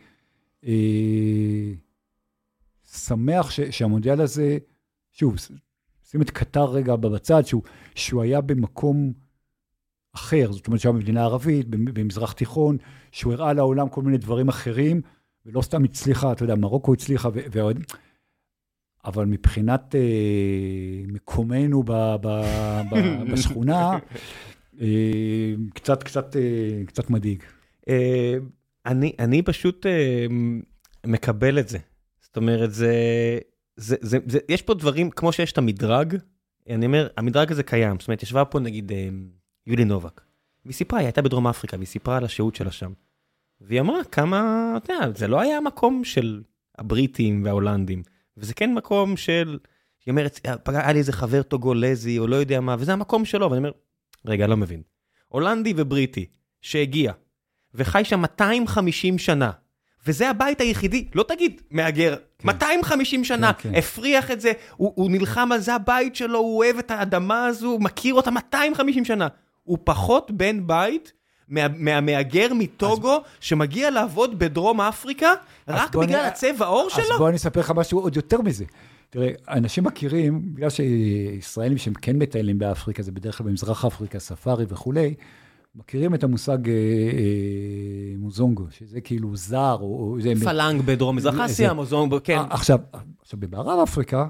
שמח 2.93 3.51
שהמונדיאל 3.51 4.21
הזה, 4.21 4.59
שוב, 5.13 5.37
שים 6.05 6.23
את 6.23 6.31
קטר 6.31 6.65
רגע 6.65 6.97
בצד, 6.97 7.47
שהוא, 7.47 7.63
שהוא 7.95 8.23
היה 8.23 8.41
במקום 8.41 9.13
אחר, 10.15 10.53
זאת 10.53 10.67
אומרת 10.67 10.81
שהוא 10.81 10.91
היה 10.91 10.99
במדינה 10.99 11.23
ערבית, 11.23 11.67
במזרח 11.69 12.33
תיכון, 12.33 12.77
שהוא 13.13 13.33
הראה 13.33 13.53
לעולם 13.53 13.89
כל 13.89 14.03
מיני 14.03 14.19
דברים 14.19 14.49
אחרים, 14.49 15.01
ולא 15.47 15.63
סתם 15.63 15.85
הצליחה, 15.85 16.33
אתה 16.33 16.45
יודע, 16.45 16.55
מרוקו 16.55 16.93
הצליחה, 16.93 17.29
ועוד... 17.35 17.79
אבל 19.07 19.25
מבחינת 19.25 19.95
אה, 19.95 20.01
מקומנו 21.07 21.83
ב, 21.83 21.93
ב, 21.93 22.27
ב, 22.91 22.97
בשכונה, 23.33 23.99
אה, 24.81 25.55
קצת, 25.75 26.03
קצת, 26.03 26.37
אה, 26.37 26.83
קצת 26.87 27.11
מדאיג. 27.11 27.43
אה, 27.89 28.35
אני, 28.87 29.13
אני 29.19 29.43
פשוט 29.43 29.87
אה, 29.87 30.27
מקבל 31.07 31.59
את 31.59 31.69
זה. 31.69 31.79
זאת 32.21 32.37
אומרת, 32.37 32.73
זה... 32.73 32.93
זה, 33.77 33.97
זה, 34.01 34.19
זה, 34.27 34.39
יש 34.49 34.63
פה 34.63 34.75
דברים, 34.75 35.11
כמו 35.11 35.33
שיש 35.33 35.53
את 35.53 35.59
המדרג, 35.59 36.17
אני 36.71 36.87
אומר, 36.87 37.09
המדרג 37.17 37.53
הזה 37.53 37.63
קיים. 37.63 38.01
זאת 38.01 38.09
אומרת, 38.09 38.23
ישבה 38.23 38.45
פה 38.45 38.61
נגיד 38.61 38.93
אה, 38.93 39.09
יולי 39.67 39.85
נובק, 39.85 40.21
והיא 40.65 40.75
סיפרה, 40.75 40.99
היא 40.99 41.07
הייתה 41.07 41.23
בדרום 41.23 41.47
אפריקה, 41.47 41.77
והיא 41.77 41.87
סיפרה 41.87 42.17
על 42.17 42.25
השהות 42.25 42.55
שלה 42.55 42.71
שם. 42.71 42.93
והיא 43.61 43.81
אמרה 43.81 44.05
כמה, 44.05 44.73
אתה 44.77 44.93
יודע, 44.93 45.19
זה 45.19 45.29
לא 45.29 45.41
היה 45.41 45.61
מקום 45.61 46.05
של 46.05 46.43
הבריטים 46.79 47.45
וההולנדים, 47.45 48.03
וזה 48.37 48.55
כן 48.55 48.75
מקום 48.75 49.17
של, 49.17 49.59
היא 50.07 50.13
אומרת, 50.13 50.41
היה 50.67 50.93
לי 50.93 50.99
איזה 50.99 51.13
חבר 51.13 51.43
טוגולזי, 51.43 52.19
או 52.19 52.27
לא 52.27 52.37
יודע 52.37 52.61
מה, 52.61 52.77
וזה 52.79 52.93
המקום 52.93 53.25
שלו, 53.25 53.51
ואני 53.51 53.59
אומר, 53.59 53.71
רגע, 54.27 54.47
לא 54.47 54.57
מבין. 54.57 54.83
הולנדי 55.29 55.75
ובריטי, 55.77 56.27
שהגיע, 56.61 57.13
וחי 57.75 58.05
שם 58.05 58.21
250 58.21 59.19
שנה, 59.19 59.51
וזה 60.07 60.31
הבית 60.31 60.61
היחידי, 60.61 61.09
לא 61.15 61.25
תגיד 61.29 61.63
מהגר, 61.71 62.17
כן. 62.39 62.49
250 62.49 63.25
שנה, 63.25 63.53
כן, 63.53 63.73
כן. 63.73 63.79
הפריח 63.79 64.31
את 64.31 64.41
זה, 64.41 64.53
הוא, 64.77 64.93
הוא 64.97 65.11
נלחם 65.11 65.53
על 65.53 65.61
זה 65.61 65.75
הבית 65.75 66.17
שלו, 66.17 66.39
הוא 66.39 66.59
אוהב 66.59 66.79
את 66.79 66.91
האדמה 66.91 67.47
הזו, 67.47 67.79
מכיר 67.81 68.15
אותה 68.15 68.31
250 68.31 69.05
שנה. 69.05 69.29
הוא 69.63 69.79
פחות 69.85 70.31
בן 70.31 70.67
בית 70.67 71.13
מהמהגר 71.49 72.55
מטוגו. 72.55 73.23
שמגיע 73.41 73.91
לעבוד 73.91 74.39
בדרום 74.39 74.81
אפריקה, 74.81 75.33
רק 75.69 75.97
בגלל. 75.97 76.25
הצבע 76.25 76.67
עור 76.67 76.91
שלו? 76.91 77.05
אז 77.05 77.19
בוא 77.19 77.29
אני 77.29 77.37
אספר 77.37 77.61
לך 77.61 77.71
משהו 77.71 78.01
עוד 78.01 78.17
יותר 78.17 78.41
מזה. 78.41 78.65
תראה, 79.11 79.29
אנשים 79.49 79.85
מכירים, 79.85 80.55
בגלל 80.55 80.71
שישראלים 80.71 81.79
שהם 81.79 81.95
כן 81.95 82.19
מטיילים 82.19 82.59
באפריקה, 82.59 83.03
זה 83.03 83.13
בדרך 83.13 83.39
כלל 83.39 83.47
במזרח 83.47 83.85
אפריקה, 83.85 84.19
ספארי 84.19 84.65
וכולי, 84.69 85.15
מכירים 85.75 86.15
את 86.15 86.25
המושג 86.25 86.69
אה, 86.69 86.75
אה, 86.75 88.17
מוזונגו, 88.19 88.67
שזה 88.71 89.01
כאילו 89.01 89.37
זר, 89.37 89.77
או... 89.81 90.17
זה 90.21 90.33
פלנג 90.45 90.83
בדרום 90.83 91.17
מזרח 91.17 91.35
אסיה, 91.41 91.73
מוזונגו, 91.73 92.19
כן. 92.25 92.39
אה, 92.39 92.47
עכשיו, 92.51 92.79
עכשיו, 93.21 93.41
במערב 93.41 93.79
אפריקה, 93.83 94.29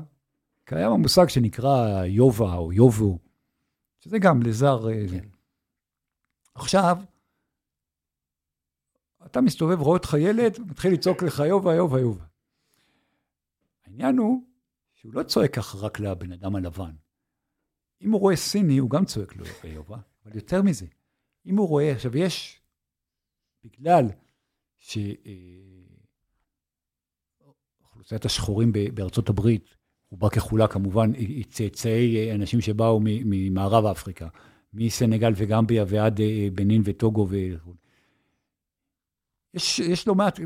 קיים 0.65 0.93
המושג 0.93 1.29
שנקרא 1.29 2.05
יובה 2.05 2.55
או 2.55 2.73
יובו, 2.73 3.19
שזה 4.01 4.19
גם 4.19 4.43
לזר. 4.43 4.89
אה, 4.89 5.05
כן. 5.11 5.36
עכשיו, 6.57 6.97
אתה 9.27 9.41
מסתובב, 9.41 9.81
רואה 9.81 9.99
אותך 9.99 10.15
ילד, 10.21 10.59
מתחיל 10.71 10.93
לצעוק 10.93 11.23
לך 11.23 11.43
יובה, 11.49 11.75
יובה, 11.75 12.01
יובה. 12.01 12.25
העניין 13.85 14.19
הוא 14.19 14.43
שהוא 14.95 15.15
לא 15.15 15.23
צועק 15.23 15.55
ככה 15.55 15.79
רק 15.79 16.01
לבן 16.01 16.33
אדם 16.33 16.57
הלבן. 16.57 16.95
אם 18.03 18.13
הוא 18.13 18.21
רואה 18.21 18.37
סיני, 18.37 18.79
הוא 18.79 18.91
גם 18.91 19.05
צועק 19.05 19.37
לו 19.37 19.45
יובה, 19.65 19.99
אבל 20.25 20.37
יותר 20.37 20.63
מזה, 20.63 20.87
אם 21.47 21.57
הוא 21.57 21.69
רואה, 21.69 21.93
עכשיו 21.93 22.17
יש, 22.17 22.61
בגלל 23.65 24.05
שאוכלוסיית 27.79 28.25
השחורים 28.25 28.73
בארצות 28.95 29.29
הברית, 29.29 29.77
רובה 30.11 30.31
ככולה 30.31 30.69
כמובן, 30.69 31.15
היא 31.15 31.45
צאצאי 31.45 32.35
אנשים 32.35 32.61
שבאו 32.61 33.01
ממערב 33.03 33.85
אפריקה, 33.85 34.29
מסנגל 34.77 35.33
וגמביה 35.37 35.85
ועד 35.89 36.21
אה, 36.21 36.49
בנין 36.55 36.83
וטוגו 36.85 37.29
וכו'. 37.31 37.75
יש, 39.55 39.79
יש 39.79 40.09
לא 40.09 40.15
מעט, 40.15 40.41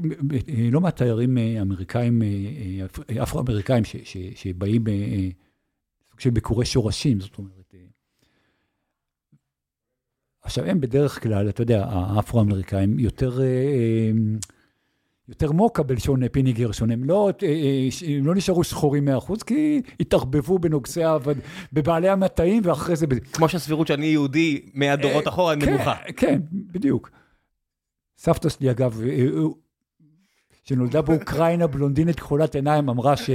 לא 0.73 0.81
מעט 0.81 0.97
תיירים 0.97 1.39
אה, 1.39 1.63
אמריקאים, 1.63 2.23
אה, 2.23 3.23
אפרו-אמריקאים 3.23 3.85
שבאים 4.35 4.85
סוג 6.11 6.21
של 6.21 6.31
ביקורי 6.31 6.67
שורשים, 6.67 7.21
זאת 7.21 7.39
אומרת, 7.39 7.75
עכשיו, 10.43 10.65
הם 10.65 10.81
בדרך 10.81 11.23
כלל, 11.23 11.49
אתה 11.49 11.63
יודע, 11.63 11.85
האפרו-אמריקאים 11.85 12.99
יותר... 12.99 13.39
אה, 15.31 15.35
אה, 15.35 15.37
יותר 15.39 15.53
מוקה 15.53 15.83
בלשון 15.83 16.29
פיני 16.29 16.53
גרשון, 16.53 16.91
הם 16.91 17.05
לא, 17.05 17.31
אה, 17.43 17.89
הם 18.19 18.27
לא 18.27 18.35
נשארו 18.35 18.65
שחורים 18.65 19.09
100%, 19.09 19.45
כי 19.47 19.83
התערבבו 20.01 20.59
בנוגסי 20.59 21.05
העבד, 21.05 21.35
בבעלי 21.73 22.09
המטעים, 22.09 22.63
ואחרי 22.65 22.97
זה... 22.97 23.07
כמו 23.33 23.49
שהסבירות 23.49 23.87
שאני 23.87 24.07
יהודי 24.07 24.61
100 24.75 24.97
דורות 24.97 25.29
אחורה, 25.29 25.53
היא 25.53 25.61
כן, 25.61 25.75
נמוכה. 25.75 25.95
כן, 26.17 26.41
בדיוק. 26.53 27.11
סבתא 28.19 28.49
שלי, 28.49 28.71
אגב, 28.71 29.01
שנולדה 30.65 31.03
באוקראינה, 31.03 31.67
בלונדינית 31.67 32.21
כחולת 32.21 32.55
עיניים, 32.55 32.89
אמרה 32.89 33.17
ש, 33.17 33.31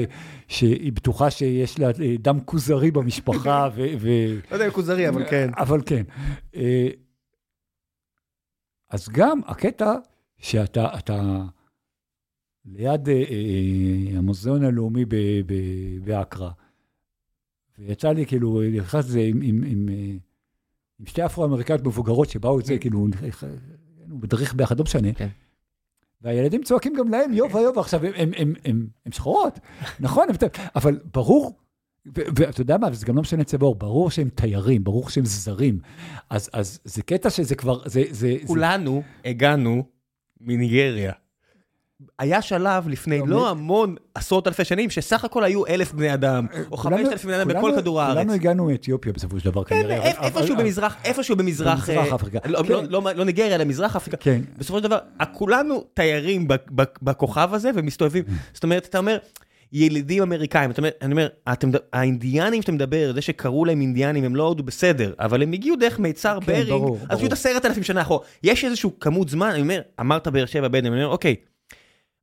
שהיא 0.47 0.93
בטוחה 0.93 1.31
שיש 1.31 1.79
לה 1.79 1.87
דם 2.19 2.39
כוזרי 2.45 2.91
במשפחה, 2.91 3.69
ו... 3.75 3.85
ו... 3.99 4.09
לא 4.51 4.55
יודע 4.55 4.65
אם 4.65 4.71
כוזרי, 4.71 5.09
אבל 5.09 5.23
כן. 5.29 5.49
אבל 5.57 5.81
כן. 5.85 6.03
אז 8.89 9.09
גם 9.09 9.41
הקטע 9.47 9.93
שאתה 10.37 10.87
אתה 10.97 11.43
ליד 12.65 13.09
אה, 13.09 13.13
אה, 13.13 14.17
המוזיאון 14.17 14.63
הלאומי 14.63 15.05
באקרא, 16.03 16.49
ויצא 17.79 18.11
לי 18.11 18.25
כאילו, 18.25 18.61
נכנס 18.73 19.05
לזה 19.05 19.19
עם, 19.19 19.41
עם, 19.41 19.63
עם, 19.67 19.89
אה, 19.89 20.11
עם 20.99 21.05
שתי 21.05 21.25
אפרו-אמריקאיות 21.25 21.87
מבוגרות 21.87 22.29
שבאו 22.29 22.59
את 22.59 22.65
זה, 22.65 22.77
כאילו, 22.77 23.07
בדריך 24.07 24.53
ביחד, 24.53 24.77
לא 24.77 24.83
משנה. 24.83 25.13
כן. 25.13 25.27
והילדים 26.21 26.63
צועקים 26.63 26.93
גם 26.97 27.09
להם 27.09 27.33
יובה 27.33 27.61
יובה, 27.61 27.81
עכשיו 27.81 28.05
הם, 28.05 28.11
הם, 28.15 28.31
הם, 28.37 28.53
הם, 28.65 28.87
הם 29.05 29.11
שחורות, 29.11 29.59
נכון, 29.99 30.27
אבל 30.75 30.99
ברור 31.13 31.57
ואתה 32.15 32.61
יודע 32.61 32.77
מה, 32.77 32.93
זה 32.93 33.05
גם 33.05 33.15
לא 33.15 33.21
משנה 33.21 33.43
צבע 33.43 33.65
עור, 33.65 33.75
ברור 33.75 34.11
שהם 34.11 34.29
תיירים, 34.29 34.83
ברור 34.83 35.09
שהם 35.09 35.25
זרים. 35.25 35.79
אז, 36.29 36.49
אז 36.53 36.79
זה 36.83 37.01
קטע 37.01 37.29
שזה 37.29 37.55
כבר, 37.55 37.87
זה... 37.87 38.03
זה 38.11 38.35
כולנו 38.47 39.03
זה... 39.23 39.29
הגענו 39.29 39.83
מניגריה. 40.41 41.13
היה 42.19 42.41
שלב 42.41 42.87
לפני 42.87 43.19
לא, 43.19 43.27
לא 43.27 43.49
המון 43.49 43.95
עשרות 44.15 44.47
אלפי 44.47 44.65
שנים, 44.65 44.89
שסך 44.89 45.25
הכל 45.25 45.43
היו 45.43 45.67
אלף 45.67 45.93
בני 45.93 46.13
אדם, 46.13 46.45
או 46.71 46.77
חמשת 46.77 47.11
אלף 47.11 47.25
בני 47.25 47.41
אדם 47.41 47.47
בכל 47.47 47.71
כדור 47.75 48.01
הארץ. 48.01 48.17
כולנו 48.17 48.33
הגענו 48.33 48.65
מאתיופיה 48.65 49.13
בסופו 49.13 49.39
של 49.39 49.51
דבר 49.51 49.63
כן, 49.63 49.75
כנראה. 49.75 50.25
איפשהו 50.25 50.55
במזרח, 50.57 50.95
איפשהו 51.05 51.35
במזרח... 51.35 51.89
במזרח 51.89 52.11
אה, 52.11 52.15
אפריקה. 52.15 52.39
לא, 52.45 52.63
לא, 52.89 53.01
כן. 53.11 53.17
לא 53.17 53.25
ניגריה, 53.25 53.55
אלא 53.55 53.63
מזרח 53.63 53.95
אפריקה. 53.95 54.17
כן. 54.17 54.41
בסופו 54.57 54.77
של 54.77 54.83
דבר, 54.83 54.97
כולנו 55.33 55.83
תיירים 55.93 56.47
בכוכב 57.01 57.49
הזה 57.53 57.71
ומסתובבים. 57.75 58.23
זאת 58.53 58.63
אומרת, 58.63 58.85
אתה 58.85 58.97
אומר, 58.97 59.17
ילידים 59.71 60.23
אמריקאים, 60.23 60.71
אתה 60.71 60.81
אומר, 60.81 60.89
אני 61.01 61.11
אומר, 61.11 61.27
אתם, 61.53 61.69
האינדיאנים 61.93 62.61
שאתה 62.61 62.71
מדבר, 62.71 63.11
זה 63.15 63.21
שקראו 63.21 63.65
להם 63.65 63.81
אינדיאנים, 63.81 64.23
הם 64.23 64.35
לא 64.35 64.43
עוד 64.43 64.65
בסדר, 64.65 65.13
אבל 65.19 65.43
הם 65.43 65.51
הגיעו 65.51 65.75
דרך 65.75 65.99
מיצר 65.99 66.39
כן, 66.41 66.45
ברינג, 66.45 66.69
ברור, 66.69 66.97
אז 67.09 67.17
פשוט 67.17 67.31
עשרת 67.31 67.65
אלפים 67.65 67.83
שנה 67.83 68.01
אחורה. 68.01 68.25
יש 68.43 68.65
איזשהו 68.65 68.99
כמות 68.99 69.29
זמן, 69.29 69.49
אני 69.49 69.61
אומר, 69.61 69.81
אמרת 69.99 70.27
באר 70.27 70.45
שבע 70.45 70.67
בדואים, 70.67 70.93
אני 70.93 71.03
אומר, 71.03 71.13
אוקיי, 71.13 71.35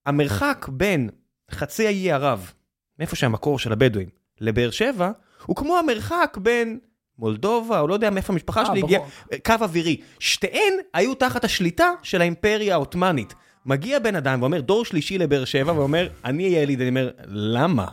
המרחק 0.07 0.67
בין 0.73 1.11
חצי 1.51 1.87
האי 1.87 2.13
ערב, 2.13 2.53
מאיפה 2.99 3.17
שהמקור 3.17 3.59
של 3.59 3.73
הבדואים, 3.73 4.09
לבאר 4.41 4.71
שבע, 4.71 5.11
הוא 5.47 5.57
כמו 5.57 5.79
המרחק 5.79 6.39
בין 6.43 6.79
מולדובה, 7.19 7.81
או 7.81 7.89
לא 7.89 7.95
יודע 7.95 8.11
מאיפה 8.11 8.33
המשפחה 8.33 8.61
אה, 8.61 8.67
שלי. 8.67 8.83
הגיעה, 8.83 9.03
קו 9.45 9.55
אווירי. 9.61 10.01
שתיהן 10.19 10.73
היו 10.95 11.15
תחת 11.15 11.45
השליטה 11.45 11.91
של 12.03 12.21
האימפריה 12.21 12.75
העות'מאנית. 12.75 13.35
מגיע 13.67 13.99
בן 13.99 14.17
אדם 14.17 14.43
ואומר, 14.43 14.61
דור 14.61 14.85
שלישי 14.85 15.19
לבאר 15.19 15.45
שבע, 15.45 15.73
ואומר, 15.73 16.09
אני 16.25 16.45
אהיה 16.45 16.63
יליד, 16.63 16.81
אני 16.81 16.89
אומר, 16.89 17.11
למה? 17.27 17.87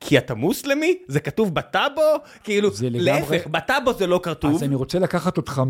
כי 0.00 0.18
אתה 0.18 0.34
מוסלמי? 0.34 0.98
זה 1.08 1.20
כתוב 1.20 1.54
בטאבו? 1.54 2.00
כאילו, 2.44 2.68
לגמרי- 2.82 3.00
להפך, 3.04 3.46
בטאבו 3.46 3.92
זה 3.94 4.06
לא 4.06 4.20
כתוב. 4.22 4.54
אז 4.54 4.62
אני 4.62 4.74
רוצה 4.74 4.98
לקחת 4.98 5.36
אותך 5.36 5.62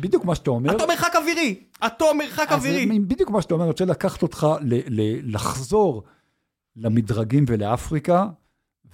בדיוק 0.00 0.24
מה 0.24 0.34
שאתה 0.34 0.50
אומר. 0.50 0.72
אותו 0.72 0.86
מרחק 0.86 1.12
אווירי! 1.16 1.62
אותו 1.84 2.14
מרחק 2.14 2.46
אז 2.48 2.58
אווירי! 2.58 2.86
מ- 2.98 3.08
בדיוק 3.08 3.30
מה 3.30 3.42
שאתה 3.42 3.54
אומר, 3.54 3.64
אני 3.64 3.70
רוצה 3.70 3.84
לקחת 3.84 4.22
אותך 4.22 4.46
ל- 4.60 5.00
ל- 5.00 5.34
לחזור 5.34 6.02
למדרגים 6.76 7.44
ולאפריקה, 7.48 8.26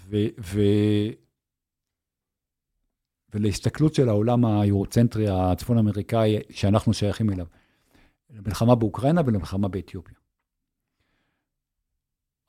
ו- 0.08 0.16
ו- 0.40 0.60
ולהסתכלות 3.34 3.94
של 3.94 4.08
העולם 4.08 4.44
היורוצנטרי 4.44 5.26
הצפון 5.30 5.78
אמריקאי 5.78 6.38
שאנחנו 6.50 6.92
שייכים 6.94 7.30
אליו. 7.30 7.46
למלחמה 8.30 8.74
באוקראינה 8.74 9.20
ולמלחמה 9.26 9.68
באתיופיה. 9.68 10.14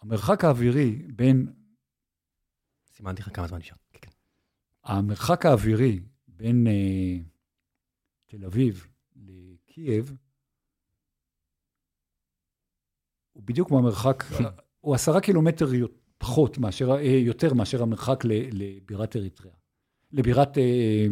המרחק 0.02 0.44
האווירי 0.44 1.02
בין, 1.16 1.48
סימנתי 2.94 3.22
לך 3.22 3.30
כמה 3.34 3.48
זמן 3.48 3.58
נשאר. 3.58 3.78
כן, 3.94 4.00
כן. 4.02 4.12
המרחק 4.84 5.46
האווירי 5.46 6.00
בין 6.28 6.68
אה, 6.68 7.18
תל 8.26 8.46
אביב 8.46 8.88
לקייב, 9.16 10.18
הוא 13.34 13.44
בדיוק 13.44 13.68
כמו 13.68 13.80
המרחק, 13.80 14.24
הוא 14.82 14.96
עשרה 14.96 15.22
קילומטר 15.22 15.68
פחות 16.18 16.58
מאשר, 16.58 16.92
אה, 16.92 17.02
יותר 17.04 17.54
מאשר 17.54 17.82
המרחק 17.82 18.26
ל- 18.26 18.50
לבירת 18.52 19.16
אריתריאה. 19.16 19.56
לבירת, 20.12 20.58
אה, 20.58 21.06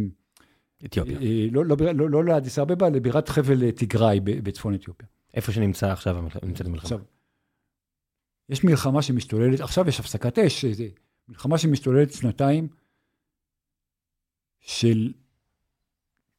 אתיופיה. 0.86 1.20
אה, 1.22 1.48
לא, 1.52 1.66
לא, 1.66 1.76
לא, 1.96 2.10
לא 2.10 2.26
לאדיס 2.26 2.60
אבבה, 2.60 2.90
לבירת 2.90 3.30
חבל 3.30 3.72
תיגראי 3.72 4.20
ב- 4.20 4.24
בצפון 4.44 4.74
אתיופיה. 4.74 5.08
איפה 5.34 5.52
שנמצא 5.52 5.92
עכשיו, 5.92 6.22
נמצאת 6.44 6.66
המלחמה. 6.68 6.84
עכשיו, 6.84 7.00
יש 8.50 8.64
מלחמה 8.64 9.02
שמשתוללת, 9.02 9.60
עכשיו 9.60 9.88
יש 9.88 10.00
הפסקת 10.00 10.40
אש, 10.40 10.66
זה 10.66 10.88
מלחמה 11.30 11.58
שמשתוללת 11.58 12.14
שנתיים, 12.14 12.68
של 14.60 15.12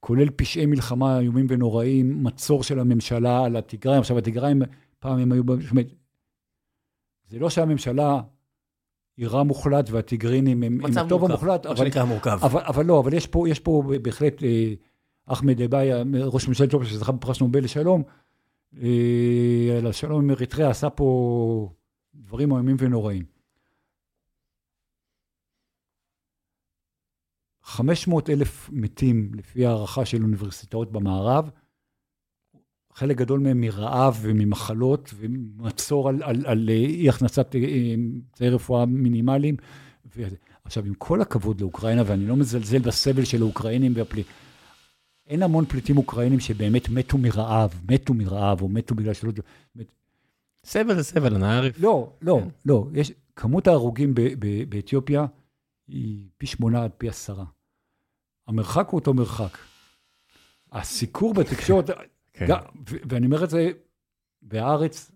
כולל 0.00 0.30
פשעי 0.30 0.66
מלחמה 0.66 1.18
איומים 1.18 1.46
ונוראים, 1.48 2.24
מצור 2.24 2.62
של 2.62 2.78
הממשלה 2.78 3.44
על 3.44 3.56
התיגריים. 3.56 4.00
עכשיו, 4.00 4.18
התיגריים, 4.18 4.62
פעם 4.98 5.18
הם 5.18 5.32
היו, 5.32 5.42
זאת 5.60 5.70
אומרת, 5.70 5.86
זה 7.28 7.38
לא 7.38 7.50
שהממשלה 7.50 8.20
היא 9.16 9.26
רע 9.26 9.42
מוחלט 9.42 9.90
והטיגרינים 9.90 10.62
הם, 10.62 10.80
הם 10.82 10.90
מצב 10.90 11.06
הטוב 11.06 11.20
מורכב, 11.20 11.34
המוחלט, 11.34 11.66
מה 11.66 11.76
שנקרא 11.76 12.04
מורכב. 12.04 12.38
אבל, 12.42 12.60
אבל 12.60 12.84
לא, 12.84 13.00
אבל 13.00 13.14
יש 13.14 13.26
פה, 13.26 13.48
יש 13.48 13.60
פה 13.60 13.82
בהחלט, 14.02 14.42
אה, 14.42 14.72
אחמד 15.26 15.62
עבאי, 15.62 15.88
ראש 16.24 16.48
ממשלת 16.48 16.68
אתיופיה 16.68 16.88
שזכה 16.88 17.12
בפרס 17.12 17.40
נובל 17.40 17.64
לשלום, 17.64 18.02
אה, 18.82 19.78
על 19.78 19.86
השלום 19.86 20.22
עם 20.22 20.30
אריתריאה, 20.30 20.70
עשה 20.70 20.90
פה 20.90 21.68
דברים 22.14 22.52
איומים 22.52 22.76
ונוראים. 22.78 23.24
500 27.64 28.30
אלף 28.30 28.70
מתים, 28.72 29.30
לפי 29.34 29.66
הערכה 29.66 30.04
של 30.04 30.22
אוניברסיטאות 30.22 30.92
במערב, 30.92 31.50
חלק 32.94 33.16
גדול 33.16 33.40
מהם 33.40 33.60
מרעב 33.60 34.18
וממחלות 34.22 35.14
ומצור 35.16 36.08
על, 36.08 36.22
על, 36.22 36.46
על 36.46 36.68
אה, 36.68 36.74
אי 36.74 37.08
הכנסת 37.08 37.54
אה, 37.54 37.94
אמצעי 37.94 38.48
רפואה 38.48 38.86
מינימליים. 38.86 39.56
ו... 40.16 40.22
עכשיו, 40.64 40.84
עם 40.86 40.94
כל 40.94 41.20
הכבוד 41.20 41.60
לאוקראינה, 41.60 42.02
ואני 42.06 42.26
לא 42.26 42.36
מזלזל 42.36 42.78
בסבל 42.78 43.24
של 43.24 43.42
האוקראינים 43.42 43.92
והפליט... 43.96 44.26
אין 45.26 45.42
המון 45.42 45.64
פליטים 45.64 45.98
אוקראינים 45.98 46.40
שבאמת 46.40 46.88
מתו 46.88 47.18
מרעב, 47.18 47.80
מתו 47.88 48.14
מרעב, 48.14 48.62
או 48.62 48.68
מתו 48.68 48.94
בגלל 48.94 49.14
שלא... 49.14 49.32
סבל 50.64 50.94
זה 50.94 51.02
סבל, 51.02 51.34
אנא 51.34 51.44
ערף. 51.44 51.74
לא, 51.80 52.12
לא, 52.22 52.38
כן. 52.42 52.48
לא. 52.66 52.86
יש, 52.94 53.12
כמות 53.36 53.66
ההרוגים 53.66 54.14
ב- 54.14 54.20
ב- 54.38 54.64
באתיופיה 54.68 55.26
היא 55.88 56.28
פי 56.38 56.46
שמונה 56.46 56.84
עד 56.84 56.90
פי 56.98 57.08
עשרה. 57.08 57.44
המרחק 58.46 58.88
הוא 58.88 58.98
אותו 59.00 59.14
מרחק. 59.14 59.58
הסיקור 60.72 61.34
בתקשורת, 61.34 61.90
כן. 62.32 62.46
גם, 62.48 62.60
ו- 62.90 62.96
ואני 63.08 63.26
אומר 63.26 63.44
את 63.44 63.50
זה 63.50 63.70
בהארץ, 64.42 65.10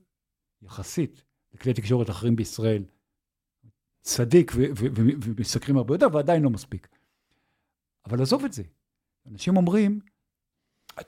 יחסית 0.63 1.23
לכלי 1.55 1.75
תקשורת 1.75 2.11
אחרים 2.11 2.37
בישראל, 2.37 2.85
צדיק 4.03 4.53
ו- 4.55 4.63
ו- 4.77 4.87
ומסקרים 5.23 5.77
הרבה 5.77 5.95
יותר, 5.95 6.07
ועדיין 6.13 6.43
לא 6.43 6.51
מספיק. 6.51 6.89
אבל 8.07 8.23
עזוב 8.23 8.45
את 8.45 8.53
זה. 8.53 8.63
אנשים 9.33 9.57
אומרים, 9.57 10.01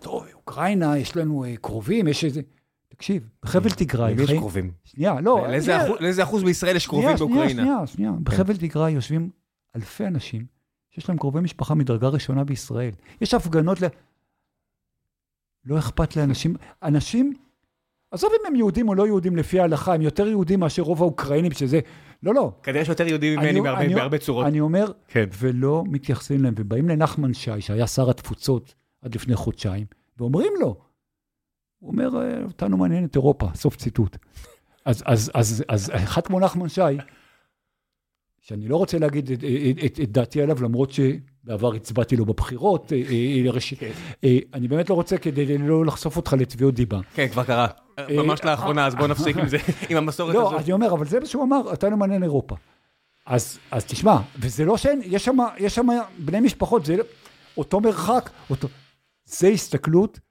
טוב, 0.00 0.24
אוקראינה, 0.34 0.98
יש 0.98 1.16
לנו 1.16 1.44
אה, 1.44 1.56
קרובים, 1.56 2.08
יש 2.08 2.24
איזה... 2.24 2.40
תקשיב, 2.88 3.28
בחבל 3.42 3.70
תיגראי, 3.70 4.12
למי 4.12 4.22
יש 4.22 4.28
חיים- 4.28 4.40
קרובים? 4.40 4.72
שנייה, 4.84 5.20
לא, 5.20 5.46
לאיזה 6.00 6.22
אחוז- 6.24 6.44
בישראל 6.44 6.76
יש 6.76 6.86
קרובים 6.86 7.08
שנייה, 7.08 7.18
באוקראינה? 7.18 7.50
שנייה, 7.62 7.64
שנייה, 7.64 7.86
שנייה. 7.86 8.12
בחבל 8.22 8.56
תיגראי 8.56 8.90
יושבים 8.90 9.30
אלפי 9.76 10.06
אנשים 10.06 10.46
שיש 10.90 11.08
להם 11.08 11.18
קרובי 11.18 11.40
משפחה 11.40 11.74
מדרגה 11.74 12.08
ראשונה 12.08 12.44
בישראל. 12.44 12.90
יש 13.20 13.34
הפגנות 13.34 13.80
ל... 13.80 13.84
לא 15.64 15.78
אכפת 15.78 16.16
לאנשים, 16.16 16.54
אנשים, 16.82 17.32
עזוב 18.10 18.30
אם 18.40 18.46
הם 18.46 18.56
יהודים 18.56 18.88
או 18.88 18.94
לא 18.94 19.06
יהודים 19.06 19.36
לפי 19.36 19.60
ההלכה, 19.60 19.94
הם 19.94 20.02
יותר 20.02 20.26
יהודים 20.28 20.60
מאשר 20.60 20.82
רוב 20.82 21.02
האוקראינים, 21.02 21.52
שזה... 21.52 21.80
לא, 22.22 22.34
לא. 22.34 22.52
כנראה 22.62 22.84
שיותר 22.84 23.06
יהודים 23.06 23.32
ממני 23.38 23.50
אני- 23.50 23.60
בהרבה- 23.60 23.80
אני- 23.80 23.94
בהרבה 23.94 24.18
צורות. 24.18 24.46
אני 24.46 24.60
אומר, 24.60 24.92
כן. 25.08 25.24
ולא 25.38 25.84
מתייחסים 25.86 26.42
להם, 26.42 26.54
ובאים 26.56 26.88
לנחמן 26.88 27.34
שי, 27.34 27.60
שהיה 27.60 27.86
שר 27.86 28.10
התפוצות 28.10 28.74
עד 29.02 29.14
לפני 29.14 29.36
חודשיים, 29.36 29.86
ואומרים 30.18 30.52
לו, 30.60 30.76
הוא 31.78 31.90
אומר, 31.90 32.22
"אה, 32.22 32.44
אותנו 32.44 32.76
מעניינת 32.76 33.14
אירופה, 33.14 33.46
סוף 33.54 33.76
ציטוט. 33.76 34.16
אז, 34.84 35.02
אז, 35.06 35.30
אז, 35.34 35.64
אז 35.68 35.90
אחד 35.94 36.26
כמו 36.26 36.40
נחמן 36.40 36.68
שי, 36.68 36.80
שאני 38.48 38.68
לא 38.68 38.76
רוצה 38.76 38.98
להגיד 38.98 39.30
את, 39.32 39.38
את, 39.38 39.84
את, 39.84 40.00
את 40.02 40.12
דעתי 40.12 40.42
עליו, 40.42 40.62
למרות 40.62 40.90
שבעבר 40.92 41.74
הצבעתי 41.74 42.16
לו 42.16 42.24
בבחירות, 42.26 42.92
אה, 42.92 42.98
אה, 43.46 43.50
ראש- 43.52 43.74
כן. 43.74 43.90
אה, 44.24 44.38
אני 44.54 44.68
באמת 44.68 44.90
לא 44.90 44.94
רוצה 44.94 45.18
כדי 45.18 45.58
לא 45.58 45.84
לחשוף 45.86 46.16
אותך 46.16 46.32
לתביעות 46.38 46.74
דיבה. 46.74 47.00
כן, 47.14 47.28
כבר 47.28 47.44
קרה. 47.44 47.66
ממש 48.10 48.44
לאחרונה, 48.44 48.86
אז 48.86 48.94
בוא 48.94 49.06
נפסיק 49.06 49.36
עם 49.36 49.48
זה, 49.48 49.56
עם 49.90 49.96
המסורת 49.96 50.34
לא, 50.34 50.48
הזאת. 50.48 50.60
אני 50.64 50.72
אומר, 50.72 50.92
אבל 50.92 51.06
זה 51.06 51.20
מה 51.20 51.26
שהוא 51.26 51.44
אמר, 51.44 51.60
אותנו 51.64 51.96
מעניין 51.96 52.22
אירופה. 52.22 52.56
אז, 53.26 53.58
אז 53.70 53.84
תשמע, 53.84 54.16
וזה 54.40 54.64
לא 54.64 54.76
שאין, 54.76 55.00
יש 55.04 55.24
שם, 55.74 55.88
בני 56.18 56.40
משפחות, 56.40 56.84
זה 56.84 56.96
לא- 56.96 57.04
אותו 57.56 57.80
מרחק, 57.80 58.30
אותו... 58.50 58.68
זה 59.24 59.48
הסתכלות, 59.48 60.18
אה, 60.18 60.27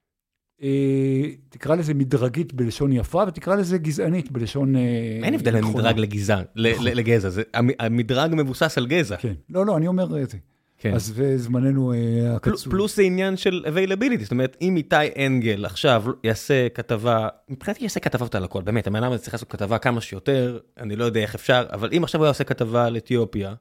תקרא 1.49 1.75
לזה 1.75 1.93
מדרגית 1.93 2.53
בלשון 2.53 2.91
יפה, 2.91 3.23
ותקרא 3.27 3.55
לזה 3.55 3.77
גזענית 3.77 4.31
בלשון... 4.31 4.75
אה, 4.75 4.81
אין 5.23 5.33
הבדל 5.33 5.51
בין. 5.51 5.63
מדרג 5.63 5.97
לגזע, 5.97 6.41
ל- 6.55 6.97
לגזע, 6.97 7.41
המדרג 7.79 8.31
מבוסס 8.35 8.77
על 8.77 8.87
גזע. 8.87 9.15
כן, 9.17 9.33
לא, 9.49 9.65
לא, 9.65 9.77
אני 9.77 9.87
אומר 9.87 10.23
את 10.23 10.29
זה. 10.29 10.37
כן. 10.77 10.93
אז 10.93 11.05
זה 11.15 11.37
זמננו 11.37 11.93
אה, 11.93 12.35
הקצוב. 12.35 12.71
פלוס 12.71 12.95
זה 12.95 13.01
עניין 13.01 13.37
של 13.37 13.65
availability, 13.65 14.21
זאת 14.21 14.31
אומרת, 14.31 14.57
אם 14.61 14.77
איתי 14.77 15.25
אנגל 15.25 15.65
עכשיו 15.65 16.03
יעשה 16.23 16.69
כתבה, 16.69 17.27
מבחינתי 17.49 17.83
יעשה 17.83 17.99
כתבות 17.99 18.35
על 18.35 18.43
הכל, 18.43 18.61
באמת, 18.61 18.87
הבן 18.87 19.03
אדם 19.03 19.11
הזה 19.11 19.21
צריך 19.21 19.33
לעשות 19.33 19.51
כתבה 19.51 19.77
כמה 19.77 20.01
שיותר, 20.01 20.59
אני 20.79 20.95
לא 20.95 21.05
יודע 21.05 21.19
איך 21.19 21.35
אפשר, 21.35 21.65
אבל 21.73 21.89
אם 21.97 22.03
עכשיו 22.03 22.21
הוא 22.21 22.25
היה 22.25 22.31
עושה 22.31 22.43
כתבה 22.43 22.85
על 22.85 22.97
אתיופיה, 22.97 23.53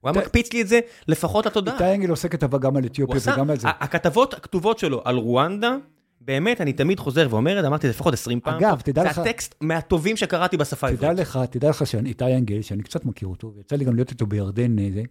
הוא 0.00 0.10
היה 0.10 0.20
מקפיץ 0.20 0.52
לי 0.52 0.62
את 0.62 0.68
זה 0.68 0.80
לפחות 1.08 1.46
לתודעה. 1.46 1.74
איתי 1.74 1.94
אנגל 1.94 2.10
עושה 2.10 2.28
כתבה 2.28 2.58
גם 2.58 2.76
על 2.76 2.84
אתיופיה 2.84 3.32
וגם 3.34 3.50
על 3.50 3.58
זה. 3.58 3.68
הכתבות 3.68 4.34
הכתובות 4.34 4.78
שלו 4.78 5.02
על 5.04 5.16
רואנדה, 5.16 5.76
באמת, 6.20 6.60
אני 6.60 6.72
תמיד 6.72 6.98
חוזר 7.00 7.26
ואומר 7.30 7.56
את 7.58 7.62
זה, 7.62 7.68
אמרתי 7.68 7.86
זה 7.86 7.90
לפחות 7.92 8.14
20 8.14 8.40
פעם. 8.40 8.54
אגב, 8.54 8.80
תדע 8.80 9.02
זה 9.02 9.08
לך- 9.08 9.18
הטקסט 9.18 9.54
מהטובים 9.60 10.16
שקראתי 10.16 10.56
בשפה 10.56 10.88
תדע 10.92 11.06
העברית. 11.08 11.28
לך, 11.28 11.38
תדע 11.50 11.70
לך 11.70 11.86
שאיתי 11.86 12.24
אנגל, 12.24 12.62
שאני 12.62 12.82
קצת 12.82 13.04
מכיר 13.04 13.28
אותו, 13.28 13.52
ויצא 13.56 13.76
לי 13.76 13.84
גם 13.84 13.94
להיות 13.94 14.10
איתו 14.10 14.26
בירדן, 14.26 14.78
אה, 14.78 14.88
זה, 14.94 15.02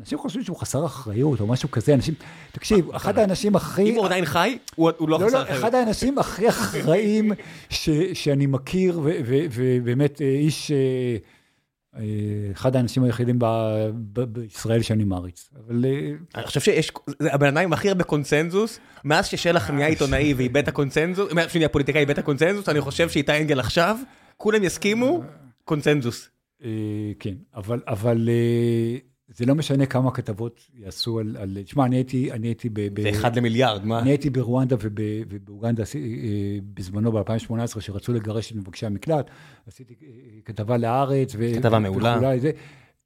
אנשים 0.00 0.18
חושבים 0.18 0.44
שהוא 0.44 0.56
חסר 0.56 0.86
אחריות 0.86 1.40
או 1.40 1.46
משהו 1.46 1.70
כזה, 1.70 1.94
אנשים, 1.94 2.14
תקשיב, 2.52 2.90
אחד 2.94 3.18
האנשים 3.18 3.56
הכי... 3.56 3.82
אם 3.82 3.94
הוא 3.96 4.06
עדיין 4.06 4.24
חי, 4.24 4.58
הוא 4.76 4.90
הוא 4.98 5.08
לא 5.08 5.20
לא, 5.20 5.26
חסר 5.26 5.38
לא, 5.38 5.42
אחריות. 5.42 5.60
אחד 5.60 5.74
האנשים 5.74 6.18
הכי 6.18 6.48
אחראים 6.48 7.32
ש, 7.68 7.90
שאני 8.12 8.46
מכיר, 8.46 9.00
ובאמת 9.52 10.20
אה, 10.22 10.26
איש, 10.26 10.70
אה, 10.70 10.76
אה, 10.76 11.16
אחד 12.52 12.76
האנשים 12.76 13.04
היחידים 13.04 13.38
ב, 13.38 13.46
ב, 14.12 14.20
בישראל 14.20 14.82
שאני 14.82 15.04
מעריץ. 15.04 15.50
אבל 15.66 15.84
אה, 15.84 16.10
אני 16.34 16.46
חושב 16.46 16.60
שיש, 16.60 16.92
זה 17.18 17.34
הבן 17.34 17.46
אדם 17.46 17.58
עם 17.58 17.72
הכי 17.72 17.88
הרבה 17.88 18.04
קונצנזוס, 18.04 18.80
מאז 19.04 19.26
ששלח 19.26 19.70
נהיה 19.70 19.86
עיתונאי 19.86 20.34
ואיבד 20.34 20.62
את 20.62 20.68
הקונצנזוס, 20.68 21.32
מאז 21.32 21.50
שנהיה 21.50 21.68
פוליטיקאי 21.68 22.00
איבד 22.00 22.10
את 22.10 22.18
הקונצנזוס, 22.18 22.68
אני 22.68 22.80
חושב 22.80 23.08
שאיתי 23.08 23.32
אנגל 23.32 23.60
עכשיו, 23.60 23.96
כולם 24.36 24.64
יסכימו, 24.64 25.22
קונצנזוס. 25.64 26.28
אה, 26.64 26.70
כן, 27.18 27.34
אבל, 27.54 27.80
אבל 27.86 28.28
אה, 28.28 28.98
זה 29.34 29.46
לא 29.46 29.54
משנה 29.54 29.86
כמה 29.86 30.10
כתבות 30.10 30.70
יעשו 30.74 31.18
על... 31.18 31.36
על 31.36 31.58
תשמע, 31.64 31.84
אני 31.84 31.96
הייתי, 31.96 32.32
אני 32.32 32.46
הייתי 32.46 32.68
ב... 32.68 32.80
ב- 32.80 33.02
זה 33.02 33.10
אחד 33.10 33.36
למיליארד, 33.36 33.84
מה? 33.84 33.98
אני 33.98 34.10
הייתי 34.10 34.30
ברואנדה 34.30 34.76
וב, 34.78 34.92
ובאוגנדה 35.28 35.82
אה, 35.94 36.58
בזמנו 36.74 37.12
ב-2018, 37.12 37.80
שרצו 37.80 38.12
לגרש 38.12 38.52
את 38.52 38.56
מבקשי 38.56 38.86
המקלט, 38.86 39.30
עשיתי 39.66 39.94
אה, 40.02 40.08
כתבה 40.44 40.76
להארץ. 40.76 41.34
ו- 41.38 41.54
כתבה 41.54 41.78
מעולה. 41.78 42.16
וכולי, 42.16 42.40
זה, 42.40 42.50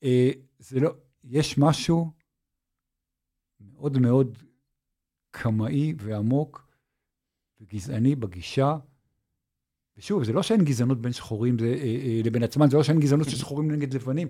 אה, 0.05 0.31
זה 0.59 0.81
לא, 0.81 0.91
יש 1.25 1.59
משהו 1.59 2.11
מאוד 3.61 3.99
מאוד 3.99 4.39
קמאי 5.31 5.95
ועמוק 5.99 6.69
וגזעני 7.61 8.17
בגישה. 8.17 8.77
ושוב, 9.99 10.25
זה 10.25 10.33
לא 10.33 10.43
שאין 10.43 10.65
גזענות 10.65 11.03
בין 11.03 11.13
שחורים 11.13 11.59
זה, 11.59 11.67
אה, 11.67 11.73
אה, 11.83 12.21
לבין 12.25 12.43
עצמם, 12.43 12.71
זה 12.71 12.77
לא 12.77 12.83
שאין 12.83 13.01
גזענות 13.01 13.29
של 13.29 13.37
שחורים 13.37 13.71
נגד 13.71 13.95
לבנים. 13.95 14.29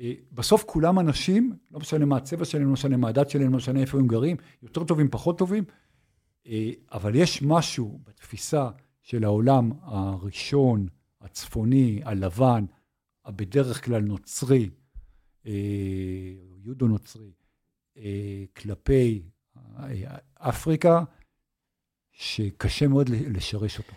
אה, 0.00 0.12
בסוף 0.32 0.64
כולם 0.66 0.98
אנשים, 0.98 1.56
לא 1.70 1.80
משנה 1.80 2.04
מה 2.04 2.16
הצבע 2.16 2.44
שלהם, 2.44 2.66
לא 2.66 2.72
משנה 2.72 2.96
מה 2.96 3.08
הדת 3.08 3.30
שלהם, 3.30 3.50
לא 3.52 3.56
משנה 3.56 3.80
איפה 3.80 3.98
הם 3.98 4.06
גרים, 4.06 4.36
יותר 4.62 4.84
טובים, 4.84 5.08
פחות 5.10 5.38
טובים, 5.38 5.64
אה, 6.46 6.70
אבל 6.92 7.14
יש 7.14 7.42
משהו 7.42 8.00
בתפיסה 8.06 8.70
של 9.02 9.24
העולם 9.24 9.70
הראשון, 9.82 10.88
הצפוני, 11.20 12.00
הלבן, 12.04 12.64
הבדרך 13.24 13.84
כלל 13.84 14.02
נוצרי, 14.02 14.70
אה, 15.46 15.52
יודו 16.64 16.88
נוצרי, 16.88 17.32
כלפי 18.56 19.22
אפריקה, 20.34 21.02
שקשה 22.12 22.88
מאוד 22.88 23.08
לשרש 23.08 23.78
אותו. 23.78 23.92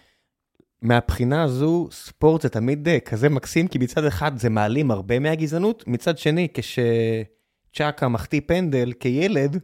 מהבחינה 0.82 1.44
הזו, 1.44 1.88
ספורט 1.92 2.42
זה 2.42 2.50
תמיד 2.50 2.88
אה, 2.88 3.00
כזה 3.00 3.30
מקסים, 3.30 3.68
כי 3.68 3.78
מצד 3.78 4.06
אחד 4.06 4.38
זה 4.38 4.50
מעלים 4.50 4.92
הרבה 4.92 5.20
מהגזענות, 5.20 5.84
מצד 5.88 6.18
שני, 6.18 6.48
כשצ'אקה 6.54 8.08
מחטיא 8.08 8.42
פנדל 8.46 8.94
כילד, 9.00 9.58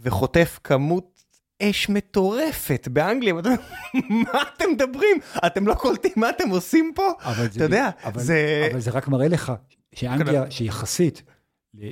וחוטף 0.00 0.58
כמות 0.64 1.24
אש 1.62 1.88
מטורפת 1.88 2.88
באנגליה, 2.90 3.34
מה 4.24 4.42
אתם 4.56 4.64
מדברים? 4.72 5.16
אתם 5.46 5.66
לא 5.66 5.74
קולטים 5.74 6.12
מה 6.16 6.30
אתם 6.30 6.48
עושים 6.50 6.92
פה? 6.94 7.10
אתה 7.54 7.64
יודע, 7.64 7.90
זה... 8.14 8.68
אבל 8.72 8.80
זה 8.80 8.90
רק 8.90 9.08
מראה 9.08 9.28
לך 9.28 9.52
שאנגליה, 9.94 10.50
שיחסית... 10.50 11.22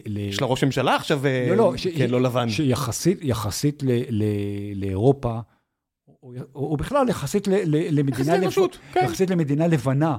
יש 0.07 0.41
לה 0.41 0.47
ראש 0.47 0.65
ממשלה 0.65 0.97
עכשיו, 0.97 1.27
אה, 1.27 1.47
לא, 1.49 1.57
לא, 1.57 1.73
כן, 1.97 2.11
לא 2.11 2.21
לבן. 2.21 2.49
שיחסית 2.49 3.83
לאירופה, 4.75 5.39
או, 6.23 6.33
או 6.55 6.77
בכלל 6.77 7.09
יחסית 7.09 7.49
ל, 7.49 7.55
ל, 7.55 8.01
למדינה, 8.01 8.37
לפ... 8.37 8.47
רשות, 8.47 8.79
כן. 8.93 9.05
יחסית 9.05 9.31
למדינה 9.31 9.67
לבנה, 9.67 10.11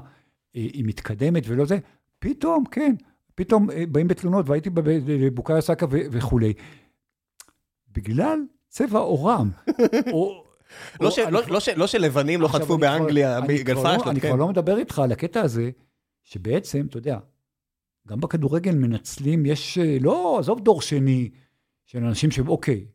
אה, 0.56 0.62
היא 0.62 0.86
מתקדמת 0.86 1.44
ולא 1.48 1.66
זה, 1.66 1.78
פתאום, 2.20 2.66
כן, 2.66 2.96
פתאום 3.36 3.72
אה, 3.72 3.84
באים 3.92 4.08
בתלונות, 4.08 4.50
והייתי 4.50 4.70
בבוקאיה 4.74 5.62
סאקה 5.62 5.86
וכולי, 5.90 6.54
בגלל 7.92 8.40
צבע 8.68 9.00
עורם. 9.00 9.50
או, 10.14 10.44
לא, 11.02 11.12
ש, 11.12 11.20
לא, 11.20 11.42
לא, 11.48 11.60
ש, 11.60 11.70
לא 11.70 11.88
שלבנים 11.88 12.42
לא 12.42 12.48
חטפו 12.48 12.78
באנגליה 12.78 13.42
בגלפה 13.42 14.00
שלו, 14.00 14.12
אני 14.12 14.22
כבר 14.22 14.36
לא 14.36 14.48
מדבר 14.48 14.78
איתך 14.78 15.00
על 15.00 15.12
הקטע 15.12 15.42
הזה, 15.42 15.70
שבעצם, 16.24 16.86
אתה 16.90 16.98
יודע, 16.98 17.20
גם 18.08 18.20
בכדורגל 18.20 18.76
מנצלים, 18.76 19.46
יש, 19.46 19.78
אה, 19.78 19.98
לא, 20.02 20.40
עזוב 20.40 20.60
דור 20.60 20.82
שני, 20.82 21.30
של 21.86 22.04
אנשים 22.04 22.32
שאוקיי, 22.32 22.86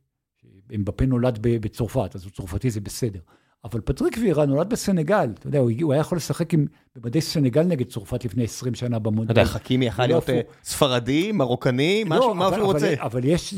אמבפה 0.75 1.07
נולד 1.07 1.39
בצרפת, 1.43 2.15
אז 2.15 2.25
הוא 2.25 2.33
צרפתי 2.33 2.71
זה 2.71 2.81
בסדר. 2.81 3.21
אבל 3.65 3.81
פטריק 3.81 4.17
וירה 4.21 4.47
נולד 4.47 4.71
בסנגל, 4.71 5.31
אתה 5.39 5.47
יודע, 5.47 5.59
הוא, 5.59 5.71
הוא 5.83 5.93
היה 5.93 6.01
יכול 6.01 6.17
לשחק 6.17 6.55
עם, 6.55 6.67
במדי 6.97 7.21
סנגל 7.21 7.63
נגד 7.63 7.87
צרפת 7.87 8.25
לפני 8.25 8.45
20 8.45 8.75
שנה 8.75 8.99
במונדיאל. 8.99 9.33
אתה 9.33 9.41
יודע, 9.41 9.51
חכימי 9.51 9.87
יכול 9.87 10.07
להיות 10.07 10.31
אה, 10.31 10.41
ספרדי, 10.65 11.33
מרוקני, 11.33 12.05
לא, 12.07 12.17
משהו, 12.17 12.35
מה 12.35 12.51
שהוא 12.55 12.65
רוצה. 12.65 12.95
אבל 12.99 13.25
יש, 13.25 13.55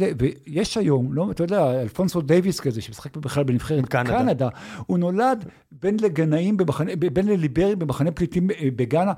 יש 0.47 0.77
היום, 0.77 1.13
לא, 1.13 1.31
אתה 1.31 1.45
יודע, 1.45 1.83
אלפונסו 1.83 2.21
דייוויס 2.21 2.61
כזה, 2.61 2.81
שמשחק 2.83 3.17
בכלל 3.17 3.45
בנבחרת 3.45 3.87
קנדה. 3.87 4.19
קנדה, 4.19 4.49
הוא 4.87 4.99
נולד 4.99 5.45
בין 5.73 5.97
לגנאים, 6.01 6.57
במחנה, 6.57 6.97
בין 6.97 7.27
לליברי 7.27 7.77
במחנה 7.77 8.11
פליטים 8.11 8.51
אה, 8.51 8.69
בגאנה, 8.77 9.13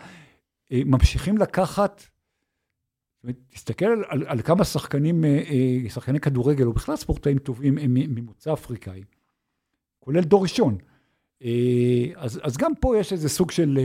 אה, 0.73 0.81
ממשיכים 0.87 1.39
לקחת 1.39 2.03
תסתכל 3.49 3.87
על, 3.87 4.05
על, 4.09 4.25
על 4.27 4.43
כמה 4.43 4.65
שחקנים, 4.65 5.25
אה, 5.25 5.31
אה, 5.31 5.91
שחקני 5.91 6.21
כדורגל, 6.21 6.67
או 6.67 6.73
בכלל 6.73 6.97
ספורטאים 6.97 7.39
טובים, 7.39 7.79
הם 7.79 7.95
ממוצא 7.95 8.53
אפריקאי, 8.53 9.03
כולל 9.99 10.21
דור 10.21 10.43
ראשון. 10.43 10.79
אה, 11.45 12.07
אז, 12.17 12.41
אז 12.43 12.57
גם 12.57 12.73
פה 12.81 12.99
יש 12.99 13.13
איזה 13.13 13.29
סוג 13.29 13.51
של 13.51 13.79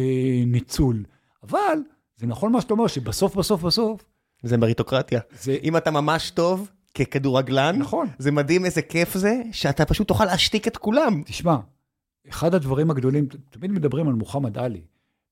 ניצול. 0.46 1.04
אבל 1.44 1.78
זה 2.16 2.28
נכון 2.28 2.52
מה 2.52 2.62
שאתה 2.62 2.74
אומר, 2.74 2.88
שבסוף, 2.88 3.36
בסוף, 3.36 3.62
בסוף... 3.62 4.04
זה 4.44 4.58
מריטוקרטיה. 4.58 5.20
זה... 5.32 5.58
אם 5.64 5.78
אתה 5.78 5.92
ממש 5.92 6.32
טוב 6.32 6.72
ככדורגלן, 6.96 7.76
נכון. 7.80 8.08
זה 8.18 8.32
מדהים 8.32 8.66
איזה 8.66 8.82
כיף 8.82 9.18
זה, 9.18 9.42
שאתה 9.52 9.86
פשוט 9.86 10.08
תוכל 10.08 10.26
להשתיק 10.26 10.68
את 10.68 10.78
כולם. 10.78 11.24
תשמע, 11.26 11.58
אחד 12.30 12.56
הדברים 12.56 12.92
הגדולים, 12.92 13.28
תמיד 13.50 13.72
מדברים 13.72 14.08
על 14.08 14.14
מוחמד 14.14 14.58
עלי. 14.58 14.82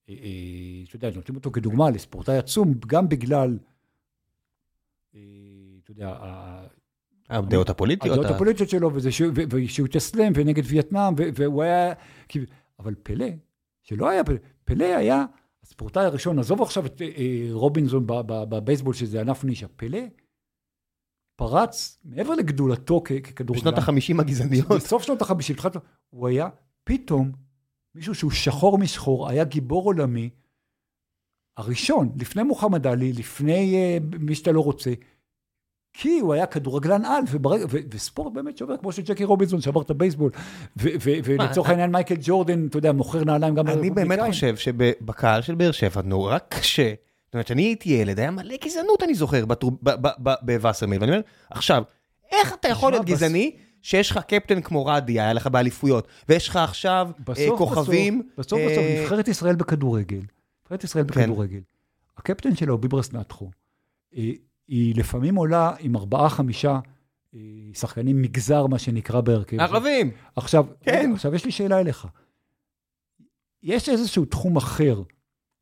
אתה 0.05 0.95
יודע, 0.95 1.09
נותנים 1.15 1.35
אותו 1.35 1.51
כדוגמה 1.51 1.89
לספורטאי 1.89 2.37
עצום, 2.37 2.73
גם 2.87 3.09
בגלל 3.09 3.57
אתה 5.91 6.03
יודע, 6.03 6.15
הדעות 7.29 7.69
הפוליטיות. 7.69 8.17
הדעות 8.17 8.35
הפוליטיות 8.35 8.69
שלו, 8.69 8.91
ושהוא 9.49 9.85
התאסלם 9.85 10.33
ונגד 10.35 10.63
וייטנאם, 10.65 11.13
והוא 11.17 11.63
היה... 11.63 11.93
אבל 12.79 12.95
פלא, 13.03 13.27
שלא 13.83 14.09
היה 14.09 14.23
פלא, 14.23 14.37
פלא 14.63 14.85
היה 14.85 15.25
הספורטאי 15.63 16.05
הראשון, 16.05 16.39
עזוב 16.39 16.61
עכשיו 16.61 16.85
את 16.85 17.01
אה, 17.01 17.47
רובינזון 17.51 18.03
בבייסבול, 18.27 18.93
שזה 18.93 19.21
ענף 19.21 19.43
נישה, 19.43 19.67
פלא 19.75 19.99
פרץ 21.35 21.99
מעבר 22.05 22.35
לגדולתו 22.35 23.01
ככדורגלן. 23.03 23.61
בשנות 23.61 23.77
החמישים 23.77 24.19
הגזעניות. 24.19 24.71
בסוף 24.77 25.03
שנות 25.03 25.21
החמישים, 25.21 25.55
הוא 26.09 26.27
היה 26.27 26.49
פתאום 26.83 27.31
מישהו 27.95 28.15
שהוא 28.15 28.31
שחור 28.31 28.77
משחור, 28.77 29.29
היה 29.29 29.43
גיבור 29.43 29.83
עולמי, 29.83 30.29
הראשון, 31.57 32.11
לפני 32.19 32.43
מוחמד 32.43 32.87
עלי, 32.87 33.13
לפני 33.13 33.75
uh, 33.75 34.17
מי 34.19 34.35
שאתה 34.35 34.51
לא 34.51 34.61
רוצה, 34.61 34.93
כי 35.93 36.19
הוא 36.19 36.33
היה 36.33 36.45
כדורגלן 36.45 37.05
על, 37.05 37.23
וברג... 37.31 37.61
ו... 37.69 37.77
וספורט 37.91 38.33
באמת 38.33 38.57
שובר, 38.57 38.77
כמו 38.77 38.91
שג'קי 38.91 39.23
רובינסון 39.23 39.61
שבר 39.61 39.81
את 39.81 39.89
הבייסבול, 39.89 40.31
ו... 40.77 40.89
ו... 41.01 41.11
ולצורך 41.23 41.69
העניין 41.69 41.91
מייקל 41.91 42.15
ג'ורדן, 42.21 42.67
אתה 42.67 42.77
יודע, 42.77 42.91
מוכר 42.91 43.23
נעליים 43.23 43.55
גם 43.55 43.67
אני 43.67 43.89
באמת 43.89 44.19
חושב 44.27 44.55
שבקהל 44.55 45.41
של 45.41 45.55
באר 45.55 45.71
שבע 45.71 46.01
נורא 46.01 46.37
קשה. 46.49 46.93
זאת 47.25 47.33
אומרת, 47.33 47.45
כשאני 47.45 47.61
הייתי 47.61 47.89
ילד, 47.89 48.19
היה 48.19 48.31
מלא 48.31 48.55
גזענות, 48.65 49.03
אני 49.03 49.15
זוכר, 49.15 49.45
בווסרמיל, 50.41 51.01
ואני 51.01 51.11
אומר, 51.11 51.21
עכשיו, 51.49 51.83
איך 52.31 52.53
אתה 52.53 52.67
יכול 52.67 52.91
להיות 52.91 53.05
גזעני? 53.05 53.55
שיש 53.81 54.11
לך 54.11 54.19
קפטן 54.27 54.61
כמו 54.61 54.85
רדי, 54.85 55.19
היה 55.19 55.33
לך 55.33 55.47
באליפויות, 55.47 56.07
ויש 56.29 56.47
לך 56.49 56.55
עכשיו 56.55 57.09
אה, 57.29 57.47
כוכבים. 57.57 58.21
בסוף 58.37 58.59
בסוף, 58.59 58.77
אה, 58.77 59.01
נבחרת 59.01 59.27
ישראל 59.27 59.55
בכדורגל. 59.55 60.21
נבחרת 60.63 60.83
ישראל 60.83 61.03
כן. 61.03 61.21
בכדורגל, 61.21 61.59
הקפטן 62.17 62.55
שלה 62.55 62.71
הוא 62.71 62.79
ביברס 62.79 63.13
נטחו. 63.13 63.49
היא 64.67 64.95
לפעמים 64.95 65.35
עולה 65.35 65.71
עם 65.79 65.95
ארבעה, 65.95 66.29
חמישה 66.29 66.79
אה, 67.35 67.39
שחקנים 67.73 68.21
מגזר, 68.21 68.67
מה 68.67 68.79
שנקרא 68.79 69.21
בהרכב. 69.21 69.59
ערבים. 69.59 70.11
עכשיו, 70.35 70.65
כן. 70.81 71.11
עכשיו 71.13 71.35
יש 71.35 71.45
לי 71.45 71.51
שאלה 71.51 71.79
אליך. 71.79 72.07
יש 73.63 73.89
איזשהו 73.89 74.25
תחום 74.25 74.57
אחר, 74.57 75.01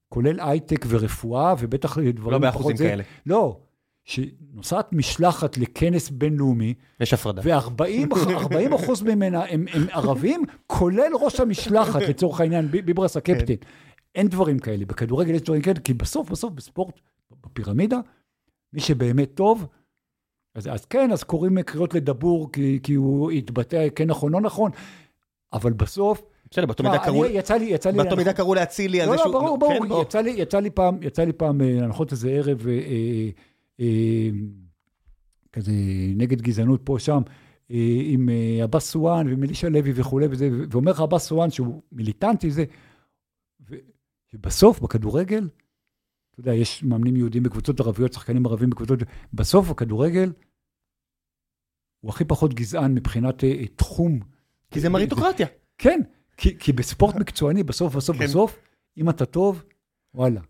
כולל 0.10 0.40
הייטק 0.40 0.86
ורפואה, 0.88 1.54
ובטח 1.60 1.98
דברים... 1.98 2.32
לא 2.32 2.38
באחוזים 2.38 2.78
כאלה. 2.78 3.04
לא, 3.26 3.60
שנוסעת 4.04 4.94
משלחת 4.94 5.58
לכנס 5.58 6.10
בינלאומי, 6.10 6.74
יש 7.00 7.14
הפרדה. 7.14 7.42
ו-40 7.46 8.76
אחוז 8.76 9.02
ממנה 9.02 9.46
הם, 9.46 9.66
הם 9.74 9.86
ערבים, 9.92 10.44
כולל 10.68 11.12
ראש 11.22 11.40
המשלחת, 11.40 12.02
לצורך 12.02 12.42
העניין, 12.42 12.72
ביברס 12.72 13.18
הקפטן. 13.18 13.46
כן. 13.46 13.54
אין 14.16 14.28
דברים 14.28 14.60
כאלה. 14.60 14.86
בכדורגל 14.86 15.36
יש 15.36 15.42
דברים 15.42 15.62
כאלה, 15.62 15.80
כי 15.80 15.94
בסוף, 15.94 16.30
בסוף, 16.30 16.54
בספורט, 16.54 17.00
בפירמידה, 17.46 18.00
מי 18.74 18.80
שבאמת 18.80 19.34
טוב, 19.34 19.66
אז, 20.56 20.68
אז 20.68 20.86
כן, 20.86 21.12
אז 21.12 21.24
קוראים 21.24 21.62
קריאות 21.62 21.94
לדבור, 21.94 22.52
כי, 22.52 22.80
כי 22.84 22.94
הוא 22.94 23.32
התבטא 23.32 23.88
כן 23.96 24.08
נכון, 24.08 24.32
לא 24.32 24.42
נכון, 24.42 24.72
אבל 25.54 25.74
בסוף... 25.74 26.22
בסדר, 26.52 26.66
באותו 26.66 26.84
מידה 26.84 27.00
קראו... 27.00 27.26
יצא 27.26 27.56
לי, 27.56 27.66
יצא 27.66 27.90
לי... 27.90 27.98
באותו 27.98 28.16
מידה 28.16 28.34
קראו 28.34 28.56
להצילי 28.56 29.02
על 29.02 29.10
לא, 29.10 29.12
זה 29.12 29.18
לא, 29.18 29.24
שהוא... 29.24 29.34
לא, 29.34 29.40
ברור, 29.40 29.58
ברור, 29.58 30.04
כן, 30.04 30.08
יצא 30.08 30.22
לי, 30.22 30.32
יצא 30.32 30.60
לי 30.60 30.70
פעם, 30.70 30.98
יצא 31.04 31.24
לי 31.24 31.34
פעם 31.34 31.62
אה, 31.62 31.78
להנחות 31.82 32.12
איזה 32.12 32.30
ערב, 32.30 32.68
אה, 32.68 32.74
אה, 32.74 33.30
אה, 33.80 34.30
כזה 35.52 35.72
נגד 36.16 36.42
גזענות 36.42 36.82
פה, 36.84 37.00
שם, 37.00 37.22
אה, 37.72 38.02
עם 38.04 38.30
אה, 38.30 38.64
עבאס 38.64 38.90
סואן 38.92 39.28
ומלישה 39.30 39.70
לוי 39.70 39.92
וכולי, 39.96 40.28
וזה, 40.30 40.50
ואומר 40.72 40.92
לך 40.92 41.00
עבאס 41.00 41.28
סואן 41.28 41.52
שהוא 41.52 41.82
מיליטנטי, 41.92 42.52
זה, 42.52 42.66
ובסוף, 44.34 44.80
בכדורגל, 44.80 45.48
אתה 46.40 46.50
יודע, 46.50 46.62
יש 46.62 46.84
מאמנים 46.84 47.16
יהודים 47.16 47.44
בקבוצות 47.44 47.80
ערביות, 47.80 48.14
שחקנים 48.14 48.46
ערבים 48.46 48.70
בקבוצות... 48.70 49.00
בסוף, 49.34 49.70
הכדורגל 49.70 50.32
הוא 52.00 52.10
הכי 52.10 52.26
פחות 52.26 52.54
גזען 52.54 52.94
מבחינת 52.94 53.44
uh, 53.44 53.46
תחום. 53.76 54.20
כי 54.72 54.80
זה 54.80 54.90
מריטוקרטיה. 54.90 55.48
כן, 55.78 56.00
כי, 56.38 56.58
כי 56.60 56.74
בספורט 56.74 57.16
מקצועני, 57.16 57.64
בסוף, 57.64 57.96
בסוף, 57.96 58.18
כן. 58.18 58.24
בסוף, 58.24 58.60
אם 58.98 59.10
אתה 59.10 59.26
טוב, 59.26 59.64
וואלה. 60.14 60.42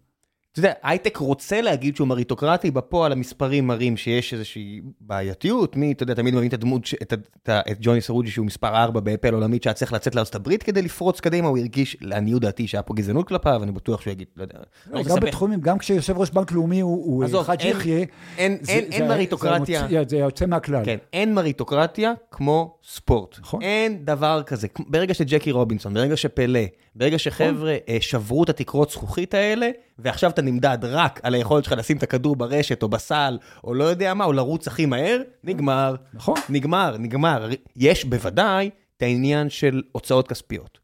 אתה 0.51 0.59
יודע, 0.59 0.71
הייטק 0.83 1.17
רוצה 1.17 1.61
להגיד 1.61 1.95
שהוא 1.95 2.07
מריטוקרטי, 2.07 2.71
בפועל 2.71 3.11
המספרים 3.11 3.67
מראים 3.67 3.97
שיש 3.97 4.33
איזושהי 4.33 4.81
בעייתיות, 5.01 5.75
מי, 5.75 5.91
אתה 5.91 6.03
יודע, 6.03 6.13
תמיד 6.13 6.33
מבין 6.35 6.47
את 6.47 6.53
הדמות, 6.53 6.85
ש- 6.85 6.93
את, 7.01 7.13
את, 7.13 7.49
את 7.49 7.77
ג'וני 7.81 8.01
סרוג'י 8.01 8.31
שהוא 8.31 8.45
מספר 8.45 8.67
4 8.75 8.99
באפל 8.99 9.33
עולמית, 9.33 9.63
שהיה 9.63 9.73
צריך 9.73 9.93
לצאת 9.93 10.15
לארצות 10.15 10.35
הברית 10.35 10.63
כדי 10.63 10.81
לפרוץ 10.81 11.19
קדימה, 11.19 11.47
הוא 11.47 11.57
הרגיש, 11.57 11.97
לעניות 12.01 12.41
דעתי, 12.41 12.67
שהיה 12.67 12.81
פה 12.81 12.93
גזענות 12.93 13.27
כלפיו, 13.27 13.63
אני 13.63 13.71
בטוח 13.71 14.01
שהוא 14.01 14.11
יגיד, 14.11 14.27
לא 14.37 14.43
יודע, 14.43 14.53
לא 14.91 14.97
רוצה 14.97 15.09
גם. 15.09 15.19
בתחומים, 15.19 15.61
גם 15.61 15.77
כשיושב 15.77 16.17
ראש 16.17 16.29
בנק 16.29 16.51
לאומי 16.51 16.79
הוא 16.79 17.23
עזוב, 17.23 17.43
חאג' 17.45 17.61
אין- 17.61 17.69
יחיא, 17.71 18.05
אין, 18.37 18.57
זה- 18.61 18.71
אין, 18.71 19.07
מריטוקרטיה, 19.07 19.87
זה 20.07 20.17
יוצא 20.17 20.45
מהכלל. 20.45 20.85
כן, 20.85 20.97
אין 21.13 21.33
מריטוקרטיה 21.33 22.13
כמו 22.31 22.77
ספורט. 22.83 23.37
נכון. 23.41 23.61
אין 23.61 24.05
דבר 24.05 24.41
כזה. 24.45 24.67
ברגע 24.79 25.13
שג'קי 25.13 25.51
רובינסון, 25.51 25.93
ברגע 25.93 26.17
שפלא, 26.17 26.59
ברגע 26.99 27.19
שחבר'ה 27.19 27.77
אה, 27.89 27.97
שברו 28.01 28.43
את 28.43 28.49
התקרות 28.49 28.89
זכוכית 28.89 29.33
האלה, 29.33 29.69
ועכשיו 29.99 30.29
אתה 30.29 30.41
נמדד 30.41 30.77
רק 30.81 31.19
על 31.23 31.33
היכולת 31.33 31.63
שלך 31.63 31.73
לשים 31.77 31.97
את 31.97 32.03
הכדור 32.03 32.35
ברשת 32.35 32.83
או 32.83 32.89
בסל, 32.89 33.37
או 33.63 33.73
לא 33.73 33.83
יודע 33.83 34.13
מה, 34.13 34.25
או 34.25 34.33
לרוץ 34.33 34.67
הכי 34.67 34.85
מהר, 34.85 35.21
נגמר. 35.43 35.95
נכון. 36.13 36.35
נגמר, 36.49 36.97
נגמר. 36.97 37.49
יש 37.75 38.05
בוודאי 38.05 38.69
את 38.97 39.01
העניין 39.01 39.49
של 39.49 39.81
הוצאות 39.91 40.27
כספיות. 40.27 40.79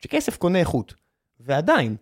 שכסף 0.00 0.36
קונה 0.36 0.58
איכות. 0.58 0.94
ועדיין, 1.40 1.96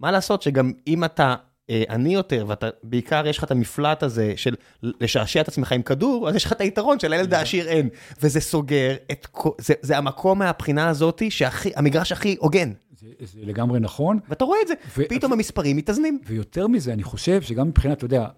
מה 0.00 0.10
לעשות 0.10 0.42
שגם 0.42 0.72
אם 0.86 1.04
אתה 1.04 1.34
אה, 1.70 1.82
עני 1.88 2.14
יותר, 2.14 2.44
ואתה, 2.48 2.68
בעיקר 2.82 3.26
יש 3.26 3.38
לך 3.38 3.44
את 3.44 3.50
המפלט 3.50 4.02
הזה 4.02 4.32
של 4.36 4.54
לשעשע 4.82 5.40
את 5.40 5.48
עצמך 5.48 5.72
עם 5.72 5.82
כדור, 5.82 6.28
אז 6.28 6.34
יש 6.34 6.44
לך 6.44 6.52
את 6.52 6.60
היתרון 6.60 6.98
שלילד 7.00 7.34
העשיר 7.34 7.68
אין. 7.68 7.88
וזה 8.22 8.40
סוגר 8.40 8.94
את 9.12 9.26
כל, 9.26 9.50
זה, 9.58 9.74
זה 9.80 9.98
המקום 9.98 10.38
מהבחינה 10.38 10.88
הזאתי 10.88 11.30
שהמגרש 11.30 12.12
הכי 12.12 12.36
הוגן. 12.38 12.72
זה 13.04 13.26
זה 13.26 13.40
לגמרי 13.44 13.80
נכון. 13.80 14.18
ואתה 14.28 14.44
רואה 14.44 14.58
את 14.62 14.68
זה, 14.68 14.74
ו- 14.98 15.08
פתאום 15.08 15.32
המספרים 15.32 15.76
מתאזנים. 15.76 16.18
ויותר 16.26 16.66
מזה, 16.66 16.92
אני 16.92 17.02
חושב 17.02 17.42
שגם 17.42 17.68
מבחינת, 17.68 17.98
אתה 17.98 18.04
יודע, 18.04 18.28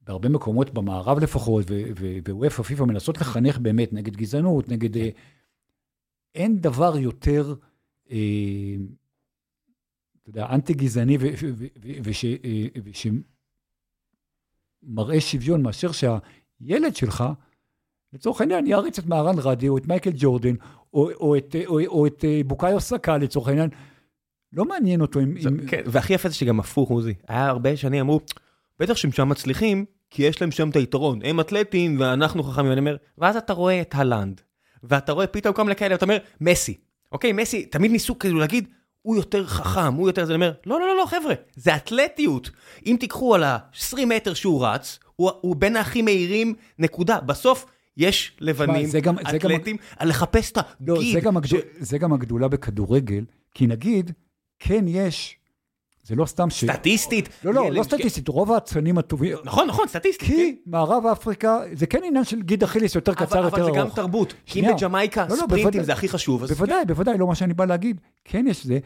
בהרבה 0.00 0.28
מקומות 0.28 0.74
במערב 0.74 1.18
לפחות, 1.18 1.64
ווופא 2.28 2.62
פיפ"א 2.62 2.84
מנסות 2.84 3.18
לחנך 3.20 3.58
באמת 3.58 3.92
נגד 3.92 4.16
גזענות, 4.16 4.68
נגד... 4.68 4.96
אה, 4.96 5.08
אין 6.34 6.60
דבר 6.60 6.98
יותר, 6.98 7.54
אה, 8.10 8.16
אתה 10.22 10.30
יודע, 10.30 10.46
אנטי-גזעני 10.50 11.18
ושמראה 14.84 15.20
שוויון 15.20 15.62
מאשר 15.62 15.90
שהילד 15.92 16.96
שלך, 16.96 17.24
לצורך 18.12 18.40
העניין, 18.40 18.66
יעריץ 18.66 18.98
את 18.98 19.06
מהרן 19.06 19.38
רדי 19.38 19.68
או 19.68 19.78
את 19.78 19.86
מייקל 19.86 20.12
ג'ורדן, 20.14 20.54
או, 20.94 21.10
או, 21.20 21.36
את, 21.36 21.56
או, 21.66 21.80
או 21.86 22.06
את 22.06 22.24
אה, 22.24 22.40
בוקאיו 22.46 22.80
סאקה 22.80 23.16
לצורך 23.16 23.48
העניין. 23.48 23.70
לא 24.52 24.64
מעניין 24.64 25.00
אותו 25.00 25.20
אם... 25.20 25.40
זה, 25.40 25.48
אם... 25.48 25.66
כן, 25.66 25.82
והכי 25.86 26.14
יפה 26.14 26.28
זה 26.28 26.34
שגם 26.34 26.60
הפוך, 26.60 26.90
עוזי. 26.90 27.14
היה 27.28 27.48
הרבה 27.48 27.76
שנים 27.76 28.00
אמרו, 28.00 28.20
בטח 28.80 28.96
שהם 28.96 29.12
שם 29.12 29.28
מצליחים, 29.28 29.84
כי 30.10 30.22
יש 30.22 30.40
להם 30.40 30.50
שם 30.50 30.70
את 30.70 30.76
היתרון. 30.76 31.20
הם 31.24 31.40
אתלטים 31.40 31.96
ואנחנו 32.00 32.42
חכמים, 32.42 32.68
ואני 32.68 32.80
אומר, 32.80 32.96
ואז 33.18 33.36
אתה 33.36 33.52
רואה 33.52 33.80
את 33.80 33.94
הלנד, 33.94 34.40
ואתה 34.82 35.12
רואה 35.12 35.26
פתאום 35.26 35.54
כל 35.54 35.62
מיני 35.62 35.76
כאלה, 35.76 35.94
ואתה 35.94 36.04
אומר, 36.04 36.18
מסי. 36.40 36.76
אוקיי, 37.12 37.32
מסי, 37.32 37.66
תמיד 37.66 37.90
ניסו 37.90 38.18
כאילו 38.18 38.38
להגיד, 38.38 38.68
הוא 39.02 39.16
יותר 39.16 39.46
חכם, 39.46 39.94
הוא 39.94 40.08
יותר 40.08 40.24
זה, 40.24 40.34
אני 40.34 40.44
אומר, 40.44 40.52
לא, 40.66 40.80
לא, 40.80 40.86
לא, 40.86 40.96
לא, 40.96 41.06
חבר'ה, 41.06 41.34
זה 41.56 41.76
אתלטיות. 41.76 42.50
אם 42.86 42.96
תיקחו 43.00 43.34
על 43.34 43.44
ה-20 43.44 44.06
מטר 44.06 44.34
שהוא 44.34 44.66
רץ, 44.66 44.98
הוא, 45.16 45.30
הוא 45.40 45.56
בין 45.56 45.76
הכי 45.76 46.02
מהירים, 46.02 46.54
נקודה. 46.78 47.20
בסוף, 47.20 47.66
יש 47.96 48.36
לבנים, 48.40 48.88
אתלטים, 49.36 49.76
לחפש 50.02 50.52
את 50.52 50.58
לא, 50.80 50.96
הגיד. 50.96 51.14
זה 51.14 51.20
גם, 51.20 51.36
הגדול, 51.36 51.60
ש- 51.60 51.64
זה 51.78 51.98
גם 51.98 52.12
הגדולה 52.12 52.48
בכדורגל, 52.48 53.24
כי 53.54 53.66
נגיד, 53.66 54.10
כן 54.58 54.84
יש, 54.88 55.36
זה 56.02 56.14
לא 56.14 56.26
סתם 56.26 56.50
ש... 56.50 56.64
סטטיסטית. 56.64 57.28
לא, 57.44 57.54
לא, 57.54 57.70
לא 57.72 57.82
סטטיסטית, 57.82 58.28
רוב 58.28 58.52
האצנים 58.52 58.98
הטובים... 58.98 59.36
נכון, 59.44 59.68
נכון, 59.68 59.88
סטטיסטית. 59.88 60.28
כן. 60.28 60.34
כי 60.34 60.56
מערב 60.66 61.06
אפריקה, 61.06 61.58
זה 61.72 61.86
כן 61.86 62.00
עניין 62.04 62.24
של 62.24 62.42
גיד 62.42 62.62
אכיליס 62.62 62.94
יותר 62.94 63.14
קצר, 63.14 63.38
אבל, 63.38 63.44
יותר 63.44 63.56
אבל 63.56 63.64
זה 63.64 63.70
גם 63.70 63.86
ארוך. 63.86 63.96
תרבות. 63.96 64.34
כי 64.46 64.58
אם 64.58 64.64
שנייה. 64.64 64.76
בג'מייקה 64.76 65.22
לא, 65.22 65.28
לא, 65.28 65.34
ספרינטים 65.36 65.62
בוודאי. 65.64 65.84
זה 65.84 65.92
הכי 65.92 66.08
חשוב. 66.08 66.42
אז 66.42 66.50
בוודאי, 66.50 66.84
בוודאי, 66.84 67.18
לא 67.18 67.26
מה 67.26 67.34
שאני 67.34 67.54
בא 67.54 67.64
להגיד. 67.64 68.00
כן 68.24 68.46
יש 68.48 68.66
זה, 68.66 68.78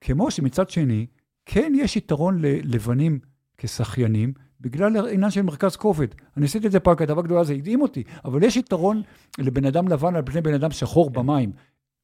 כמו 0.00 0.30
שמצד 0.30 0.70
שני, 0.70 1.06
כן 1.46 1.72
יש 1.76 1.96
יתרון 1.96 2.38
ללבנים 2.42 3.18
כשחיינים, 3.58 4.32
בגלל 4.64 4.96
העניין 4.96 5.30
של 5.30 5.42
מרכז 5.42 5.76
כובד. 5.76 6.06
אני 6.36 6.44
עשיתי 6.44 6.66
את 6.66 6.72
זה 6.72 6.80
פעם, 6.80 6.96
כתבה 6.96 7.22
גדולה, 7.22 7.44
זה 7.44 7.54
הדהים 7.54 7.82
אותי, 7.82 8.02
אבל 8.24 8.42
יש 8.42 8.56
יתרון 8.56 9.02
לבן 9.38 9.64
אדם 9.64 9.88
לבן 9.88 10.16
על 10.16 10.22
פני 10.26 10.40
בן 10.40 10.54
אדם 10.54 10.70
שחור 10.70 11.10
במים. 11.10 11.52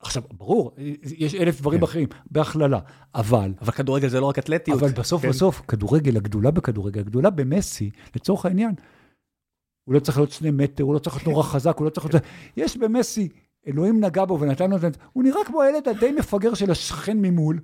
עכשיו, 0.01 0.23
ברור, 0.32 0.70
יש 1.03 1.35
אלף 1.35 1.61
דברים 1.61 1.78
כן. 1.78 1.85
אחרים, 1.85 2.09
בהכללה, 2.31 2.78
אבל, 3.15 3.53
אבל 3.61 3.73
כדורגל 3.73 4.09
זה 4.09 4.20
לא 4.20 4.27
רק 4.27 4.39
אתלטיות. 4.39 4.82
אבל 4.82 4.93
בסוף 4.93 5.23
כן. 5.23 5.28
בסוף, 5.28 5.62
כדורגל, 5.69 6.16
הגדולה 6.16 6.51
בכדורגל, 6.51 7.01
הגדולה 7.01 7.31
במסי, 7.31 7.91
לצורך 8.16 8.47
העניין, 8.47 8.74
הוא 9.85 9.95
לא 9.95 10.01
צריך 10.01 10.19
להיות 10.19 10.31
שני 10.31 10.51
מטר, 10.51 10.85
הוא 10.85 10.95
לא 10.95 10.99
צריך 10.99 11.16
להיות 11.16 11.28
נורא 11.28 11.43
חזק, 11.43 11.77
הוא 11.77 11.85
לא 11.85 11.91
צריך 11.91 12.07
להיות... 12.07 12.24
יש 12.57 12.77
במסי, 12.77 13.28
אלוהים 13.66 14.05
נגע 14.05 14.24
בו 14.24 14.41
ונתן 14.41 14.70
לו 14.70 14.77
את... 14.77 14.97
הוא 15.12 15.24
נראה 15.24 15.45
כמו 15.45 15.62
הילד 15.62 15.89
הדי 15.89 16.12
מפגר 16.12 16.55
של 16.55 16.70
השכן 16.70 17.19
ממול. 17.19 17.61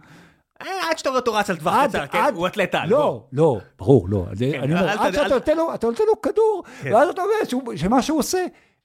אה, 0.63 0.91
עד 0.91 0.99
שאתה 0.99 1.09
רואה 1.11 1.21
אותו 1.21 1.35
רץ 1.35 1.51
על 1.51 1.57
טווח 1.57 1.75
קצר, 1.89 2.07
כן? 2.07 2.19
הוא 2.35 2.47
אתלט 2.47 2.75
על. 2.75 2.89
בוא. 2.89 2.99
לא, 2.99 3.27
לא, 3.33 3.59
ברור, 3.79 4.09
לא. 4.09 4.27
זה- 4.33 4.51
כן, 4.53 4.61
אני 4.63 4.73
אומר, 4.75 4.89
עד 4.89 5.13
שאתה 5.15 5.35
נותן 5.35 5.57
לו, 6.07 6.21
כדור, 6.23 6.63
כן. 6.83 6.95
ואז 6.95 7.09
אתה 7.09 7.23
שהוא- 7.49 7.77
שמה 7.77 8.03
שהוא 8.03 8.19
עושה, 8.19 8.39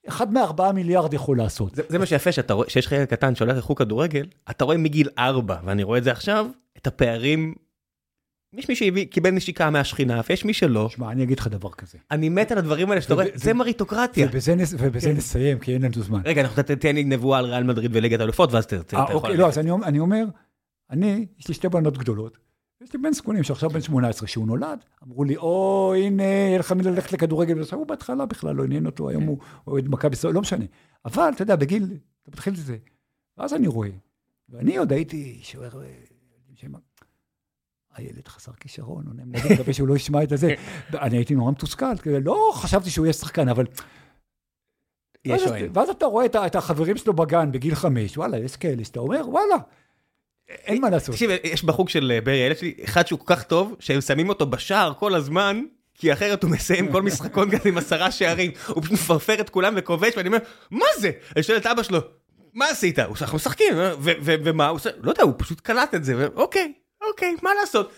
אחד 0.08 0.34
מארבעה 0.34 0.72
מיליארד 0.72 1.14
יכול 1.14 1.38
לעשות. 1.38 1.76
זה, 1.76 1.82
זה 1.90 2.00
מה 2.00 2.06
שיפה, 2.06 2.32
שאתה 2.32 2.54
רואה, 2.54 2.70
שיש 2.70 2.86
לך 2.86 2.92
ילד 2.92 3.06
קטן 3.06 3.36
שהולך 3.36 3.58
לחוג 3.58 3.78
כדורגל, 3.78 4.26
אתה 4.50 4.66
רואה 4.66 4.78
מגיל 4.78 5.10
ארבע, 5.20 5.56
ואני 5.66 5.84
רואה 5.84 5.98
את 5.98 6.04
זה 6.04 6.12
עכשיו, 6.12 6.48
את 6.78 6.88
הפערים. 6.88 7.54
יש 8.54 8.70
מי 8.70 8.76
שקיבל 8.76 9.30
נשיקה 9.32 9.70
מהשכינה, 9.70 10.22
ויש 10.30 10.46
מי 10.46 10.54
שלא. 10.54 10.90
שמע, 10.90 11.12
אני 11.12 11.24
אגיד 11.24 11.40
לך 11.40 11.48
דבר 11.48 11.70
כזה. 11.70 11.98
אני 12.12 12.30
מת 12.30 12.52
על 12.52 12.58
הדברים 12.58 12.90
האלה 12.90 13.02
שאתה 13.02 13.14
רואה, 13.14 13.26
זה 13.34 13.54
מריטוקרטיה. 13.54 14.28
ובזה 14.32 14.56
נס- 14.56 14.76
ובזה 14.78 15.10
כן. 15.10 15.16
נסיים, 15.16 15.60
כי 15.60 15.74
אין 15.74 15.82
לנו 15.82 16.04
זמן. 16.04 16.22
רגע, 16.26 16.42
אנחנו 16.42 16.64
תתן 16.64 16.96
לי 16.96 17.04
נבואה 17.04 17.40
על 17.40 17.46
ריאל 17.46 17.64
מדריד 17.64 17.92
וליגת 17.96 18.20
האלופות, 18.20 18.54
ואז 18.54 18.64
אתה 18.64 18.76
אה, 18.76 19.04
יכול... 19.04 19.16
אוקיי, 19.16 19.38
לא, 19.38 19.48
אז 19.48 19.58
אני 19.60 19.72
אני 19.84 20.00
אומר, 20.00 20.24
אני, 20.92 21.26
יש 21.40 21.48
לי 21.48 21.54
שתי 21.54 21.70
בנות 21.70 21.98
גדולות, 21.98 22.38
יש 22.82 22.94
לי 22.94 23.00
בן 23.00 23.14
זקונים 23.14 23.44
שעכשיו 23.44 23.70
בן 23.70 23.82
18, 23.82 24.28
כשהוא 24.28 24.48
נולד, 24.48 24.80
אמרו 25.04 25.24
לי, 25.24 25.38
או, 25.38 25.94
הנה, 25.98 26.24
יהיה 26.24 26.60
לך 26.60 26.72
מי 26.72 26.84
ללכת 26.84 27.12
לכדורגל, 27.14 27.62
עכשיו 27.62 27.80
הוא 27.80 27.88
בהתחלה 27.88 28.26
בכלל 28.26 28.56
לא 28.56 28.64
עניין 28.64 28.86
אותו, 28.86 29.10
היום 29.10 29.24
הוא 29.24 29.38
אוהד 29.68 29.88
מכבי 29.90 30.14
ישראל, 30.14 30.34
לא 30.34 30.42
משנה. 30.42 30.66
אבל, 31.06 31.32
אתה 31.36 31.42
יודע, 31.42 31.56
בגיל, 31.56 31.84
אתה 31.84 32.32
מתחיל 32.32 32.54
את 32.54 32.60
זה. 32.60 32.78
ואז 33.38 33.54
אני 33.54 33.68
רואה, 33.68 33.90
ואני 34.50 34.78
עוד 34.78 34.92
הייתי 34.92 35.40
שוער, 35.44 35.82
אה, 35.84 35.88
הילד 37.96 38.28
חסר 38.28 38.52
כישרון, 38.54 39.06
מנהל, 39.08 39.54
מקווה 39.54 39.74
שהוא 39.74 39.88
לא 39.88 39.96
ישמע 39.96 40.24
את 40.24 40.32
הזה. 40.32 40.54
אני 40.94 41.18
הייתי 41.18 41.36
נורא 41.36 41.52
מתוסכל, 41.52 41.86
לא 42.22 42.52
חשבתי 42.56 42.90
שהוא 42.90 43.06
יהיה 43.06 43.14
שחקן, 43.14 43.50
אבל... 43.50 43.66
ואז- 45.74 45.90
אתה 45.90 46.06
רואה 46.06 46.26
את 46.26 46.56
החברים 46.56 46.98
שלו 46.98 47.14
בגן 47.14 47.52
בגיל 47.52 47.76
חמש, 47.76 48.18
וואלה, 48.18 48.38
יש 48.38 48.56
כאלה 48.58 48.84
שאתה 48.84 49.00
אומר, 49.00 49.30
וואלה, 49.30 49.56
אין 50.66 50.82
מה 50.82 50.90
לעשות. 50.90 51.16
תקשיב, 51.16 51.30
יש 51.44 51.64
בחוג 51.64 51.90
של 51.90 52.12
אה, 52.16 52.22
ברי, 52.22 52.38
הילד 52.38 52.58
שלי, 52.58 52.74
אחד 52.84 53.08
שהוא 53.08 53.20
כל 53.20 53.36
כך 53.36 53.44
טוב, 53.44 53.76
שהם 53.80 54.02
שמים 54.02 54.30
אותו 54.30 54.46
בשער 54.46 54.94
כל 55.00 55.16
הזמן, 55.16 55.62
כי 55.96 56.14
אחרת 56.14 56.44
הוא 56.44 56.52
מסיים 56.52 56.92
כל 56.92 57.02
משחקון 57.02 57.52
כזה 57.52 57.70
עם 57.70 57.78
עשרה 57.78 58.12
שערים, 58.12 58.52
הוא 58.68 58.84
פשוט 58.84 58.94
מפרפר 58.94 59.42
את 59.42 59.50
כולם 59.50 59.74
וכובש, 59.78 60.14
ואני 60.18 60.28
אומר, 60.28 60.40
מה 60.72 60.86
זה? 60.98 61.12
אני 61.36 61.44
שואל 61.44 61.58
את 61.58 61.66
אבא 61.66 61.84
שלו, 61.84 62.00
מה 62.54 62.70
עשית? 62.70 63.00
הוא 63.00 63.12
עושה, 63.12 63.26
אנחנו 63.26 63.36
משחקים, 63.36 63.74
ומה? 64.24 64.68
הוא 64.68 64.80
לא 65.02 65.12
יודע, 65.12 65.24
הוא 65.24 65.34
פשוט 65.38 65.60
קלט 65.60 65.96
את 65.96 66.04
זה, 66.04 66.14
ואוקיי, 66.18 66.74
אוקיי, 67.12 67.36
מה 67.44 67.50
לעשות? 67.62 67.92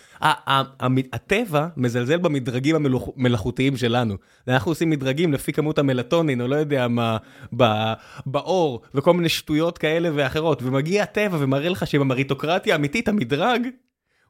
הטבע 1.12 1.66
מזלזל 1.76 2.16
במדרגים 2.16 2.76
המלאכותיים 3.16 3.76
שלנו. 3.76 4.14
אנחנו 4.48 4.70
עושים 4.70 4.90
מדרגים 4.90 5.32
לפי 5.32 5.52
כמות 5.52 5.78
המלטונין, 5.78 6.40
או 6.40 6.48
לא 6.48 6.56
יודע 6.56 6.88
מה, 6.88 7.16
ב- 7.56 7.92
באור, 8.26 8.82
וכל 8.94 9.12
מיני 9.14 9.28
שטויות 9.28 9.78
כאלה 9.78 10.08
ואחרות, 10.14 10.62
ומגיע 10.62 11.02
הטבע 11.02 11.36
ומראה 11.40 11.68
לך 11.68 11.86
שבמריטוקרטיה 11.86 12.74
האמיתית 12.74 13.08
המדרג 13.08 13.68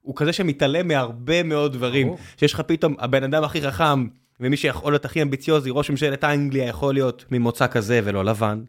הוא 0.00 0.16
כזה 0.16 0.32
שמתעלם 0.32 0.88
מהרבה 0.88 1.42
מאוד 1.42 1.72
דברים. 1.72 2.06
שיש 2.36 2.52
לך 2.54 2.60
פתאום, 2.60 2.94
הבן 2.98 3.24
אדם 3.24 3.44
הכי 3.44 3.62
חכם, 3.62 4.06
ומי 4.40 4.56
שיכול 4.56 4.92
להיות 4.92 5.04
הכי 5.04 5.22
אמביציוזי, 5.22 5.70
ראש 5.72 5.90
ממשלת 5.90 6.24
אנגליה 6.24 6.64
יכול 6.68 6.94
להיות 6.94 7.24
ממוצא 7.30 7.66
כזה 7.66 8.00
ולא 8.04 8.24
לבן. 8.24 8.62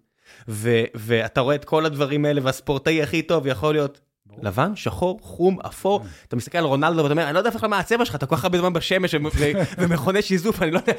ו- 0.48 0.84
ואתה 0.96 1.42
רואה 1.42 1.56
את 1.56 1.66
כל 1.66 1.86
הדברים 1.86 2.26
האלה, 2.26 2.42
והספורטאי 2.44 3.04
הכי 3.04 3.22
טוב 3.22 3.48
יכול 3.48 3.74
להיות 3.74 4.00
לבן, 4.42 4.76
שחור, 4.76 5.20
חום, 5.22 5.60
אפור. 5.66 5.96
אתה 6.28 6.36
מסתכל 6.36 6.58
על 6.58 6.64
רונלדו 6.64 6.98
ואתה 7.04 7.12
אומר, 7.14 7.24
אני 7.26 7.34
לא 7.34 7.40
יודע 7.40 7.50
בכלל 7.50 7.70
מה 7.70 7.80
הצבע 7.80 8.06
שלך, 8.06 8.16
אתה 8.16 8.26
כל 8.26 8.36
כך 8.36 8.44
הרבה 8.44 8.58
זמן 8.58 8.74
בשמש 8.74 9.14
ו- 9.14 9.18
ו- 9.36 9.52
ומכוני 9.82 10.22
שיזוף, 10.22 10.62
אני 10.62 10.72
לא 10.72 10.80
יודע 10.80 10.94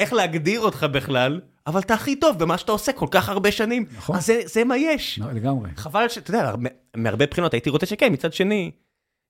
איך 0.00 0.12
להגדיר 0.12 0.60
אותך 0.60 0.86
בכלל, 0.92 1.40
אבל 1.66 1.80
אתה 1.80 1.94
הכי 1.94 2.16
טוב 2.16 2.38
במה 2.38 2.58
שאתה 2.58 2.72
עושה 2.72 2.92
כל 2.92 3.06
כך 3.10 3.28
הרבה 3.28 3.52
שנים. 3.52 3.84
נכון. 3.96 4.16
אז 4.16 4.26
זה- 4.26 4.40
זה 4.44 4.64
מה 4.64 4.76
יש. 4.76 5.18
לא, 5.18 5.32
לגמרי. 5.32 5.70
חבל 5.76 6.08
שאתה 6.08 6.30
יודע, 6.30 6.48
הרבה- 6.48 6.70
מהרבה 6.96 7.26
בחינות 7.26 7.54
הייתי 7.54 7.70
רוצה 7.70 7.86
שכן, 7.86 8.12
מצד 8.12 8.32
שני, 8.32 8.70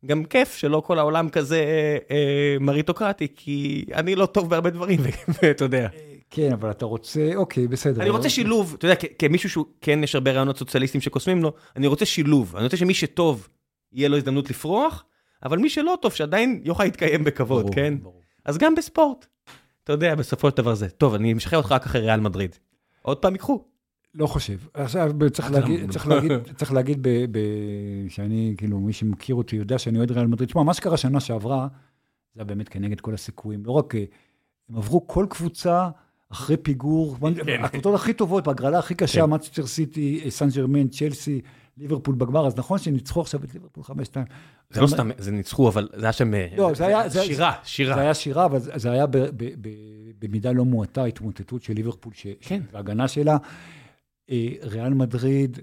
גם 0.06 0.24
כיף 0.24 0.56
שלא 0.56 0.82
כל 0.86 0.98
העולם 0.98 1.28
כזה 1.28 1.56
אה, 1.58 1.96
אה, 2.10 2.56
מריטוקרטי, 2.60 3.26
כי 3.36 3.84
אני 3.94 4.14
לא 4.14 4.26
טוב 4.26 4.50
בהרבה 4.50 4.70
דברים, 4.70 5.00
ואתה 5.42 5.64
יודע. 5.64 5.88
כן, 6.30 6.52
אבל 6.52 6.70
אתה 6.70 6.84
רוצה, 6.84 7.30
אוקיי, 7.34 7.68
בסדר. 7.68 8.02
אני 8.02 8.10
רוצה 8.10 8.28
שילוב, 8.28 8.74
אתה 8.78 8.86
יודע, 8.86 8.96
כמישהו 9.18 9.50
שהוא, 9.50 9.64
כן 9.80 10.04
יש 10.04 10.14
הרבה 10.14 10.32
רעיונות 10.32 10.58
סוציאליסטים 10.58 11.00
שקוסמים 11.00 11.42
לו, 11.42 11.52
אני 11.76 11.86
רוצה 11.86 12.06
שילוב, 12.06 12.56
אני 12.56 12.64
רוצה 12.64 12.76
שמי 12.76 12.94
שטוב, 12.94 13.48
יהיה 13.92 14.08
לו 14.08 14.16
הזדמנות 14.16 14.50
לפרוח, 14.50 15.04
אבל 15.42 15.58
מי 15.58 15.70
שלא 15.70 15.98
טוב, 16.02 16.12
שעדיין 16.12 16.60
יוכל 16.64 16.84
להתקיים 16.84 17.24
בכבוד, 17.24 17.62
ברור, 17.62 17.74
כן? 17.74 17.94
ברור. 18.02 18.20
אז 18.44 18.58
גם 18.58 18.74
בספורט. 18.74 19.26
אתה 19.84 19.92
יודע, 19.92 20.14
בסופו 20.14 20.50
של 20.50 20.56
דבר 20.56 20.74
זה. 20.74 20.88
טוב, 20.88 21.14
אני 21.14 21.34
משחרר 21.34 21.58
אותך 21.58 21.72
רק 21.72 21.86
אחרי 21.86 22.00
ריאל 22.00 22.20
מדריד. 22.20 22.56
עוד 23.02 23.16
פעם 23.16 23.32
ייקחו. 23.32 23.64
לא 24.14 24.26
חושב. 24.26 24.56
עכשיו, 24.74 25.12
צריך 25.32 25.50
להגיד, 25.50 25.90
צריך 25.90 26.08
להגיד, 26.08 26.32
צריך 26.56 26.72
להגיד 26.72 26.98
ב, 27.02 27.08
ב, 27.30 27.38
שאני, 28.08 28.54
כאילו, 28.56 28.80
מי 28.80 28.92
שמכיר 28.92 29.34
אותי 29.34 29.56
יודע 29.56 29.78
שאני 29.78 29.98
אוהד 29.98 30.10
ריאל 30.10 30.26
מדריד. 30.26 30.48
תשמע, 30.48 30.62
מה 30.62 30.74
שקרה 30.74 30.96
שנה 30.96 31.20
שעברה, 31.20 31.68
זה 32.34 32.40
היה 32.40 32.44
באמת 32.44 32.68
כנגד 32.68 33.00
כל 33.00 33.14
הסיכויים. 33.14 33.62
לא 33.64 33.72
רק, 33.72 33.94
אה, 33.94 34.04
הם 34.68 34.76
עברו 34.76 35.06
כל 35.06 35.26
קבוצה 35.30 35.88
אחרי 36.32 36.56
פיגור, 36.56 37.16
כן. 37.44 37.64
הקבוצות 37.64 37.94
הכי 37.94 38.12
טובות, 38.12 38.44
בהגרלה 38.44 38.78
הכי 38.78 38.94
קשה. 38.94 39.26
מצ'סטר 39.26 39.66
סיטי, 39.66 40.20
אה, 40.24 40.30
סן 40.30 40.48
ג'רמן, 40.48 40.88
צ'לסי, 40.88 41.40
ליברפול 41.76 42.14
בגמר, 42.14 42.46
אז 42.46 42.56
נכון 42.58 42.78
שניצחו 42.78 43.20
עכשיו 43.20 43.44
את 43.44 43.54
ליברפול 43.54 43.84
5-2. 43.84 43.94
זה 44.70 44.80
לא 44.80 44.86
סתם, 44.86 45.10
זה 45.18 45.30
ניצחו, 45.30 45.68
אבל 45.68 45.88
זה 45.96 46.04
היה 46.06 46.12
שם... 46.12 46.30
לא, 46.56 46.70
היה- 46.80 47.08
זה- 47.08 47.22
שירה, 47.24 47.52
שירה. 47.64 47.94
זה 47.94 48.00
היה 48.00 48.14
שירה, 48.14 48.44
אבל 48.44 48.58
זה 48.58 48.90
היה 48.90 49.06
במידה 50.18 50.52
לא 50.52 50.64
מועטה 50.64 51.04
התמוטטות 51.04 51.62
של 51.62 51.72
ליברפול, 51.72 52.12
כן. 52.40 52.62
וההגנה 52.72 53.08
שלה. 53.08 53.36
אה, 54.30 54.48
ריאל 54.62 54.94
מדריד, 54.94 55.58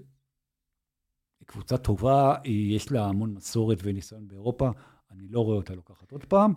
קבוצה 1.45 1.77
טובה, 1.77 2.35
יש 2.45 2.91
לה 2.91 3.05
המון 3.05 3.33
מסורת 3.33 3.79
וניסיון 3.83 4.27
באירופה, 4.27 4.69
אני 5.11 5.27
לא 5.29 5.39
רואה 5.39 5.57
אותה 5.57 5.75
לוקחת 5.75 6.11
עוד 6.11 6.23
פעם. 6.25 6.53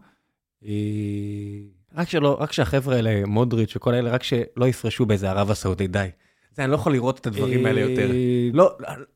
רק 1.96 2.08
שלא, 2.08 2.36
רק 2.40 2.52
שהחבר'ה 2.52 2.96
האלה, 2.96 3.22
מודריץ' 3.26 3.76
וכל 3.76 3.94
אלה, 3.94 4.10
רק 4.10 4.22
שלא 4.22 4.68
יפרשו 4.68 5.06
באיזה 5.06 5.30
ערב 5.30 5.50
הסעודית, 5.50 5.90
די. 5.90 6.06
זה, 6.56 6.62
אני 6.64 6.70
לא 6.70 6.76
יכול 6.76 6.92
לראות 6.92 7.18
את 7.18 7.26
הדברים 7.26 7.66
האלה 7.66 7.80
יותר. 7.80 8.10
אה, 8.10 8.16
לא, 8.52 8.72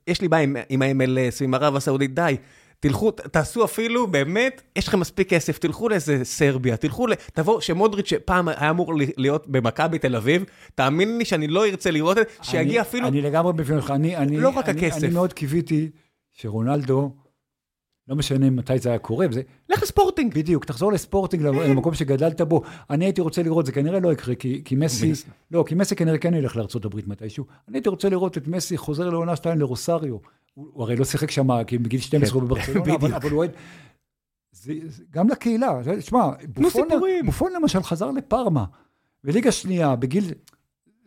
יש 0.06 0.20
לי 0.20 0.28
בעיה 0.28 0.42
עם- 0.42 0.56
עם 0.68 0.82
ה-MLS 0.82 1.36
ועם 1.40 1.54
ערב 1.54 1.76
הסעודית, 1.76 2.14
די. 2.14 2.36
תלכו, 2.80 3.10
תעשו 3.10 3.64
אפילו, 3.64 4.06
באמת, 4.06 4.62
יש 4.76 4.88
לכם 4.88 5.00
מספיק 5.00 5.30
כסף, 5.30 5.58
תלכו 5.58 5.88
לאיזה 5.88 6.24
סרביה, 6.24 6.76
תלכו 6.76 7.06
ל... 7.06 7.12
תבואו, 7.34 7.60
שמודריץ' 7.60 8.08
שפעם 8.08 8.48
היה 8.48 8.70
אמור 8.70 8.92
להיות 9.16 9.48
במכבי 9.48 9.98
תל 9.98 10.16
אביב, 10.16 10.44
תאמין 10.74 11.18
לי 11.18 11.24
שאני 11.24 11.46
לא 11.48 11.66
ארצה 11.66 11.90
לראות 11.90 12.18
את... 12.18 12.26
אני- 12.38 12.46
שיגיע 12.46 12.80
אפילו... 12.82 13.08
אני 13.08 13.20
לגמרי 13.20 13.52
מבין 13.56 13.76
אותך, 13.76 13.90
אני, 13.90 14.36
לא 14.40 14.48
רק 14.48 14.68
הכסף. 14.68 15.04
אני 15.04 15.12
מאוד 15.12 15.32
קיוויתי 15.32 15.90
שרונלדו, 16.32 17.14
לא 18.08 18.16
משנה 18.16 18.50
מתי 18.50 18.78
זה 18.78 18.88
היה 18.88 18.98
קורה, 18.98 19.26
וזה, 19.30 19.42
לך 19.68 19.82
לספורטינג. 19.82 20.34
בדיוק, 20.34 20.64
תחזור 20.64 20.92
לספורטינג, 20.92 21.42
למקום 21.42 21.94
שגדלת 21.94 22.40
בו. 22.40 22.62
אני 22.90 23.04
הייתי 23.04 23.20
רוצה 23.20 23.42
לראות, 23.42 23.66
זה 23.66 23.72
כנראה 23.72 24.00
לא 24.00 24.12
יקרה, 24.12 24.34
כי, 24.34 24.62
כי 24.64 24.76
מסי. 24.76 25.12
לא, 25.50 25.64
כי 25.68 25.74
מסי 25.74 25.96
כנראה 25.96 26.18
כן 26.18 26.34
ילך 26.34 26.56
לארה"ב 26.56 27.00
מתישהו. 27.06 27.44
אני 27.68 27.76
הייתי 27.76 27.88
רוצה 27.88 28.08
לראות 28.08 28.38
את 28.38 28.48
מסי 28.48 28.76
חוזר 28.76 29.10
לעונה 29.10 29.36
2 29.36 29.58
לרוסריו. 29.58 30.16
הוא, 30.54 30.68
הוא 30.72 30.82
הרי 30.82 30.96
לא 30.96 31.04
שיחק 31.04 31.30
שם, 31.30 31.64
כי 31.64 31.78
בגיל 31.78 32.00
12 32.00 32.34
הוא 32.34 32.42
בברצלונה, 32.42 32.94
אבל. 32.94 33.14
אבל 33.14 33.30
הוא 33.30 33.38
אוהד... 33.38 33.50
זה, 34.52 34.72
זה, 34.86 35.02
גם 35.10 35.28
לקהילה, 35.28 35.80
תשמע, 35.98 36.30
בופון. 36.48 36.88
בופון 37.24 37.52
למשל 37.52 37.82
חזר 37.82 38.10
לפארמה, 38.10 38.64
בליגה 39.24 39.52
שנייה, 39.52 39.96
בגיל... 39.96 40.24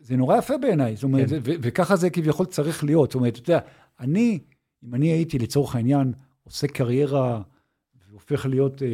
זה 0.00 0.16
נורא 0.16 0.36
יפה 0.36 0.58
בעיניי, 0.58 0.94
זאת 0.94 1.04
אומרת, 1.04 1.28
כן. 1.28 1.38
ו- 1.42 1.54
וככה 1.62 1.96
זה 1.96 2.10
כביכול 2.10 2.46
צריך 2.46 2.84
להיות. 2.84 3.10
זאת 3.10 3.14
אומרת, 3.14 3.38
אתה 3.38 3.50
יודע, 3.50 3.60
אני, 4.00 4.38
אם 4.84 4.94
אני 4.94 5.06
הייתי 5.06 5.38
לצורך 5.38 5.74
העניין 5.74 6.12
עושה 6.48 6.66
קריירה 6.66 7.40
והופך 8.10 8.46
להיות, 8.46 8.82
אה, 8.82 8.88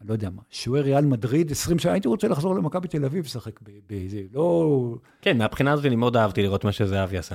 אני 0.00 0.08
לא 0.08 0.12
יודע 0.12 0.30
מה, 0.30 0.42
שוער 0.50 0.82
ריאל 0.82 1.04
מדריד, 1.04 1.50
20 1.50 1.78
שנה, 1.78 1.92
הייתי 1.92 2.08
רוצה 2.08 2.28
לחזור 2.28 2.54
למכבי 2.54 2.88
תל 2.88 3.04
אביב 3.04 3.24
לשחק 3.24 3.60
באיזה, 3.86 4.20
לא... 4.32 4.94
כן, 5.22 5.38
מהבחינה 5.38 5.72
הזאת 5.72 5.86
אני 5.86 5.96
מאוד 5.96 6.16
אהבתי 6.16 6.42
לראות 6.42 6.64
מה 6.64 6.72
שזהבי 6.72 7.18
עשה. 7.18 7.34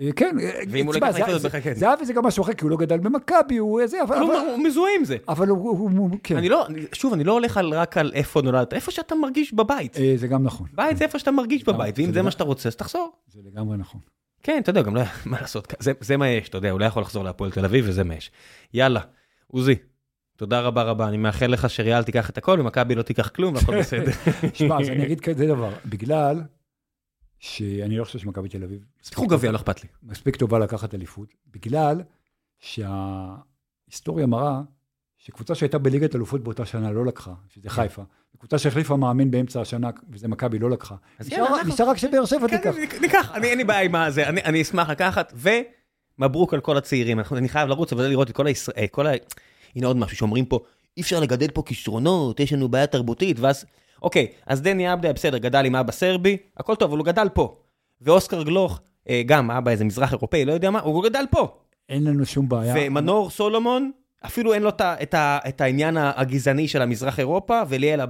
אה, 0.00 0.10
כן, 0.16 0.36
אה, 0.40 0.60
ואם 0.70 0.86
הוא 0.86 0.94
לא 0.94 0.98
תשמע, 0.98 1.06
ייקח 1.08 1.18
זה- 1.26 1.32
אליפות, 1.32 1.40
זה- 1.52 1.58
בכלל. 1.58 1.74
זהבי 1.74 2.06
זה 2.06 2.12
גם 2.12 2.24
משהו 2.26 2.42
אחר, 2.44 2.52
כי 2.52 2.64
הוא 2.64 2.70
לא 2.70 2.76
גדל 2.76 2.98
במכבי, 2.98 3.56
הוא 3.56 3.86
זה, 3.86 4.02
אבל... 4.02 4.18
הוא- 4.18 4.58
מזוהה 4.64 4.90
עם 4.98 5.04
זה. 5.04 5.16
אבל 5.28 5.48
הוא, 5.48 6.10
כן, 6.22 6.36
אני 6.36 6.48
לא, 6.48 6.66
שוב, 6.92 7.12
אני 7.12 7.24
לא 7.24 7.32
הולך 7.32 7.56
על- 7.56 7.74
רק 7.74 7.96
על 7.98 8.12
איפה 8.14 8.42
נולדת, 8.42 8.72
איפה 8.72 8.90
שאתה 8.90 9.14
מרגיש 9.14 9.52
בבית. 9.54 9.96
זה 10.16 10.28
גם 10.28 10.42
נכון. 10.42 10.66
בית 10.74 10.96
זה 10.96 11.04
איפה 11.04 11.18
שאתה 11.18 11.30
מרגיש 11.30 11.64
בבית, 11.64 11.98
ואם 11.98 12.12
זה 12.12 12.22
מה 12.22 12.30
שאתה 12.30 12.44
רוצה, 12.44 12.68
אז 12.68 12.76
תחזור. 12.76 13.12
זה 13.28 13.40
לגמרי 13.44 13.76
נכון. 13.76 14.00
כן, 14.46 14.58
אתה 14.62 14.70
יודע, 14.70 14.82
גם 14.82 14.96
לא, 14.96 15.02
מה 15.26 15.40
לעשות, 15.40 15.74
זה- 15.78 15.92
זה 16.00 16.16
מה 16.16 16.28
יש, 16.28 16.48
אתה 16.48 16.58
יודע, 16.58 16.70
הוא 16.70 16.80
לא 16.80 16.84
יכול 16.84 17.02
לחזור 17.02 17.24
להפועל 17.24 17.50
תל 17.50 17.64
אביב 17.64 17.84
וזה 17.88 18.04
מה 18.04 18.14
יש. 18.14 18.30
יאללה, 18.74 19.00
עוזי, 19.46 19.74
תודה 20.36 20.60
רבה 20.60 20.82
רבה, 20.82 21.08
אני 21.08 21.16
מאחל 21.16 21.46
לך 21.46 21.70
שריאל 21.70 22.04
תיקח 22.04 22.30
את 22.30 22.38
הכל 22.38 22.56
ומכבי 22.60 22.94
לא 22.94 23.02
תיקח 23.02 23.28
כלום 23.28 23.54
והכל 23.54 23.78
בסדר. 23.80 24.10
שמע, 24.54 24.80
אז 24.80 24.88
אני 24.88 25.04
אגיד 25.06 25.20
כזה 25.20 25.46
דבר, 25.46 25.72
בגלל 25.86 26.42
שאני 27.38 27.96
לא 27.96 28.04
חושב 28.04 28.18
שמכבי 28.18 28.48
תל 28.48 28.64
אביב 28.64 28.84
תיקחו 29.02 29.26
גביע, 29.26 29.52
לא 29.52 29.56
אכפת 29.56 29.82
לי. 29.82 29.88
מספיק 30.02 30.36
טובה 30.36 30.58
לקחת 30.58 30.94
אליפות, 30.94 31.28
בגלל 31.46 32.02
שההיסטוריה 32.58 34.26
מראה 34.26 34.60
שקבוצה 35.26 35.54
שהייתה 35.54 35.78
בליגת 35.78 36.14
אלופות 36.16 36.44
באותה 36.44 36.66
שנה 36.66 36.92
לא 36.92 37.06
לקחה, 37.06 37.32
שזה 37.54 37.70
חיפה. 37.70 38.02
קבוצה 38.38 38.58
שהחליפה 38.58 38.96
מאמן 38.96 39.30
באמצע 39.30 39.60
השנה, 39.60 39.90
וזה 40.10 40.28
מכבי 40.28 40.58
לא 40.58 40.70
לקחה. 40.70 40.94
אז 41.18 41.26
נשאר- 41.26 41.38
יאללה, 41.38 41.56
אנחנו- 41.58 41.72
נשאר 41.74 41.88
רק 41.88 41.96
שבאר 41.96 42.24
שבע 42.24 42.48
כן, 42.48 42.56
תיקח. 42.56 42.74
נ- 42.76 43.00
ניקח, 43.02 43.30
אני 43.34 43.46
אין 43.46 43.58
לי 43.58 43.64
בעיה 43.64 43.80
עם 43.80 43.94
הזה, 43.94 44.28
אני 44.28 44.42
אני 44.44 44.62
אשמח 44.62 44.90
לקחת, 44.90 45.32
ומברוק 46.18 46.54
על 46.54 46.60
כל 46.60 46.76
הצעירים, 46.76 47.18
אנחנו- 47.18 47.36
אני 47.36 47.48
חייב 47.48 47.68
לרוץ 47.68 47.92
אבל 47.92 48.06
לראות 48.06 48.30
את 48.30 48.34
כל 48.36 48.46
הישראל, 48.46 48.86
כל 48.90 49.06
ה... 49.06 49.10
הנה 49.76 49.86
עוד 49.86 49.96
משהו 49.96 50.16
שאומרים 50.16 50.44
פה, 50.44 50.58
אי 50.96 51.02
אפשר 51.02 51.20
לגדל 51.20 51.48
פה 51.48 51.62
כישרונות, 51.66 52.40
יש 52.40 52.52
לנו 52.52 52.68
בעיה 52.68 52.86
תרבותית, 52.86 53.40
ואז, 53.40 53.64
אוקיי, 54.02 54.26
אז 54.46 54.62
דני 54.62 54.88
עבדה, 54.88 55.12
בסדר, 55.12 55.38
גדל 55.38 55.64
עם 55.66 55.76
אבא 55.76 55.92
סרבי, 55.92 56.36
הכל 56.56 56.74
טוב, 56.74 56.90
אבל 56.90 56.98
הוא 56.98 57.06
גדל 57.06 57.28
פה. 57.34 57.56
ואוסקר 58.00 58.42
גלוך, 58.42 58.80
אה, 59.08 59.22
גם 59.26 59.50
אבא 59.50 59.70
איזה 59.70 59.84
מזרח 59.84 60.12
אירופאי, 60.12 60.44
לא 60.44 60.52
יודע 60.52 60.70
מה, 60.70 60.80
הוא 60.80 61.04
גדל 61.04 61.24
פה. 61.30 61.56
אין 61.88 62.04
לנו 62.04 62.26
שום 62.26 62.48
בעיה. 62.48 62.74
ומנור 62.78 63.30
סולומון, 63.30 63.90
אפילו 64.26 64.54
אין 64.54 64.62
לו 64.62 64.68
את 64.68 64.80
את 64.80 65.14
את 65.48 65.60
העניין 65.60 65.96
הגזעני 66.00 66.68
של 66.68 66.82
המזרח 66.82 67.18
אירופה, 67.18 67.62
וליאל 67.68 68.00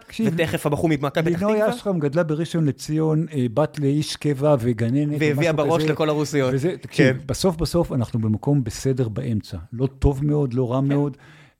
תקשיב, 0.00 0.34
ותכף 0.34 0.66
הבחור 0.66 0.88
ממכבי 0.88 1.30
פתח 1.30 1.42
לינוי 1.42 1.58
תקווה, 1.58 1.74
אשרם 1.74 1.98
גדלה 1.98 2.22
בראשון 2.22 2.64
לציון, 2.64 3.26
אה, 3.32 3.46
בת 3.54 3.78
לאיש 3.78 4.16
קבע 4.16 4.56
וגננת. 4.60 5.16
והביאה 5.20 5.52
בראש 5.52 5.82
כזה. 5.82 5.92
לכל 5.92 6.08
הרוסיות. 6.08 6.54
וזה, 6.54 6.76
תקשיב, 6.80 7.16
כן. 7.16 7.26
בסוף 7.26 7.56
בסוף 7.56 7.92
אנחנו 7.92 8.20
במקום 8.20 8.64
בסדר 8.64 9.08
באמצע. 9.08 9.58
לא 9.72 9.86
טוב 9.86 10.24
מאוד, 10.24 10.54
לא 10.54 10.66
כן. 10.66 10.72
רע 10.72 10.80
מאוד. 10.80 11.16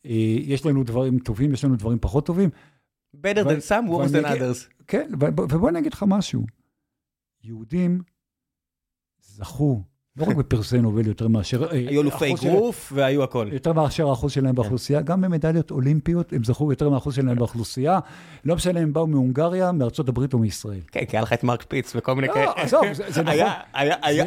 אה, 0.07 0.11
יש 0.41 0.67
לנו 0.67 0.85
דברים 0.85 1.19
טובים, 1.19 1.53
יש 1.53 1.65
לנו 1.65 1.77
דברים 1.77 1.99
פחות 2.01 2.27
טובים. 2.27 2.51
better 3.17 3.45
than 3.45 3.69
some, 3.69 3.89
worse 3.91 4.13
than 4.13 4.27
others. 4.27 4.77
כן, 4.87 5.09
ובוא 5.51 5.69
אני 5.69 5.79
אגיד 5.79 5.93
לך 5.93 6.05
משהו. 6.09 6.43
יהודים 7.45 8.01
זכו, 9.21 9.83
לא 10.19 10.27
רק 10.27 10.37
בפרסי 10.37 10.79
נובל 10.79 11.07
יותר 11.07 11.29
מאשר... 11.29 11.65
אה, 11.65 11.71
היו 11.77 12.03
אלופי 12.03 12.35
אגרוף 12.35 12.93
והיו 12.95 13.23
הכל. 13.23 13.49
יותר 13.53 13.73
מאשר 13.73 14.09
האחוז 14.09 14.33
שלהם 14.33 14.55
באוכלוסייה, 14.55 15.01
גם 15.01 15.21
במדליות 15.21 15.71
אולימפיות 15.71 16.33
הם 16.33 16.45
זכו 16.45 16.73
יותר 16.73 16.89
מהאחוז 16.89 17.15
שלהם 17.15 17.37
באוכלוסייה. 17.39 17.99
לא 18.45 18.57
משנה 18.57 18.83
אם 18.83 18.93
באו 18.93 19.07
מהונגריה, 19.07 19.73
מארצות 19.73 20.09
הברית 20.09 20.33
או 20.35 20.39
מישראל. 20.39 20.81
כן, 20.93 21.05
כי 21.05 21.17
היה 21.17 21.23
לך 21.23 21.33
את 21.33 21.45
מרק 21.45 21.63
פיץ 21.69 21.93
וכל 21.97 22.15
מיני 22.15 22.27
לא, 22.29 22.33
כאלה. 22.33 22.53
עזוב, 22.57 22.83
זה- 22.93 23.23
נכון. 23.23 23.29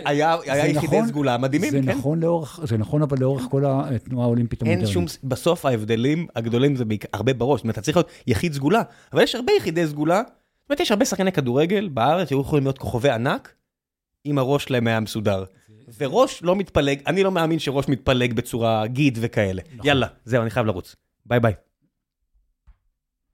היה- 0.06 0.38
יחידי 0.48 0.86
נכון- 0.98 1.07
סגולה 1.07 1.38
מדהימים, 1.38 1.72
זה 1.72 1.80
כן? 1.82 1.90
נכון 1.98 2.22
זה 2.64 2.78
נכון 2.78 3.02
אבל 3.02 3.18
לאורך 3.20 3.44
כל 3.52 3.64
התנועה 3.68 4.26
האולימפית 4.26 4.64
אין 4.64 4.72
המודרנית. 4.72 4.94
שום, 4.94 5.06
בסוף 5.24 5.66
ההבדלים 5.66 6.28
הגדולים 6.36 6.76
זה 6.76 6.84
הרבה 7.14 7.34
בראש, 7.34 7.60
זאת 7.60 7.64
אומרת, 7.64 7.74
אתה 7.76 7.82
צריך 7.82 7.98
להיות 7.98 8.10
יחיד 8.28 8.53
סגולה, 8.53 8.82
אבל 9.14 9.22
יש 9.24 9.36
הרבה 9.36 9.53
יחידי 9.57 9.88
סגולה, 9.88 10.22
זאת 10.26 10.70
אומרת, 10.70 10.80
יש 10.80 10.91
הרבה 10.91 11.06
שחקני 11.06 11.32
כדורגל 11.32 11.88
בארץ 11.94 12.30
שהיו 12.30 12.41
יכולים 12.41 12.66
להיות 12.66 12.78
כוכבי 12.78 13.10
ענק, 13.10 13.53
אם 14.26 14.38
הראש 14.38 14.64
שלהם 14.64 14.88
היה 14.88 14.99
מסודר. 14.99 15.44
וראש 15.98 16.44
לא 16.44 16.56
מתפלג, 16.56 16.99
אני 17.07 17.24
לא 17.24 17.32
מאמין 17.32 17.60
שראש 17.60 17.88
מתפלג 17.88 18.34
בצורה 18.34 18.88
גיד 18.88 19.18
וכאלה. 19.22 19.61
יאללה, 19.84 20.07
זהו, 20.26 20.41
אני 20.41 20.49
חייב 20.49 20.66
לרוץ. 20.66 20.95
ביי 21.26 21.40
ביי. 21.40 21.53